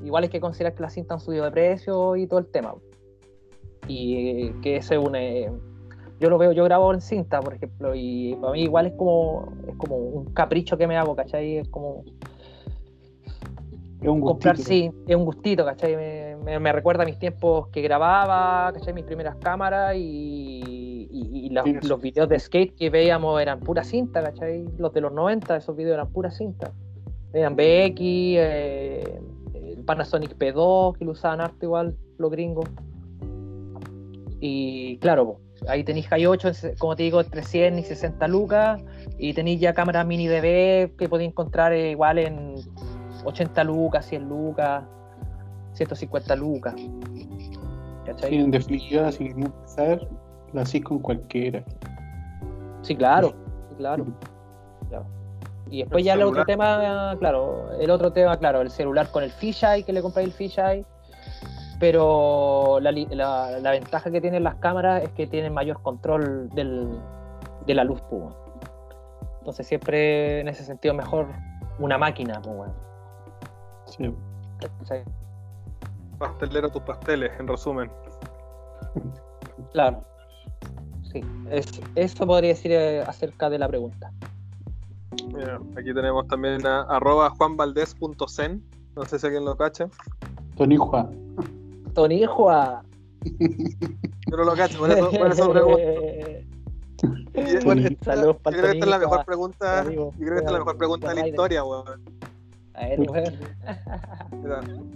Igual 0.03 0.25
es 0.25 0.29
que 0.29 0.39
considerar 0.39 0.75
que 0.75 0.81
la 0.81 0.89
cinta 0.89 1.13
han 1.13 1.19
subido 1.19 1.45
de 1.45 1.51
precio 1.51 2.15
y 2.15 2.27
todo 2.27 2.39
el 2.39 2.47
tema. 2.47 2.75
Y 3.87 4.51
que 4.61 4.81
se 4.81 4.97
une. 4.97 5.51
Yo 6.23 6.29
lo 6.29 6.37
veo, 6.37 6.53
yo 6.53 6.63
grabo 6.63 6.93
en 6.93 7.01
cinta, 7.01 7.41
por 7.41 7.53
ejemplo, 7.53 7.93
y 7.93 8.37
para 8.39 8.53
mí 8.53 8.61
igual 8.61 8.87
es 8.87 8.93
como, 8.93 9.51
es 9.67 9.75
como 9.75 9.97
un 9.97 10.33
capricho 10.33 10.77
que 10.77 10.87
me 10.87 10.95
hago, 10.95 11.17
¿cachai? 11.17 11.57
Es 11.57 11.67
como. 11.67 12.05
Es 14.01 14.07
un 14.07 14.21
comprar, 14.21 14.55
sí, 14.55 14.89
es 15.05 15.15
un 15.17 15.25
gustito, 15.25 15.65
¿cachai? 15.65 15.97
Me, 15.97 16.59
me, 16.61 16.71
recuerda 16.71 17.03
a 17.03 17.05
mis 17.05 17.19
tiempos 17.19 17.67
que 17.73 17.81
grababa, 17.81 18.71
¿cachai? 18.71 18.93
Mis 18.93 19.03
primeras 19.03 19.35
cámaras 19.35 19.97
y 19.97 21.09
y, 21.11 21.49
los, 21.49 22.01
videos 22.01 22.29
de 22.29 22.39
skate 22.39 22.73
que 22.73 22.89
veíamos 22.89 23.41
eran 23.41 23.59
pura 23.59 23.83
cinta, 23.83 24.23
¿cachai? 24.23 24.65
Los 24.77 24.93
de 24.93 25.01
los 25.01 25.11
90, 25.11 25.57
esos 25.57 25.75
videos 25.75 25.95
eran 25.95 26.09
pura 26.09 26.31
cinta. 26.31 26.71
Eran 27.33 27.57
BX, 27.57 27.99
eh, 27.99 29.21
el 29.53 29.83
Panasonic 29.83 30.37
P2, 30.37 30.97
que 30.97 31.03
lo 31.03 31.11
usaban 31.11 31.41
harto 31.41 31.65
igual, 31.65 31.97
los 32.17 32.31
gringos. 32.31 32.69
Y 34.39 34.97
claro, 34.99 35.39
ahí 35.67 35.83
tenéis 35.83 36.07
High 36.07 36.25
8, 36.25 36.51
como 36.77 36.95
te 36.95 37.03
digo, 37.03 37.21
entre 37.21 37.43
100 37.43 37.79
y 37.79 37.83
60 37.83 38.27
lucas. 38.27 38.81
Y 39.17 39.33
tenéis 39.33 39.59
ya 39.59 39.73
cámaras 39.73 40.05
mini 40.05 40.27
DV 40.27 40.95
que 40.97 41.07
podéis 41.09 41.29
encontrar 41.29 41.73
igual 41.75 42.19
en 42.19 42.55
80 43.25 43.63
lucas, 43.63 44.05
100 44.05 44.29
lucas, 44.29 44.83
150 45.73 46.35
lucas. 46.35 46.75
¿Cachai? 48.05 48.29
Sí, 48.29 48.35
en 48.35 48.51
definitiva, 48.51 49.11
si 49.11 49.19
queréis 49.19 49.45
empezar, 49.45 50.07
Así 50.59 50.81
con 50.81 50.99
cualquiera. 50.99 51.63
Sí, 52.81 52.95
claro, 52.95 53.33
claro. 53.77 54.05
Y 55.69 55.79
después 55.79 56.03
ya 56.03 56.13
el 56.13 56.21
otro 56.21 56.45
tema, 56.45 57.15
claro, 57.19 57.71
el 57.79 57.89
otro 57.89 58.13
tema, 58.13 58.37
claro, 58.37 58.61
el 58.61 58.69
celular 58.69 59.09
con 59.09 59.23
el 59.23 59.31
fisheye, 59.31 59.83
que 59.83 59.93
le 59.93 60.01
compré 60.01 60.23
el 60.23 60.31
fisheye. 60.31 60.85
Pero 61.79 62.79
la, 62.79 62.91
la, 62.91 63.71
ventaja 63.71 64.11
que 64.11 64.21
tienen 64.21 64.43
las 64.43 64.55
cámaras 64.55 65.03
es 65.03 65.09
que 65.11 65.27
tienen 65.27 65.53
mayor 65.53 65.81
control 65.81 66.49
del, 66.49 66.87
de 67.65 67.73
la 67.73 67.83
luz, 67.83 68.01
pues. 68.09 68.33
Entonces 69.39 69.67
siempre 69.67 70.39
en 70.39 70.47
ese 70.47 70.63
sentido 70.63 70.93
mejor 70.93 71.27
una 71.79 71.97
máquina, 71.97 72.41
pues, 72.41 72.71
Sí. 73.85 74.13
Pastelero 76.17 76.69
tus 76.69 76.81
pasteles, 76.83 77.31
en 77.39 77.47
resumen. 77.47 77.91
Claro 79.73 80.03
sí. 81.13 81.21
eso 81.95 82.25
podría 82.25 82.49
decir 82.49 82.71
eh, 82.71 83.01
acerca 83.01 83.49
de 83.49 83.59
la 83.59 83.67
pregunta. 83.67 84.11
aquí 85.77 85.93
tenemos 85.93 86.27
también 86.27 86.65
a 86.65 86.81
arroba 86.83 87.29
juanvaldez.zen. 87.31 88.63
No 88.95 89.05
sé 89.05 89.19
si 89.19 89.25
alguien 89.25 89.45
lo 89.45 89.55
cacha. 89.55 89.87
Tonijua. 90.55 91.09
Tonijua. 91.93 92.83
Yo 93.23 94.37
no 94.37 94.43
lo 94.43 94.55
cacho, 94.55 94.79
por 94.79 94.91
eso, 94.91 95.11
por 95.11 95.31
eso 95.31 95.51
pregunto. 95.51 95.79
Saludos 98.03 98.37
para 98.41 98.55
Yo 98.55 98.61
creo 98.61 98.71
que 98.71 98.77
esta 98.77 98.85
es 98.85 98.91
la 98.91 98.99
mejor 98.99 99.25
pregunta. 99.25 99.83
Yo 99.83 100.11
creo 100.17 100.17
que 100.17 100.35
esta 100.35 100.45
es 100.45 100.51
la 100.51 100.59
mejor 100.59 100.77
pregunta 100.77 101.09
de 101.09 101.15
la 101.15 101.27
historia, 101.27 101.63
weón. 101.63 102.01
A 102.73 102.87
ver, 102.87 102.99
weón. 102.99 103.39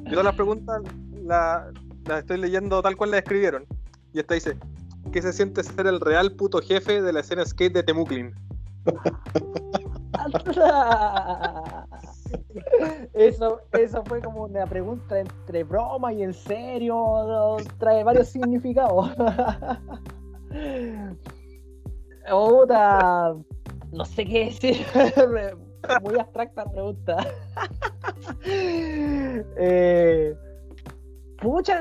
Yo 0.05 0.11
todas 0.11 0.25
las 0.25 0.35
preguntas 0.35 0.81
las 1.23 1.73
la 2.05 2.19
estoy 2.19 2.37
leyendo 2.37 2.81
tal 2.81 2.95
cual 2.95 3.11
las 3.11 3.19
escribieron. 3.19 3.65
Y 4.13 4.19
esta 4.19 4.33
dice: 4.33 4.57
¿Qué 5.11 5.21
se 5.21 5.33
siente 5.33 5.63
ser 5.63 5.87
el 5.87 5.99
real 5.99 6.31
puto 6.31 6.59
jefe 6.59 7.01
de 7.01 7.13
la 7.13 7.19
escena 7.19 7.45
skate 7.45 7.73
de 7.73 7.83
Temuclin? 7.83 8.33
Eso, 13.13 13.61
eso 13.73 14.03
fue 14.05 14.21
como 14.21 14.43
una 14.43 14.65
pregunta 14.65 15.19
entre 15.19 15.63
broma 15.63 16.13
y 16.13 16.23
en 16.23 16.33
serio, 16.33 17.57
trae 17.79 18.03
varios 18.03 18.27
significados. 18.27 19.09
Puta, 22.29 23.35
no 23.91 24.05
sé 24.05 24.25
qué 24.25 24.45
decir, 24.45 24.85
muy 26.03 26.19
abstracta 26.19 26.65
pregunta. 26.65 27.17
eh, 29.57 30.35
Pucha, 31.41 31.79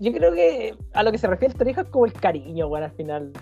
yo 0.00 0.12
creo 0.12 0.32
que 0.32 0.74
a 0.92 1.02
lo 1.02 1.12
que 1.12 1.18
se 1.18 1.28
refiere 1.28 1.52
esta 1.52 1.68
hija 1.68 1.82
es 1.82 1.88
como 1.88 2.06
el 2.06 2.12
cariño, 2.12 2.66
weón, 2.66 2.84
al 2.84 2.90
final. 2.92 3.32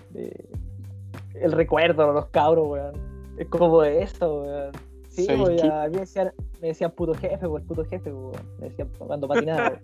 el 1.33 1.51
recuerdo 1.51 2.13
los 2.13 2.27
cabros. 2.27 2.93
Es 3.37 3.47
como 3.47 3.83
eso, 3.83 4.43
weón. 4.43 4.71
Sí, 5.15 5.27
weón, 5.27 5.71
a 5.71 5.87
mí 5.87 5.93
me 5.93 6.01
decían, 6.01 6.33
me 6.61 6.67
decían 6.67 6.91
puto 6.91 7.13
jefe, 7.13 7.47
weón, 7.47 7.65
puto 7.65 7.85
jefe, 7.85 8.11
weón. 8.11 8.33
Me 8.59 8.69
decían 8.69 8.89
cuando 8.97 9.27
patinaba, 9.27 9.79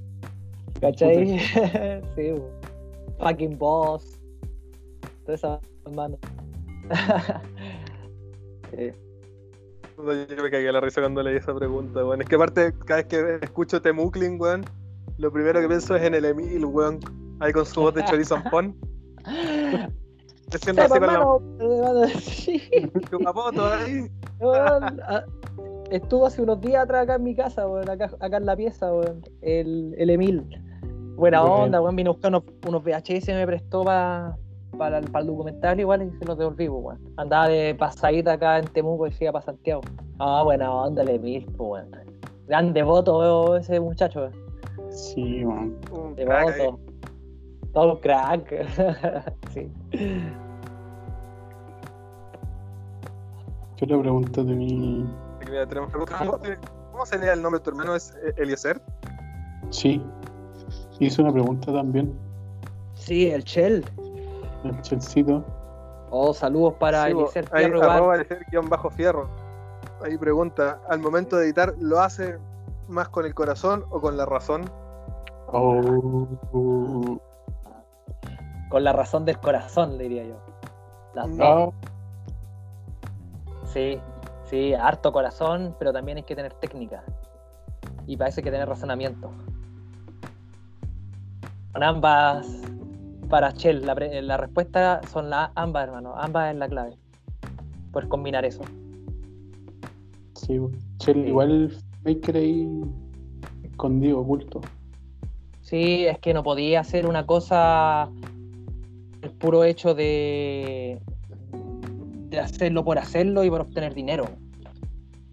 ¿Cachai? 0.80 1.38
sí. 2.16 2.34
Fucking 3.18 3.58
boss. 3.58 4.18
Todas 5.24 5.40
esas 5.40 5.60
manos. 5.94 6.18
Yo 9.96 10.42
me 10.42 10.50
cagué 10.50 10.72
la 10.72 10.80
risa 10.80 11.00
cuando 11.00 11.22
leí 11.22 11.36
esa 11.36 11.54
pregunta, 11.54 12.04
weón. 12.04 12.20
Es 12.20 12.28
que 12.28 12.34
aparte, 12.34 12.74
cada 12.84 13.02
vez 13.02 13.06
que 13.06 13.38
escucho 13.42 13.80
Temuclin, 13.80 14.40
weón 14.40 14.64
lo 15.18 15.32
primero 15.32 15.60
que 15.60 15.68
pienso 15.68 15.96
es 15.96 16.02
en 16.02 16.14
el 16.14 16.24
Emil, 16.24 16.64
weón, 16.64 17.00
ahí 17.40 17.52
con 17.52 17.64
su 17.64 17.80
voz 17.80 17.94
de 17.94 18.04
chorizo. 18.04 18.42
Haciendo 20.52 20.82
así 20.82 20.98
con 20.98 22.00
la... 22.00 22.08
Sí. 22.08 22.62
ahí. 23.60 24.10
Ah, 25.06 25.24
estuvo 25.90 26.26
hace 26.26 26.42
unos 26.42 26.60
días 26.60 26.82
atrás 26.82 27.04
acá 27.04 27.14
en 27.16 27.22
mi 27.22 27.34
casa, 27.34 27.68
weón, 27.68 27.88
acá, 27.88 28.10
acá 28.20 28.36
en 28.36 28.46
la 28.46 28.56
pieza, 28.56 28.92
weón, 28.92 29.22
el, 29.42 29.94
el 29.96 30.10
Emil. 30.10 30.44
Buena 31.16 31.42
onda, 31.44 31.80
weón, 31.80 31.96
vino 31.96 32.10
a 32.10 32.12
buscar 32.14 32.30
unos, 32.30 32.42
unos 32.66 32.82
VHS 32.82 33.28
me 33.28 33.46
prestó 33.46 33.84
para 33.84 34.36
para 34.76 34.98
el, 34.98 35.04
el, 35.14 35.26
documental 35.26 35.80
igual 35.80 36.02
y 36.02 36.10
se 36.18 36.24
los 36.24 36.36
devolví, 36.38 36.68
pues, 36.68 36.84
weón. 36.84 37.00
Andaba 37.16 37.48
de 37.48 37.74
pasadita 37.74 38.32
acá 38.32 38.58
en 38.58 38.66
Temuco 38.66 39.06
y 39.06 39.12
se 39.12 39.24
iba 39.24 39.32
para 39.32 39.44
Santiago. 39.44 39.82
Ah, 40.18 40.42
buena 40.44 40.72
onda, 40.72 41.02
el 41.02 41.10
Emil, 41.10 41.44
pues, 41.56 41.84
weón. 41.84 41.90
Grande 42.46 42.82
voto 42.82 43.56
ese 43.56 43.80
muchacho, 43.80 44.20
weón. 44.20 44.32
Sí, 44.90 45.44
man. 45.44 45.76
De 46.16 46.24
voto. 46.24 46.78
Todo 47.72 48.00
crack. 48.00 48.66
sí. 49.52 49.70
Yo 53.76 53.86
la 53.86 54.00
pregunta 54.00 54.42
de 54.42 54.54
mi. 54.54 55.06
¿Cómo 56.92 57.06
se 57.06 57.18
lee 57.18 57.28
el 57.28 57.42
nombre 57.42 57.58
de 57.58 57.64
tu 57.64 57.70
hermano? 57.70 57.94
¿Es 57.94 58.14
eh, 58.22 58.34
Eliezer? 58.36 58.80
Sí. 59.70 60.02
Hice 61.00 61.22
una 61.22 61.32
pregunta 61.32 61.72
también. 61.72 62.16
Sí, 62.94 63.30
el 63.30 63.44
Chel. 63.44 63.84
El 64.64 64.80
Chelcito. 64.82 65.44
Oh, 66.10 66.32
saludos 66.32 66.74
para 66.74 67.04
sí, 67.04 67.10
Eliezer 67.10 67.48
ahí, 67.52 67.64
Fierro. 67.64 68.68
Bajo 68.68 68.90
Fierro. 68.90 69.28
Ahí 70.02 70.16
pregunta, 70.18 70.80
al 70.88 71.00
momento 71.00 71.36
de 71.36 71.46
editar, 71.46 71.74
¿lo 71.78 72.00
hace 72.00 72.38
más 72.88 73.08
con 73.08 73.26
el 73.26 73.34
corazón 73.34 73.84
o 73.90 74.00
con 74.00 74.16
la 74.16 74.26
razón? 74.26 74.64
Oh. 75.48 77.18
Con 78.68 78.84
la 78.84 78.92
razón 78.92 79.24
del 79.24 79.38
corazón, 79.38 79.98
diría 79.98 80.24
yo. 80.24 80.36
Las 81.14 81.36
dos. 81.36 81.74
Sí, 83.66 83.98
sí, 84.44 84.74
harto 84.74 85.12
corazón, 85.12 85.74
pero 85.78 85.92
también 85.92 86.18
hay 86.18 86.24
que 86.24 86.34
tener 86.36 86.52
técnica. 86.54 87.04
Y 88.06 88.16
parece 88.16 88.42
que 88.42 88.50
tener 88.50 88.68
razonamiento. 88.68 89.30
Con 91.72 91.82
ambas, 91.82 92.46
para 93.28 93.50
Shell, 93.50 93.84
la, 93.84 93.94
la 93.94 94.36
respuesta 94.36 95.00
son 95.10 95.30
las 95.30 95.50
ambas, 95.54 95.84
hermano. 95.88 96.14
Ambas 96.16 96.52
es 96.52 96.58
la 96.58 96.68
clave. 96.68 96.96
Poder 97.92 98.08
combinar 98.08 98.44
eso. 98.44 98.62
sí. 100.34 100.60
Chel, 100.98 101.26
igual 101.28 101.76
Maker 102.04 102.36
ahí 102.36 102.68
escondido, 103.62 104.20
oculto. 104.20 104.60
Sí, 105.62 106.06
es 106.06 106.18
que 106.18 106.34
no 106.34 106.42
podía 106.42 106.80
hacer 106.80 107.06
una 107.06 107.26
cosa 107.26 108.08
el 109.24 109.30
puro 109.30 109.64
hecho 109.64 109.94
de, 109.94 111.00
de 112.28 112.38
hacerlo 112.38 112.84
por 112.84 112.98
hacerlo 112.98 113.42
y 113.42 113.50
por 113.50 113.62
obtener 113.62 113.94
dinero. 113.94 114.26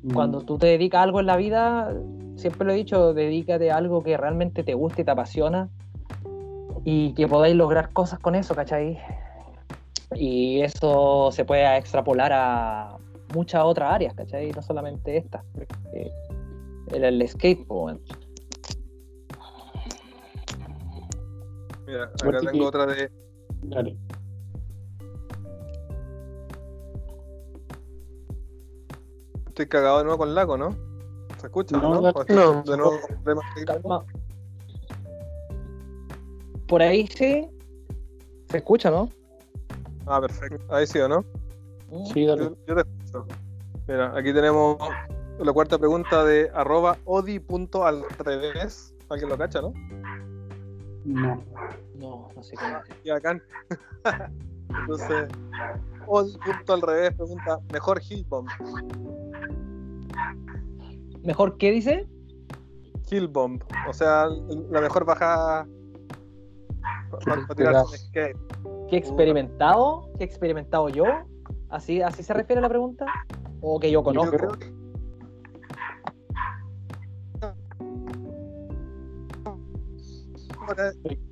Mm, 0.04 0.14
Cuando 0.14 0.42
tú 0.42 0.58
te 0.58 0.68
dedicas 0.68 1.00
a 1.00 1.04
algo 1.04 1.20
en 1.20 1.26
la 1.26 1.36
vida, 1.36 1.94
siempre 2.38 2.66
lo 2.66 2.74
he 2.74 2.76
dicho, 2.78 3.14
dedícate 3.14 3.70
a 3.70 3.78
algo 3.78 4.02
que 4.02 4.16
realmente 4.18 4.64
te 4.64 4.74
guste 4.74 5.02
y 5.02 5.06
te 5.06 5.12
apasiona 5.12 5.70
y 6.86 7.14
que 7.14 7.28
podáis 7.28 7.56
lograr 7.56 7.92
cosas 7.92 8.20
con 8.20 8.34
eso, 8.34 8.56
¿cachai? 8.56 8.98
Y 10.16 10.62
eso 10.62 11.30
se 11.32 11.46
puede 11.46 11.78
extrapolar 11.78 12.32
a 12.34 12.98
muchas 13.36 13.64
otras 13.64 13.94
áreas, 13.94 14.14
¿cachai? 14.14 14.52
No 14.52 14.62
solamente 14.62 15.18
esta. 15.18 15.44
El, 16.94 17.04
el 17.04 17.28
skate, 17.28 17.66
po, 17.68 17.86
weón. 17.86 18.02
Mira, 21.86 22.04
acá 22.04 22.40
tengo 22.40 22.68
otra 22.68 22.86
de 22.86 23.21
Dale. 23.64 23.98
Estoy 29.48 29.68
cagado 29.68 30.00
de 30.00 30.04
nuevo 30.06 30.20
con 30.20 30.34
Lago, 30.34 30.58
¿no? 30.58 30.76
¿Se 31.38 31.48
escucha? 31.48 31.78
No, 31.78 31.96
¿no? 31.96 32.02
dale. 32.02 32.18
¿O 32.18 32.22
estoy 32.22 32.36
No. 32.36 32.64
De 32.64 32.78
nuevo 32.78 32.92
con. 33.84 34.06
Por 36.68 36.82
ahí 36.82 37.06
sí. 37.08 37.48
Se 38.50 38.58
escucha, 38.58 38.90
¿no? 38.90 39.10
Ah, 40.06 40.22
perfecto. 40.22 40.64
Ahí 40.74 40.88
sí, 40.88 41.00
¿o 41.00 41.08
no? 41.08 41.26
Sí, 42.14 42.26
dale. 42.26 42.44
Yo, 42.44 42.56
yo 42.68 42.76
te 42.76 42.82
escucho. 42.82 43.28
Mira, 43.88 44.18
aquí 44.18 44.34
tenemos 44.34 44.78
la 45.40 45.54
cuarta 45.54 45.78
pregunta 45.78 46.24
de 46.24 46.50
arroba 46.54 46.98
odi.alrevés. 47.06 48.94
Alguien 49.10 49.30
lo 49.30 49.38
cacha, 49.38 49.62
¿no? 49.62 49.74
No. 51.04 51.44
No, 52.02 52.30
no 52.36 52.44
sé 52.44 52.56
cómo. 52.56 52.80
Y 53.04 53.10
bacán. 53.12 53.42
Entonces, 54.82 55.30
odi.alrevés 56.08 57.14
pregunta, 57.14 57.60
¿mejor 57.72 58.02
Hill 58.10 58.26
Bomb? 58.28 58.48
¿Mejor 61.24 61.58
qué 61.58 61.72
dice? 61.72 62.08
Hill 63.10 63.28
Bomb. 63.28 63.62
O 63.88 63.94
sea, 63.94 64.28
la 64.70 64.82
mejor 64.82 65.06
bajada 65.06 65.68
para 67.26 67.86
skate. 67.86 68.38
¿Qué 68.90 68.96
he 68.96 69.00
experimentado? 69.00 70.10
¿Qué 70.18 70.24
he 70.24 70.28
experimentado 70.28 70.90
yo? 70.90 71.06
¿Así, 71.70 72.02
¿Así 72.02 72.24
se 72.24 72.34
refiere 72.34 72.62
la 72.62 72.70
pregunta? 72.70 73.06
¿O 73.62 73.80
que 73.80 73.92
yo 73.92 74.00
Yo 74.00 74.04
conozco? 74.04 74.38
creo 74.38 74.52
que- 74.52 74.81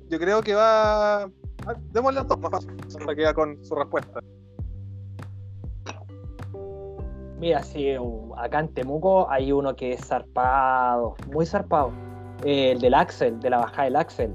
Yo 0.08 0.18
creo 0.18 0.40
que 0.42 0.54
va. 0.54 1.22
ah, 1.24 1.28
Démosle 1.92 2.20
las 2.20 2.28
dos 2.28 2.38
más 2.40 2.50
fácil. 2.50 2.76
Para 2.98 3.14
que 3.14 3.22
quede 3.22 3.34
con 3.34 3.64
su 3.64 3.74
respuesta. 3.74 4.20
Mira, 7.38 7.62
sí, 7.62 7.96
uh, 7.98 8.34
acá 8.36 8.60
en 8.60 8.68
Temuco 8.74 9.30
hay 9.30 9.50
uno 9.50 9.74
que 9.74 9.92
es 9.94 10.04
zarpado, 10.06 11.14
muy 11.32 11.46
zarpado. 11.46 11.90
Eh, 12.44 12.72
el 12.72 12.80
del 12.80 12.92
Axel, 12.94 13.40
de 13.40 13.48
la 13.50 13.58
bajada 13.58 13.84
del 13.84 13.96
Axel. 13.96 14.34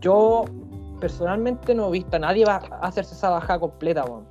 Yo 0.00 0.44
personalmente 1.00 1.74
no 1.74 1.88
he 1.88 1.92
visto 1.92 2.16
a 2.16 2.18
nadie 2.20 2.44
va- 2.46 2.56
hacerse 2.80 3.14
esa 3.14 3.28
bajada 3.30 3.60
completa, 3.60 4.04
weón. 4.04 4.24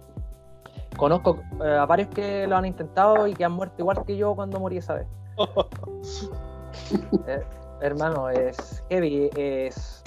Conozco 0.97 1.37
eh, 1.63 1.77
a 1.79 1.85
varios 1.85 2.07
que 2.09 2.47
lo 2.47 2.55
han 2.57 2.65
intentado 2.65 3.27
y 3.27 3.33
que 3.33 3.43
han 3.45 3.51
muerto 3.51 3.75
igual 3.79 4.03
que 4.05 4.15
yo 4.17 4.35
cuando 4.35 4.59
morí 4.59 4.77
esa 4.77 4.95
vez. 4.95 5.07
Eh, 7.27 7.39
hermano, 7.83 8.29
es 8.29 8.83
heavy, 8.89 9.29
es, 9.35 10.01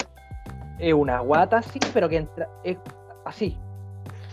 es 0.79 0.93
una 0.93 1.19
guata 1.19 1.57
así, 1.57 1.79
pero 1.93 2.09
que 2.09 2.17
entra, 2.17 2.49
es 2.63 2.77
así. 3.25 3.57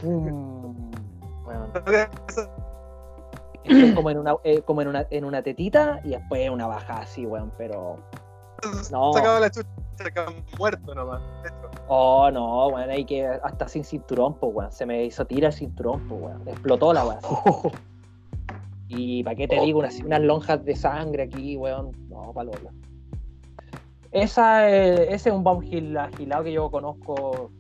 Mm, 0.03 0.91
weón. 1.47 1.71
Es 3.65 3.95
como 3.95 4.11
en 4.11 4.19
una, 4.19 4.37
eh, 4.45 4.61
como 4.63 4.83
en 4.83 4.89
una, 4.89 5.07
en 5.11 5.25
una 5.25 5.43
tetita 5.43 6.01
y 6.05 6.11
después 6.11 6.51
una 6.51 6.67
bajada 6.67 7.01
así, 7.01 7.25
weón, 7.25 7.53
pero. 7.57 7.99
No. 8.91 9.13
Sacaba 9.13 9.41
la 9.41 9.51
chucha, 9.51 9.69
se 9.97 10.09
acaba 10.09 10.33
muerto 10.59 10.95
nomás. 10.95 11.23
Esto. 11.45 11.71
Oh, 11.89 12.31
no, 12.31 12.69
weón, 12.69 12.91
hay 12.91 13.05
que. 13.05 13.27
Hasta 13.27 13.69
sin 13.69 13.85
cinturón, 13.85 14.35
pues, 14.35 14.55
weón. 14.55 14.73
Se 14.73 14.85
me 14.87 15.05
hizo 15.05 15.25
tira 15.27 15.49
el 15.49 15.55
cinturón, 15.55 16.07
pues, 16.09 16.23
weón. 16.23 16.43
Explotó 16.47 16.93
la 16.93 17.05
weón. 17.05 17.21
Y 18.87 19.25
para 19.25 19.35
qué 19.35 19.49
te 19.49 19.59
digo, 19.61 19.79
unas, 19.81 19.99
unas 20.01 20.21
lonjas 20.21 20.63
de 20.63 20.77
sangre 20.77 21.25
aquí, 21.25 21.57
weón. 21.57 21.91
No, 22.11 22.33
palo, 22.35 22.53
weón. 22.63 22.84
Esa, 24.15 24.71
eh, 24.71 25.13
ese 25.13 25.29
es 25.29 25.35
un 25.35 25.43
downhill 25.45 25.97
agilado 25.99 26.45
que 26.45 26.53
yo 26.53 26.71
conozco. 26.71 27.51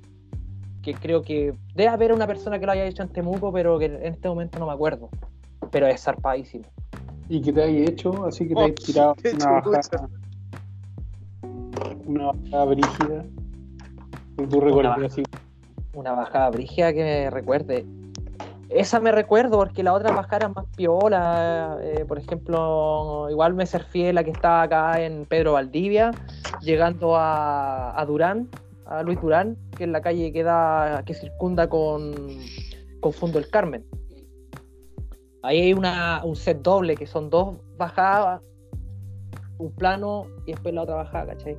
Que 0.82 0.94
creo 0.94 1.22
que 1.22 1.52
debe 1.74 1.88
haber 1.88 2.12
una 2.12 2.26
persona 2.26 2.58
que 2.58 2.66
lo 2.66 2.72
haya 2.72 2.84
hecho 2.84 3.02
en 3.02 3.08
Temuco, 3.08 3.52
pero 3.52 3.78
que 3.78 3.86
en 3.86 4.04
este 4.06 4.28
momento 4.28 4.58
no 4.58 4.66
me 4.66 4.72
acuerdo. 4.72 5.08
Pero 5.70 5.86
es 5.86 6.00
zarpadísimo. 6.02 6.64
¿Y 7.28 7.40
qué 7.40 7.52
te 7.52 7.62
hay 7.62 7.82
hecho? 7.84 8.24
Así 8.26 8.46
que 8.46 8.54
te 8.54 8.60
Oh, 8.60 8.66
has 8.66 8.74
tirado 8.74 9.14
una 9.34 9.60
bajada. 9.60 10.08
Una 12.06 12.26
bajada 12.32 12.64
brígida. 12.66 13.24
Que 14.36 14.46
tú 14.46 14.60
recuerdas 14.60 14.90
bajada. 14.92 15.06
así. 15.06 15.22
Una 15.94 16.12
bajada 16.12 16.50
brígida 16.50 16.92
que 16.92 17.02
me 17.02 17.30
recuerde. 17.30 17.84
Esa 18.70 18.98
me 18.98 19.12
recuerdo 19.12 19.58
porque 19.58 19.82
la 19.82 19.92
otra 19.92 20.12
bajada 20.12 20.36
era 20.36 20.48
más 20.48 20.66
piola. 20.76 21.78
eh, 21.80 22.04
por 22.06 22.18
ejemplo, 22.18 23.28
igual 23.30 23.54
me 23.54 23.66
surfé 23.66 24.12
la 24.12 24.24
que 24.24 24.30
estaba 24.30 24.62
acá 24.62 25.00
en 25.00 25.26
Pedro 25.26 25.52
Valdivia, 25.52 26.10
llegando 26.60 27.16
a, 27.16 27.98
a 27.98 28.04
Durán, 28.04 28.48
a 28.86 29.02
Luis 29.02 29.20
Durán, 29.20 29.56
que 29.76 29.84
es 29.84 29.90
la 29.90 30.00
calle 30.00 30.32
que 30.32 30.42
da, 30.42 31.02
que 31.04 31.14
circunda 31.14 31.68
con, 31.68 32.14
con 33.00 33.12
Fundo 33.12 33.38
el 33.38 33.48
Carmen. 33.48 33.84
Ahí 35.42 35.60
hay 35.60 35.74
una, 35.74 36.22
un 36.24 36.36
set 36.36 36.62
doble, 36.62 36.96
que 36.96 37.06
son 37.06 37.28
dos 37.28 37.56
bajadas, 37.76 38.40
un 39.58 39.72
plano 39.72 40.26
y 40.46 40.52
después 40.52 40.74
la 40.74 40.82
otra 40.82 40.96
bajada, 40.96 41.26
¿cachai? 41.34 41.56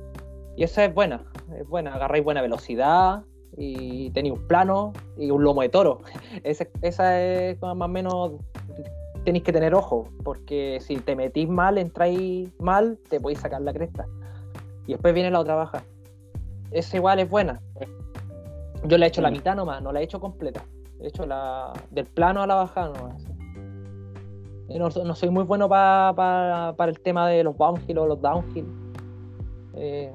Y 0.56 0.64
esa 0.64 0.84
es 0.84 0.92
buena, 0.92 1.22
es 1.56 1.66
buena, 1.68 1.94
agarráis 1.94 2.24
buena 2.24 2.42
velocidad 2.42 3.22
y 3.56 4.10
tenéis 4.10 4.34
un 4.34 4.46
plano 4.46 4.92
y 5.16 5.30
un 5.30 5.42
lomo 5.44 5.62
de 5.62 5.68
toro. 5.68 6.00
Esa, 6.44 6.66
esa 6.82 7.22
es 7.22 7.60
más 7.62 7.74
o 7.80 7.88
menos, 7.88 8.32
tenéis 9.24 9.44
que 9.44 9.52
tener 9.52 9.74
ojo, 9.74 10.08
porque 10.24 10.78
si 10.80 10.96
te 10.96 11.16
metís 11.16 11.48
mal, 11.48 11.78
entráis 11.78 12.48
mal, 12.60 12.98
te 13.08 13.18
podéis 13.20 13.40
sacar 13.40 13.60
la 13.62 13.72
cresta. 13.72 14.06
Y 14.86 14.92
después 14.92 15.14
viene 15.14 15.30
la 15.30 15.40
otra 15.40 15.54
baja. 15.56 15.82
Esa 16.70 16.96
igual 16.96 17.18
es 17.18 17.28
buena. 17.28 17.60
Yo 18.84 18.98
la 18.98 19.06
he 19.06 19.08
hecho 19.08 19.20
la 19.22 19.30
Mm. 19.30 19.32
mitad 19.32 19.56
nomás, 19.56 19.82
no 19.82 19.90
la 19.92 20.00
he 20.00 20.04
hecho 20.04 20.20
completa. 20.20 20.62
He 21.00 21.08
hecho 21.08 21.26
la 21.26 21.72
del 21.90 22.04
plano 22.06 22.42
a 22.42 22.46
la 22.46 22.54
bajada 22.56 22.92
nomás. 22.96 23.24
Y 24.68 24.78
No, 24.78 24.88
no 24.88 25.14
soy 25.14 25.30
muy 25.30 25.44
bueno 25.44 25.68
pa- 25.68 26.12
pa- 26.14 26.74
para 26.76 26.90
el 26.90 27.00
tema 27.00 27.28
de 27.28 27.42
los 27.44 27.56
downhill 27.56 27.98
o 27.98 28.06
los 28.06 28.20
downhill. 28.20 28.66
Eh, 29.74 30.12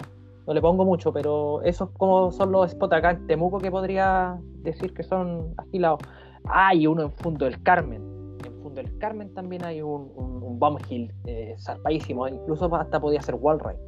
no 0.47 0.53
le 0.53 0.61
pongo 0.61 0.85
mucho, 0.85 1.13
pero 1.13 1.61
esos 1.63 1.89
como 1.91 2.31
son 2.31 2.51
los 2.51 2.71
spots 2.71 2.93
acá 2.93 3.11
en 3.11 3.27
Temuco 3.27 3.59
que 3.59 3.69
podría 3.71 4.39
decir 4.63 4.93
que 4.93 5.03
son 5.03 5.53
agilados. 5.57 5.99
Hay 6.45 6.87
uno 6.87 7.03
en 7.03 7.11
Fundo 7.11 7.45
del 7.45 7.61
Carmen. 7.61 8.01
En 8.45 8.53
Fundo 8.61 8.81
del 8.81 8.97
Carmen 8.97 9.33
también 9.33 9.63
hay 9.63 9.81
un, 9.81 10.11
un, 10.15 10.41
un 10.43 10.59
bum 10.59 10.77
hill 10.89 11.13
eh, 11.25 11.55
zarpadísimo. 11.59 12.27
Incluso 12.27 12.73
hasta 12.75 12.99
podía 12.99 13.21
ser 13.21 13.35
wall 13.35 13.59
ride. 13.59 13.79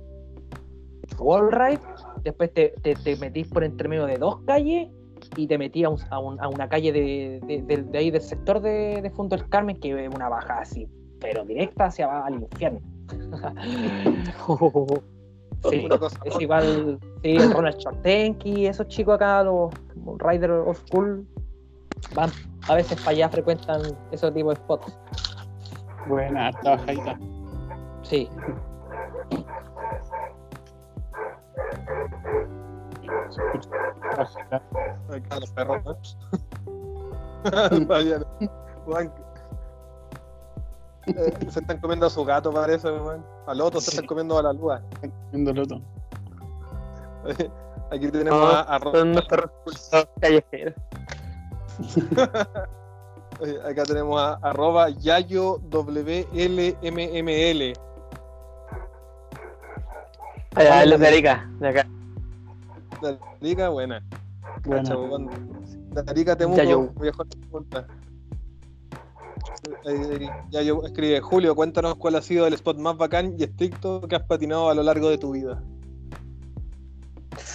Wall 1.19 1.51
ride, 1.51 1.79
después 2.23 2.53
te, 2.53 2.73
te, 2.81 2.95
te 2.95 3.15
metís 3.17 3.47
por 3.47 3.63
entre 3.63 3.87
medio 3.87 4.05
de 4.05 4.17
dos 4.17 4.37
calles 4.45 4.89
y 5.37 5.47
te 5.47 5.57
metía 5.57 5.87
a, 5.87 5.89
un- 5.89 5.99
a 6.09 6.19
un- 6.19 6.41
a 6.41 6.47
una 6.49 6.67
calle 6.69 6.91
de, 6.91 7.39
de- 7.47 7.61
de- 7.63 7.83
de 7.83 7.97
ahí 7.97 8.11
del 8.11 8.21
sector 8.21 8.61
de, 8.61 9.01
de 9.01 9.09
Fondo 9.09 9.35
del 9.35 9.47
Carmen 9.49 9.79
que 9.79 10.05
es 10.05 10.13
una 10.13 10.29
baja 10.29 10.59
así, 10.59 10.87
pero 11.19 11.43
directa 11.45 11.85
hacia 11.85 12.25
al 12.25 12.35
infierno. 12.35 12.79
Sí, 15.69 15.87
es 16.25 16.41
igual, 16.41 16.99
sí, 17.21 17.35
el 17.35 17.53
Ronald 17.53 17.79
Schwarzenegger, 17.79 18.69
esos 18.69 18.87
chicos 18.87 19.15
acá, 19.15 19.43
los 19.43 19.71
Rider 20.19 20.51
Old 20.51 20.77
School, 20.87 21.25
van 22.15 22.29
a 22.67 22.75
veces 22.75 22.99
para 22.99 23.11
allá, 23.11 23.29
frecuentan 23.29 23.81
esos 24.11 24.33
tipos 24.33 24.55
de 24.55 24.61
spots. 24.61 24.97
Buena, 26.07 26.47
harta 26.47 26.71
bajadita. 26.71 27.19
Sí, 28.03 28.29
los 35.39 35.51
perros, 35.51 35.83
¿no? 35.85 35.97
Vaya, 37.87 38.21
weón. 38.85 39.22
Eh, 41.07 41.33
se 41.49 41.59
están 41.59 41.79
comiendo 41.79 42.05
a 42.05 42.09
su 42.09 42.23
gato, 42.23 42.51
parece, 42.51 42.89
weón. 42.89 43.25
Al 43.45 43.59
otro 43.61 43.81
se 43.81 43.89
están 43.91 44.05
comiendo 44.05 44.37
a 44.37 44.43
la 44.43 44.53
luz. 44.53 44.73
Viendo 45.31 45.51
el 45.51 45.59
otro. 45.59 45.81
Aquí 47.91 48.07
tenemos 48.09 48.39
No, 48.39 48.47
a, 48.47 48.61
a 48.61 48.79
Son 48.79 49.15
callejeros. 50.19 50.73
Oye, 53.39 53.59
Acá 53.67 53.83
tenemos 53.83 54.21
a 54.21 54.33
arroba 54.35 54.89
yayo 54.89 55.59
WLMML. 55.71 57.73
Allá, 60.55 60.85
los 60.85 60.99
de 60.99 61.07
Arica, 61.07 61.49
de 61.59 61.67
acá. 61.67 61.87
Darica, 63.01 63.69
buena. 63.69 64.03
Buena. 64.63 64.83
Cacha, 64.83 64.97
weón. 64.97 65.29
Darica 65.91 66.35
Temuco, 66.35 66.57
Yayo. 66.57 66.89
viejo 66.99 67.23
Eh, 69.85 70.29
Yayo 70.49 70.83
escribe, 70.85 71.21
Julio, 71.21 71.55
cuéntanos 71.55 71.95
cuál 71.95 72.15
ha 72.15 72.21
sido 72.21 72.47
el 72.47 72.53
spot 72.53 72.77
más 72.77 72.97
bacán 72.97 73.35
y 73.37 73.43
estricto 73.43 74.01
que 74.01 74.15
has 74.15 74.23
patinado 74.23 74.69
a 74.69 74.73
lo 74.75 74.83
largo 74.83 75.09
de 75.09 75.17
tu 75.17 75.31
vida. 75.31 75.61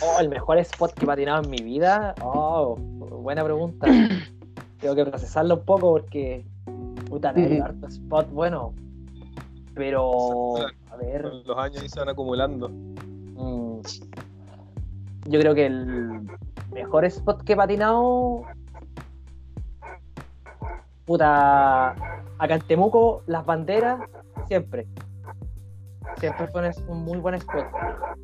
Oh, 0.03 0.21
el 0.21 0.29
mejor 0.29 0.59
spot 0.59 0.93
que 0.95 1.05
he 1.05 1.07
patinado 1.07 1.43
en 1.43 1.51
mi 1.51 1.59
vida. 1.59 2.15
Oh, 2.23 2.77
buena 2.77 3.45
pregunta. 3.45 3.87
Tengo 4.81 4.95
que 4.95 5.05
procesarlo 5.05 5.57
un 5.57 5.65
poco 5.65 5.91
porque 5.93 6.45
puta, 7.09 7.33
hay 7.35 7.59
harto 7.59 7.87
spot 7.89 8.31
bueno. 8.31 8.75
Pero 9.75 10.57
a 10.91 10.97
ver, 10.97 11.25
Los 11.45 11.57
años 11.59 11.83
ahí 11.83 11.89
se 11.89 12.01
van 12.01 12.09
acumulando. 12.09 12.69
mm, 12.69 13.81
yo 15.27 15.41
creo 15.41 15.55
que 15.55 15.67
el 15.67 16.21
mejor 16.73 17.05
spot 17.05 17.43
que 17.43 17.53
he 17.53 17.57
patinado. 17.57 18.43
Puta, 21.09 21.93
acá 22.39 22.55
en 22.55 22.61
Temuco, 22.61 23.23
las 23.27 23.47
banderas, 23.47 23.99
siempre. 24.47 24.87
Siempre 26.19 26.47
fue 26.49 26.71
un, 26.87 27.03
muy 27.03 27.17
buen 27.17 27.35
spot. 27.37 27.65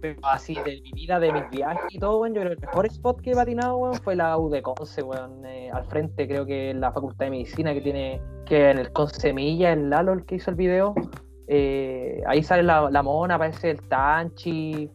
Pero 0.03 0.21
así 0.23 0.55
de 0.67 0.83
mi 0.83 0.93
vida, 0.93 1.19
de 1.19 1.33
mis 1.33 1.49
viajes 1.49 1.81
y 1.89 1.99
todo, 1.99 2.19
weón, 2.19 2.35
yo 2.35 2.43
creo 2.43 2.55
que 2.55 2.61
el 2.61 2.69
mejor 2.69 2.85
spot 2.85 3.21
que 3.23 3.31
he 3.31 3.35
patinado, 3.35 3.79
weón, 3.79 3.95
fue 3.95 4.15
la 4.17 4.37
U 4.37 4.51
de 4.51 4.61
Conce, 4.61 5.03
weón. 5.03 5.47
eh, 5.47 5.71
al 5.73 5.87
frente, 5.87 6.29
creo 6.29 6.45
que 6.45 6.75
la 6.75 6.93
Facultad 6.93 7.25
de 7.25 7.31
Medicina 7.31 7.73
que 7.73 7.81
tiene, 7.81 8.21
que 8.45 8.71
en 8.71 8.79
el 8.79 8.93
Conce 8.93 9.33
Milla, 9.33 9.73
el 9.73 9.89
Lalo, 9.89 10.13
el 10.13 10.27
que 10.27 10.35
hizo 10.35 10.51
el 10.51 10.57
video. 10.57 10.95
eh, 11.47 12.23
ahí 12.27 12.43
sale 12.43 12.65
la, 12.65 12.91
la 12.91 13.03
mona, 13.03 13.37
aparece 13.37 13.71
el 13.71 13.81
Tanchi, 13.89 14.91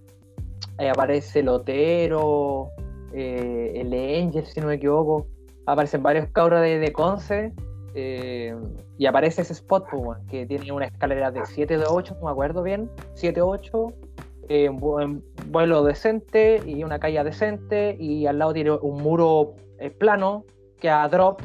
ahí 0.77 0.87
aparece 0.87 1.39
el 1.39 1.49
Otero, 1.49 2.67
eh, 3.13 3.71
el 3.77 3.91
Angel, 3.93 4.45
si 4.45 4.61
no 4.61 4.67
me 4.67 4.75
equivoco. 4.75 5.25
Aparecen 5.65 6.03
varios 6.03 6.29
cabros 6.29 6.61
de, 6.61 6.77
de 6.77 6.93
Conce. 6.93 7.51
Eh, 7.99 8.55
y 8.97 9.05
aparece 9.05 9.41
ese 9.41 9.53
spot, 9.53 9.85
pues, 9.91 10.19
que 10.29 10.45
tiene 10.45 10.71
una 10.71 10.85
escalera 10.85 11.31
de 11.31 11.45
7 11.45 11.77
de 11.77 11.85
8, 11.87 12.15
no 12.19 12.25
me 12.25 12.31
acuerdo 12.31 12.63
bien, 12.63 12.89
7 13.15 13.41
8, 13.41 13.87
eh, 14.49 14.65
en 14.65 15.23
vuelo 15.51 15.83
decente 15.83 16.61
y 16.65 16.83
una 16.83 16.99
calle 16.99 17.23
decente, 17.23 17.95
y 17.99 18.25
al 18.25 18.39
lado 18.39 18.53
tiene 18.53 18.71
un 18.71 19.01
muro 19.01 19.55
eh, 19.79 19.89
plano 19.89 20.45
que 20.79 20.89
a 20.89 21.07
drop, 21.07 21.41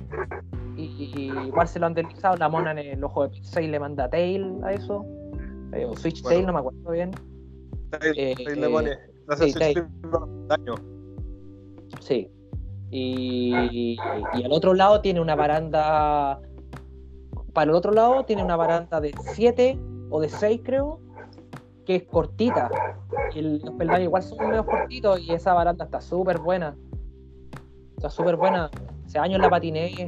y, 0.76 0.82
y 1.16 1.46
igual 1.46 1.68
se 1.68 1.78
lo 1.78 1.86
han 1.86 1.94
deslizado, 1.94 2.36
la 2.36 2.48
mona 2.48 2.72
en 2.72 2.78
el 2.78 3.04
ojo 3.04 3.24
de 3.24 3.30
pizza 3.30 3.60
y 3.60 3.68
le 3.68 3.78
manda 3.78 4.08
tail 4.08 4.60
a 4.64 4.72
eso, 4.72 5.04
eh, 5.72 5.84
o 5.84 5.96
switch 5.96 6.22
Bueno. 6.22 6.34
tail, 6.34 6.46
no 6.46 6.52
me 6.52 6.58
acuerdo 6.60 6.90
bien. 6.90 7.10
Eh, 8.16 8.34
ahí 8.38 8.56
le 8.56 8.68
pone. 8.68 8.98
Gracias, 9.26 9.52
sí, 9.52 9.62
ahí. 9.62 9.74
daño. 10.48 10.74
Sí. 12.00 12.30
Y, 12.96 13.98
y 14.34 14.44
al 14.44 14.52
otro 14.52 14.72
lado 14.72 15.00
tiene 15.00 15.20
una 15.20 15.34
baranda. 15.34 16.40
Para 17.52 17.70
el 17.70 17.76
otro 17.76 17.90
lado 17.92 18.24
tiene 18.24 18.44
una 18.44 18.54
baranda 18.54 19.00
de 19.00 19.12
7 19.32 19.76
o 20.10 20.20
de 20.20 20.28
6, 20.28 20.60
creo, 20.64 21.00
que 21.86 21.96
es 21.96 22.02
cortita. 22.04 22.70
Y 23.34 23.40
el- 23.40 23.58
los 23.64 23.74
peldaños 23.74 24.04
igual 24.04 24.22
son 24.22 24.48
medio 24.48 24.64
cortitos 24.64 25.18
y 25.20 25.32
esa 25.32 25.54
baranda 25.54 25.84
está 25.86 26.00
súper 26.00 26.38
buena. 26.38 26.76
Está 27.96 28.10
súper 28.10 28.36
buena. 28.36 28.70
Hace 29.06 29.18
años 29.18 29.40
la 29.40 29.50
patiné. 29.50 29.90
Y- 29.90 29.98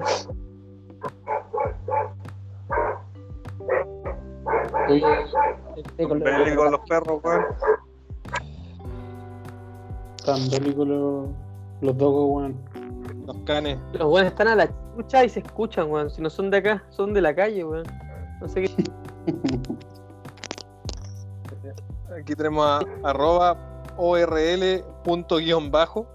sí, 5.97 6.05
con- 6.07 6.21
con 6.21 6.71
los 6.71 6.81
perros, 6.89 7.21
weón. 7.25 7.45
Tan 10.25 10.49
bélicos 10.51 10.87
los, 10.87 11.27
los 11.81 11.99
dogos, 11.99 12.29
weón. 12.31 12.66
Los 13.27 13.37
canes. 13.45 13.79
Los 13.93 14.09
buenos 14.09 14.33
están 14.33 14.49
a 14.49 14.55
la 14.55 14.71
chucha 14.95 15.25
y 15.25 15.29
se 15.29 15.41
escuchan, 15.41 15.91
weón. 15.91 16.11
Si 16.11 16.23
no 16.23 16.31
son 16.31 16.51
de 16.51 16.59
acá, 16.59 16.85
son 16.91 17.13
de 17.13 17.21
la 17.21 17.35
calle, 17.35 17.65
weón. 17.65 17.85
No 18.41 18.49
sé 18.49 18.63
qué. 18.63 18.85
Aquí 22.21 22.35
tenemos 22.35 22.65
a 22.65 22.81
arroba 23.03 23.83
orl 23.97 24.85
punto 25.05 25.37
guion 25.37 25.71
bajo. 25.71 26.07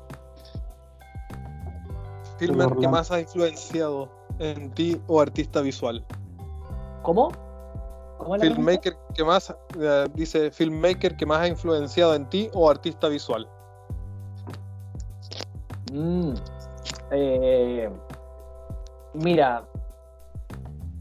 Filmer 2.37 2.75
que 2.77 2.87
más 2.87 3.11
ha 3.11 3.19
influenciado 3.19 4.09
en 4.39 4.71
ti 4.71 4.99
o 5.07 5.21
artista 5.21 5.61
visual. 5.61 6.03
¿Cómo? 7.03 7.31
¿Cómo 8.17 8.37
pregunta? 8.37 8.55
Filmmaker 8.55 8.97
que 9.13 9.23
más, 9.23 9.55
eh, 9.79 10.07
dice 10.13 10.51
filmmaker 10.51 11.15
que 11.15 11.25
más 11.25 11.41
ha 11.41 11.47
influenciado 11.47 12.15
en 12.15 12.29
ti 12.29 12.49
o 12.53 12.69
artista 12.69 13.07
visual. 13.09 13.47
Mm. 15.91 16.33
Eh, 17.11 17.89
mira, 19.13 19.63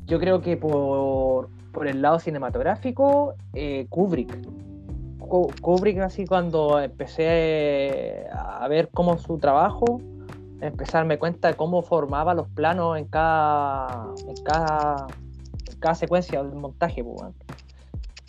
yo 0.06 0.18
creo 0.18 0.40
que 0.40 0.56
por, 0.56 1.48
por 1.72 1.86
el 1.86 2.02
lado 2.02 2.18
cinematográfico, 2.18 3.34
eh, 3.54 3.86
Kubrick. 3.88 4.36
Ku- 5.18 5.52
Kubrick, 5.60 5.98
así 6.00 6.26
cuando 6.26 6.80
empecé 6.80 8.26
a 8.32 8.66
ver 8.68 8.88
cómo 8.92 9.16
su 9.18 9.38
trabajo, 9.38 10.00
empecé 10.60 10.96
a 10.96 11.00
darme 11.00 11.18
cuenta 11.18 11.48
de 11.48 11.54
cómo 11.54 11.82
formaba 11.82 12.34
los 12.34 12.48
planos 12.48 12.98
en 12.98 13.04
cada, 13.04 14.08
en 14.26 14.42
cada, 14.42 15.06
cada 15.78 15.94
secuencia 15.94 16.42
del 16.42 16.56
montaje, 16.56 17.04
pues. 17.04 17.32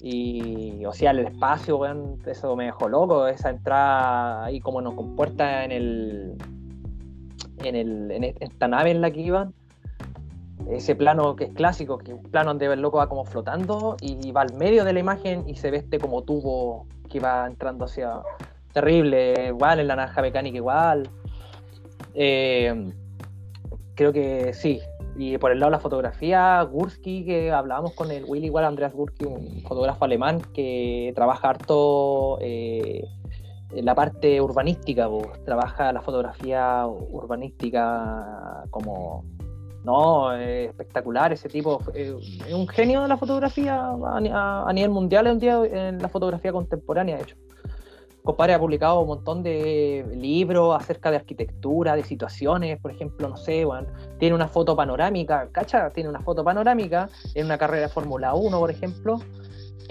Y, 0.04 0.84
o 0.86 0.94
sea, 0.94 1.12
el 1.12 1.20
espacio, 1.20 1.84
eso 2.26 2.56
me 2.56 2.66
dejó 2.66 2.90
loco, 2.90 3.28
esa 3.28 3.50
entrada 3.52 4.46
ahí 4.46 4.60
como 4.60 4.82
nos 4.82 4.94
compuerta 4.96 5.64
en 5.64 5.72
el, 5.72 6.38
en, 7.64 7.76
el, 7.76 8.12
en 8.12 8.24
esta 8.40 8.68
nave 8.68 8.92
en 8.92 9.02
la 9.02 9.12
que 9.12 9.22
iban. 9.22 9.54
Ese 10.70 10.96
plano 10.96 11.36
que 11.36 11.46
es 11.46 11.54
clásico, 11.54 11.98
que 11.98 12.12
es 12.12 12.18
un 12.18 12.24
plano 12.24 12.52
donde 12.52 12.68
el 12.68 12.82
loco 12.82 12.98
va 12.98 13.10
como 13.10 13.26
flotando 13.26 13.98
y 14.00 14.32
va 14.32 14.42
al 14.42 14.54
medio 14.54 14.86
de 14.86 14.94
la 14.94 15.00
imagen 15.00 15.50
y 15.50 15.56
se 15.56 15.72
ve 15.72 15.78
este 15.78 15.98
como 15.98 16.22
tubo 16.22 16.86
que 17.10 17.20
va 17.20 17.48
entrando 17.48 17.86
hacia. 17.86 18.22
Terrible, 18.74 19.48
igual 19.48 19.82
en 19.82 19.88
la 19.88 19.98
naranja 19.98 20.22
mecánica, 20.22 20.56
igual. 20.56 21.10
Eh, 22.14 22.94
creo 23.96 24.14
que 24.14 24.54
sí. 24.54 24.80
Y 25.18 25.38
por 25.38 25.52
el 25.52 25.60
lado 25.60 25.72
de 25.72 25.78
la 25.78 25.82
fotografía, 25.82 26.62
Gursky, 26.64 27.26
que 27.26 27.52
hablábamos 27.52 27.94
con 27.94 28.12
el 28.12 28.24
Willy, 28.26 28.46
igual 28.48 28.66
Andreas 28.66 28.94
Gursky, 28.94 29.26
un 29.26 29.62
fotógrafo 29.64 30.06
alemán 30.06 30.42
que 30.54 31.12
trabaja 31.16 31.50
harto 31.50 32.38
eh, 32.42 33.04
la 33.74 33.96
parte 33.96 34.42
urbanística, 34.42 35.08
po. 35.08 35.22
trabaja 35.46 35.94
la 35.94 36.02
fotografía 36.02 36.86
urbanística 36.86 38.66
como 38.70 39.24
no 39.84 40.34
eh, 40.34 40.66
espectacular 40.66 41.34
ese 41.34 41.50
tipo 41.50 41.82
eh, 41.94 42.14
un 42.54 42.68
genio 42.68 43.02
de 43.02 43.08
la 43.08 43.18
fotografía 43.18 43.92
a, 43.92 44.74
nivel 44.74 44.92
mundial 44.92 45.28
en 45.28 45.98
la 45.98 46.08
fotografía 46.08 46.52
contemporánea 46.52 47.18
de 47.18 47.24
hecho 47.24 47.36
compadre 48.24 48.54
ha 48.54 48.60
publicado 48.60 49.00
un 49.02 49.08
montón 49.08 49.42
de 49.42 50.06
libros 50.14 50.80
acerca 50.80 51.10
de 51.10 51.18
arquitectura 51.18 51.96
de 51.96 52.04
situaciones 52.04 52.80
por 52.80 52.92
ejemplo 52.92 53.28
no 53.28 53.38
sé 53.38 53.66
tiene 54.20 54.36
una 54.36 54.48
foto 54.48 54.76
panorámica 54.76 55.50
cacha 55.52 55.90
tiene 55.90 56.10
una 56.10 56.22
foto 56.22 56.44
panorámica 56.44 57.10
en 57.34 57.46
una 57.46 57.58
carrera 57.58 57.88
de 57.88 57.90
Fórmula 57.90 58.36
1 58.36 58.60
por 58.60 58.70
ejemplo 58.70 59.20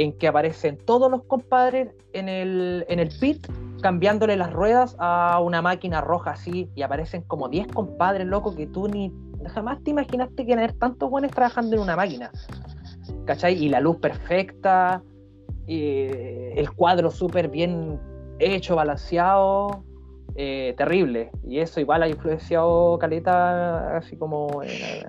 en 0.00 0.14
que 0.14 0.28
aparecen 0.28 0.78
todos 0.78 1.10
los 1.10 1.24
compadres 1.24 1.90
en 2.14 2.30
el, 2.30 2.86
en 2.88 3.00
el 3.00 3.10
pit 3.20 3.46
cambiándole 3.82 4.34
las 4.34 4.50
ruedas 4.50 4.96
a 4.98 5.40
una 5.40 5.60
máquina 5.60 6.00
roja 6.00 6.30
así 6.30 6.70
y 6.74 6.80
aparecen 6.80 7.20
como 7.22 7.50
10 7.50 7.66
compadres 7.66 8.26
locos 8.26 8.56
que 8.56 8.66
tú 8.66 8.88
ni 8.88 9.12
jamás 9.48 9.82
te 9.84 9.90
imaginaste 9.90 10.46
que 10.46 10.52
tener 10.52 10.72
tantos 10.72 11.10
buenos 11.10 11.30
trabajando 11.32 11.76
en 11.76 11.82
una 11.82 11.96
máquina. 11.96 12.30
¿Cachai? 13.26 13.62
Y 13.62 13.68
la 13.68 13.80
luz 13.80 13.98
perfecta, 13.98 15.02
y 15.66 16.06
el 16.56 16.70
cuadro 16.74 17.10
súper 17.10 17.48
bien 17.48 18.00
hecho, 18.38 18.76
balanceado, 18.76 19.84
eh, 20.34 20.74
terrible. 20.78 21.30
Y 21.46 21.58
eso 21.58 21.78
igual 21.78 22.02
ha 22.02 22.08
influenciado 22.08 22.98
Caleta 22.98 23.98
así 23.98 24.16
como 24.16 24.62
eh, 24.62 25.04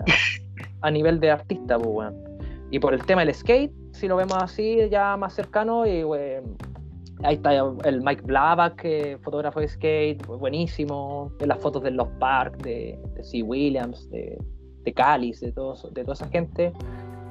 a 0.82 0.92
nivel 0.92 1.22
de 1.22 1.32
artista, 1.32 1.78
pues, 1.78 1.90
bueno. 1.90 2.18
Y 2.72 2.80
por 2.80 2.94
el 2.94 3.06
tema 3.06 3.24
del 3.24 3.34
skate, 3.34 3.72
si 3.92 4.08
lo 4.08 4.16
vemos 4.16 4.38
así 4.42 4.78
ya 4.90 5.18
más 5.18 5.34
cercano, 5.34 5.86
y, 5.86 6.04
ahí 7.24 7.36
está 7.36 7.54
el 7.56 8.02
Mike 8.02 8.24
Blavak, 8.24 8.86
fotógrafo 9.22 9.60
de 9.60 9.68
skate, 9.68 10.26
buenísimo, 10.26 11.32
las 11.40 11.60
fotos 11.60 11.84
de 11.84 11.92
los 11.92 12.08
Park, 12.20 12.58
de, 12.64 13.00
de 13.16 13.24
C. 13.24 13.44
Williams, 13.44 14.10
de, 14.10 14.38
de 14.84 14.94
Calis, 14.94 15.40
de, 15.42 15.52
todos, 15.52 15.94
de 15.94 16.02
toda 16.02 16.14
esa 16.14 16.28
gente. 16.28 16.74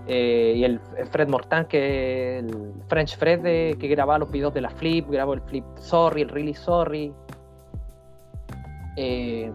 Eh, 0.07 0.55
y 0.57 0.65
el, 0.65 0.81
Fred 1.11 1.28
Mortan, 1.28 1.66
que 1.66 2.39
el 2.39 2.73
French 2.89 3.16
Fred, 3.16 3.77
que 3.78 3.89
grababa 3.89 4.19
los 4.19 4.31
videos 4.31 4.53
de 4.55 4.61
la 4.61 4.70
Flip, 4.70 5.09
grabó 5.09 5.35
el 5.35 5.43
Flip 5.43 5.65
Sorry, 5.77 6.23
el 6.23 6.28
Really 6.28 6.55
Sorry. 6.55 7.12
Eh, 8.97 9.53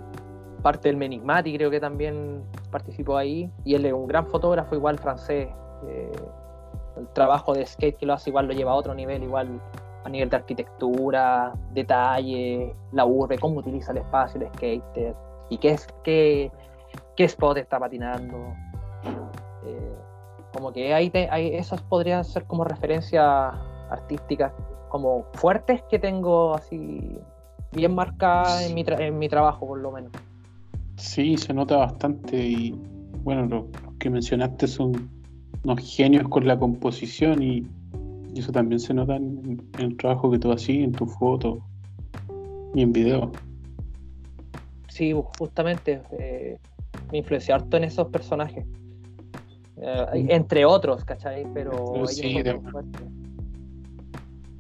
parte 0.61 0.87
del 0.87 0.97
Menigmati 0.97 1.55
creo 1.55 1.69
que 1.69 1.79
también 1.79 2.43
participó 2.71 3.17
ahí. 3.17 3.51
Y 3.63 3.75
él 3.75 3.85
es 3.85 3.93
un 3.93 4.07
gran 4.07 4.27
fotógrafo, 4.27 4.75
igual 4.75 4.97
francés. 4.97 5.49
Eh, 5.87 6.11
el 6.97 7.07
trabajo 7.09 7.53
de 7.53 7.65
skate 7.65 7.97
que 7.97 8.05
lo 8.05 8.13
hace 8.13 8.29
igual 8.29 8.47
lo 8.47 8.53
lleva 8.53 8.71
a 8.71 8.75
otro 8.75 8.93
nivel, 8.93 9.23
igual 9.23 9.61
a 10.03 10.09
nivel 10.09 10.29
de 10.29 10.35
arquitectura, 10.35 11.53
detalle, 11.73 12.75
la 12.91 13.05
urbe, 13.05 13.37
cómo 13.39 13.59
utiliza 13.59 13.91
el 13.91 13.99
espacio 13.99 14.39
el 14.39 14.47
skater 14.49 15.15
y 15.49 15.57
qué, 15.57 15.71
es, 15.71 15.87
qué, 16.03 16.51
qué 17.15 17.23
spot 17.23 17.57
está 17.57 17.79
patinando. 17.79 18.37
Eh, 19.65 19.95
como 20.53 20.71
que 20.71 20.93
ahí, 20.93 21.11
esas 21.13 21.81
podrían 21.81 22.23
ser 22.23 22.45
como 22.45 22.63
referencias 22.63 23.53
artísticas 23.89 24.53
como 24.89 25.25
fuertes 25.33 25.83
que 25.89 25.99
tengo 25.99 26.53
así 26.53 27.19
bien 27.71 27.93
marcadas 27.93 28.63
en 28.63 28.73
mi, 28.73 28.85
en 28.87 29.17
mi 29.19 29.27
trabajo 29.27 29.67
por 29.67 29.79
lo 29.79 29.91
menos. 29.91 30.11
Sí, 30.97 31.35
se 31.35 31.53
nota 31.53 31.77
bastante 31.77 32.37
y 32.37 32.71
bueno, 33.23 33.45
lo 33.47 33.67
que 33.99 34.09
mencionaste 34.09 34.67
son 34.67 35.09
unos 35.65 35.79
genios 35.95 36.27
con 36.29 36.47
la 36.47 36.57
composición 36.57 37.41
y, 37.41 37.67
eso 38.35 38.51
también 38.51 38.81
se 38.81 38.93
nota 38.93 39.15
en, 39.15 39.61
el 39.79 39.95
trabajo 39.95 40.29
que 40.29 40.37
tú 40.37 40.51
haces, 40.51 40.69
en 40.69 40.91
tu 40.91 41.05
foto 41.05 41.65
y 42.73 42.81
en 42.81 42.91
video. 42.91 43.31
Sí, 44.89 45.13
justamente 45.39 46.01
eh, 46.19 46.59
me 47.13 47.19
influenció 47.19 47.55
harto 47.55 47.77
en 47.77 47.85
esos 47.85 48.07
personajes. 48.09 48.65
Eh, 49.77 50.25
entre 50.29 50.65
otros, 50.65 51.05
¿cachai? 51.05 51.45
Pero 51.53 52.05
sí, 52.07 52.43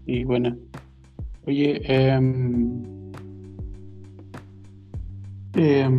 Y 0.05 0.23
bueno, 0.23 0.55
oye, 1.45 1.81
eh, 1.83 2.19
eh, 5.55 5.89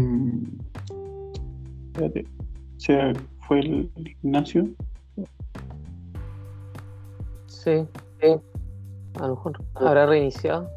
espérate, 1.92 2.26
¿se 2.78 3.12
fue 3.40 3.60
el 3.60 3.90
Ignacio? 3.96 4.66
Sí, 7.66 7.84
sí. 8.20 8.28
A 9.18 9.26
lo 9.26 9.34
mejor 9.34 9.58
habrá 9.74 10.06
reiniciado. 10.06 10.70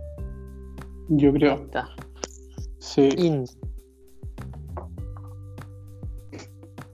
Yo 1.10 1.32
creo. 1.34 1.53
Está. 1.53 1.88
Sí. 2.80 3.45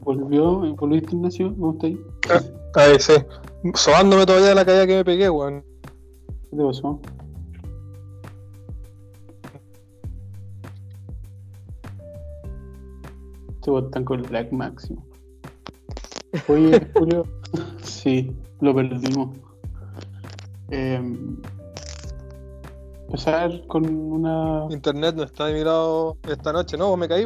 ¿Volvió? 0.01 0.75
¿Volviste, 0.75 1.15
Ignacio? 1.15 1.51
¿Me 1.51 1.67
gusta 1.67 1.87
ahí? 1.87 2.05
ahí 2.75 2.99
sí. 2.99 3.13
Sobándome 3.73 4.25
todavía 4.25 4.49
de 4.49 4.55
la 4.55 4.65
caída 4.65 4.85
que 4.85 4.95
me 4.97 5.05
pegué, 5.05 5.29
weón. 5.29 5.63
¿Qué 6.51 6.57
te 6.57 6.63
pasó? 6.63 6.99
Este 13.47 13.77
están 13.79 14.03
con 14.03 14.21
Black 14.23 14.51
Máximo. 14.51 15.05
Oye, 16.49 16.85
Julio. 16.95 17.23
sí, 17.81 18.35
lo 18.59 18.75
perdimos. 18.75 19.44
Eh, 20.69 21.01
empezar 23.05 23.65
con 23.67 23.85
una. 23.87 24.67
Internet 24.69 25.15
no 25.15 25.23
está 25.23 25.47
mirado 25.47 26.17
esta 26.27 26.51
noche, 26.51 26.77
¿no? 26.77 26.95
¿Me 26.97 27.07
caí? 27.07 27.25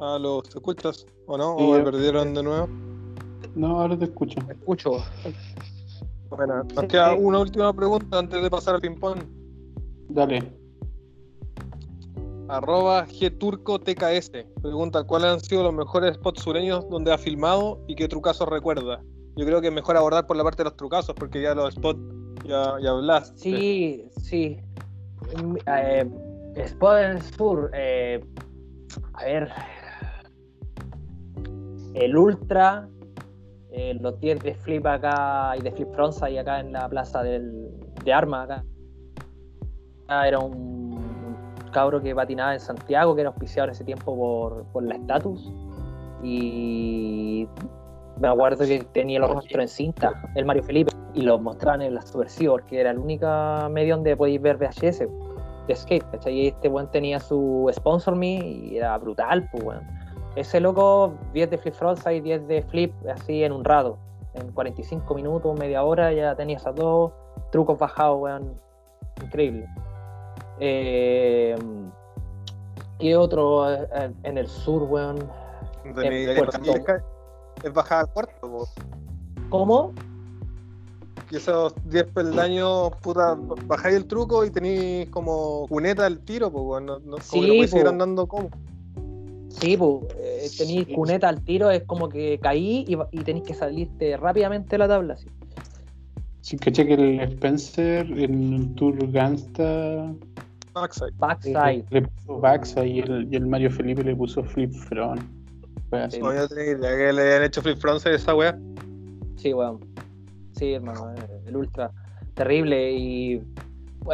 a 0.00 0.18
los 0.18 0.46
escuchas 0.48 1.06
o 1.26 1.36
no? 1.36 1.54
¿O 1.54 1.72
me 1.76 1.82
perdieron 1.82 2.34
de 2.34 2.42
nuevo? 2.42 2.68
No, 3.54 3.80
ahora 3.80 3.98
te 3.98 4.04
escucho. 4.04 4.40
Te 4.46 4.52
escucho. 4.52 5.02
Bueno, 6.30 6.62
nos 6.62 6.84
queda 6.84 7.14
una 7.14 7.40
última 7.40 7.72
pregunta 7.72 8.18
antes 8.18 8.42
de 8.42 8.50
pasar 8.50 8.76
al 8.76 8.80
ping-pong. 8.80 9.18
Dale. 10.10 10.52
Arroba 12.48 13.06
GTurcoTKS. 13.06 14.30
Pregunta: 14.62 15.04
¿Cuáles 15.04 15.30
han 15.30 15.40
sido 15.40 15.64
los 15.64 15.74
mejores 15.74 16.14
spots 16.16 16.42
sureños 16.42 16.88
donde 16.88 17.12
ha 17.12 17.18
filmado 17.18 17.80
y 17.88 17.94
qué 17.94 18.08
trucazos 18.08 18.48
recuerda? 18.48 19.02
Yo 19.38 19.46
creo 19.46 19.60
que 19.60 19.68
es 19.68 19.72
mejor 19.72 19.96
abordar 19.96 20.26
por 20.26 20.36
la 20.36 20.42
parte 20.42 20.64
de 20.64 20.64
los 20.64 20.76
trucazos 20.76 21.14
porque 21.14 21.40
ya 21.40 21.54
los 21.54 21.72
spots 21.72 22.00
ya, 22.44 22.74
ya 22.82 22.90
hablaste. 22.90 23.38
Sí, 23.38 24.08
sí. 24.20 24.58
Eh, 25.64 26.10
spot 26.56 26.98
en 26.98 27.22
sur. 27.22 27.70
Eh, 27.72 28.20
a 29.12 29.24
ver, 29.24 29.48
el 31.94 32.16
Ultra, 32.16 32.88
eh, 33.70 33.96
los 34.00 34.18
10 34.18 34.42
de 34.42 34.54
Flip 34.56 34.84
acá 34.84 35.54
y 35.56 35.62
de 35.62 35.70
Flip 35.70 35.88
Frontside 35.94 36.40
acá 36.40 36.58
en 36.58 36.72
la 36.72 36.88
plaza 36.88 37.22
del, 37.22 37.70
de 38.04 38.12
Armas 38.12 38.50
acá. 38.50 38.64
Era 40.26 40.40
un, 40.40 40.98
cabro 41.70 42.02
que 42.02 42.12
patinaba 42.12 42.54
en 42.54 42.60
Santiago, 42.60 43.14
que 43.14 43.20
era 43.20 43.30
auspiciado 43.30 43.68
en 43.68 43.74
ese 43.74 43.84
tiempo 43.84 44.16
por, 44.16 44.64
por 44.72 44.82
la 44.82 44.96
Status. 44.96 45.48
Y 46.24 47.46
me 48.20 48.28
acuerdo 48.28 48.64
que 48.64 48.84
tenía 48.92 49.20
los 49.20 49.30
rostros 49.30 49.62
en 49.62 49.68
cinta, 49.68 50.22
el 50.34 50.44
Mario 50.44 50.62
Felipe, 50.62 50.92
y 51.14 51.22
los 51.22 51.40
mostraban 51.40 51.82
en 51.82 51.94
la 51.94 52.02
Subversivo, 52.02 52.54
porque 52.54 52.80
era 52.80 52.90
el 52.90 52.98
único 52.98 53.26
medio 53.70 53.96
donde 53.96 54.16
podéis 54.16 54.40
ver 54.40 54.56
VHS 54.56 55.06
de 55.66 55.76
skate, 55.76 56.10
¿cachai? 56.10 56.34
Y 56.34 56.46
este 56.48 56.68
buen 56.68 56.90
tenía 56.90 57.20
su 57.20 57.70
Sponsor 57.74 58.16
Me 58.16 58.36
y 58.36 58.76
era 58.76 58.96
brutal, 58.98 59.48
pues, 59.52 59.64
bueno 59.64 59.98
ese 60.38 60.60
loco, 60.60 61.14
10 61.32 61.50
de 61.50 61.58
flip 61.58 61.74
frontside, 61.74 62.20
10 62.20 62.48
de 62.48 62.62
flip, 62.62 62.94
así 63.08 63.42
en 63.42 63.52
un 63.52 63.64
rato. 63.64 63.98
En 64.34 64.52
45 64.52 65.14
minutos, 65.14 65.58
media 65.58 65.82
hora, 65.82 66.12
ya 66.12 66.36
tenías 66.36 66.66
a 66.66 66.72
dos 66.72 67.12
trucos 67.50 67.78
bajados, 67.78 68.20
weón. 68.20 68.60
Increíble. 69.22 69.66
Eh, 70.60 71.56
¿Qué 72.98 73.16
otro 73.16 73.72
eh, 73.72 74.12
en 74.22 74.38
el 74.38 74.46
sur, 74.46 74.84
weón? 74.84 75.18
Es 77.62 77.72
bajada 77.72 78.02
al 78.02 78.12
puerto, 78.12 78.68
¿Cómo? 79.50 79.92
Y 81.30 81.36
esos 81.36 81.74
10 81.90 82.04
peldaños, 82.12 82.90
puta, 83.02 83.36
bajáis 83.66 83.96
el 83.96 84.06
truco 84.06 84.44
y 84.44 84.50
tenéis 84.50 85.10
como 85.10 85.66
cuneta 85.68 86.06
al 86.06 86.20
tiro, 86.20 86.50
pues, 86.50 86.82
no, 86.82 86.98
no, 87.00 87.18
sí, 87.18 87.46
como 87.46 87.66
seguir 87.66 87.86
andando 87.86 88.26
como. 88.26 88.48
Sí, 89.50 89.76
pues, 89.76 90.04
eh, 90.16 90.48
tenéis 90.56 90.88
cuneta 90.94 91.28
al 91.28 91.42
tiro, 91.42 91.70
es 91.70 91.82
como 91.84 92.08
que 92.08 92.38
caí 92.40 92.84
y, 92.86 92.96
y 93.10 93.24
tenéis 93.24 93.44
que 93.44 93.54
salirte 93.54 94.16
rápidamente 94.16 94.70
de 94.70 94.78
la 94.78 94.88
tabla. 94.88 95.16
Sí, 95.16 95.26
sí 96.40 96.56
caché 96.56 96.86
que 96.86 96.94
el 96.94 97.20
Spencer 97.20 98.06
en 98.06 98.54
el 98.54 98.74
Tour 98.74 99.10
Gangsta. 99.10 100.14
Backside. 100.72 101.12
Backside. 101.18 101.84
Le, 101.90 102.02
puso 102.02 102.40
backside 102.40 102.86
y 102.86 102.98
el, 103.00 103.28
y 103.30 103.36
el, 103.36 103.46
Mario 103.46 103.70
Felipe 103.70 104.02
le 104.02 104.14
puso 104.14 104.42
flip 104.44 104.72
front. 104.72 105.37
Sí, 106.10 106.20
no, 106.20 106.34
yo 106.34 106.48
tenía 106.48 106.72
idea 106.72 106.96
que 106.96 107.12
le 107.12 107.22
habían 107.22 107.44
hecho 107.44 107.62
flip 107.62 107.78
front 107.78 108.06
a 108.06 108.10
esa 108.10 108.34
weá. 108.34 108.58
Sí, 109.36 109.54
weón. 109.54 109.80
Sí, 110.52 110.74
hermano, 110.74 111.14
el 111.46 111.56
ultra. 111.56 111.90
Terrible 112.34 112.92
y 112.92 113.42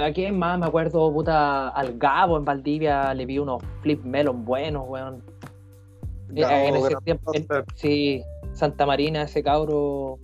¿A 0.01 0.13
quién 0.13 0.39
más 0.39 0.59
me 0.59 0.67
acuerdo, 0.67 1.13
puta? 1.13 1.69
Al 1.69 1.99
Gabo 1.99 2.37
en 2.37 2.45
Valdivia 2.45 3.15
le 3.15 3.27
vi 3.27 3.39
unos 3.39 3.63
flip 3.83 4.03
melon 4.05 4.45
buenos, 4.45 4.89
weón. 4.89 5.23
Eh, 6.35 6.43
en 6.69 6.77
ese 6.77 6.97
tiempo, 7.05 7.33
sí, 7.77 8.23
Santa 8.53 8.87
Marina, 8.87 9.23
ese 9.23 9.43
cabro 9.43 10.19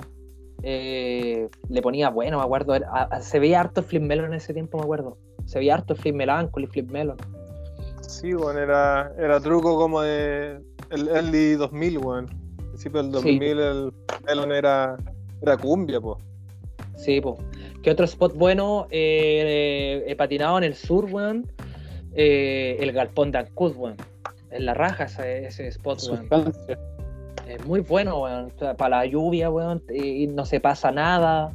eh, 0.62 1.48
le 1.68 1.82
ponía 1.82 2.10
bueno, 2.10 2.38
me 2.38 2.44
acuerdo. 2.44 2.74
se 3.20 3.38
veía 3.38 3.60
harto 3.60 3.80
el 3.80 3.86
flip 3.86 4.02
melon 4.02 4.26
en 4.26 4.34
ese 4.34 4.52
tiempo, 4.52 4.78
me 4.78 4.84
acuerdo. 4.84 5.18
Se 5.44 5.58
veía 5.58 5.74
harto 5.74 5.92
el 5.92 6.00
flip 6.00 6.16
melancholy, 6.16 6.66
flip 6.66 6.90
melon. 6.90 7.16
Sí, 8.00 8.34
weón, 8.34 8.58
era, 8.58 9.12
era 9.18 9.38
truco 9.40 9.78
como 9.78 10.00
de 10.00 10.60
el 10.90 11.08
early 11.08 11.54
2000, 11.54 11.98
weón. 11.98 12.26
Al 12.58 12.66
principio 12.66 13.02
del 13.02 13.12
2000 13.12 13.58
el 13.58 13.92
melon 14.26 14.52
era, 14.52 14.96
era 15.42 15.56
cumbia, 15.56 16.00
pues. 16.00 16.18
Sí, 16.96 17.20
pues. 17.20 17.36
¿Qué 17.82 17.90
otro 17.90 18.04
spot 18.04 18.34
bueno? 18.34 18.86
Eh, 18.90 20.04
he 20.06 20.16
patinado 20.16 20.58
en 20.58 20.64
el 20.64 20.74
sur, 20.74 21.06
weón. 21.10 21.50
Eh, 22.14 22.76
el 22.80 22.92
galpón 22.92 23.32
de 23.32 23.38
Ancud, 23.38 23.74
weón. 23.76 23.96
En 24.50 24.66
la 24.66 24.74
raja 24.74 25.04
ese, 25.04 25.46
ese 25.46 25.68
spot, 25.68 26.00
weón. 26.30 26.52
Es 27.46 27.64
muy 27.66 27.80
bueno, 27.80 28.22
weón. 28.22 28.46
O 28.54 28.58
sea, 28.58 28.76
para 28.76 28.98
la 28.98 29.06
lluvia, 29.06 29.50
weón. 29.50 29.82
Y 29.92 30.26
no 30.26 30.44
se 30.44 30.60
pasa 30.60 30.90
nada. 30.90 31.52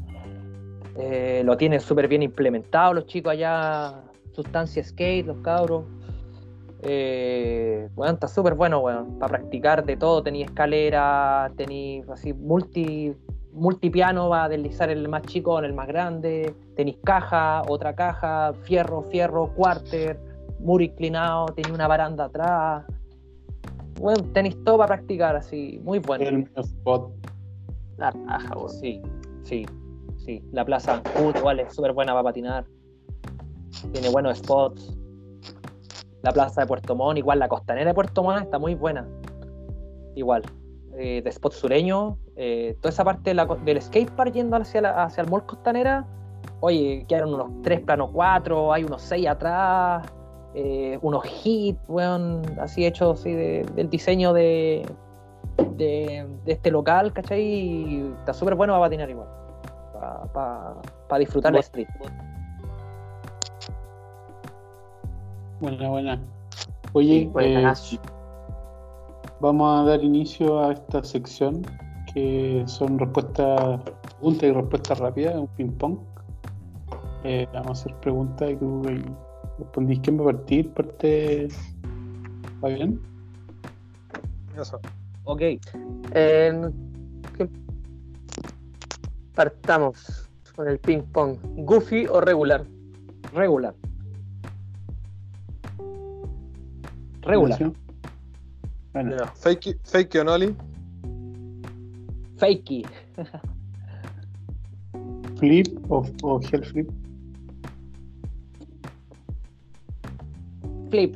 Eh, 0.98 1.42
lo 1.46 1.58
tienen 1.58 1.82
súper 1.82 2.08
bien 2.08 2.24
implementado 2.24 2.94
los 2.94 3.06
chicos 3.06 3.34
allá. 3.34 4.02
Sustancia 4.34 4.84
skate, 4.84 5.26
los 5.28 5.38
cabros. 5.38 5.86
Eh, 6.88 7.90
weón, 7.96 8.14
está 8.14 8.28
súper 8.28 8.54
bueno, 8.54 8.80
weón. 8.80 9.18
Para 9.18 9.40
practicar 9.40 9.84
de 9.84 9.98
todo. 9.98 10.22
Tenía 10.22 10.46
escalera, 10.46 11.52
tenía 11.58 12.04
así 12.14 12.32
multi, 12.34 13.14
multipiano 13.52 14.30
va 14.30 14.44
a 14.44 14.50
deslizar 14.50 14.92
el 14.92 15.10
más 15.10 15.24
chico 15.24 15.58
en 15.58 15.66
el 15.66 15.74
más 15.74 15.88
grande. 15.88 16.54
Tenéis 16.76 16.98
caja, 17.04 17.64
otra 17.68 17.96
caja, 17.96 18.54
fierro, 18.64 19.02
fierro, 19.02 19.48
quarter, 19.56 20.20
muro 20.60 20.84
inclinado, 20.84 21.48
tenía 21.48 21.74
una 21.74 21.88
baranda 21.88 22.26
atrás. 22.26 22.86
Bueno, 24.00 24.22
tenéis 24.34 24.64
todo 24.64 24.78
para 24.78 24.96
practicar 24.96 25.36
así, 25.36 25.80
muy 25.84 26.00
bueno. 26.00 26.24
El 26.24 26.48
spot. 26.56 27.12
La 27.98 28.12
raja, 28.12 28.56
weón. 28.56 28.70
Sí, 28.70 29.02
sí, 29.42 29.66
sí. 30.18 30.44
La 30.52 30.64
plaza 30.64 30.96
Ancud 30.96 31.36
igual 31.36 31.62
es 31.62 31.74
súper 31.74 31.94
buena 31.94 32.12
para 32.12 32.24
patinar. 32.24 32.66
Tiene 33.92 34.10
buenos 34.10 34.38
spots. 34.38 34.96
La 36.26 36.32
plaza 36.32 36.62
de 36.62 36.68
Puerto 36.68 36.96
Montt, 36.96 37.20
igual 37.20 37.38
la 37.38 37.48
costanera 37.48 37.88
de 37.92 37.94
Puerto 37.94 38.24
Montt 38.24 38.42
está 38.42 38.58
muy 38.58 38.74
buena. 38.74 39.08
Igual. 40.16 40.42
Eh, 40.98 41.22
de 41.22 41.30
spot 41.30 41.54
sureño. 41.54 42.18
eh, 42.38 42.76
toda 42.82 42.90
esa 42.90 43.04
parte 43.06 43.30
de 43.30 43.34
la 43.36 43.48
co- 43.48 43.56
del 43.56 43.82
skatepark 43.82 44.34
yendo 44.34 44.58
hacia, 44.58 44.82
la- 44.82 45.04
hacia 45.04 45.22
el 45.24 45.30
mall 45.30 45.46
costanera. 45.46 46.06
Oye, 46.60 47.06
quedaron 47.08 47.34
unos 47.34 47.62
tres 47.64 47.80
plano 47.80 48.12
cuatro, 48.12 48.74
hay 48.74 48.84
unos 48.84 49.02
seis 49.02 49.28
atrás. 49.28 50.06
eh, 50.58 50.98
unos 51.02 51.24
hits, 51.44 51.80
weón, 51.90 52.42
así 52.62 52.86
hechos 52.86 53.20
así 53.20 53.34
de- 53.34 53.66
del 53.76 53.90
diseño 53.90 54.32
de, 54.32 54.86
de, 55.76 56.26
de 56.46 56.52
este 56.54 56.72
local, 56.72 57.12
¿cachai? 57.12 57.42
Y 57.44 58.14
está 58.20 58.34
súper 58.34 58.56
bueno 58.56 58.72
para 58.74 58.86
patinar 58.86 59.10
igual. 59.10 59.28
Para 60.34 61.20
disfrutar 61.20 61.52
la 61.54 61.60
street. 61.60 61.88
Buena, 65.60 65.90
buena. 65.90 66.22
Oye, 66.94 67.30
Buenas. 67.32 67.94
eh, 67.94 68.00
vamos 69.40 69.80
a 69.82 69.90
dar 69.90 70.04
inicio 70.04 70.60
a 70.64 70.74
esta 70.74 71.04
sección 71.04 71.62
que 72.14 72.64
son 72.68 72.98
respuestas, 73.00 73.82
preguntas 74.18 74.44
y 74.44 74.52
respuestas 74.52 75.00
rápidas, 75.00 75.36
un 75.36 75.48
ping-pong. 75.48 75.98
Eh, 77.24 77.48
vamos 77.54 77.70
a 77.70 77.72
hacer 77.84 77.96
preguntas 78.02 78.52
y 78.52 78.56
tú 78.58 78.84
respondís 79.60 80.00
quién 80.02 80.18
va 80.20 80.24
a 80.24 80.26
partir. 80.34 80.72
Parte 80.74 81.48
Fabián. 82.62 83.00
Eso. 84.60 84.80
Ok, 85.26 85.42
Eh, 86.14 86.62
¿qué? 87.38 87.50
Partamos 89.34 90.30
con 90.56 90.70
el 90.70 90.80
ping 90.80 91.02
pong. 91.12 91.38
¿Goofy 91.66 92.06
o 92.08 92.22
regular? 92.22 92.66
regular. 93.34 93.74
Regular. 97.26 97.72
Bueno, 98.94 99.18
Ya. 99.18 99.28
Fake, 99.36 99.78
fake 99.84 100.20
o 100.20 100.24
Nolly. 100.24 100.56
Fakey. 102.38 102.86
flip 105.38 105.68
o, 105.90 106.06
o 106.24 106.40
hell 106.40 106.64
flip. 106.64 106.90
Flip. 110.90 111.16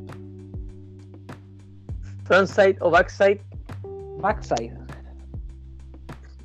¿Frontside 2.24 2.76
o 2.80 2.90
backside? 2.90 3.40
Backside. 4.20 4.76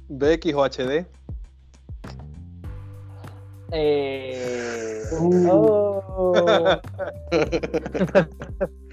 BX 0.10 0.54
o 0.54 0.64
HD. 0.64 1.06
Eh... 3.72 5.04
Uh. 5.20 5.50
oh. 5.52 6.80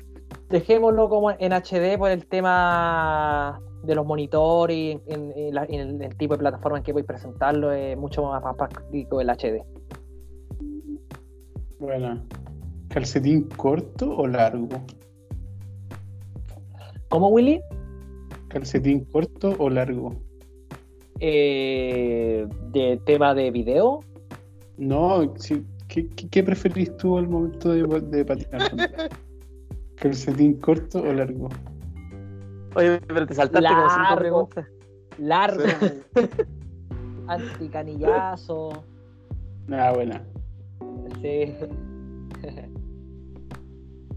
Dejémoslo 0.52 1.08
como 1.08 1.30
en 1.30 1.52
HD 1.52 1.96
por 1.98 2.10
el 2.10 2.26
tema 2.26 3.58
de 3.82 3.94
los 3.94 4.04
monitores 4.06 4.76
y 4.76 4.90
en, 4.92 5.00
en- 5.06 5.32
en 5.34 5.54
la- 5.54 5.64
en 5.64 5.80
el, 5.80 6.02
el 6.02 6.16
tipo 6.16 6.34
de 6.34 6.38
plataforma 6.38 6.76
en 6.78 6.84
que 6.84 6.92
voy 6.92 7.02
a 7.02 7.06
presentarlo 7.06 7.72
es 7.72 7.96
mucho 7.96 8.22
más, 8.24 8.42
más 8.42 8.54
práctico 8.56 9.20
el 9.20 9.30
HD. 9.30 9.64
Bueno, 11.80 12.22
calcetín 12.88 13.48
corto 13.56 14.14
o 14.16 14.26
largo. 14.28 14.68
¿Cómo, 17.08 17.28
Willy? 17.30 17.60
Calcetín 18.48 19.04
corto 19.06 19.56
o 19.58 19.70
largo. 19.70 20.14
Eh, 21.18 22.46
de 22.72 23.00
tema 23.06 23.34
de 23.34 23.50
video. 23.50 24.00
No, 24.76 25.34
si, 25.38 25.64
¿qué, 25.88 26.08
qué, 26.10 26.28
qué 26.28 26.42
preferís 26.42 26.94
tú 26.98 27.16
al 27.16 27.26
momento 27.28 27.70
de, 27.70 27.82
de 28.00 28.24
patinar? 28.24 28.62
¿Calcetín 30.02 30.54
corto 30.58 31.00
o 31.00 31.12
largo? 31.12 31.48
Oye, 32.74 33.00
pero 33.06 33.24
te 33.24 33.34
saltaste 33.34 33.68
como 33.68 33.88
cinco 33.88 34.02
Largo. 34.02 34.18
preguntas. 34.18 34.66
Largo, 35.18 35.62
Sí. 35.62 36.02
anticanillazo. 37.28 38.82
Nada, 39.68 39.92
buena. 39.92 40.24
Sí. 41.20 41.54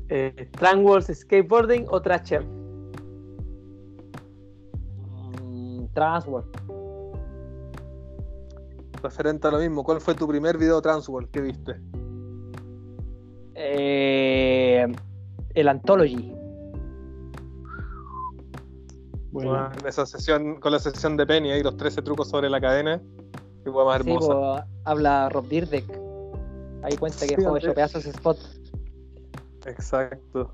Eh, 0.08 0.48
Trangwalls, 0.52 1.08
skateboarding 1.08 1.88
o 1.90 2.00
Thrasher? 2.00 2.46
Mm, 5.42 5.86
Transworld. 5.96 6.46
Referente 9.02 9.48
a 9.48 9.52
lo 9.52 9.58
mismo, 9.58 9.84
¿cuál 9.84 10.00
fue 10.00 10.14
tu 10.14 10.28
primer 10.28 10.60
video 10.60 10.80
Transworld 10.80 11.32
que 11.32 11.42
viste? 11.42 11.82
Eh, 13.56 14.35
el 15.56 15.68
Anthology. 15.68 16.34
Bueno, 19.32 19.70
En 19.80 19.88
esa 19.88 20.06
sesión, 20.06 20.60
con 20.62 20.72
la 20.72 20.80
sesión 20.80 21.18
de 21.18 21.26
Penny, 21.26 21.52
ahí 21.52 21.62
los 21.64 21.76
13 21.76 22.02
trucos 22.02 22.30
sobre 22.30 22.50
la 22.50 22.62
cadena. 22.62 23.02
Qué 23.64 23.70
hueá 23.70 23.86
más 23.86 24.02
Sí, 24.04 24.10
hermosa. 24.10 24.28
po, 24.34 24.60
habla 24.86 25.30
Rob 25.30 25.48
Dyrdek. 25.48 25.86
Ahí 26.84 26.96
cuenta 26.98 27.20
que 27.22 27.36
Sí, 27.36 27.36
fue 27.36 27.48
ocho 27.48 27.74
pedazos 27.74 28.02
ese 28.06 28.12
spot. 28.12 28.38
Exacto. 29.66 30.50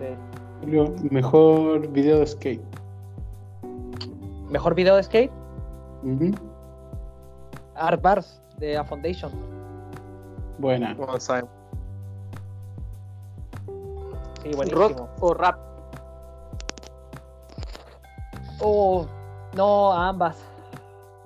Sí. 0.00 0.66
Mejor 1.10 1.86
video 1.88 2.20
de 2.20 2.26
skate. 2.26 2.62
Mejor 4.50 4.74
video 4.74 4.96
de 4.96 5.02
skate. 5.02 5.30
Art 7.76 8.00
Bars 8.02 8.40
de 8.58 8.76
A 8.76 8.84
Foundation. 8.84 9.30
Buena. 10.58 10.96
Time. 10.96 11.44
Sí, 14.44 14.50
buenísimo. 14.54 14.80
¿Rock 14.88 15.08
o 15.20 15.34
rap? 15.34 15.58
Oh, 18.60 19.06
no, 19.56 19.92
ambas. 19.92 20.36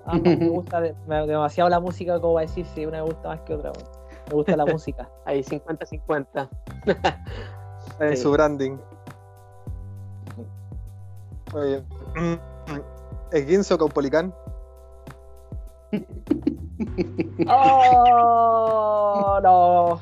Ambas 0.06 0.38
me 0.38 0.48
gusta 0.48 0.80
de- 0.80 0.94
me- 1.06 1.26
demasiado 1.26 1.68
la 1.68 1.80
música, 1.80 2.18
como 2.20 2.34
va 2.34 2.40
a 2.40 2.44
decir, 2.44 2.64
si 2.66 2.86
una 2.86 2.98
me 3.02 3.08
gusta 3.10 3.28
más 3.28 3.40
que 3.42 3.54
otra. 3.54 3.72
Me 4.28 4.34
gusta 4.34 4.56
la 4.56 4.64
música. 4.72 5.08
Ahí 5.26 5.42
50-50. 5.42 6.48
En 8.00 8.10
Sí. 8.16 8.22
su 8.22 8.30
branding. 8.32 8.78
Oye. 11.54 11.82
¿Esguince 13.32 13.74
o 13.74 13.78
Caupolicán? 13.78 14.32
¡Oh! 17.48 19.40
No. 19.42 20.00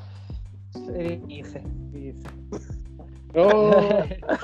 Sí, 0.74 1.22
hice, 1.28 1.62
hice. 1.94 2.28
Oh, 3.37 3.71
Más 4.25 4.41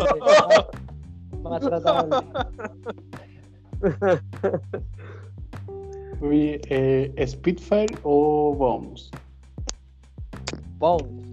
tratable. 0.00 0.64
Más 1.42 1.60
tratable. 1.60 2.16
oye, 6.22 6.60
eh, 6.70 7.26
Spitfire 7.26 7.98
o 8.02 8.54
Bombs. 8.56 9.10
Bones. 10.78 11.24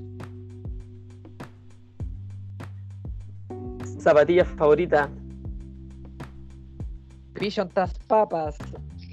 Zapatilla 4.02 4.44
favorita. 4.44 5.10
Vision 7.40 7.70
tas 7.70 7.98
papas. 8.00 8.58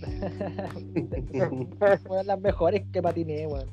Fueron 2.07 2.27
las 2.27 2.41
mejores 2.41 2.83
que 2.93 3.01
patiné, 3.01 3.47
weón. 3.47 3.69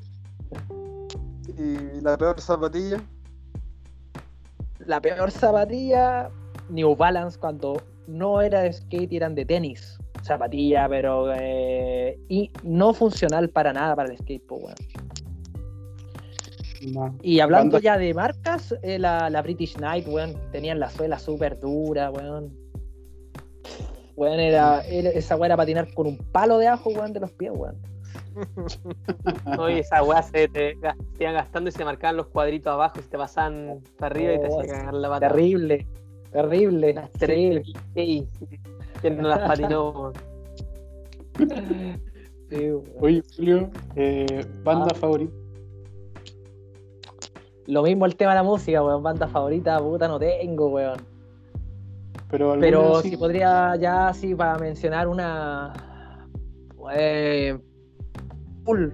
¿Y 1.58 2.00
la 2.02 2.16
peor 2.16 2.40
zapatilla? 2.40 3.02
La 4.84 5.00
peor 5.00 5.30
zapatilla, 5.30 6.28
New 6.68 6.94
Balance, 6.96 7.38
cuando 7.38 7.82
no 8.06 8.40
era 8.42 8.60
de 8.62 8.72
skate 8.72 9.12
y 9.12 9.16
eran 9.16 9.34
de 9.34 9.44
tenis. 9.44 9.98
zapatilla, 10.22 10.88
pero 10.88 11.32
eh, 11.34 12.18
y 12.28 12.50
no 12.64 12.92
funcional 12.92 13.48
para 13.48 13.72
nada 13.72 13.94
para 13.94 14.10
el 14.10 14.18
skate, 14.18 14.44
po, 14.46 14.56
weón. 14.56 14.74
No. 16.92 17.16
Y 17.22 17.40
hablando 17.40 17.78
ya 17.78 17.96
de 17.96 18.12
marcas, 18.12 18.74
eh, 18.82 18.98
la, 18.98 19.30
la 19.30 19.42
British 19.42 19.74
Knight, 19.76 20.06
weón, 20.08 20.34
tenían 20.52 20.78
la 20.80 20.90
suela 20.90 21.18
súper 21.18 21.58
dura, 21.58 22.10
weón. 22.10 22.52
Weón, 24.16 24.40
era, 24.40 24.82
era- 24.86 25.10
esa 25.10 25.36
weá 25.36 25.46
era 25.46 25.56
patinar 25.56 25.92
con 25.94 26.06
un 26.06 26.18
palo 26.18 26.58
de 26.58 26.68
ajo, 26.68 26.90
weón, 26.90 27.12
de 27.12 27.20
los 27.20 27.32
pies, 27.32 27.52
weón. 27.54 27.76
Oye, 29.58 29.80
esa 29.80 30.02
weá 30.02 30.22
se 30.22 30.48
te 30.48 30.76
iban 31.18 31.34
gastando 31.34 31.68
y 31.70 31.72
se 31.72 31.84
marcaban 31.84 32.16
los 32.16 32.26
cuadritos 32.28 32.72
abajo 32.72 32.98
y 32.98 33.02
se 33.02 33.08
te 33.08 33.18
pasaban 33.18 33.80
para 33.98 34.14
arriba 34.14 34.34
y 34.34 34.38
te 34.40 34.46
Oh, 34.48 34.60
hacían 34.60 34.76
cagar 34.78 34.94
la 34.94 35.08
pata. 35.08 35.28
Terrible, 35.28 35.86
terrible, 36.32 36.94
Las 36.94 37.10
terrible. 37.12 37.62
Ey, 37.94 38.28
¿Quién 39.00 39.16
no 39.18 39.28
las 39.28 39.40
patinó? 39.40 40.12
Sí, 42.48 42.70
weón. 42.70 42.84
Oye, 43.00 43.22
Julio, 43.36 43.70
eh, 43.96 44.46
banda 44.62 44.92
Ah. 44.92 44.94
favorita. 44.94 45.34
Lo 47.66 47.82
mismo 47.82 48.06
el 48.06 48.14
tema 48.14 48.30
de 48.30 48.36
la 48.36 48.42
música, 48.44 48.80
weón. 48.84 49.02
Banda 49.02 49.26
favorita, 49.26 49.80
puta, 49.80 50.06
no 50.06 50.16
tengo, 50.20 50.68
weón. 50.68 50.98
Pero, 52.60 53.02
si 53.02 53.16
podría 53.16 53.74
ya, 53.76 54.14
sí, 54.14 54.34
para 54.36 54.58
mencionar 54.58 55.08
una. 55.08 55.72
Eh, 56.94 57.58
Tool. 58.66 58.92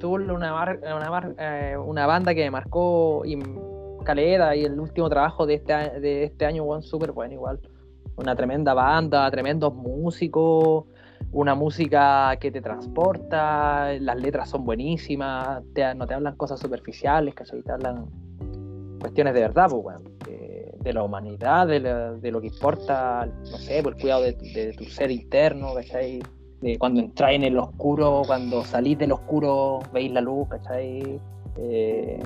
Tool, 0.00 0.30
una, 0.30 0.52
mar- 0.52 0.80
una, 0.82 1.10
mar- 1.10 1.34
eh, 1.38 1.76
una 1.76 2.06
banda 2.06 2.34
que 2.34 2.42
me 2.44 2.50
marcó 2.50 3.22
y 3.24 3.38
caleta 4.04 4.56
y 4.56 4.64
el 4.64 4.80
último 4.80 5.08
trabajo 5.08 5.46
de 5.46 5.54
este, 5.54 5.72
de 6.00 6.24
este 6.24 6.44
año, 6.44 6.64
weón, 6.64 6.82
súper 6.82 7.12
bueno 7.12 7.34
igual. 7.34 7.60
Una 8.16 8.34
tremenda 8.34 8.74
banda, 8.74 9.30
tremendos 9.30 9.72
músicos, 9.74 10.86
una 11.30 11.54
música 11.54 12.36
que 12.40 12.50
te 12.50 12.60
transporta, 12.60 13.92
las 14.00 14.16
letras 14.16 14.50
son 14.50 14.64
buenísimas, 14.64 15.62
te- 15.72 15.94
no 15.94 16.06
te 16.06 16.14
hablan 16.14 16.36
cosas 16.36 16.58
superficiales, 16.58 17.34
¿cachai? 17.34 17.62
Te 17.62 17.72
hablan 17.72 18.06
cuestiones 19.00 19.34
de 19.34 19.40
verdad, 19.40 19.68
pues, 19.70 19.84
weón. 19.84 20.18
De, 20.26 20.74
de 20.80 20.92
la 20.92 21.04
humanidad, 21.04 21.68
de, 21.68 21.78
la- 21.80 22.12
de 22.12 22.30
lo 22.32 22.40
que 22.40 22.48
importa, 22.48 23.26
no 23.26 23.56
sé, 23.58 23.82
por 23.84 23.94
el 23.94 24.00
cuidado 24.00 24.22
de, 24.22 24.32
de 24.32 24.72
tu 24.76 24.84
ser 24.84 25.10
interno, 25.12 25.74
¿cachai? 25.74 26.20
Cuando 26.78 27.00
entráis 27.00 27.36
en 27.36 27.44
el 27.44 27.58
oscuro, 27.58 28.22
cuando 28.26 28.64
salís 28.64 28.96
del 28.98 29.12
oscuro, 29.12 29.80
veis 29.92 30.12
la 30.12 30.20
luz, 30.20 30.46
¿cachai? 30.48 31.20
Eh, 31.56 32.22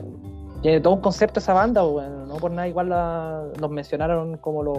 tiene 0.63 0.81
todo 0.81 0.95
un 0.95 1.01
concepto 1.01 1.39
esa 1.41 1.55
banda, 1.55 1.83
pues, 1.89 2.09
no 2.09 2.35
por 2.37 2.51
nada 2.51 2.69
igual 2.69 2.89
la- 2.91 3.45
los 3.59 3.71
mencionaron 3.71 4.37
como 4.39 4.63
los 4.63 4.79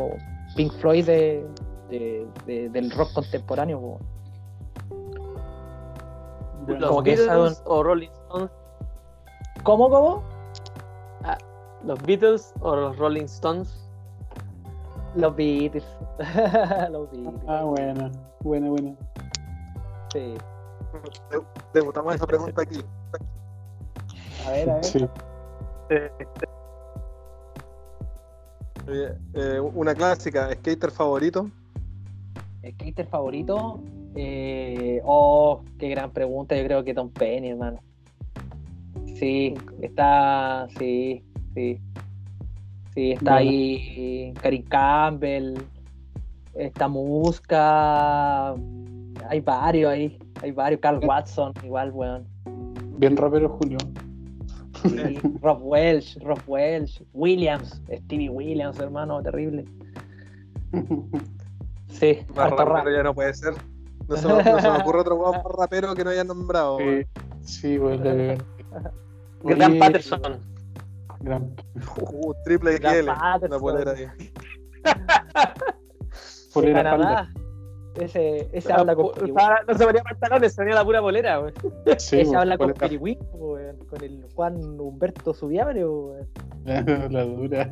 Pink 0.55 0.71
Floyd 0.73 1.05
de, 1.05 1.45
de- 1.89 2.27
de- 2.45 2.69
del 2.69 2.91
rock 2.91 3.13
contemporáneo, 3.13 3.79
pues. 3.79 3.99
¿Los 6.79 6.89
Como 6.89 7.01
que 7.03 7.15
Beatles 7.15 7.51
esa- 7.53 7.63
o 7.69 7.81
Rolling 7.83 8.09
Stones? 8.09 8.49
¿Cómo, 9.63 9.89
cómo? 9.89 10.21
¿Los 11.83 12.01
Beatles 12.03 12.53
o 12.59 12.75
los 12.75 12.97
Rolling 12.97 13.23
Stones? 13.25 13.87
Los 15.15 15.35
Beatles. 15.35 15.85
los 16.91 17.09
Beatles. 17.11 17.33
Ah, 17.47 17.63
buena, 17.63 18.11
buena, 18.41 18.69
buena. 18.69 18.95
Sí. 20.17 20.33
Debutamos 21.75 22.15
esa 22.15 22.25
pregunta 22.25 22.63
aquí. 22.63 22.79
A 24.47 24.51
ver, 24.51 24.69
a 24.69 24.73
ver. 24.75 24.83
Sí. 24.83 25.05
Oye, 28.87 29.13
eh, 29.35 29.59
una 29.59 29.93
clásica, 29.93 30.51
skater 30.55 30.89
favorito. 30.89 31.51
Skater 32.67 33.05
favorito. 33.05 33.79
Eh, 34.15 35.01
oh, 35.05 35.61
qué 35.77 35.89
gran 35.89 36.09
pregunta. 36.09 36.55
Yo 36.55 36.63
creo 36.63 36.83
que 36.83 36.95
Tom 36.95 37.11
Penny, 37.11 37.49
hermano. 37.49 37.79
Sí, 39.19 39.53
está. 39.81 40.67
Sí, 40.79 41.23
sí. 41.53 41.79
Sí, 42.95 43.11
está 43.11 43.33
Bueno. 43.33 43.49
ahí 43.49 44.33
Karin 44.41 44.63
Campbell. 44.63 45.59
Está 46.55 46.87
Musca. 46.87 48.55
Hay 49.29 49.41
varios 49.41 49.91
ahí. 49.91 50.19
Hay 50.41 50.51
varios. 50.51 50.81
Carl 50.81 50.99
Watson, 51.05 51.53
igual, 51.63 51.91
weón. 51.91 52.27
Bien 52.97 53.15
rapero, 53.17 53.49
Julio. 53.49 53.77
Sí, 54.83 55.19
Rob 55.41 55.59
Welsh, 55.61 56.17
Rob 56.21 56.39
Welsh. 56.47 57.01
Williams, 57.13 57.81
Stevie 57.91 58.29
Williams, 58.29 58.79
hermano, 58.79 59.21
terrible. 59.23 59.65
Sí, 61.89 62.19
Más 62.35 62.51
rap. 62.51 62.59
rapero 62.59 62.95
ya 62.95 63.03
no 63.03 63.13
puede 63.15 63.33
ser. 63.33 63.53
No 64.07 64.15
se, 64.15 64.27
me, 64.27 64.43
no 64.43 64.61
se 64.61 64.71
me 64.71 64.77
ocurre 64.77 64.99
otro 64.99 65.15
weón 65.15 65.35
más 65.37 65.43
rapero 65.57 65.93
que 65.95 66.03
no 66.03 66.11
haya 66.11 66.23
nombrado. 66.23 66.77
Sí, 66.77 67.05
sí, 67.41 67.77
bueno. 67.77 68.03
Gran 69.43 69.71
Oye, 69.71 69.79
Patterson. 69.79 70.21
Gran. 71.19 71.55
Uh, 71.99 72.33
triple 72.45 72.77
Gran 72.77 72.95
XL. 72.95 73.05
La 73.05 73.15
Patterson. 73.15 73.59
polera 73.61 73.91
ahí. 73.91 74.31
Polera 76.53 76.83
Canadá. 76.83 77.29
Ese, 77.99 78.47
ese 78.51 78.73
habla 78.73 78.95
con 78.95 79.07
No 79.07 79.77
se 79.77 79.85
ponía 79.85 80.03
pantalones, 80.03 80.53
se 80.53 80.61
ponía 80.61 80.75
la 80.75 80.83
pura 80.83 80.99
bolera, 81.01 81.37
güey. 81.37 81.53
Sí, 81.97 82.19
Ese 82.21 82.35
habla 82.35 82.57
con 82.57 82.73
weón, 83.33 83.77
con 83.89 84.03
el 84.03 84.25
Juan 84.35 84.79
Humberto 84.79 85.33
Subiabre, 85.33 85.87
weón. 85.87 86.27
La 87.11 87.23
dura. 87.23 87.71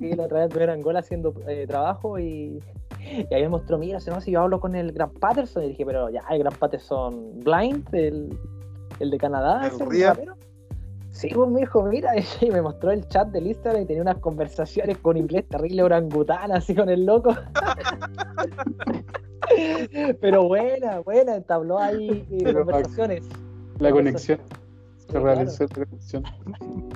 Y 0.00 0.14
la 0.14 0.24
otra 0.24 0.46
vez 0.46 0.56
en 0.56 0.70
Angola 0.70 0.98
haciendo 0.98 1.32
eh, 1.46 1.64
trabajo 1.66 2.18
y, 2.18 2.60
y 3.30 3.34
ahí 3.34 3.42
me 3.42 3.50
mostró, 3.50 3.78
mira, 3.78 4.00
si 4.00 4.10
no, 4.10 4.20
si 4.20 4.32
yo 4.32 4.40
hablo 4.40 4.58
con 4.58 4.74
el 4.74 4.92
Gran 4.92 5.10
Patterson, 5.12 5.64
y 5.64 5.68
dije, 5.68 5.86
pero 5.86 6.10
ya, 6.10 6.22
el 6.30 6.40
Gran 6.40 6.54
Patterson 6.54 7.40
Blind, 7.40 7.86
el, 7.94 8.36
el 8.98 9.10
de 9.10 9.18
Canadá, 9.18 9.68
¿El 9.68 9.74
ese, 9.74 9.84
Ría? 9.84 10.16
Sí, 11.22 11.30
pues 11.32 11.48
me 11.50 11.60
dijo, 11.60 11.84
mira, 11.84 12.14
y 12.40 12.50
me 12.50 12.60
mostró 12.60 12.90
el 12.90 13.06
chat 13.06 13.28
del 13.28 13.46
Instagram 13.46 13.82
y 13.82 13.86
tenía 13.86 14.02
unas 14.02 14.18
conversaciones 14.18 14.98
con 14.98 15.16
inglés 15.16 15.44
terrible 15.48 15.84
orangutana, 15.84 16.56
así 16.56 16.74
con 16.74 16.88
el 16.88 17.06
loco. 17.06 17.36
Pero 20.20 20.48
buena, 20.48 20.98
buena, 20.98 21.36
entabló 21.36 21.78
ahí 21.78 22.26
eh, 22.28 22.38
Pero, 22.42 22.64
conversaciones. 22.64 23.28
La 23.78 23.92
conexión. 23.92 24.40
Sí, 24.96 25.06
Se 25.12 25.20
realizó 25.20 25.62
la 25.62 25.84
conexión. 25.84 26.24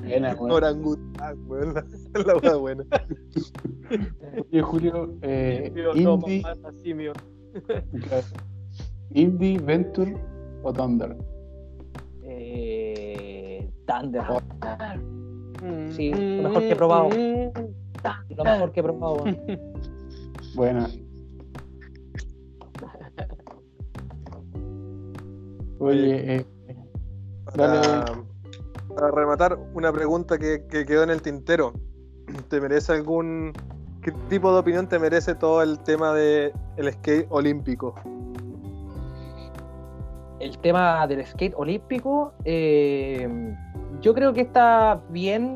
Buena, 0.00 0.34
buena. 0.34 0.54
Orangután, 0.54 1.48
weón. 1.48 1.86
La, 2.42 2.56
buena. 2.56 2.84
Oye, 4.50 4.62
Julio, 4.62 5.14
eh, 5.22 5.72
no, 5.72 5.94
Indie, 5.94 6.42
claro. 6.42 6.72
Indie, 9.10 9.60
Venture 9.60 10.16
o 10.64 10.72
Thunder. 10.72 11.16
Eh, 12.24 13.05
Thunder. 13.86 14.24
Mm, 15.62 15.90
Sí, 15.92 16.10
lo 16.12 16.48
mejor 16.48 16.60
que 16.62 16.70
he 16.72 16.76
probado. 16.76 17.08
Lo 18.36 18.44
mejor 18.44 18.72
que 18.72 18.80
he 18.80 18.82
probado. 18.82 19.24
Buena. 20.54 20.88
Oye, 25.78 26.36
eh, 26.36 26.46
Para, 27.56 27.80
Dale. 27.80 28.22
para 28.94 29.10
rematar, 29.10 29.58
una 29.74 29.92
pregunta 29.92 30.38
que, 30.38 30.66
que 30.68 30.84
quedó 30.86 31.02
en 31.02 31.10
el 31.10 31.22
tintero. 31.22 31.72
¿Te 32.48 32.60
merece 32.60 32.92
algún. 32.92 33.52
¿Qué 34.02 34.12
tipo 34.30 34.52
de 34.52 34.60
opinión 34.60 34.88
te 34.88 34.98
merece 34.98 35.34
todo 35.34 35.62
el 35.62 35.80
tema 35.80 36.14
del 36.14 36.52
el 36.76 36.92
skate 36.92 37.26
olímpico? 37.28 37.94
El 40.38 40.56
tema 40.58 41.06
del 41.08 41.26
skate 41.26 41.54
olímpico, 41.56 42.32
eh, 42.44 43.28
yo 44.06 44.14
creo 44.14 44.32
que 44.32 44.42
está 44.42 45.00
bien 45.08 45.54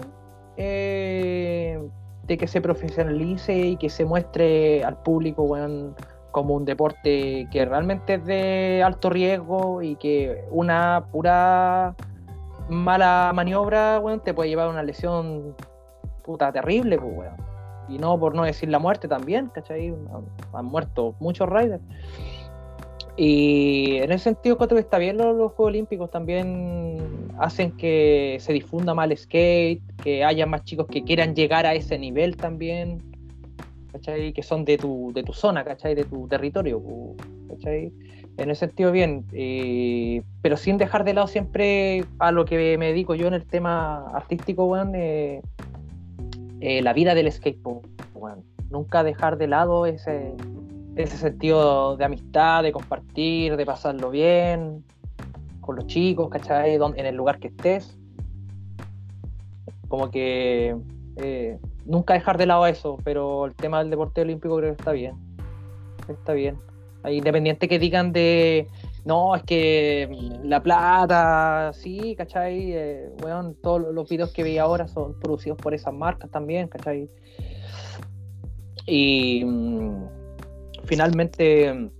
eh, 0.56 1.80
de 2.24 2.36
que 2.36 2.48
se 2.48 2.60
profesionalice 2.60 3.56
y 3.56 3.76
que 3.76 3.88
se 3.88 4.04
muestre 4.04 4.82
al 4.82 5.00
público 5.04 5.56
como 6.32 6.54
un 6.54 6.64
deporte 6.64 7.46
que 7.52 7.64
realmente 7.64 8.14
es 8.14 8.26
de 8.26 8.82
alto 8.84 9.08
riesgo 9.08 9.82
y 9.82 9.94
que 9.94 10.46
una 10.50 11.04
pura 11.12 11.94
mala 12.68 13.30
maniobra 13.32 14.02
te 14.24 14.34
puede 14.34 14.48
llevar 14.48 14.66
a 14.66 14.70
una 14.70 14.82
lesión 14.82 15.54
puta 16.24 16.50
terrible, 16.50 16.98
pues, 16.98 17.18
weón. 17.18 17.36
Y 17.88 17.98
no 17.98 18.18
por 18.18 18.34
no 18.34 18.42
decir 18.42 18.68
la 18.68 18.80
muerte 18.80 19.06
también, 19.06 19.46
¿cachai? 19.54 19.90
Han, 19.90 20.26
han 20.52 20.64
muerto 20.64 21.14
muchos 21.20 21.48
riders. 21.48 21.84
Y 23.22 23.96
en 23.96 24.12
ese 24.12 24.24
sentido 24.24 24.56
está 24.78 24.96
bien 24.96 25.18
los, 25.18 25.36
Juegos 25.52 25.58
Olímpicos 25.58 26.10
también 26.10 26.96
hacen 27.38 27.70
que 27.72 28.38
se 28.40 28.54
difunda 28.54 28.94
más 28.94 29.10
el 29.10 29.18
skate, 29.18 29.82
que 30.02 30.24
haya 30.24 30.46
más 30.46 30.64
chicos 30.64 30.86
que 30.86 31.04
quieran 31.04 31.34
llegar 31.34 31.66
a 31.66 31.74
ese 31.74 31.98
nivel 31.98 32.38
también, 32.38 33.02
¿cachai? 33.92 34.32
Que 34.32 34.42
son 34.42 34.64
de 34.64 34.78
tu, 34.78 35.12
de 35.12 35.22
tu 35.22 35.34
zona, 35.34 35.64
¿cachai? 35.64 35.94
De 35.94 36.04
tu 36.04 36.28
territorio, 36.28 36.82
¿cachai? 37.50 37.92
En 38.38 38.50
ese 38.50 38.60
sentido 38.60 38.90
bien, 38.90 39.26
eh, 39.34 40.22
pero 40.40 40.56
sin 40.56 40.78
dejar 40.78 41.04
de 41.04 41.12
lado 41.12 41.26
siempre 41.26 42.06
a 42.20 42.32
lo 42.32 42.46
que 42.46 42.78
me 42.78 42.86
dedico 42.86 43.14
yo 43.14 43.26
en 43.26 43.34
el 43.34 43.44
tema 43.44 44.08
artístico, 44.14 44.64
weón, 44.64 44.94
eh, 44.94 45.42
eh, 46.60 46.80
la 46.80 46.94
vida 46.94 47.14
del 47.14 47.30
skateboard, 47.30 47.86
weón. 48.14 48.42
Nunca 48.70 49.04
dejar 49.04 49.36
de 49.36 49.46
lado 49.46 49.84
ese, 49.84 50.32
ese 50.96 51.16
sentido 51.16 51.96
de 51.96 52.04
amistad, 52.04 52.62
de 52.62 52.72
compartir, 52.72 53.56
de 53.56 53.66
pasarlo 53.66 54.10
bien 54.10 54.84
con 55.60 55.76
los 55.76 55.86
chicos, 55.86 56.28
¿cachai? 56.30 56.74
En 56.74 57.06
el 57.06 57.14
lugar 57.14 57.38
que 57.38 57.48
estés. 57.48 57.96
Como 59.88 60.10
que 60.10 60.76
eh, 61.16 61.58
nunca 61.84 62.14
dejar 62.14 62.38
de 62.38 62.46
lado 62.46 62.66
eso, 62.66 62.96
pero 63.04 63.46
el 63.46 63.54
tema 63.54 63.78
del 63.80 63.90
deporte 63.90 64.22
olímpico 64.22 64.56
creo 64.56 64.74
que 64.74 64.80
está 64.80 64.92
bien. 64.92 65.16
Está 66.08 66.32
bien. 66.32 66.58
Independiente 67.08 67.66
que 67.66 67.78
digan 67.78 68.12
de 68.12 68.66
no, 69.04 69.34
es 69.34 69.42
que 69.44 70.08
la 70.42 70.62
plata, 70.62 71.72
sí, 71.72 72.14
¿cachai? 72.16 72.72
Eh, 72.72 73.10
bueno, 73.20 73.54
todos 73.62 73.94
los 73.94 74.08
videos 74.08 74.32
que 74.32 74.42
vi 74.42 74.58
ahora 74.58 74.86
son 74.88 75.18
producidos 75.18 75.56
por 75.58 75.72
esas 75.72 75.94
marcas 75.94 76.30
también, 76.30 76.68
¿cachai? 76.68 77.08
Y 78.86 79.44
mm, 79.44 80.19
finalmente, 80.84 81.90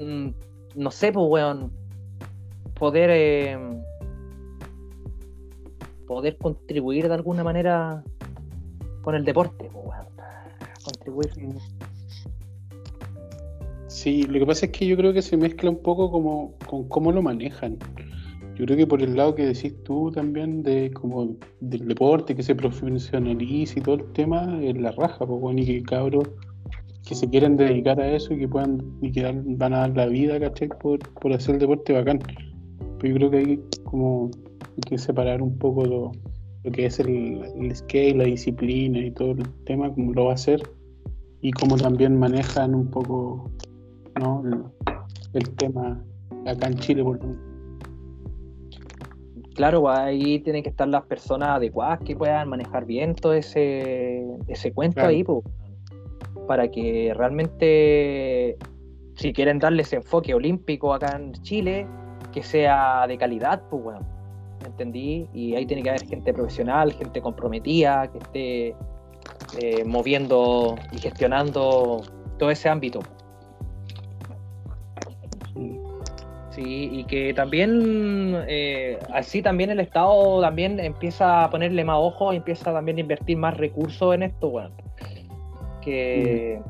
mm, 0.00 0.28
no 0.74 0.90
sé, 0.90 1.12
pues, 1.12 1.26
weón, 1.28 1.72
poder, 2.74 3.10
eh, 3.12 3.58
poder 6.06 6.36
contribuir 6.38 7.08
de 7.08 7.14
alguna 7.14 7.44
manera 7.44 8.02
con 9.02 9.14
el 9.14 9.24
deporte, 9.24 9.70
pues, 9.72 9.84
weón. 9.86 10.06
Contribuir. 10.84 11.30
Sí, 13.86 14.24
lo 14.24 14.38
que 14.40 14.46
pasa 14.46 14.66
es 14.66 14.72
que 14.72 14.86
yo 14.86 14.96
creo 14.96 15.12
que 15.12 15.22
se 15.22 15.36
mezcla 15.36 15.70
un 15.70 15.80
poco 15.80 16.10
como 16.10 16.54
con 16.66 16.88
cómo 16.88 17.12
lo 17.12 17.22
manejan. 17.22 17.78
Yo 18.54 18.66
creo 18.66 18.76
que 18.76 18.86
por 18.86 19.02
el 19.02 19.16
lado 19.16 19.34
que 19.34 19.46
decís 19.46 19.74
tú 19.84 20.10
también 20.12 20.62
de 20.62 20.90
como 20.92 21.36
del 21.60 21.88
deporte, 21.88 22.34
que 22.34 22.42
se 22.42 22.54
profesionalice 22.54 23.80
y 23.80 23.82
todo 23.82 23.96
el 23.96 24.12
tema, 24.12 24.62
es 24.62 24.76
la 24.76 24.92
raja, 24.92 25.26
pues 25.26 25.56
y 25.58 25.66
que 25.66 25.82
cabros 25.82 26.28
que 27.06 27.14
se 27.14 27.28
quieren 27.28 27.56
dedicar 27.56 28.00
a 28.00 28.12
eso 28.12 28.32
y 28.32 28.38
que 28.38 28.48
puedan 28.48 28.80
y 29.00 29.10
que 29.10 29.24
van 29.24 29.72
a 29.72 29.78
dar 29.78 29.96
la 29.96 30.06
vida, 30.06 30.38
¿cachai? 30.38 30.68
Por, 30.80 30.98
por 31.14 31.32
hacer 31.32 31.56
el 31.56 31.60
deporte 31.60 31.92
bacán. 31.92 32.20
Pero 32.98 33.14
yo 33.14 33.14
creo 33.16 33.30
que 33.30 33.36
hay 33.38 33.60
como 33.84 34.30
hay 34.60 34.80
que 34.88 34.98
separar 34.98 35.42
un 35.42 35.58
poco 35.58 35.84
lo, 35.84 36.12
lo 36.62 36.70
que 36.70 36.86
es 36.86 37.00
el, 37.00 37.42
el 37.58 37.74
skate, 37.74 38.16
la 38.16 38.24
disciplina 38.24 38.98
y 39.00 39.10
todo 39.10 39.32
el 39.32 39.42
tema, 39.64 39.92
como 39.92 40.12
lo 40.12 40.26
va 40.26 40.32
a 40.32 40.34
hacer, 40.34 40.62
y 41.40 41.50
cómo 41.50 41.76
también 41.76 42.16
manejan 42.18 42.74
un 42.74 42.88
poco 42.88 43.50
¿no? 44.20 44.42
el, 45.34 45.50
tema 45.56 46.02
acá 46.46 46.68
en 46.68 46.74
Chile, 46.76 47.02
por 47.02 47.18
Claro, 49.54 49.82
pues, 49.82 49.98
ahí 49.98 50.38
tienen 50.40 50.62
que 50.62 50.70
estar 50.70 50.88
las 50.88 51.02
personas 51.02 51.50
adecuadas 51.50 52.00
que 52.00 52.16
puedan 52.16 52.48
manejar 52.48 52.86
bien 52.86 53.14
todo 53.14 53.34
ese, 53.34 54.26
ese 54.48 54.72
cuento 54.72 55.04
ahí, 55.04 55.24
pues, 55.24 55.40
para 56.46 56.68
que 56.68 57.12
realmente, 57.16 58.56
si 59.14 59.32
quieren 59.32 59.58
darle 59.58 59.82
ese 59.82 59.96
enfoque 59.96 60.34
olímpico 60.34 60.94
acá 60.94 61.16
en 61.16 61.32
Chile, 61.42 61.86
que 62.32 62.42
sea 62.42 63.06
de 63.06 63.18
calidad, 63.18 63.62
pues 63.68 63.82
bueno, 63.82 64.00
¿entendí? 64.64 65.28
Y 65.34 65.54
ahí 65.54 65.66
tiene 65.66 65.82
que 65.82 65.90
haber 65.90 66.06
gente 66.06 66.32
profesional, 66.32 66.92
gente 66.92 67.20
comprometida, 67.20 68.10
que 68.10 68.18
esté 68.18 68.76
eh, 69.58 69.84
moviendo 69.84 70.76
y 70.92 70.98
gestionando 70.98 72.02
todo 72.38 72.50
ese 72.50 72.68
ámbito. 72.68 73.00
Sí, 75.54 75.78
y 76.56 77.04
que 77.04 77.32
también, 77.34 78.44
eh, 78.48 78.98
así 79.12 79.42
también 79.42 79.70
el 79.70 79.80
Estado 79.80 80.40
también 80.40 80.78
empieza 80.80 81.44
a 81.44 81.50
ponerle 81.50 81.84
más 81.84 81.96
ojo, 81.98 82.32
empieza 82.32 82.72
también 82.72 82.98
a 82.98 83.00
invertir 83.00 83.36
más 83.36 83.56
recursos 83.56 84.14
en 84.14 84.24
esto, 84.24 84.50
bueno. 84.50 84.74
Que 85.80 86.60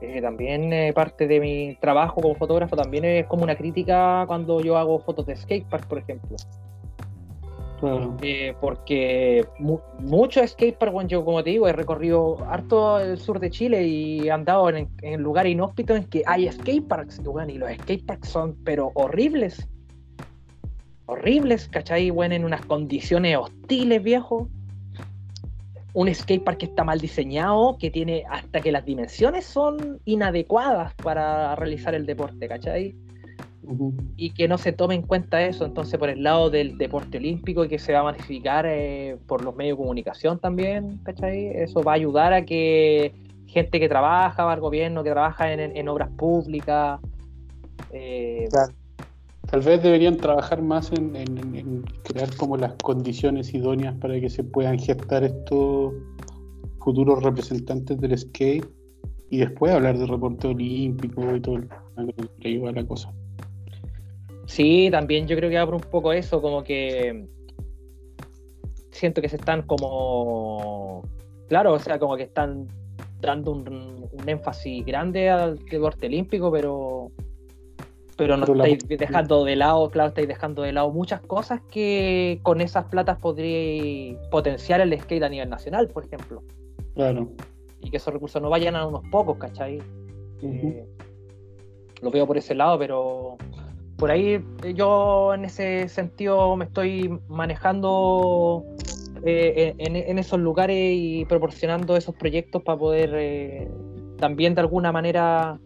mm. 0.00 0.22
también 0.22 0.72
eh, 0.72 0.92
parte 0.92 1.26
de 1.26 1.40
mi 1.40 1.76
trabajo 1.80 2.20
como 2.20 2.34
fotógrafo 2.34 2.76
también 2.76 3.04
es 3.04 3.26
como 3.26 3.44
una 3.44 3.56
crítica 3.56 4.24
cuando 4.26 4.60
yo 4.60 4.76
hago 4.76 4.98
fotos 5.00 5.26
de 5.26 5.36
skatepark, 5.36 5.86
por 5.86 5.98
ejemplo. 5.98 6.36
Eh, 7.82 8.54
porque 8.60 9.46
mucho 9.98 10.46
skatepark, 10.46 10.92
bueno, 10.92 11.08
yo 11.08 11.24
como 11.24 11.42
te 11.42 11.50
digo, 11.50 11.66
he 11.66 11.72
recorrido 11.72 12.36
harto 12.44 12.98
el 12.98 13.18
sur 13.18 13.40
de 13.40 13.50
Chile 13.50 13.86
y 13.86 14.26
he 14.26 14.30
andado 14.30 14.68
en, 14.68 14.88
lugares 15.22 15.52
inhóspitos 15.52 15.96
en 15.96 16.04
que 16.04 16.22
hay 16.26 16.50
skateparks, 16.50 17.20
y 17.48 17.58
los 17.58 17.70
skateparks 17.72 18.28
son 18.28 18.56
pero 18.64 18.92
horribles. 18.94 19.66
Horribles, 21.06 21.68
¿cachai? 21.68 22.10
Bueno, 22.10 22.34
en 22.34 22.44
unas 22.44 22.64
condiciones 22.66 23.36
hostiles, 23.36 24.02
viejo. 24.02 24.48
Un 25.92 26.14
skatepark 26.14 26.58
que 26.58 26.66
está 26.66 26.84
mal 26.84 27.00
diseñado, 27.00 27.76
que 27.78 27.90
tiene 27.90 28.24
hasta 28.30 28.60
que 28.60 28.70
las 28.70 28.84
dimensiones 28.84 29.44
son 29.44 30.00
inadecuadas 30.04 30.94
para 30.94 31.56
realizar 31.56 31.94
el 31.94 32.06
deporte, 32.06 32.46
¿cachai? 32.46 32.94
Y 34.16 34.30
que 34.30 34.48
no 34.48 34.58
se 34.58 34.72
tome 34.72 34.94
en 34.94 35.02
cuenta 35.02 35.42
eso, 35.42 35.64
entonces 35.64 35.98
por 35.98 36.08
el 36.08 36.22
lado 36.22 36.50
del 36.50 36.78
deporte 36.78 37.18
olímpico 37.18 37.64
y 37.64 37.68
que 37.68 37.78
se 37.78 37.92
va 37.92 38.00
a 38.00 38.04
magnificar 38.04 38.66
eh, 38.66 39.16
por 39.26 39.44
los 39.44 39.54
medios 39.54 39.76
de 39.76 39.82
comunicación 39.82 40.38
también, 40.38 40.98
¿cachai? 41.02 41.46
Eso 41.48 41.82
va 41.82 41.92
a 41.92 41.94
ayudar 41.94 42.32
a 42.32 42.44
que 42.44 43.12
gente 43.46 43.80
que 43.80 43.88
trabaja 43.88 44.36
para 44.36 44.54
el 44.54 44.60
gobierno, 44.60 45.02
que 45.02 45.10
trabaja 45.10 45.52
en, 45.52 45.88
obras 45.88 46.10
públicas, 46.10 47.00
eh, 47.92 48.48
Tal 49.50 49.62
vez 49.62 49.82
deberían 49.82 50.16
trabajar 50.16 50.62
más 50.62 50.92
en, 50.92 51.16
en, 51.16 51.82
crear 52.04 52.34
como 52.36 52.56
las 52.56 52.74
condiciones 52.74 53.52
idóneas 53.52 53.96
para 53.96 54.20
que 54.20 54.30
se 54.30 54.44
puedan 54.44 54.78
gestar 54.78 55.24
estos 55.24 55.92
futuros 56.78 57.20
representantes 57.22 58.00
del 58.00 58.16
skate 58.16 58.64
y 59.30 59.38
después 59.38 59.72
hablar 59.72 59.98
de 59.98 60.06
reporte 60.06 60.46
olímpico 60.48 61.34
y 61.34 61.40
todo 61.40 61.58
lo 61.58 61.68
que 62.40 62.72
la 62.72 62.84
cosa. 62.86 63.12
Sí, 64.50 64.88
también 64.90 65.28
yo 65.28 65.36
creo 65.36 65.48
que 65.48 65.56
abro 65.56 65.76
un 65.76 65.82
poco 65.82 66.12
eso, 66.12 66.42
como 66.42 66.64
que 66.64 67.24
siento 68.90 69.22
que 69.22 69.28
se 69.28 69.36
están 69.36 69.62
como, 69.62 71.04
claro, 71.48 71.74
o 71.74 71.78
sea, 71.78 72.00
como 72.00 72.16
que 72.16 72.24
están 72.24 72.66
dando 73.20 73.52
un, 73.52 74.08
énfasis 74.26 74.84
grande 74.84 75.30
al 75.30 75.56
deporte 75.56 76.08
olímpico, 76.08 76.50
pero 76.50 77.12
pero 78.16 78.36
no 78.36 78.44
estáis 78.44 78.88
dejando 78.88 79.44
de 79.44 79.54
lado, 79.54 79.88
claro, 79.88 80.08
estáis 80.08 80.26
dejando 80.26 80.62
de 80.62 80.72
lado 80.72 80.90
muchas 80.90 81.20
cosas 81.20 81.60
que 81.70 82.40
con 82.42 82.60
esas 82.60 82.86
platas 82.86 83.18
podría 83.18 84.18
potenciar 84.32 84.80
el 84.80 85.00
skate 85.00 85.22
a 85.22 85.28
nivel 85.28 85.48
nacional, 85.48 85.86
por 85.86 86.04
ejemplo. 86.04 86.42
Claro. 86.94 87.30
Y 87.80 87.88
que 87.88 87.98
esos 87.98 88.12
recursos 88.12 88.42
no 88.42 88.50
vayan 88.50 88.74
a 88.74 88.84
unos 88.84 89.02
pocos, 89.12 89.38
¿cachai? 89.38 89.80
Eh, 90.42 90.84
lo 92.02 92.10
veo 92.10 92.26
por 92.26 92.36
ese 92.36 92.54
lado, 92.54 92.78
pero 92.78 93.36
por 94.00 94.10
ahí 94.10 94.42
eh, 94.64 94.74
yo 94.74 95.34
en 95.34 95.44
ese 95.44 95.86
sentido 95.88 96.56
me 96.56 96.64
estoy 96.64 97.20
manejando 97.28 98.64
eh, 99.24 99.74
en, 99.76 100.18
esos 100.18 100.40
lugares 100.40 100.94
y 100.96 101.26
proporcionando 101.26 101.94
esos 101.96 102.14
proyectos 102.14 102.62
para 102.62 102.78
poder 102.78 103.10
eh, 103.14 103.70
también 104.16 104.54
de 104.54 104.62
alguna 104.62 104.90
manera 104.90 105.60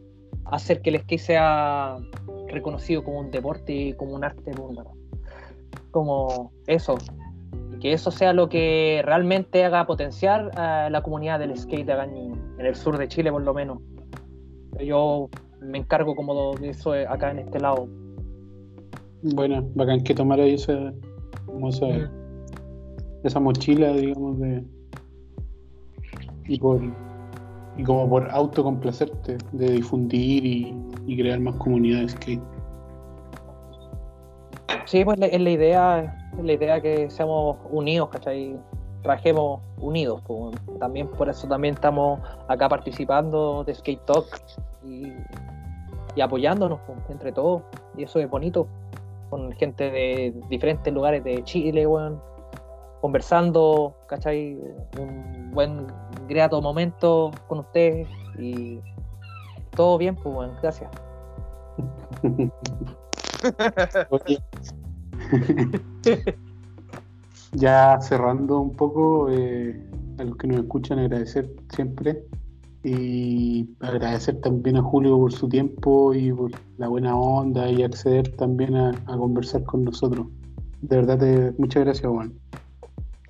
hacer 0.46 0.82
que 0.82 0.90
el 0.90 1.00
skate 1.00 1.20
sea 1.20 1.96
reconocido 2.48 3.04
como 3.04 3.20
un 3.20 3.30
deporte 3.30 3.72
y 3.72 3.92
como 3.92 4.14
un 4.14 4.24
arte 4.24 4.50
como 5.92 6.52
eso 6.66 6.98
que 7.80 7.92
eso 7.92 8.10
sea 8.10 8.32
lo 8.32 8.48
que 8.48 9.00
realmente 9.04 9.64
haga 9.64 9.86
potenciar 9.86 10.50
a 10.58 10.90
la 10.90 11.02
comunidad 11.02 11.38
del 11.38 11.56
skate 11.56 11.88
en, 11.88 12.34
en 12.58 12.66
el 12.66 12.74
sur 12.74 12.98
de 12.98 13.06
Chile 13.06 13.30
por 13.30 13.42
lo 13.42 13.54
menos. 13.54 13.78
Yo 14.80 15.28
me 15.60 15.78
encargo 15.78 16.16
como 16.16 16.54
de 16.56 16.70
eso 16.70 16.92
acá 16.92 17.30
en 17.30 17.40
este 17.40 17.60
lado 17.60 17.88
bueno, 19.32 19.66
bacán 19.74 20.02
que 20.02 20.14
tomar 20.14 20.38
ahí 20.38 20.54
esa, 20.54 20.92
esa, 23.24 23.40
mochila, 23.40 23.92
digamos, 23.92 24.38
de. 24.38 24.64
Y 26.46 26.58
por. 26.58 26.80
Y 27.76 27.82
como 27.82 28.08
por 28.08 28.30
autocomplacerte, 28.30 29.38
de 29.52 29.70
difundir 29.72 30.44
y, 30.44 31.16
crear 31.16 31.40
más 31.40 31.56
comunidades 31.56 32.14
que. 32.16 32.38
Sí, 34.84 35.04
pues 35.04 35.18
es 35.20 35.40
la 35.40 35.50
idea, 35.50 36.30
es 36.38 36.44
la 36.44 36.52
idea 36.52 36.80
que 36.80 37.08
seamos 37.10 37.56
unidos, 37.70 38.10
¿cachai? 38.10 38.56
Trajemos 39.02 39.60
unidos. 39.78 40.20
Pues. 40.26 40.54
También 40.78 41.08
por 41.08 41.28
eso 41.30 41.48
también 41.48 41.74
estamos 41.74 42.20
acá 42.48 42.68
participando 42.68 43.64
de 43.64 43.74
Skate 43.74 44.04
Talk 44.04 44.26
y, 44.84 45.12
y 46.14 46.20
apoyándonos 46.20 46.78
pues, 46.86 46.98
entre 47.08 47.32
todos. 47.32 47.62
Y 47.96 48.02
eso 48.02 48.18
es 48.18 48.28
bonito 48.28 48.68
con 49.34 49.50
gente 49.54 49.90
de 49.90 50.32
diferentes 50.48 50.94
lugares 50.94 51.24
de 51.24 51.42
Chile, 51.42 51.88
weón, 51.88 52.22
conversando, 53.00 53.96
¿cachai? 54.06 54.56
Un 54.96 55.50
buen, 55.50 55.88
grato 56.28 56.62
momento 56.62 57.32
con 57.48 57.58
ustedes 57.58 58.06
y 58.38 58.78
todo 59.74 59.98
bien, 59.98 60.14
pues, 60.14 60.32
bueno, 60.32 60.54
gracias. 60.62 60.88
ya 67.54 68.00
cerrando 68.00 68.60
un 68.60 68.76
poco, 68.76 69.28
eh, 69.30 69.84
a 70.20 70.22
los 70.22 70.36
que 70.36 70.46
nos 70.46 70.60
escuchan, 70.60 71.00
agradecer 71.00 71.50
siempre 71.74 72.22
y 72.84 73.66
agradecer 73.80 74.40
también 74.42 74.76
a 74.76 74.82
Julio 74.82 75.16
por 75.18 75.32
su 75.32 75.48
tiempo 75.48 76.12
y 76.14 76.30
por 76.32 76.50
la 76.76 76.88
buena 76.88 77.16
onda 77.16 77.70
y 77.70 77.82
acceder 77.82 78.28
también 78.36 78.76
a, 78.76 78.90
a 79.06 79.16
conversar 79.16 79.64
con 79.64 79.84
nosotros. 79.84 80.26
De 80.82 80.96
verdad, 80.96 81.18
te, 81.18 81.52
muchas 81.58 81.82
gracias, 81.84 82.06
Juan. 82.12 82.34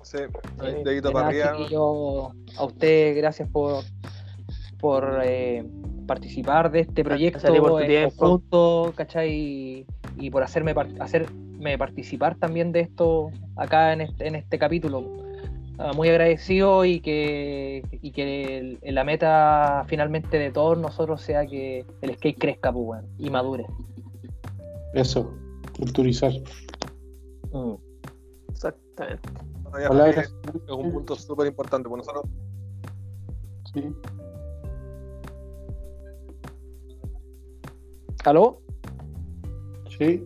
Sí, 0.03 0.17
Eh, 0.63 0.81
dedito 0.83 1.07
de 1.07 1.13
para 1.13 1.27
arriba. 1.29 1.53
a 2.57 2.63
usted, 2.65 3.15
gracias 3.17 3.49
por, 3.49 3.83
por 4.79 5.21
eh, 5.23 5.65
participar 6.05 6.69
de 6.69 6.81
este 6.81 7.03
proyecto 7.03 7.47
por 7.55 7.71
tu 7.71 7.79
en 7.79 7.87
tiempo. 7.87 8.15
conjunto, 8.17 8.93
¿cachai? 8.95 9.31
Y, 9.33 9.85
y 10.17 10.29
por 10.29 10.43
hacerme, 10.43 10.75
par- 10.75 10.89
hacerme 10.99 11.77
participar 11.77 12.35
también 12.35 12.71
de 12.73 12.81
esto 12.81 13.31
acá 13.55 13.93
en 13.93 14.01
este, 14.01 14.27
en 14.27 14.35
este 14.35 14.59
capítulo. 14.59 15.24
Ah, 15.77 15.91
muy 15.93 16.07
agradecido 16.09 16.85
y 16.85 17.01
que, 17.01 17.83
y 18.01 18.11
que 18.11 18.57
el- 18.81 18.95
la 18.95 19.03
meta 19.03 19.83
finalmente 19.87 20.39
de 20.39 20.51
todos 20.51 20.77
nosotros 20.77 21.21
sea 21.21 21.45
que 21.45 21.85
el 22.01 22.15
skate 22.15 22.37
crezca 22.39 22.71
pues, 22.71 23.03
y 23.17 23.29
madure. 23.29 23.65
Eso, 24.93 25.33
culturizar. 25.77 26.31
Mm. 27.51 27.73
Exactamente. 28.49 29.29
Es 30.21 30.33
un 30.69 30.91
punto 30.93 31.15
súper 31.15 31.47
importante. 31.47 31.89
Pues 31.89 32.05
nosotros 32.05 32.25
Sí. 33.73 33.93
¿Aló? 38.23 38.61
Sí. 39.97 40.23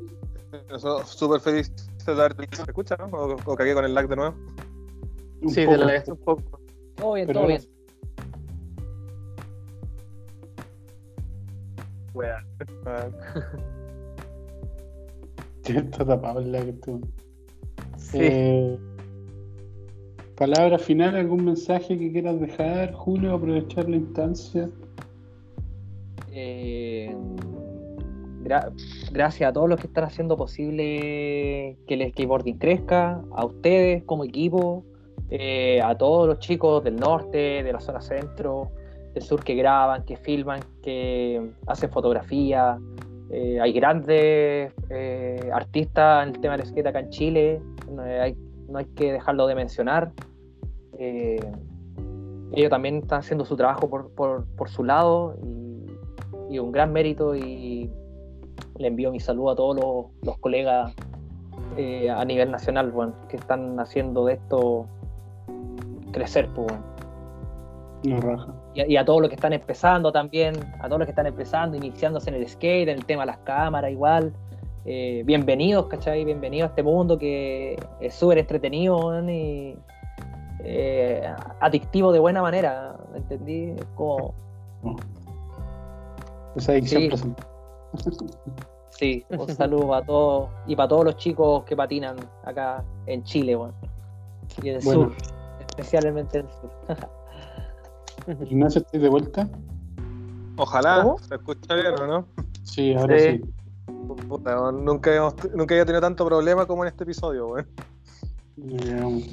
Nosotros 0.70 1.10
súper 1.10 1.42
felices 1.42 1.74
de 2.06 2.16
darte. 2.16 2.48
¿Se 2.56 2.62
escucha, 2.62 2.96
no? 2.98 3.06
O, 3.08 3.36
o 3.44 3.56
cagué 3.56 3.74
con 3.74 3.86
el 3.86 3.94
lag 3.96 4.08
de 4.08 4.16
nuevo. 4.16 4.36
Un 5.42 5.50
Sí, 5.50 5.66
poco. 5.66 5.78
te 5.78 5.86
la 5.86 6.04
un 6.08 6.18
poco. 6.18 6.60
Todo 6.96 7.14
bien, 7.14 7.28
Pero 7.28 7.40
todo 7.40 7.48
bien. 7.48 7.62
Wea. 12.14 12.44
Está 15.66 16.06
tapado 16.06 16.40
el 16.40 16.52
lag, 16.52 16.74
tú. 16.84 17.00
Sí. 17.98 18.18
Eh, 18.22 18.78
palabra 20.36 20.80
final, 20.80 21.16
algún 21.16 21.46
mensaje 21.46 21.98
que 21.98 22.12
quieras 22.12 22.40
dejar, 22.40 22.94
Julio, 22.94 23.36
aprovechar 23.36 23.88
la 23.88 23.98
instancia. 23.98 24.70
Eh, 26.32 27.16
gra- 28.44 28.72
gracias 29.12 29.50
a 29.50 29.54
todos 29.54 29.70
los 29.70 29.80
que 29.80 29.88
están 29.88 30.06
haciendo 30.06 30.38
posible 30.38 31.78
que 31.88 31.94
el 31.94 32.10
skateboarding 32.10 32.58
crezca, 32.58 33.22
a 33.32 33.46
ustedes 33.46 34.04
como 34.06 34.24
equipo, 34.24 34.84
eh, 35.32 35.82
a 35.82 35.96
todos 35.98 36.28
los 36.28 36.40
chicos 36.40 36.84
del 36.84 36.96
norte, 36.96 37.64
de 37.64 37.72
la 37.72 37.80
zona 37.80 38.02
centro, 38.02 38.72
del 39.14 39.24
sur 39.24 39.44
que 39.44 39.56
graban, 39.56 40.04
que 40.06 40.18
filman, 40.18 40.60
que 40.82 41.52
hacen 41.68 41.90
fotografía. 41.90 42.78
Eh, 43.32 43.60
hay 43.62 43.74
grandes 43.74 44.74
eh, 44.90 45.50
artistas 45.54 46.24
en 46.28 46.36
el 46.36 46.42
tema 46.42 46.58
del 46.58 46.66
skate 46.66 46.88
acá 46.88 47.00
en 47.00 47.10
Chile, 47.10 47.62
no 47.92 48.02
hay, 48.02 48.36
no 48.68 48.80
hay 48.80 48.86
que 48.86 49.14
dejarlo 49.14 49.46
de 49.48 49.56
mencionar. 49.56 50.12
Eh, 50.98 51.40
ellos 52.52 52.70
también 52.70 52.98
están 52.98 53.20
haciendo 53.20 53.46
su 53.46 53.56
trabajo 53.56 53.90
por, 53.90 54.10
por- 54.12 54.70
su 54.70 54.84
lado 54.84 55.36
y, 56.50 56.58
un 56.58 56.72
gran 56.72 56.92
mérito 56.92 57.36
y 57.36 57.92
le 58.78 58.88
envío 58.88 59.12
mi 59.12 59.20
saludo 59.20 59.52
a 59.52 59.56
todos 59.56 60.12
los, 60.24 60.38
colegas 60.40 60.94
eh, 61.78 62.10
a 62.10 62.26
nivel 62.26 62.50
nacional 62.50 62.92
bueno, 62.92 63.14
que 63.30 63.38
están 63.38 63.80
haciendo 63.80 64.26
de 64.26 64.34
esto 64.34 64.88
crecer 66.12 66.48
pues, 66.56 66.68
bueno. 66.68 66.84
No 68.04 68.22
raja. 68.22 68.54
y, 68.76 68.82
a, 68.82 68.88
y 68.88 68.96
a 68.98 69.04
todos 69.04 69.20
los 69.22 69.30
que 69.30 69.36
están 69.36 69.52
empezando 69.54 70.12
también 70.12 70.56
a 70.80 70.86
todos 70.88 71.00
los 71.00 71.06
que 71.06 71.12
están 71.12 71.28
empezando 71.28 71.76
iniciándose 71.76 72.30
en 72.30 72.36
el 72.38 72.48
skate 72.48 72.88
en 72.88 72.98
el 72.98 73.06
tema 73.06 73.24
de 73.24 73.28
las 73.28 73.38
cámaras 73.40 73.92
igual 73.92 74.32
eh, 74.86 75.22
bienvenidos 75.26 75.88
¿cachai? 75.88 76.24
bienvenidos 76.24 76.68
a 76.68 76.70
este 76.70 76.84
mundo 76.84 77.18
que 77.20 77.78
es 78.00 78.14
súper 78.14 78.38
entretenido 78.38 79.22
y 79.30 79.78
eh, 80.64 81.30
adictivo 81.60 82.14
de 82.14 82.20
buena 82.20 82.42
manera 82.42 82.96
¿me 83.12 83.18
entendí? 83.18 83.72
Es 83.78 83.86
como 83.96 84.34
Esa 86.56 86.72
adicción 86.72 87.02
Sí. 87.04 87.08
presente. 87.10 87.44
Sí, 88.90 89.26
un 89.30 89.48
saludo 89.56 89.88
para 89.90 90.06
todos 90.06 90.50
y 90.68 90.76
para 90.76 90.88
todos 90.90 91.06
los 91.06 91.18
chicos 91.18 91.64
que 91.64 91.76
patinan 91.76 92.18
acá 92.44 92.84
en 93.06 93.24
Chile, 93.24 93.56
bueno. 93.56 93.74
Y 94.64 94.70
en 94.70 94.76
el 94.78 94.82
Bueno. 94.84 95.04
sur, 95.04 95.14
especialmente 95.80 96.40
en 96.40 96.46
el 96.46 96.52
sur. 96.54 96.72
Ignacio, 98.50 98.82
¿estás 98.82 99.02
de 99.02 99.10
vuelta? 99.10 99.50
Ojalá 100.58 101.02
¿Cómo? 101.04 101.20
se 101.20 101.36
escucha 101.36 101.74
bien, 101.76 101.94
¿o 102.00 102.08
no? 102.08 102.26
Sí, 102.64 102.94
ahora 102.94 103.18
sí. 103.18 103.42
Sí. 103.42 103.52
Puta, 104.28 104.72
nunca, 104.72 105.16
hemos- 105.16 105.36
nunca 105.56 105.74
había 105.76 105.86
tenido 105.86 106.02
tanto 106.02 106.26
problema 106.26 106.66
como 106.66 106.84
en 106.84 106.90
este 106.90 107.04
episodio, 107.04 107.48
weón. 107.48 107.68
Eh, 108.68 109.32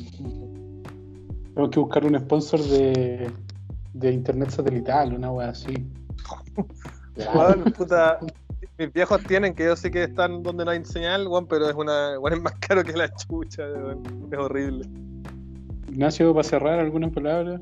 tengo 1.54 1.70
que 1.70 1.80
buscar 1.80 2.04
un 2.04 2.18
sponsor 2.18 2.60
de, 2.60 3.30
de 3.94 4.12
internet 4.12 4.50
satelital, 4.50 5.14
una 5.14 5.32
wea 5.32 5.48
así. 5.48 5.74
Weón, 7.34 7.64
puta, 7.72 8.18
mis 8.78 8.92
viejos 8.92 9.22
tienen 9.24 9.54
que 9.54 9.64
yo 9.64 9.74
sé 9.74 9.90
que 9.90 10.04
están 10.04 10.42
donde 10.42 10.66
no 10.66 10.70
hay 10.70 10.84
señal, 10.84 11.26
weón, 11.26 11.46
pero 11.46 11.68
es 11.68 11.74
una, 11.74 12.18
weón, 12.20 12.34
es 12.34 12.42
más 12.42 12.52
caro 12.60 12.84
que 12.84 12.92
la 12.92 13.08
chucha, 13.14 13.62
weón. 13.64 14.02
Es 14.30 14.38
horrible. 14.38 14.86
Ignacio, 15.96 16.34
para 16.34 16.46
cerrar, 16.46 16.78
algunas 16.78 17.10
palabras. 17.10 17.58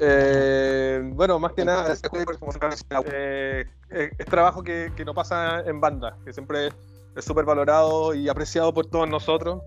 Eh, 0.00 1.08
bueno, 1.14 1.38
más 1.38 1.52
que 1.52 1.64
nada, 1.64 1.92
es, 1.92 2.02
eh, 3.12 4.10
trabajo 4.28 4.64
que, 4.64 4.90
que 4.96 5.04
no 5.04 5.14
pasa 5.14 5.60
en 5.66 5.80
banda, 5.80 6.16
que 6.24 6.32
siempre 6.32 6.70
es 7.14 7.24
súper 7.24 7.44
valorado 7.44 8.12
y 8.12 8.28
apreciado 8.28 8.74
por 8.74 8.86
todos 8.86 9.08
nosotros. 9.08 9.62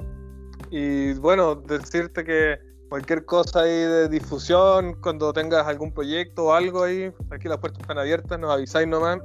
Y 0.69 1.13
bueno, 1.13 1.55
decirte 1.55 2.25
que 2.25 2.59
cualquier 2.89 3.23
cosa 3.23 3.61
ahí 3.61 3.71
de 3.71 4.09
difusión, 4.09 4.97
cuando 5.01 5.31
tengas 5.31 5.65
algún 5.65 5.93
proyecto 5.93 6.47
o 6.47 6.51
algo 6.51 6.83
ahí, 6.83 7.09
aquí 7.29 7.47
las 7.47 7.59
puertas 7.59 7.79
están 7.79 7.99
abiertas, 7.99 8.37
nos 8.37 8.51
avisáis 8.51 8.85
nomás 8.85 9.19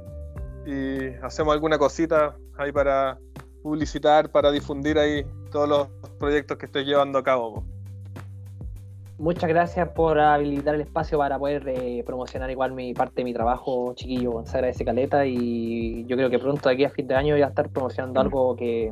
y 0.67 1.15
hacemos 1.23 1.53
alguna 1.53 1.77
cosita 1.77 2.35
ahí 2.57 2.73
para 2.73 3.17
publicitar, 3.63 4.29
para 4.29 4.51
difundir 4.51 4.99
ahí 4.99 5.25
todos 5.49 5.69
los 5.69 5.87
proyectos 6.19 6.57
que 6.57 6.65
estés 6.65 6.85
llevando 6.85 7.19
a 7.19 7.23
cabo. 7.23 7.63
Muchas 9.17 9.49
gracias 9.49 9.87
por 9.89 10.19
habilitar 10.19 10.75
el 10.75 10.81
espacio 10.81 11.17
para 11.17 11.39
poder 11.39 11.63
eh, 11.69 12.03
promocionar 12.05 12.51
igual 12.51 12.73
mi 12.73 12.93
parte 12.93 13.15
de 13.15 13.23
mi 13.23 13.33
trabajo, 13.33 13.93
chiquillo. 13.95 14.43
Se 14.45 14.57
agradece 14.57 14.83
caleta 14.83 15.25
y 15.25 16.05
yo 16.05 16.17
creo 16.17 16.29
que 16.29 16.37
pronto 16.37 16.67
de 16.67 16.75
aquí 16.75 16.83
a 16.83 16.89
fin 16.89 17.07
de 17.07 17.15
año 17.15 17.33
voy 17.33 17.41
a 17.41 17.47
estar 17.47 17.69
promocionando 17.69 18.19
algo 18.19 18.55
que 18.57 18.91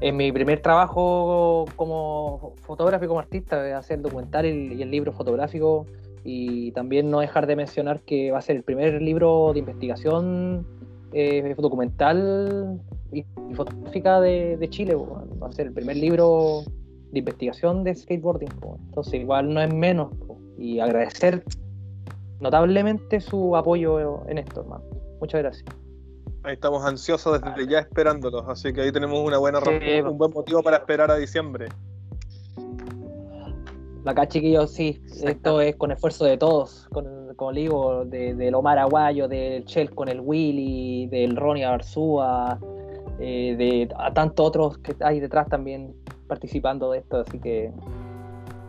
es 0.00 0.14
mi 0.14 0.32
primer 0.32 0.60
trabajo 0.60 1.64
como 1.76 2.54
fotógrafo 2.62 3.04
y 3.04 3.08
como 3.08 3.20
artista, 3.20 3.78
hacer 3.78 3.98
el 3.98 4.02
documental 4.02 4.46
y 4.46 4.82
el 4.82 4.90
libro 4.90 5.12
fotográfico. 5.12 5.86
Y 6.24 6.72
también 6.72 7.08
no 7.08 7.20
dejar 7.20 7.46
de 7.46 7.54
mencionar 7.54 8.00
que 8.00 8.32
va 8.32 8.38
a 8.38 8.42
ser 8.42 8.56
el 8.56 8.64
primer 8.64 9.00
libro 9.00 9.52
de 9.52 9.60
investigación 9.60 10.66
eh, 11.12 11.54
documental 11.58 12.80
y, 13.12 13.20
y 13.20 13.54
fotográfica 13.54 14.20
de, 14.20 14.56
de 14.56 14.68
Chile. 14.70 14.94
po. 14.94 15.22
Va 15.42 15.48
a 15.48 15.52
ser 15.52 15.68
el 15.68 15.72
primer 15.72 15.96
libro 15.96 16.62
de 17.12 17.18
investigación 17.18 17.84
de 17.84 17.94
skateboarding. 17.94 18.48
po. 18.60 18.78
Entonces 18.86 19.14
igual 19.14 19.52
no 19.52 19.60
es 19.60 19.72
menos. 19.72 20.14
po. 20.26 20.38
Y 20.58 20.80
agradecer 20.80 21.44
notablemente 22.40 23.20
su 23.20 23.56
apoyo 23.56 24.28
en 24.28 24.38
esto, 24.38 24.60
hermano. 24.60 24.84
Muchas 25.20 25.42
gracias. 25.42 25.64
Ahí 26.44 26.54
estamos 26.54 26.84
ansiosos 26.84 27.40
desde 27.42 27.70
ya 27.70 27.80
esperándolos, 27.80 28.44
así 28.48 28.72
que 28.72 28.82
ahí 28.82 28.92
tenemos 28.92 29.18
una 29.26 29.38
buena 29.38 29.58
razón, 29.58 29.80
Sí, 29.80 30.00
un 30.00 30.16
buen 30.16 30.32
motivo 30.32 30.62
para 30.62 30.76
esperar 30.78 31.10
a 31.10 31.16
diciembre. 31.16 31.66
Acá, 34.04 34.26
chiquillos, 34.26 34.70
sí, 34.70 35.02
esto 35.24 35.60
es 35.60 35.76
con 35.76 35.90
esfuerzo 35.90 36.24
de 36.24 36.38
todos, 36.38 36.88
con, 36.92 37.04
como 37.38 37.52
le 37.52 37.60
digo, 37.60 38.04
de, 38.04 38.34
del 38.34 38.52
Omar 38.56 38.80
Aguayo, 38.80 39.28
del 39.28 39.64
Chel 39.64 39.94
con 39.94 40.08
el 40.08 40.20
Willy, 40.20 41.06
del 41.06 41.36
Ronnie 41.36 41.64
Arzúa, 41.64 42.58
eh, 43.20 43.54
de 43.56 43.88
a 43.96 44.12
tantos 44.12 44.44
otros 44.44 44.78
que 44.78 44.96
hay 45.04 45.20
detrás 45.20 45.48
también 45.48 45.94
participando 46.26 46.90
de 46.90 46.98
esto, 46.98 47.18
así 47.20 47.38
que 47.38 47.72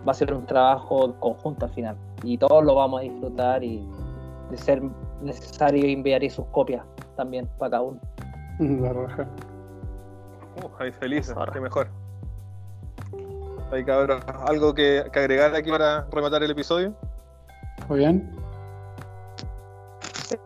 va 0.08 0.12
a 0.12 0.14
ser 0.14 0.32
un 0.36 0.46
trabajo 0.46 1.16
conjunto 1.20 1.66
al 1.66 1.74
final 1.74 1.98
y 2.24 2.38
todos 2.38 2.64
lo 2.64 2.76
vamos 2.76 3.00
a 3.00 3.04
disfrutar 3.06 3.64
y 3.64 3.84
de 4.52 4.58
ser 4.58 4.84
necesario 5.24 5.84
enviaré 5.88 6.30
sus 6.30 6.46
copias 6.50 6.86
también 7.18 7.50
para 7.58 7.72
cada 7.72 7.82
uno. 7.82 8.00
La 8.60 8.94
raja. 8.94 9.28
Uh, 10.64 10.84
ahí 10.84 10.92
felices, 10.92 11.36
Ahora. 11.36 11.52
qué 11.54 11.60
mejor. 11.60 11.88
Ahí 13.72 13.84
cabrón, 13.84 14.20
¿algo 14.46 14.76
que, 14.76 15.06
que 15.12 15.20
agregar 15.20 15.56
aquí 15.56 15.72
para 15.72 16.06
rematar 16.12 16.44
el 16.44 16.52
episodio? 16.52 16.94
Fabián, 17.88 18.30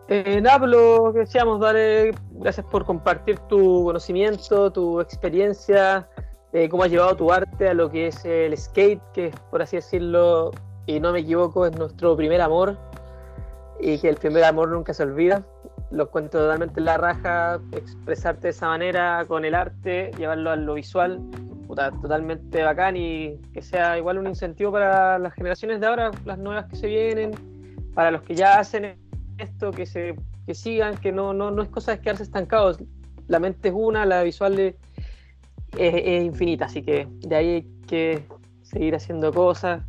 Eh, 0.08 0.40
nada, 0.40 0.58
pues 0.60 0.70
lo 0.70 1.12
que 1.12 1.20
decíamos, 1.20 1.60
dale, 1.60 2.12
gracias 2.32 2.64
por 2.66 2.84
compartir 2.84 3.38
tu 3.40 3.84
conocimiento, 3.84 4.70
tu 4.72 5.00
experiencia, 5.00 6.08
de 6.52 6.68
cómo 6.68 6.84
has 6.84 6.90
llevado 6.90 7.16
tu 7.16 7.32
arte 7.32 7.68
a 7.68 7.74
lo 7.74 7.90
que 7.90 8.06
es 8.06 8.24
el 8.24 8.56
skate, 8.56 9.02
que 9.12 9.32
por 9.50 9.60
así 9.60 9.76
decirlo, 9.76 10.52
y 10.86 11.00
no 11.00 11.12
me 11.12 11.20
equivoco, 11.20 11.66
es 11.66 11.76
nuestro 11.76 12.16
primer 12.16 12.40
amor, 12.40 12.78
y 13.80 13.98
que 13.98 14.08
el 14.08 14.16
primer 14.16 14.44
amor 14.44 14.70
nunca 14.70 14.94
se 14.94 15.02
olvida. 15.02 15.44
Lo 15.90 16.10
cuento 16.10 16.38
totalmente 16.38 16.80
en 16.80 16.86
la 16.86 16.96
raja, 16.96 17.60
expresarte 17.72 18.42
de 18.42 18.50
esa 18.50 18.68
manera 18.68 19.24
con 19.28 19.44
el 19.44 19.54
arte, 19.54 20.10
llevarlo 20.16 20.50
a 20.50 20.56
lo 20.56 20.74
visual, 20.74 21.20
puta, 21.66 21.90
totalmente 21.90 22.62
bacán 22.62 22.96
y 22.96 23.36
que 23.52 23.62
sea 23.62 23.98
igual 23.98 24.18
un 24.18 24.26
incentivo 24.26 24.72
para 24.72 25.18
las 25.18 25.34
generaciones 25.34 25.80
de 25.80 25.86
ahora, 25.86 26.10
las 26.24 26.38
nuevas 26.38 26.66
que 26.66 26.76
se 26.76 26.86
vienen, 26.86 27.32
para 27.94 28.10
los 28.10 28.22
que 28.22 28.34
ya 28.34 28.58
hacen 28.58 28.96
esto, 29.38 29.70
que 29.70 29.86
se 29.86 30.14
que 30.46 30.54
sigan, 30.54 30.96
que 30.98 31.10
no, 31.10 31.32
no, 31.32 31.50
no 31.50 31.62
es 31.62 31.68
cosa 31.70 31.92
de 31.92 32.00
quedarse 32.00 32.22
estancados. 32.22 32.78
La 33.28 33.38
mente 33.38 33.68
es 33.68 33.74
una, 33.76 34.04
la 34.04 34.22
visual 34.22 34.58
es, 34.58 34.74
es- 35.78 35.94
es 36.04 36.24
infinita, 36.24 36.66
así 36.66 36.82
que 36.82 37.08
de 37.20 37.34
ahí 37.36 37.48
hay 37.48 37.62
que 37.86 38.26
seguir 38.62 38.94
haciendo 38.94 39.32
cosas. 39.32 39.82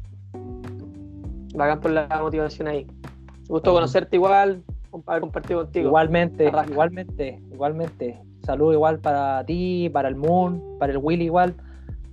Bacán 1.54 1.80
por 1.82 1.92
la 1.92 2.08
motivación 2.22 2.68
ahí. 2.68 2.86
Me 2.86 3.48
gustó 3.50 3.74
conocerte 3.74 4.16
igual, 4.16 4.64
haber 5.06 5.22
compartido 5.22 5.62
contigo. 5.64 5.88
Igualmente, 5.88 6.46
igualmente, 6.70 7.42
igualmente. 7.52 8.22
Salud 8.44 8.74
igual 8.74 9.00
para 9.00 9.44
ti, 9.46 9.90
para 9.92 10.08
el 10.08 10.16
Moon, 10.16 10.62
para 10.80 10.92
el 10.94 11.00
Willy 11.02 11.26
igual. 11.26 11.56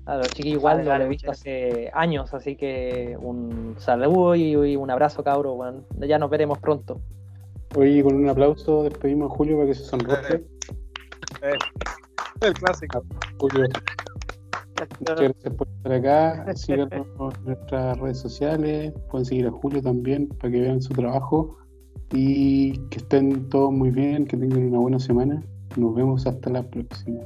A 0.06 0.16
los 0.16 0.28
chiquillos 0.30 0.58
igual 0.58 0.78
Vale, 0.78 0.84
lo 0.84 0.90
vale, 0.90 1.04
he 1.04 1.08
visto 1.08 1.30
hace 1.30 1.90
años, 1.94 2.34
así 2.34 2.56
que 2.56 3.16
un 3.20 3.76
saludo 3.78 4.34
y, 4.34 4.50
y 4.52 4.74
un 4.76 4.90
abrazo, 4.90 5.22
cabro. 5.22 5.54
Bueno, 5.54 5.84
ya 6.00 6.18
nos 6.18 6.28
veremos 6.28 6.58
pronto. 6.58 7.00
Oye, 7.76 8.02
con 8.02 8.14
un 8.16 8.28
aplauso 8.28 8.82
despedimos 8.84 9.30
a 9.30 9.34
Julio 9.34 9.56
para 9.56 9.68
que 9.68 9.74
se 9.74 9.84
sonroje. 9.84 10.44
Eh, 11.42 11.52
el 12.42 12.52
clásico. 12.54 13.02
Julio, 13.38 13.66
muchas 15.00 15.20
gracias 15.20 15.54
por 15.54 15.68
estar 15.68 15.92
acá. 15.92 16.54
Síganos 16.54 16.92
en 16.92 17.44
nuestras 17.44 17.98
redes 17.98 18.18
sociales. 18.18 18.92
Pueden 19.10 19.24
seguir 19.24 19.46
a 19.46 19.50
Julio 19.50 19.80
también 19.80 20.28
para 20.28 20.52
que 20.52 20.60
vean 20.60 20.82
su 20.82 20.92
trabajo. 20.92 21.56
Y 22.12 22.78
que 22.88 22.98
estén 22.98 23.48
todos 23.48 23.72
muy 23.72 23.90
bien, 23.90 24.26
que 24.26 24.36
tengan 24.36 24.64
una 24.64 24.78
buena 24.78 24.98
semana. 24.98 25.42
Nos 25.76 25.94
vemos 25.94 26.26
hasta 26.26 26.50
la 26.50 26.62
próxima. 26.62 27.20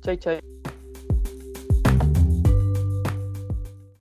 Chai, 0.00 0.18
chai. 0.18 0.55